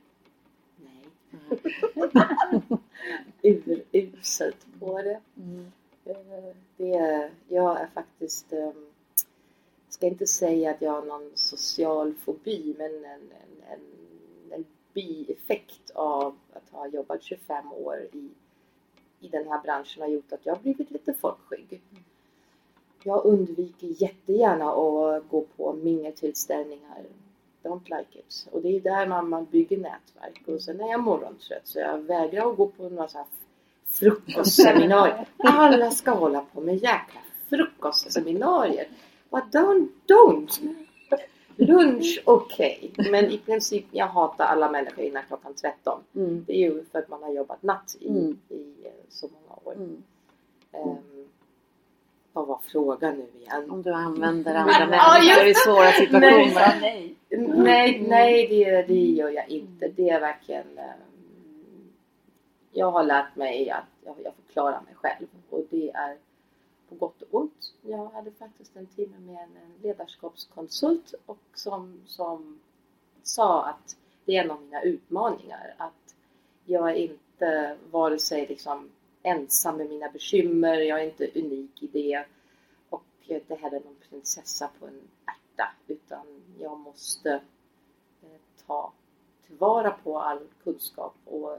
[0.78, 1.06] Nej.
[3.92, 5.22] Uruselt på det.
[6.06, 8.72] Eh, det är, jag är faktiskt, eh,
[9.90, 13.22] ska inte säga att jag har någon social fobi, men en, en,
[13.70, 13.80] en, en
[14.94, 18.30] bieffekt av att ha jobbat 25 år i,
[19.20, 21.82] i den här branschen har gjort att jag har blivit lite folkskygg.
[23.04, 27.04] Jag undviker jättegärna att gå på mingeltillställningar.
[27.64, 28.48] Don't like it.
[28.52, 30.44] Och det är där man, man bygger nätverk.
[30.48, 33.28] Och sen är jag morgontrött så jag vägrar att gå på några så här
[33.88, 35.28] frukostseminarier.
[35.38, 38.88] Alla ska hålla på med jäkla frukostseminarier.
[39.30, 40.84] What don't, don't!
[41.56, 43.12] Lunch okej, okay.
[43.12, 46.00] men i princip jag hatar alla människor innan klockan 13.
[46.16, 46.44] Mm.
[46.48, 48.40] Det är ju för att man har jobbat natt i, mm.
[48.50, 49.74] i eh, så många år.
[49.74, 50.04] Mm.
[50.74, 51.28] Um,
[52.34, 53.72] vad var frågan nu igen?
[53.72, 56.80] Om du använder andra människor i svåra situationer?
[56.82, 59.88] Nej, nej, nej det, det gör jag inte.
[59.88, 61.92] Det är verkligen um,
[62.72, 66.18] Jag har lärt mig att jag, jag får klara mig själv och det är
[66.94, 67.74] på gott och ont.
[67.82, 72.60] Jag hade faktiskt en timme med en, ledarskapskonsult och som, som
[73.24, 76.16] sa att det är en av mina utmaningar att
[76.66, 78.90] jag är inte vare sig liksom
[79.24, 82.26] ensam med mina bekymmer, jag är inte unik i det
[82.90, 87.32] och jag är inte heller någon prinsessa på en ärta utan jag måste
[88.22, 88.94] eh, ta
[89.48, 91.58] tillvara på all kunskap och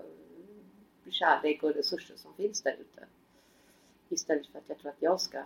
[1.11, 3.07] kärlek och resurser som finns där ute.
[4.15, 5.43] Istället för att jag tror att jag ska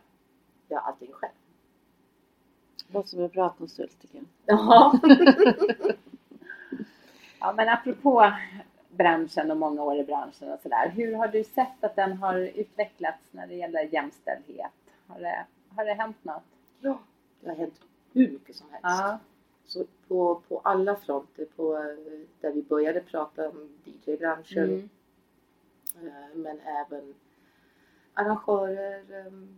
[0.68, 1.32] göra allting själv.
[2.88, 4.26] Låter som en bra konsult tycker jag.
[4.44, 5.00] Ja.
[7.40, 8.32] ja men apropå
[8.90, 10.88] branschen och många år i branschen och sådär.
[10.88, 14.72] Hur har du sett att den har utvecklats när det gäller jämställdhet?
[15.06, 16.42] Har det, har det hänt något?
[16.80, 16.98] Ja,
[17.40, 17.80] det har hänt
[18.12, 18.82] hur mycket som helst.
[18.82, 19.18] Ja.
[19.66, 21.74] Så på, på alla fronter, på,
[22.40, 24.88] där vi började prata om DJ-branschen mm.
[26.02, 27.14] Eh, men även
[28.18, 29.48] arrangörer, um,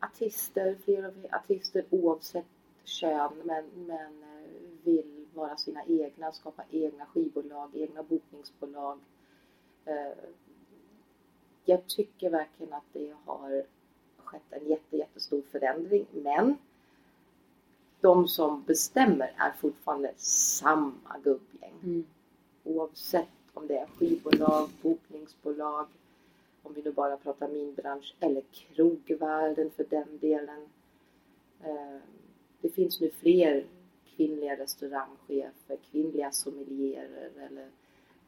[0.00, 2.46] artister, fler och fler artister oavsett
[2.84, 8.98] kön men, men uh, vill vara sina egna, skapa egna skivbolag, egna bokningsbolag.
[9.88, 10.24] Uh,
[11.64, 13.64] jag tycker verkligen att det har
[14.24, 16.56] skett en jätte, jättestor förändring men
[18.00, 21.74] de som bestämmer är fortfarande samma gubbgäng.
[21.82, 22.04] Mm.
[22.64, 25.86] Oavsett om det är skivbolag, bokningsbolag,
[26.64, 30.68] om vi nu bara pratar min bransch, eller krogvärlden för den delen.
[31.60, 31.98] Eh,
[32.60, 33.64] det finns nu fler
[34.16, 37.68] kvinnliga restaurangchefer, kvinnliga sommelierer eller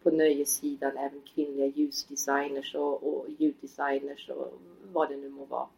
[0.02, 4.52] på nöjessidan även kvinnliga ljusdesigners och, och ljuddesigners och
[4.92, 5.68] vad det nu må vara.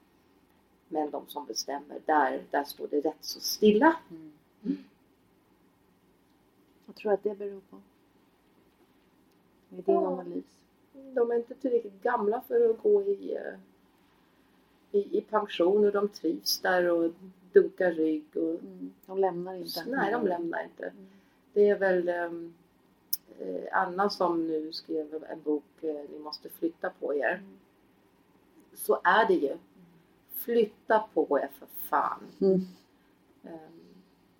[0.89, 3.97] Men de som bestämmer, där, där står det rätt så stilla.
[4.11, 4.33] Mm.
[4.65, 4.85] Mm.
[6.87, 7.77] Vad tror att det beror på?
[9.69, 10.07] Med din ja.
[10.07, 10.45] analys?
[11.15, 13.59] De är inte tillräckligt gamla för att gå i, eh,
[14.93, 17.13] i, i pension och de trivs där och
[17.53, 18.37] dunkar rygg.
[18.37, 19.85] Och, mm, de lämnar inte?
[19.87, 20.85] Nej, de lämnar inte.
[20.85, 21.07] Mm.
[21.53, 22.55] Det är väl ehm,
[23.39, 27.35] eh, Anna som nu skrev en bok eh, Ni måste flytta på er.
[27.35, 27.59] Mm.
[28.75, 29.57] Så är det ju.
[30.31, 32.21] Flytta på er för fan.
[32.39, 32.67] Um,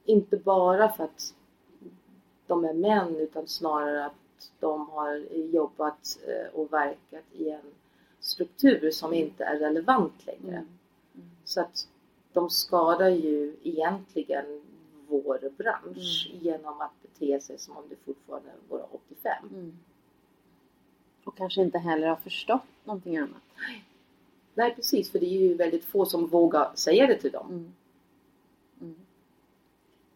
[0.05, 1.35] inte bara för att
[2.47, 4.15] de är män utan snarare att
[4.61, 7.75] de har jobbat eh, och verkat i en
[8.21, 10.57] struktur som inte är relevant längre.
[10.57, 10.69] Mm.
[11.15, 11.29] Mm.
[11.45, 11.89] Så att
[12.33, 14.63] de skadar ju egentligen
[15.09, 16.45] vår bransch mm.
[16.45, 19.49] genom att bete sig som om det fortfarande vore 85.
[19.51, 19.79] Mm.
[21.25, 23.43] Och kanske inte heller har förstått någonting annat.
[24.55, 27.49] Nej precis, för det är ju väldigt få som vågar säga det till dem.
[27.49, 27.73] Mm.
[28.81, 28.97] mm.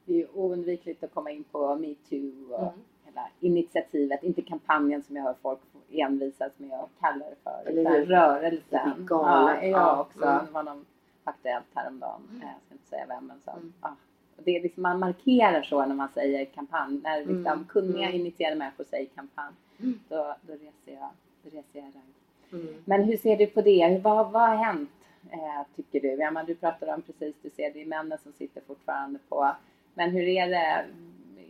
[0.05, 2.73] Det är ju oundvikligt att komma in på metoo och
[3.13, 5.61] hela initiativet, inte kampanjen som jag hör folk
[5.91, 9.07] envisas med att kalla det för, Eller utan rörelsen.
[9.11, 10.25] Ja, jag också.
[10.25, 10.47] Mm.
[10.47, 10.87] Det var någon
[11.25, 12.43] aktuellt häromdagen, mm.
[12.43, 13.73] jag ska inte säga vem, men som, mm.
[13.83, 13.97] ja.
[14.37, 17.65] det är liksom, man markerar så när man säger kampanj, när liksom mm.
[17.65, 18.21] kunniga mm.
[18.21, 20.01] initierade människor säger kampanj, mm.
[20.09, 21.11] då, då reser jag,
[21.43, 22.13] då reser jag ragg.
[22.53, 22.75] Mm.
[22.85, 24.01] Men hur ser du på det?
[24.05, 24.91] Vad, vad har hänt,
[25.31, 26.09] eh, tycker du?
[26.09, 29.55] Ja, men du pratade om precis, du ser det är männen som sitter fortfarande på
[29.95, 30.85] men hur är det?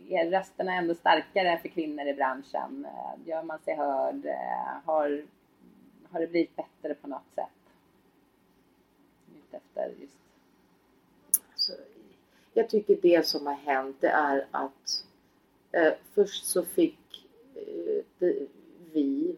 [0.09, 2.85] Är rösterna ändå starkare för kvinnor i branschen?
[2.85, 4.25] Eh, gör man sig hörd?
[4.25, 5.23] Eh, har,
[6.11, 7.49] har det blivit bättre på något sätt?
[9.53, 10.17] efter just...
[11.51, 11.73] Alltså,
[12.53, 15.05] jag tycker det som har hänt det är att
[15.71, 18.47] eh, först så fick eh, det,
[18.93, 19.35] vi,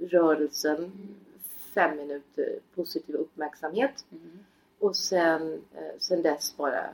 [0.00, 0.92] rörelsen,
[1.74, 4.04] fem minuter positiv uppmärksamhet.
[4.10, 4.38] Mm.
[4.78, 6.90] Och sen, eh, sen dess bara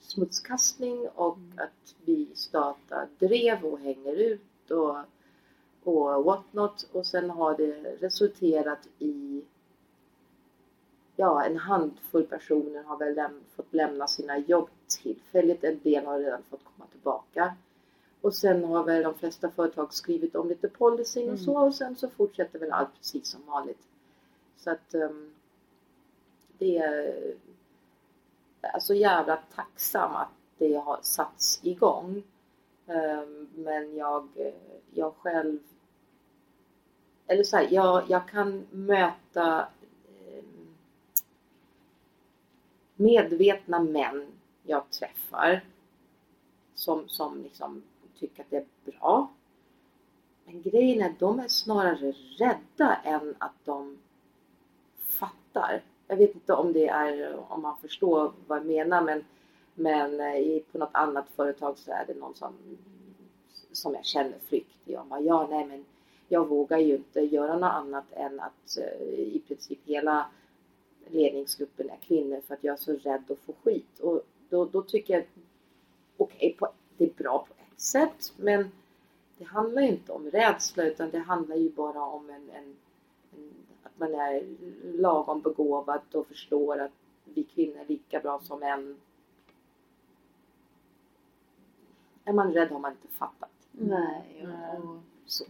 [0.00, 1.58] smutskastning och mm.
[1.58, 4.96] att vi startar drev och hänger ut och,
[5.82, 6.88] och what not.
[6.92, 9.42] Och sen har det resulterat i
[11.16, 14.68] ja, en handfull personer har väl läm fått lämna sina jobb
[15.02, 15.64] tillfälligt.
[15.64, 17.56] En del har redan fått komma tillbaka.
[18.20, 21.34] Och sen har väl de flesta företag skrivit om lite policy mm.
[21.34, 23.82] och så och sen så fortsätter väl allt precis som vanligt.
[24.56, 25.32] Så att um,
[26.58, 27.34] det är
[28.66, 32.22] är så jävla tacksam att det har satts igång.
[32.86, 34.28] Ehm, men jag,
[34.94, 35.58] jag själv
[37.30, 39.68] eller så här, jag, jag kan möta
[40.08, 40.74] ehm,
[42.96, 44.26] medvetna män
[44.62, 45.64] jag träffar
[46.74, 47.82] som, som liksom
[48.18, 49.30] tycker att det är bra.
[50.44, 53.98] Men grejen är att de är snarare rädda än att de
[54.98, 55.82] fattar.
[56.10, 59.24] Jag vet inte om det är, om man förstår vad jag menar men,
[59.74, 62.52] men eh, på något annat företag så är det någon som,
[63.72, 64.76] som jag känner flykt.
[64.84, 65.84] Jag bara, ja nej men
[66.28, 70.26] jag vågar ju inte göra något annat än att eh, i princip hela
[71.06, 73.98] ledningsgruppen är kvinnor för att jag är så rädd att få skit.
[74.00, 75.24] Och då, då tycker jag,
[76.16, 78.70] okej, okay, det är bra på ett sätt men
[79.38, 82.76] det handlar ju inte om rädsla utan det handlar ju bara om en, en,
[83.32, 84.42] en, att man är
[85.00, 86.92] lagom begåvad och förstår att
[87.24, 88.96] vi kvinnor är lika bra som män.
[92.24, 93.50] Är man rädd har man inte fattat.
[93.72, 94.46] Nej.
[94.82, 95.44] Och, så.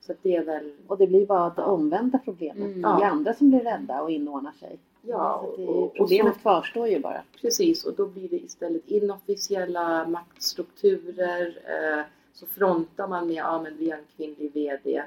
[0.00, 0.72] Så det är väl...
[0.86, 2.76] Och det blir bara det omvända problemet.
[2.76, 2.82] Mm.
[2.82, 4.78] Det är andra som blir rädda och inordnar sig.
[5.02, 7.22] Ja, och, och, problemet och så, kvarstår ju bara.
[7.40, 11.58] Precis, och då blir det istället inofficiella maktstrukturer.
[11.64, 15.02] Eh, så frontar man med, ja men vi har en kvinnlig VD.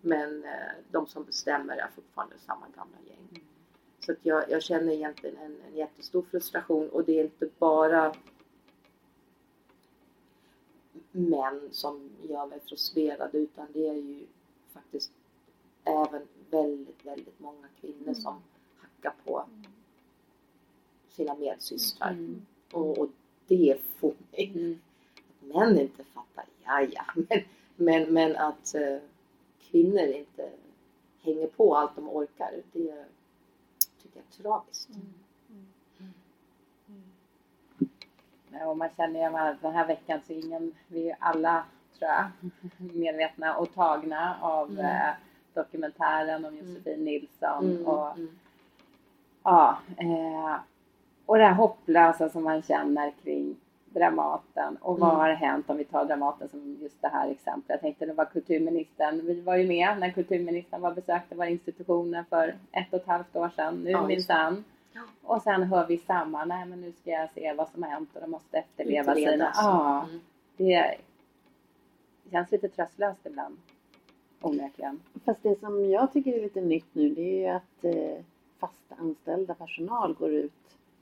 [0.00, 0.50] Men eh,
[0.90, 3.28] de som bestämmer är fortfarande samma gamla gäng.
[3.30, 3.42] Mm.
[4.00, 8.14] Så att jag, jag känner egentligen en, en jättestor frustration och det är inte bara
[11.12, 14.26] män som gör mig frustrerad utan det är ju
[14.72, 15.12] faktiskt
[15.84, 18.14] även väldigt, väldigt många kvinnor mm.
[18.14, 18.42] som
[18.76, 19.44] hackar på
[21.08, 22.10] sina medsystrar.
[22.10, 22.46] Mm.
[22.72, 23.08] Och, och,
[23.46, 24.78] det får mig mm.
[25.40, 27.42] att män inte fattar, ja ja, men,
[27.76, 28.98] men, men att uh,
[29.70, 30.50] kvinnor inte
[31.22, 32.96] hänger på allt de orkar, det tycker
[34.12, 34.88] jag är tragiskt.
[34.90, 35.14] Mm.
[38.68, 41.64] Och man känner ju att den här veckan så är ingen, vi är alla
[41.98, 42.30] tror jag,
[42.96, 44.84] medvetna och tagna av mm.
[44.84, 45.14] eh,
[45.54, 47.04] dokumentären om Josefin mm.
[47.04, 47.70] Nilsson.
[47.70, 48.38] Mm, och, mm.
[49.42, 50.56] Ja, eh,
[51.26, 53.56] och det här hopplösa som man känner kring
[53.98, 55.20] Dramaten och vad mm.
[55.20, 57.68] har hänt om vi tar Dramaten som just det här exemplet.
[57.68, 62.24] Jag tänkte det var kulturministern, vi var ju med när kulturministern var besökte våra institutioner
[62.30, 64.64] för ett och ett halvt år sedan, nu ja, minsann.
[65.22, 68.10] Och sen hör vi samma, nej men nu ska jag se vad som har hänt
[68.14, 69.52] och de måste efterleva sina...
[69.54, 70.20] Ja, mm.
[70.56, 70.96] det
[72.30, 73.56] känns lite tröstlöst ibland.
[74.40, 75.00] Onekligen.
[75.24, 78.24] Fast det som jag tycker är lite nytt nu det är ju att eh,
[78.60, 80.52] fast anställda personal går ut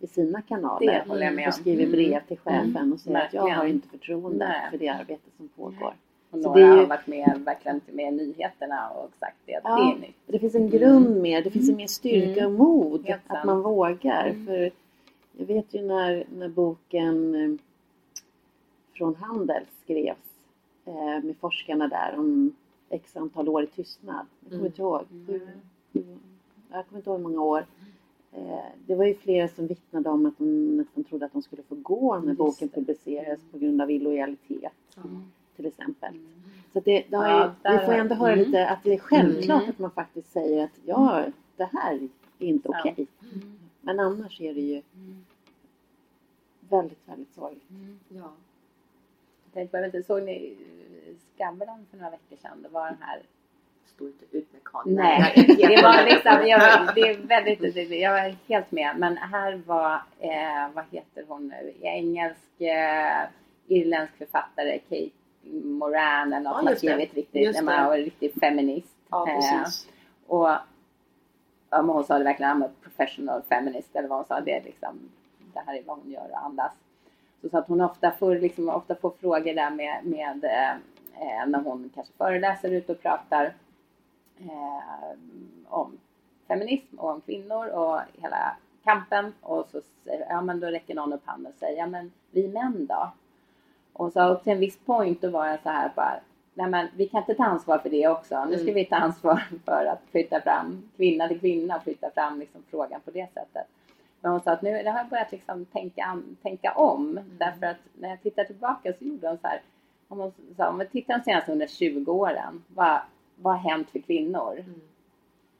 [0.00, 1.04] i sina kanaler
[1.48, 2.22] och skriver brev mm.
[2.28, 2.92] till chefen mm.
[2.92, 4.70] och säger att jag har inte förtroende Nej.
[4.70, 5.94] för det arbete som pågår.
[6.30, 10.08] Och några det, har varit med, verkligen med nyheterna och sagt det, ja, det är
[10.08, 10.16] nytt.
[10.26, 13.18] Det finns en grund med, det finns en mer styrka och mod mm.
[13.26, 14.26] att man vågar.
[14.26, 14.46] Mm.
[14.46, 14.70] För
[15.32, 17.60] jag vet ju när, när boken eh,
[18.94, 20.16] Från Handel skrevs
[20.84, 22.56] eh, med forskarna där om
[22.90, 24.26] x antal år i tystnad.
[24.40, 24.66] Jag kommer mm.
[24.66, 25.02] inte ihåg.
[25.26, 25.40] Sju,
[26.70, 27.64] jag kommer inte ihåg hur många år.
[28.36, 31.62] Eh, det var ju flera som vittnade om att de nästan trodde att de skulle
[31.62, 34.72] få gå när boken publicerades på grund av illojalitet.
[34.96, 35.24] Mm
[35.56, 36.14] till exempel.
[36.14, 36.26] Mm.
[36.72, 38.44] Så det, det har ju, ja, vi får ändå höra mm.
[38.44, 39.70] lite att det är självklart mm.
[39.70, 41.24] att man faktiskt säger att ja,
[41.56, 42.08] det här
[42.38, 42.92] är inte okej.
[42.92, 43.06] Okay.
[43.34, 43.58] Mm.
[43.80, 44.82] Men annars är det ju
[46.60, 47.64] väldigt, väldigt sorgligt.
[48.08, 48.32] Ja.
[49.52, 50.56] Jag tänkte, såg ni
[51.34, 52.62] Skavlan för några veckor sedan?
[52.62, 53.22] Det var den här
[53.88, 54.94] stå inte ut med kameran.
[54.94, 58.96] Nej, det var liksom, jag, det är väldigt, jag är helt med.
[58.98, 63.28] Men här var, eh, vad heter hon nu, engelsk, eh,
[63.66, 65.10] irländsk författare Kate
[65.50, 68.96] Moran eller något ja, som skrivit riktigt, man var riktig feminist.
[69.10, 69.68] Ja, eh,
[70.26, 70.50] och
[71.68, 75.10] om hon sa det verkligen, I'm a professional feminist eller vad hon sa, det liksom,
[75.54, 76.72] det här är vad hon gör och andas.
[77.42, 81.62] Så, så att hon ofta får, liksom, ofta får frågor där med, med eh, när
[81.62, 83.52] hon kanske föreläser ute och pratar
[84.38, 85.18] eh,
[85.68, 85.98] om
[86.48, 89.80] feminism och om kvinnor och hela kampen och så
[90.28, 93.12] ja men då räcker någon upp handen och säger ja men vi män då?
[93.92, 96.20] Och så upp till en viss point då var jag så här bara,
[96.54, 98.44] nej men vi kan inte ta ansvar för det också.
[98.44, 98.74] Nu ska mm.
[98.74, 103.00] vi ta ansvar för att flytta fram kvinna till kvinna och flytta fram liksom frågan
[103.00, 103.66] på det sättet.
[104.20, 107.10] Men hon sa att nu har jag börjat liksom tänka, tänka om.
[107.10, 107.24] Mm.
[107.38, 109.62] Därför att när jag tittar tillbaka så gjorde hon så här.
[110.08, 112.64] Om, hon sa, om vi tittar de senaste 120 åren.
[112.68, 113.00] Vad,
[113.36, 114.52] vad har hänt för kvinnor?
[114.52, 114.80] Mm.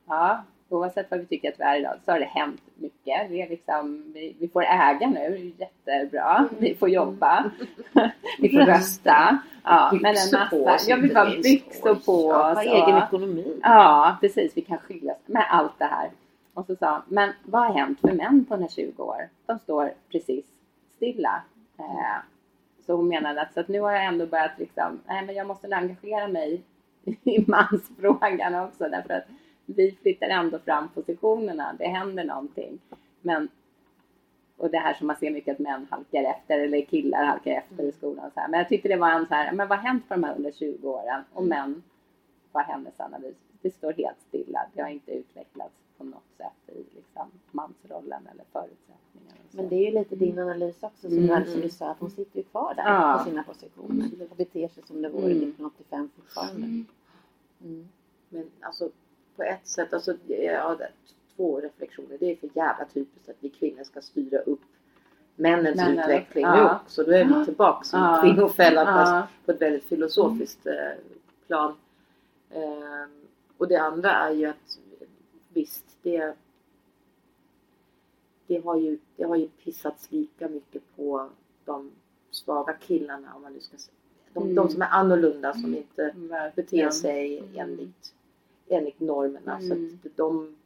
[0.07, 3.31] Ja, oavsett vad vi tycker att vi är idag så har det hänt mycket.
[3.31, 6.37] Vi, är liksom, vi, vi får äga nu, jättebra.
[6.37, 6.49] Mm.
[6.59, 7.51] Vi får jobba.
[8.39, 9.39] vi får rösta.
[9.65, 10.91] Ja, men en massa.
[10.91, 12.59] Ja, vi bara byxor på oss.
[12.59, 13.61] egen ekonomi.
[13.63, 14.57] Ja, precis.
[14.57, 16.11] Vi kan skilja oss med allt det här.
[16.55, 19.29] Och så sa men vad har hänt för män på de här 20 år?
[19.47, 20.45] De står precis
[20.97, 21.43] stilla.
[21.79, 22.23] Eh,
[22.87, 25.47] så hon menade att, så att nu har jag ändå börjat liksom, nej men jag
[25.47, 26.63] måste engagera mig
[27.25, 29.25] i mansfrågan också därför att
[29.67, 31.77] vi flyttar ändå fram positionerna.
[31.79, 32.79] Det händer någonting.
[33.21, 33.49] Men,
[34.57, 37.85] och det här som man ser mycket att män halkar efter eller killar halkar efter
[37.85, 38.31] i skolan.
[38.35, 38.49] Så här.
[38.49, 40.37] Men jag tyckte det var en så här, men vad har hänt på de här
[40.37, 41.25] under 20 åren?
[41.33, 41.83] Och män,
[42.53, 43.37] vad hände analys?
[43.63, 44.67] Det står helt stilla.
[44.75, 49.41] Det har inte utvecklats på något sätt i liksom, mansrollen eller förutsättningarna.
[49.53, 51.47] Men det är ju lite din analys också som, mm.
[51.47, 53.19] som du sa att hon sitter ju kvar där ja.
[53.19, 55.37] på sina positioner och beter sig som det vore mm.
[55.37, 56.67] 1985 fortfarande.
[56.67, 56.87] Mm.
[57.65, 57.89] mm.
[58.29, 58.91] Men alltså
[59.37, 60.79] på ett sätt, alltså ja,
[61.37, 62.17] två reflektioner.
[62.21, 64.61] Det är för jävla typiskt att vi kvinnor ska styra upp
[65.37, 65.99] männens Männen.
[65.99, 66.57] utveckling ja.
[66.57, 67.03] nu också.
[67.05, 68.21] Då är vi tillbaks i ja.
[68.23, 69.29] kvinnofällan ja.
[69.45, 70.99] på ett väldigt filosofiskt mm.
[71.47, 71.75] plan.
[72.51, 73.11] Ehm,
[73.59, 74.79] och det andra är ju att
[75.57, 76.35] visst, det,
[78.47, 81.29] det, har ju, det har ju pissats lika mycket på
[81.65, 81.91] de
[82.31, 83.95] svaga killarna om man nu ska säga.
[84.33, 84.55] De, mm.
[84.55, 85.77] de som är annorlunda som mm.
[85.77, 86.51] inte mm.
[86.55, 87.51] beter sig mm.
[87.55, 88.15] enligt,
[88.69, 89.61] enligt normerna.
[89.61, 90.57] Så att de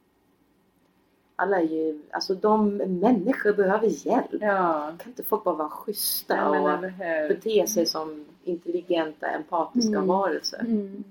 [1.35, 4.41] alla är ju, alltså de människor behöver hjälp.
[4.41, 4.93] Ja.
[4.99, 6.81] Kan inte folk bara vara schyssta ja, och
[7.29, 10.07] bete sig som intelligenta, empatiska mm.
[10.07, 10.59] varelser?
[10.59, 11.03] Mm.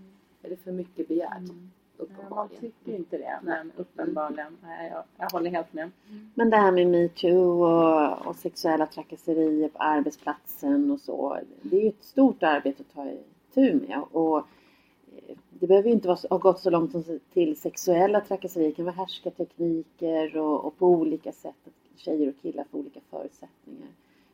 [0.42, 1.38] Är det för mycket begärt?
[1.38, 1.70] Mm.
[2.00, 2.48] Uppenbarligen.
[2.50, 4.56] Jag tycker inte det, men uppenbarligen.
[4.62, 5.90] Nej, jag, jag håller helt med.
[6.34, 11.38] Men det här med metoo och, och sexuella trakasserier på arbetsplatsen och så.
[11.62, 14.02] Det är ju ett stort arbete att ta itu med.
[14.12, 18.68] Och eh, det behöver inte vara, ha gått så långt som till sexuella trakasserier.
[18.68, 23.00] Det kan vara härskartekniker och, och på olika sätt att tjejer och killar får olika
[23.10, 23.88] förutsättningar.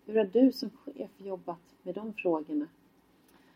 [0.06, 2.66] Hur har du som chef jobbat med de frågorna?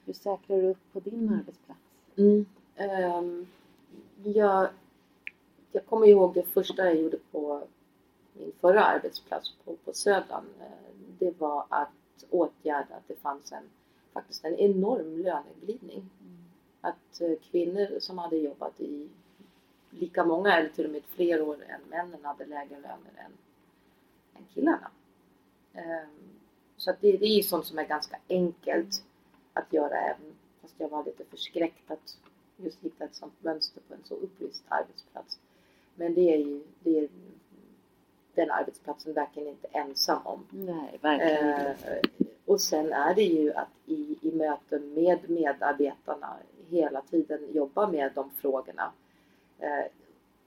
[0.05, 1.81] Hur säkrar du upp på din arbetsplats?
[2.17, 2.47] Mm.
[3.19, 3.47] Um,
[4.25, 4.69] jag,
[5.73, 7.63] jag kommer ihåg det första jag gjorde på
[8.33, 10.45] min förra arbetsplats på, på Södern.
[10.61, 13.65] Eh, det var att åtgärda att det fanns en,
[14.13, 16.11] faktiskt en enorm löneglidning.
[16.21, 16.45] Mm.
[16.81, 19.09] Att eh, kvinnor som hade jobbat i
[19.91, 23.33] lika många eller till och med fler år än männen hade lägre löner än,
[24.37, 24.91] än killarna.
[25.75, 26.31] Um,
[26.77, 29.05] så det, det är sånt som är ganska enkelt
[29.53, 32.17] att göra även fast jag var lite förskräckt att
[32.65, 35.39] just hitta ett sånt mönster på en så upplyst arbetsplats.
[35.95, 37.09] Men det är ju det är
[38.35, 40.47] den arbetsplatsen verkligen inte ensam om.
[40.51, 41.67] Nej, verkligen.
[41.67, 46.37] Eh, och sen är det ju att i, i möten med medarbetarna
[46.69, 48.93] hela tiden jobba med de frågorna.
[49.59, 49.85] Eh,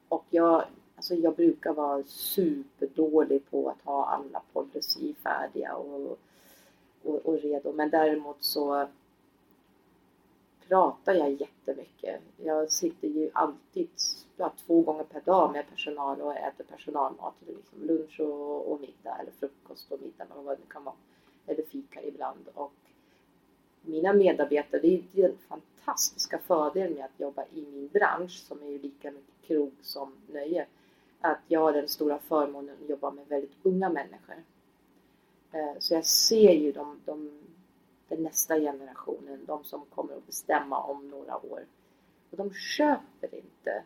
[0.07, 6.17] och jag, alltså jag brukar vara superdålig på att ha alla policy färdiga och,
[7.03, 7.73] och, och redo.
[7.73, 8.87] Men däremot så
[10.73, 12.21] pratar jag jättemycket.
[12.37, 13.89] Jag sitter ju alltid
[14.37, 17.33] ja, två gånger per dag med personal och äter personalmat.
[17.47, 20.95] Liksom lunch och, och middag eller frukost och middag eller vad det kan vara.
[21.47, 22.47] Eller fika ibland.
[22.53, 22.73] Och
[23.81, 28.67] mina medarbetare, det är den fantastiska fördelen med att jobba i min bransch som är
[28.67, 30.65] ju lika mycket krog som nöje.
[31.21, 34.43] Att jag har den stora förmånen att jobba med väldigt unga människor.
[35.51, 37.43] Eh, så jag ser ju de, de
[38.07, 41.65] den nästa generationen, de som kommer att bestämma om några år.
[42.31, 43.83] Och de köper inte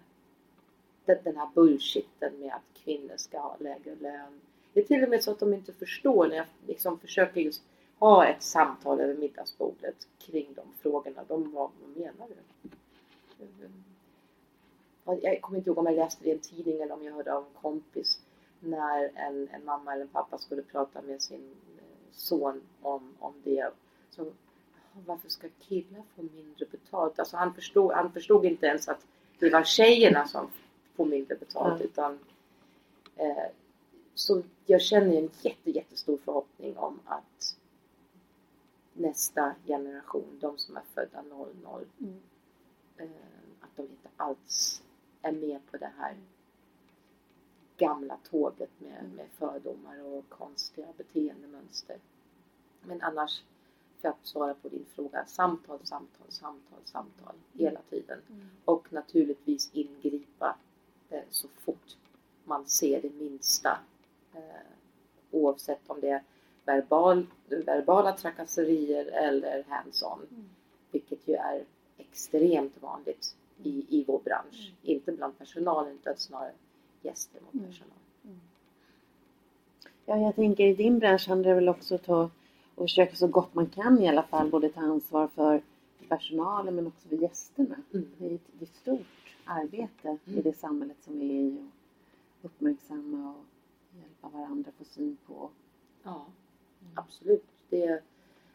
[1.05, 4.41] den här bullshitten med att kvinnor ska ha lägre lön.
[4.73, 7.61] Det är till och med så att de inte förstår när jag liksom försöker just
[7.99, 11.23] ha ett samtal över middagsbordet kring de frågorna.
[11.27, 12.35] De, vad, vad menar du?
[15.21, 17.33] Jag kommer inte ihåg om jag läste det i en tidning eller om jag hörde
[17.33, 18.21] av en kompis
[18.59, 21.55] när en, en mamma eller en pappa skulle prata med sin
[22.11, 23.71] son om, om det
[24.10, 24.32] så,
[25.06, 27.19] varför ska killar få mindre betalt?
[27.19, 29.06] Alltså han förstod, han förstod inte ens att
[29.40, 30.48] det var tjejerna som
[30.95, 31.88] får mindre betalt mm.
[31.88, 32.19] utan
[33.16, 33.52] eh,
[34.16, 37.58] så jag känner en jätte, jättestor förhoppning om att
[38.94, 42.19] nästa generation, de som är födda 00, mm.
[42.98, 43.08] eh,
[43.61, 44.84] att de inte alls
[45.22, 46.16] är med på det här
[47.77, 51.98] gamla tåget med, med fördomar och konstiga beteendemönster.
[52.82, 53.44] Men annars
[54.01, 55.26] för att svara på din fråga.
[55.26, 58.19] Samtal, samtal, samtal, samtal hela tiden.
[58.30, 58.48] Mm.
[58.66, 60.56] Och naturligtvis ingripa
[61.09, 61.98] eh, så fort
[62.43, 63.80] man ser det minsta.
[64.34, 64.42] Eh,
[65.32, 66.24] oavsett om det är
[66.66, 70.19] verbal, verbala trakasserier eller hands-on.
[70.32, 70.50] Mm.
[70.92, 71.64] Vilket ju är
[71.98, 74.59] extremt vanligt i, i vår bransch.
[74.59, 74.95] Mm.
[74.95, 76.51] Inte bland personalen utan snarare
[77.01, 77.66] gäster mot mm.
[77.66, 77.98] personal.
[78.24, 78.40] Mm.
[80.06, 82.30] Ja, jag tänker i din bransch handlar det väl också om att ta
[82.77, 85.61] och försöka så gott man kan i alla fall både ta ansvar för
[86.09, 87.75] personalen men också för gästerna.
[87.93, 88.07] Mm.
[88.17, 90.39] Det, är ett, det är ett stort arbete mm.
[90.39, 91.57] i det samhället som vi är i
[92.41, 93.45] och uppmärksamma och
[94.01, 95.49] hjälpa varandra få syn på.
[96.03, 96.25] Ja,
[96.81, 96.93] mm.
[96.95, 97.45] absolut.
[97.69, 98.01] Det är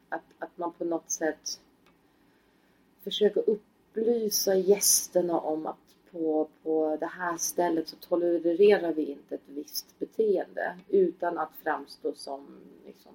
[0.08, 1.60] att, att man på något sätt
[3.04, 9.34] försöker upp, upplysa gästerna om att på, på det här stället så tolererar vi inte
[9.34, 12.46] ett visst beteende utan att framstå som
[12.86, 13.12] liksom,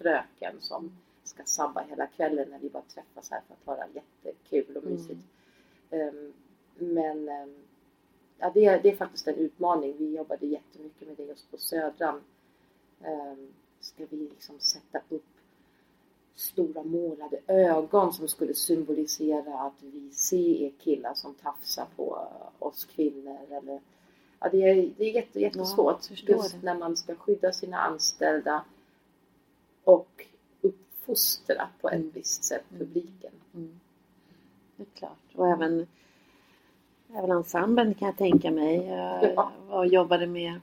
[0.00, 0.92] fröken som
[1.24, 5.20] ska sabba hela kvällen när vi bara träffas här för att ha jättekul och mysigt.
[5.90, 6.32] Mm.
[6.78, 7.54] Men um,
[8.38, 9.94] ja, det, är, det är faktiskt en utmaning.
[9.98, 12.20] Vi jobbade jättemycket med det just på Södran.
[13.04, 13.48] Um,
[13.80, 15.24] ska vi liksom sätta upp
[16.34, 23.38] stora målade ögon som skulle symbolisera att vi ser killar som tafsar på oss kvinnor
[23.50, 23.80] eller
[24.40, 26.58] Ja, det är, det är jätte, jättesvårt ja, just det.
[26.62, 28.64] när man ska skydda sina anställda
[29.84, 30.26] och
[30.60, 32.10] uppfostra på ett mm.
[32.14, 33.32] visst sätt publiken.
[33.54, 33.80] Mm.
[34.76, 35.34] Det är klart.
[35.34, 35.86] Och även,
[37.14, 38.86] även ensemblen kan jag tänka mig.
[38.86, 39.52] Jag ja.
[39.68, 40.60] var, jobbade med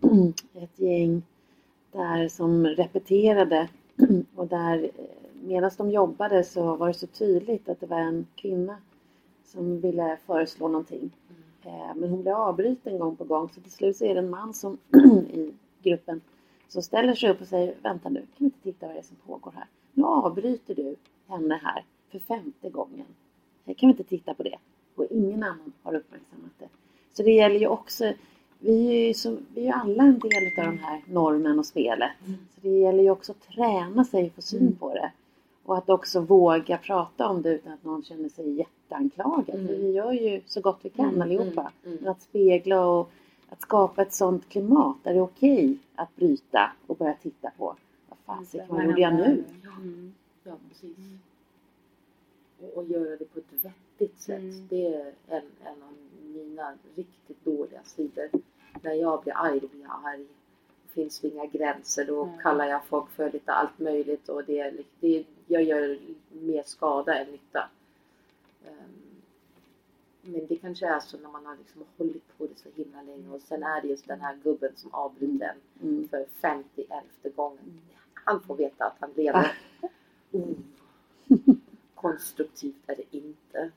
[0.54, 1.22] ett gäng
[1.92, 3.68] där som repeterade
[4.34, 5.04] och där eh,
[5.42, 8.76] medan de jobbade så var det så tydligt att det var en kvinna
[9.44, 11.10] som ville föreslå någonting.
[11.28, 12.00] Mm.
[12.00, 14.54] Men hon blev avbruten gång på gång så till slut så är det en man
[14.54, 14.78] som
[15.32, 16.20] i gruppen
[16.68, 19.02] som ställer sig upp och säger Vänta nu, kan vi inte titta vad det är
[19.02, 19.66] som pågår här?
[19.92, 20.96] Nu avbryter du
[21.28, 23.06] henne här för femte gången.
[23.64, 24.58] Kan vi inte titta på det?
[24.94, 26.68] Och ingen annan har uppmärksammat det.
[27.12, 28.12] Så det gäller ju också
[28.58, 32.10] vi är ju, så, vi är alla en del av den här normen och spelet.
[32.26, 32.38] Mm.
[32.54, 34.76] Så det gäller ju också att träna sig och få syn mm.
[34.76, 35.12] på det.
[35.64, 39.54] Och att också våga prata om det utan att någon känner sig jätteanklagad.
[39.54, 39.66] Mm.
[39.66, 41.22] För vi gör ju så gott vi kan mm.
[41.22, 41.60] allihopa.
[41.60, 41.72] Mm.
[41.84, 41.98] mm.
[42.00, 43.10] Men att spegla och
[43.50, 47.76] att skapa ett sånt klimat där det är okej att bryta och börja titta på
[48.08, 49.44] vad fasiken, vad gjorde jag nu?
[49.76, 50.14] Mm.
[50.44, 50.96] Ja, precis.
[52.60, 54.68] Och, och, göra det på ett vettigt sätt.
[54.68, 58.28] Det är en, en av mina riktigt dåliga sidor.
[58.82, 60.26] När jag blir arg, då blir jag arg
[60.98, 62.04] finns inga gränser.
[62.04, 62.38] Då mm.
[62.38, 65.98] kallar jag folk för lite allt möjligt och det, det, jag gör
[66.30, 67.70] mer skada än nytta.
[70.32, 73.30] Men det kanske är så när man har liksom hållit på det så himla länge
[73.30, 76.08] och sen är det just den här gubben som avbryter en mm.
[76.08, 77.80] för 51 gången.
[78.14, 79.52] Han får veta att han lever.
[80.32, 80.52] Oh.
[81.94, 83.70] Konstruktivt är det inte.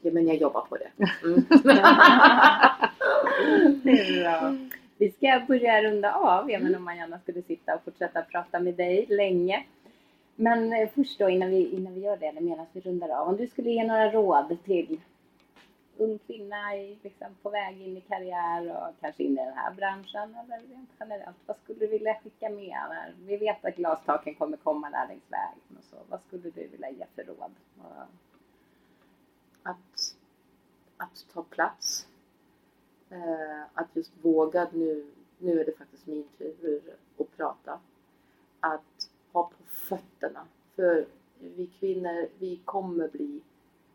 [0.00, 0.90] Ja men jag jobbar på det.
[1.24, 1.44] Mm.
[3.82, 4.54] det är bra.
[4.98, 6.78] Vi ska börja runda av, även mm.
[6.78, 9.66] om man gärna skulle sitta och fortsätta prata med dig länge.
[10.36, 13.28] Men eh, först då innan vi, innan vi gör det, eller medan vi rundar av.
[13.28, 15.00] Om du skulle ge några råd till
[15.96, 19.74] ung kvinna i, liksom, på väg in i karriär och kanske in i den här
[19.74, 21.36] branschen eller rent generellt.
[21.46, 22.76] Vad skulle du vilja skicka med?
[22.90, 23.14] Där?
[23.18, 25.96] vi vet att glastaken kommer komma där längs vägen och så.
[26.08, 27.52] Vad skulle du vilja ge för råd?
[29.62, 30.16] Att,
[30.96, 32.06] att ta plats
[33.12, 35.06] Eh, att just våga nu,
[35.38, 36.82] nu är det faktiskt min tur
[37.18, 37.80] att prata.
[38.60, 40.46] Att ha på fötterna.
[40.76, 41.06] För
[41.38, 43.40] vi kvinnor, vi kommer bli,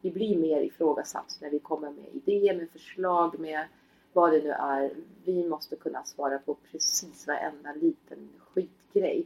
[0.02, 3.66] vi blir mer ifrågasatt när vi kommer med idéer, med förslag, med
[4.14, 4.92] vad det nu är.
[5.26, 9.26] Vi måste kunna svara på precis varenda liten skitgrej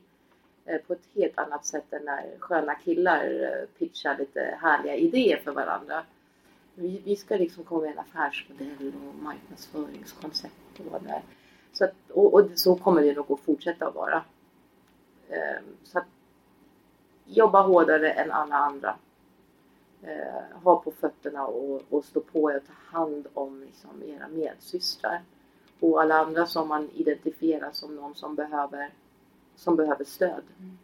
[0.65, 5.37] eh, på ett helt annat sätt än när sköna killar eh, pitchar lite härliga idéer
[5.37, 6.05] för varandra
[6.75, 11.21] vi, vi ska liksom komma med en affärsmodell och marknadsföringskoncept och vad det är.
[11.73, 14.23] Så att, och, och, så kommer det nog att fortsätta att vara.
[15.29, 16.07] Ehm, så att
[17.25, 18.95] jobba hårdare än alla andra.
[20.03, 24.27] Eh, ha på fötterna och, och stå på er och ta hand om liksom, era
[24.27, 25.21] medsystrar.
[25.79, 28.89] Och alla andra som man identifierar som någon som behöver,
[29.55, 30.43] som behöver stöd.
[30.59, 30.77] Mm.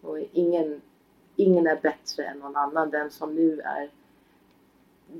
[0.00, 0.80] Och ingen,
[1.36, 2.90] ingen är bättre än någon annan.
[2.90, 3.90] Den som nu är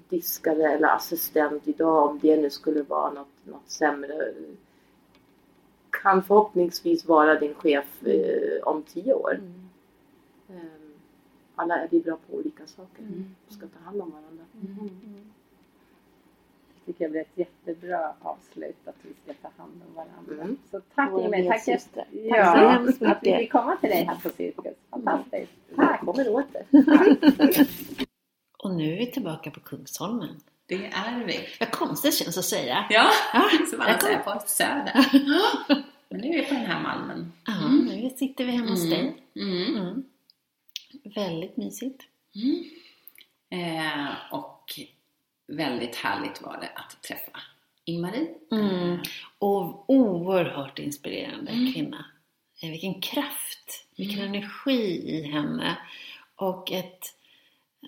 [0.08, 4.32] diskare eller assistent idag om det nu skulle vara något, något sämre
[5.90, 9.34] kan förhoppningsvis vara din chef eh, om tio år.
[9.34, 9.59] Mm.
[11.60, 13.02] Alla är vi bra på olika saker.
[13.02, 13.34] Mm.
[13.48, 14.44] Vi ska ta hand om varandra.
[14.54, 14.78] Mm.
[14.78, 15.30] mm.
[16.74, 20.44] Det tycker jag blir ett jättebra avslut att vi ska ta hand om varandra.
[20.44, 20.56] Mm.
[20.70, 23.16] Så tack Jimmy, tack, tack, ja, så hemskt mycket.
[23.16, 24.76] att vi fick komma till dig här på Cirkus.
[24.90, 25.52] Fantastiskt.
[25.76, 26.00] Tack!
[26.00, 26.64] Kommer åter.
[28.58, 30.40] Och nu är vi tillbaka på Kungsholmen.
[30.66, 31.38] Det är vi.
[31.60, 32.86] Vad konstigt känns att säga.
[32.90, 33.10] Ja,
[33.70, 35.06] som alla säger på Söder.
[36.08, 37.32] Men nu är vi på den här Malmen.
[37.46, 37.84] Ja, mm.
[37.84, 38.90] nu sitter vi hemma hos mm.
[38.90, 39.16] dig.
[39.36, 40.04] Mm.
[41.04, 41.12] Mm.
[41.14, 42.02] Väldigt mysigt.
[42.34, 42.64] Mm.
[43.50, 44.80] Eh, och
[45.46, 47.40] väldigt härligt var det att träffa
[47.84, 48.28] Ingmarie.
[48.52, 48.98] Mm.
[49.38, 52.04] Och oerhört inspirerande kvinna.
[52.62, 55.76] Eh, vilken kraft, vilken energi i henne.
[56.34, 57.14] Och ett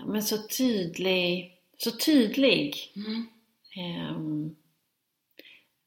[0.04, 1.58] men så tydlig.
[1.78, 2.92] Så tydlig.
[2.96, 3.28] Mm.
[4.16, 4.56] Um,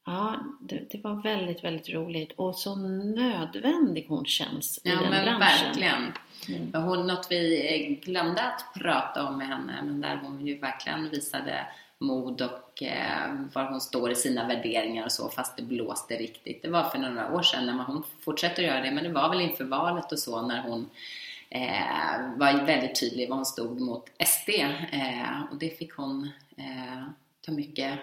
[0.08, 5.10] Ja, det, det, var väldigt, väldigt roligt och så nödvändig hon känns i ja, den
[5.10, 5.66] men branschen.
[5.66, 6.12] Verkligen.
[6.48, 6.84] Mm.
[6.84, 11.66] Hon, något vi glömde att prata om med henne, men där hon ju verkligen visade
[11.98, 16.62] mod och eh, var hon står i sina värderingar och så fast det blåste riktigt.
[16.62, 19.12] Det var för några år sedan när man, hon fortsätter att göra det men det
[19.12, 20.90] var väl inför valet och så när hon
[21.50, 27.04] eh, var väldigt tydlig vad hon stod mot SD eh, och det fick hon eh,
[27.46, 27.98] ta mycket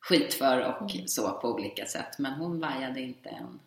[0.00, 1.08] skit för och mm.
[1.08, 3.58] så på olika sätt men hon vajade inte en,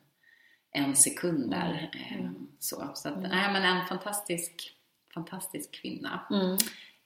[0.74, 1.92] en sekund där.
[2.12, 2.26] Mm.
[2.26, 3.30] Eh, så så att, mm.
[3.30, 4.74] nej, men en fantastisk,
[5.14, 6.20] fantastisk kvinna.
[6.30, 6.58] Mm.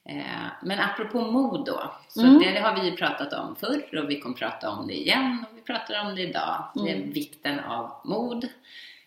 [0.08, 2.38] Eh, men apropå mod då, så mm.
[2.38, 5.58] det, har vi ju pratat om förr och vi kommer prata om det igen och
[5.58, 6.64] vi pratar om det idag.
[6.76, 6.86] Mm.
[6.86, 8.48] Det är vikten av mod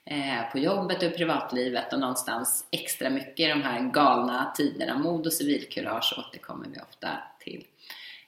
[0.06, 4.98] eh, på jobbet och privatlivet och någonstans extra mycket i de här galna tiderna.
[4.98, 7.10] Mod och civilkurage återkommer vi ofta
[7.40, 7.66] till.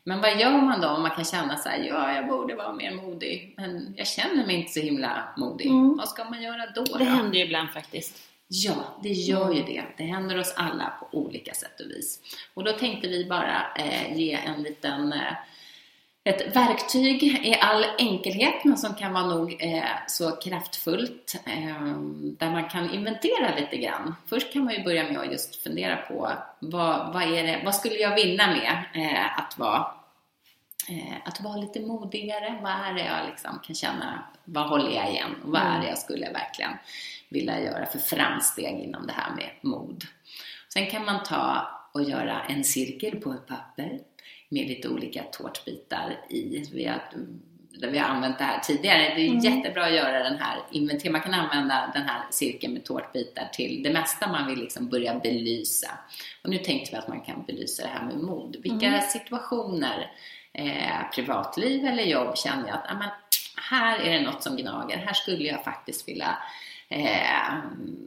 [0.06, 2.74] Men vad gör man då om man kan känna så här, ja jag borde vara
[2.74, 5.68] mer modig men jag känner mig inte så himla modig.
[5.68, 5.98] Mm.
[5.98, 6.84] Vad ska man göra då?
[6.84, 7.06] Det då?
[7.06, 8.30] händer ju ibland faktiskt.
[8.48, 9.84] Ja, det gör ju det.
[9.98, 12.20] Det händer oss alla på olika sätt och vis.
[12.54, 15.34] Och då tänkte vi bara eh, ge en liten eh,
[16.24, 21.98] ett verktyg i all enkelhet men som kan vara nog eh, så kraftfullt eh,
[22.38, 24.16] där man kan inventera lite grann.
[24.26, 27.96] Först kan man ju börja med att just fundera på vad, vad, det, vad skulle
[27.96, 29.88] jag vinna med eh, att vara
[30.90, 32.60] eh, att vara lite modigare.
[32.62, 35.88] Vad är det jag liksom kan känna, vad håller jag igen och vad är det
[35.88, 36.72] jag skulle verkligen
[37.30, 40.04] vilja göra för framsteg inom det här med mod.
[40.74, 44.00] Sen kan man ta och göra en cirkel på ett papper
[44.54, 46.70] med lite olika tårtbitar i.
[46.74, 47.02] Vi har,
[47.92, 49.16] vi har använt det här tidigare.
[49.16, 49.40] Det är mm.
[49.40, 51.12] jättebra att göra den här inventeringen.
[51.12, 55.20] Man kan använda den här cirkeln med tårtbitar till det mesta man vill liksom börja
[55.20, 55.92] belysa.
[56.44, 58.56] Och nu tänkte vi att man kan belysa det här med mod.
[58.64, 59.02] Vilka mm.
[59.02, 60.12] situationer,
[60.54, 63.10] eh, privatliv eller jobb, känner jag att amen,
[63.70, 64.98] här är det något som gnager.
[64.98, 66.38] Här skulle jag faktiskt vilja
[66.90, 67.58] eh,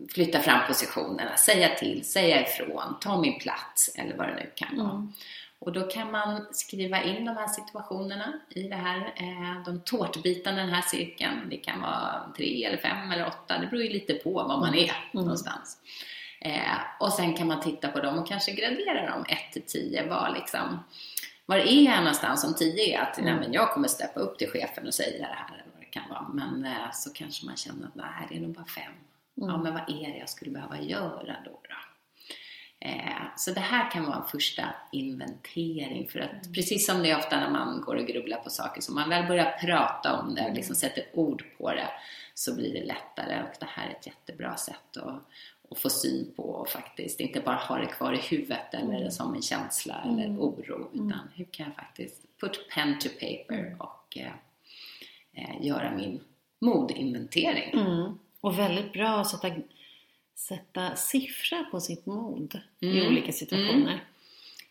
[0.08, 4.78] flytta fram positionerna, säga till, säga ifrån, ta min plats eller vad det nu kan
[4.78, 4.90] vara.
[4.90, 5.12] Mm.
[5.66, 10.62] Och då kan man skriva in de här situationerna i det här, eh, de tårtbitarna
[10.62, 11.48] i den här cirkeln.
[11.50, 14.74] Det kan vara tre eller fem eller åtta, det beror ju lite på var man
[14.74, 14.94] är mm.
[15.12, 15.78] någonstans.
[16.40, 20.08] Eh, och sen kan man titta på dem och kanske gradera dem 1 till 10.
[20.08, 20.84] Var, liksom,
[21.46, 23.36] var är jag någonstans om 10 är att mm.
[23.36, 26.28] men jag kommer steppa upp till chefen och säga det här kan vara.
[26.28, 28.92] Men eh, så kanske man känner att nej, det är nog bara fem.
[29.36, 29.48] Mm.
[29.50, 31.50] Ja, men vad är det jag skulle behöva göra då?
[31.50, 31.85] då?
[32.86, 36.52] Eh, så det här kan vara en första inventering för att mm.
[36.52, 39.26] precis som det är ofta när man går och grubblar på saker, så man väl
[39.26, 40.54] börjar prata om det, mm.
[40.54, 41.88] liksom sätter ord på det,
[42.34, 45.22] så blir det lättare och det här är ett jättebra sätt att,
[45.70, 49.10] att få syn på och faktiskt inte bara ha det kvar i huvudet eller mm.
[49.10, 50.40] som en känsla eller mm.
[50.40, 51.28] oro, utan mm.
[51.34, 54.32] hur kan jag faktiskt put pen to paper och eh,
[55.32, 56.20] eh, göra min
[56.58, 57.80] modinventering.
[57.80, 58.18] Mm.
[58.40, 59.48] Och väldigt bra att sätta,
[60.36, 62.96] sätta siffra på sitt mod mm.
[62.96, 63.92] i olika situationer.
[63.92, 63.98] Mm.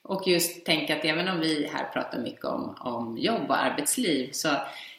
[0.02, 4.30] Och just tänka att även om vi här pratar mycket om, om jobb och arbetsliv
[4.32, 4.50] så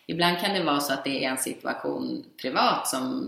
[0.07, 3.27] ibland kan det vara så att det är en situation privat som,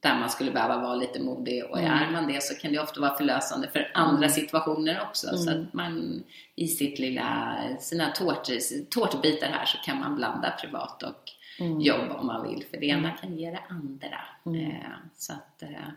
[0.00, 1.90] där man skulle behöva vara lite modig och mm.
[1.90, 4.30] är man det så kan det ofta vara förlösande för andra mm.
[4.30, 5.28] situationer också.
[5.28, 5.38] Mm.
[5.38, 6.22] Så att man
[6.54, 8.48] i sitt lilla, sina tårt,
[8.90, 11.80] tårtbitar här så kan man blanda privat och mm.
[11.80, 12.64] jobb om man vill.
[12.70, 13.16] För det ena mm.
[13.20, 14.20] kan ge det andra.
[14.46, 14.70] Mm.
[14.70, 14.76] Eh,
[15.16, 15.88] så att eh,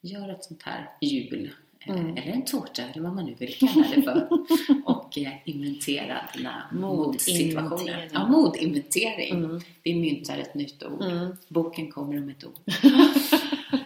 [0.00, 1.50] gör ett sånt här hjul.
[1.80, 2.16] Eh, mm.
[2.16, 4.28] Eller en tårta, eller vad man nu vill kalla det för.
[4.84, 8.08] och eh, inventera dina modsituationer.
[8.12, 9.44] Ja, modinventering.
[9.44, 9.60] Mm.
[9.82, 11.02] Vi myntar ett nytt ord.
[11.02, 11.36] Mm.
[11.48, 12.52] Boken kommer om ett år.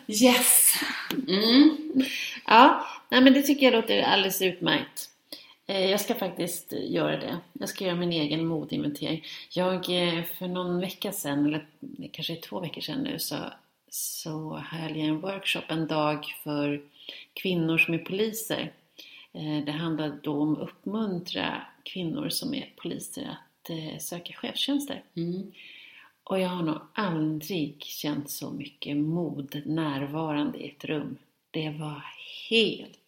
[0.23, 0.75] yes!
[1.29, 1.77] Mm.
[2.47, 5.11] Ja, nej, men det tycker jag låter alldeles utmärkt.
[5.67, 7.39] Eh, jag ska faktiskt göra det.
[7.53, 9.25] Jag ska göra min egen modinventering.
[9.51, 9.85] Jag,
[10.39, 11.67] för någon vecka sedan, eller
[12.13, 13.37] kanske två veckor sedan nu, så,
[13.95, 16.83] så höll jag en workshop en dag för
[17.33, 18.73] kvinnor som är poliser.
[19.33, 25.03] Eh, det handlade då om att uppmuntra kvinnor som är poliser att söka chefstjänster.
[25.17, 25.53] Mm.
[26.25, 31.17] Och jag har nog aldrig känt så mycket mod närvarande i ett rum.
[31.51, 32.05] Det var
[32.51, 32.99] helt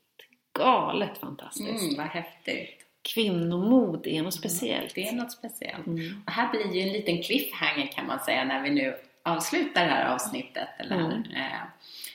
[0.53, 1.83] galet fantastiskt.
[1.83, 2.87] Mm, vad häftigt.
[3.03, 4.95] Kvinnomod är något speciellt.
[4.95, 5.87] det är något speciellt.
[5.87, 6.23] Mm.
[6.27, 8.97] Och här blir ju en liten cliffhanger kan man säga när vi nu
[9.27, 11.23] avslutar det här avsnittet eller mm.
[11.23, 11.61] eh,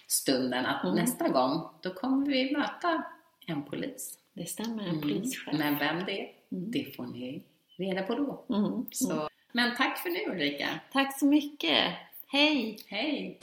[0.07, 0.95] stunden att mm.
[0.95, 3.03] nästa gång då kommer vi möta
[3.47, 4.17] en polis.
[4.33, 5.01] Det stämmer, en mm.
[5.01, 5.53] polischef.
[5.53, 6.71] Men vem det är, mm.
[6.71, 7.43] det får ni
[7.77, 8.45] reda på då.
[8.91, 10.67] Så, men tack för nu Ulrika.
[10.91, 11.93] Tack så mycket.
[12.27, 12.77] Hej!
[12.87, 13.37] Hej!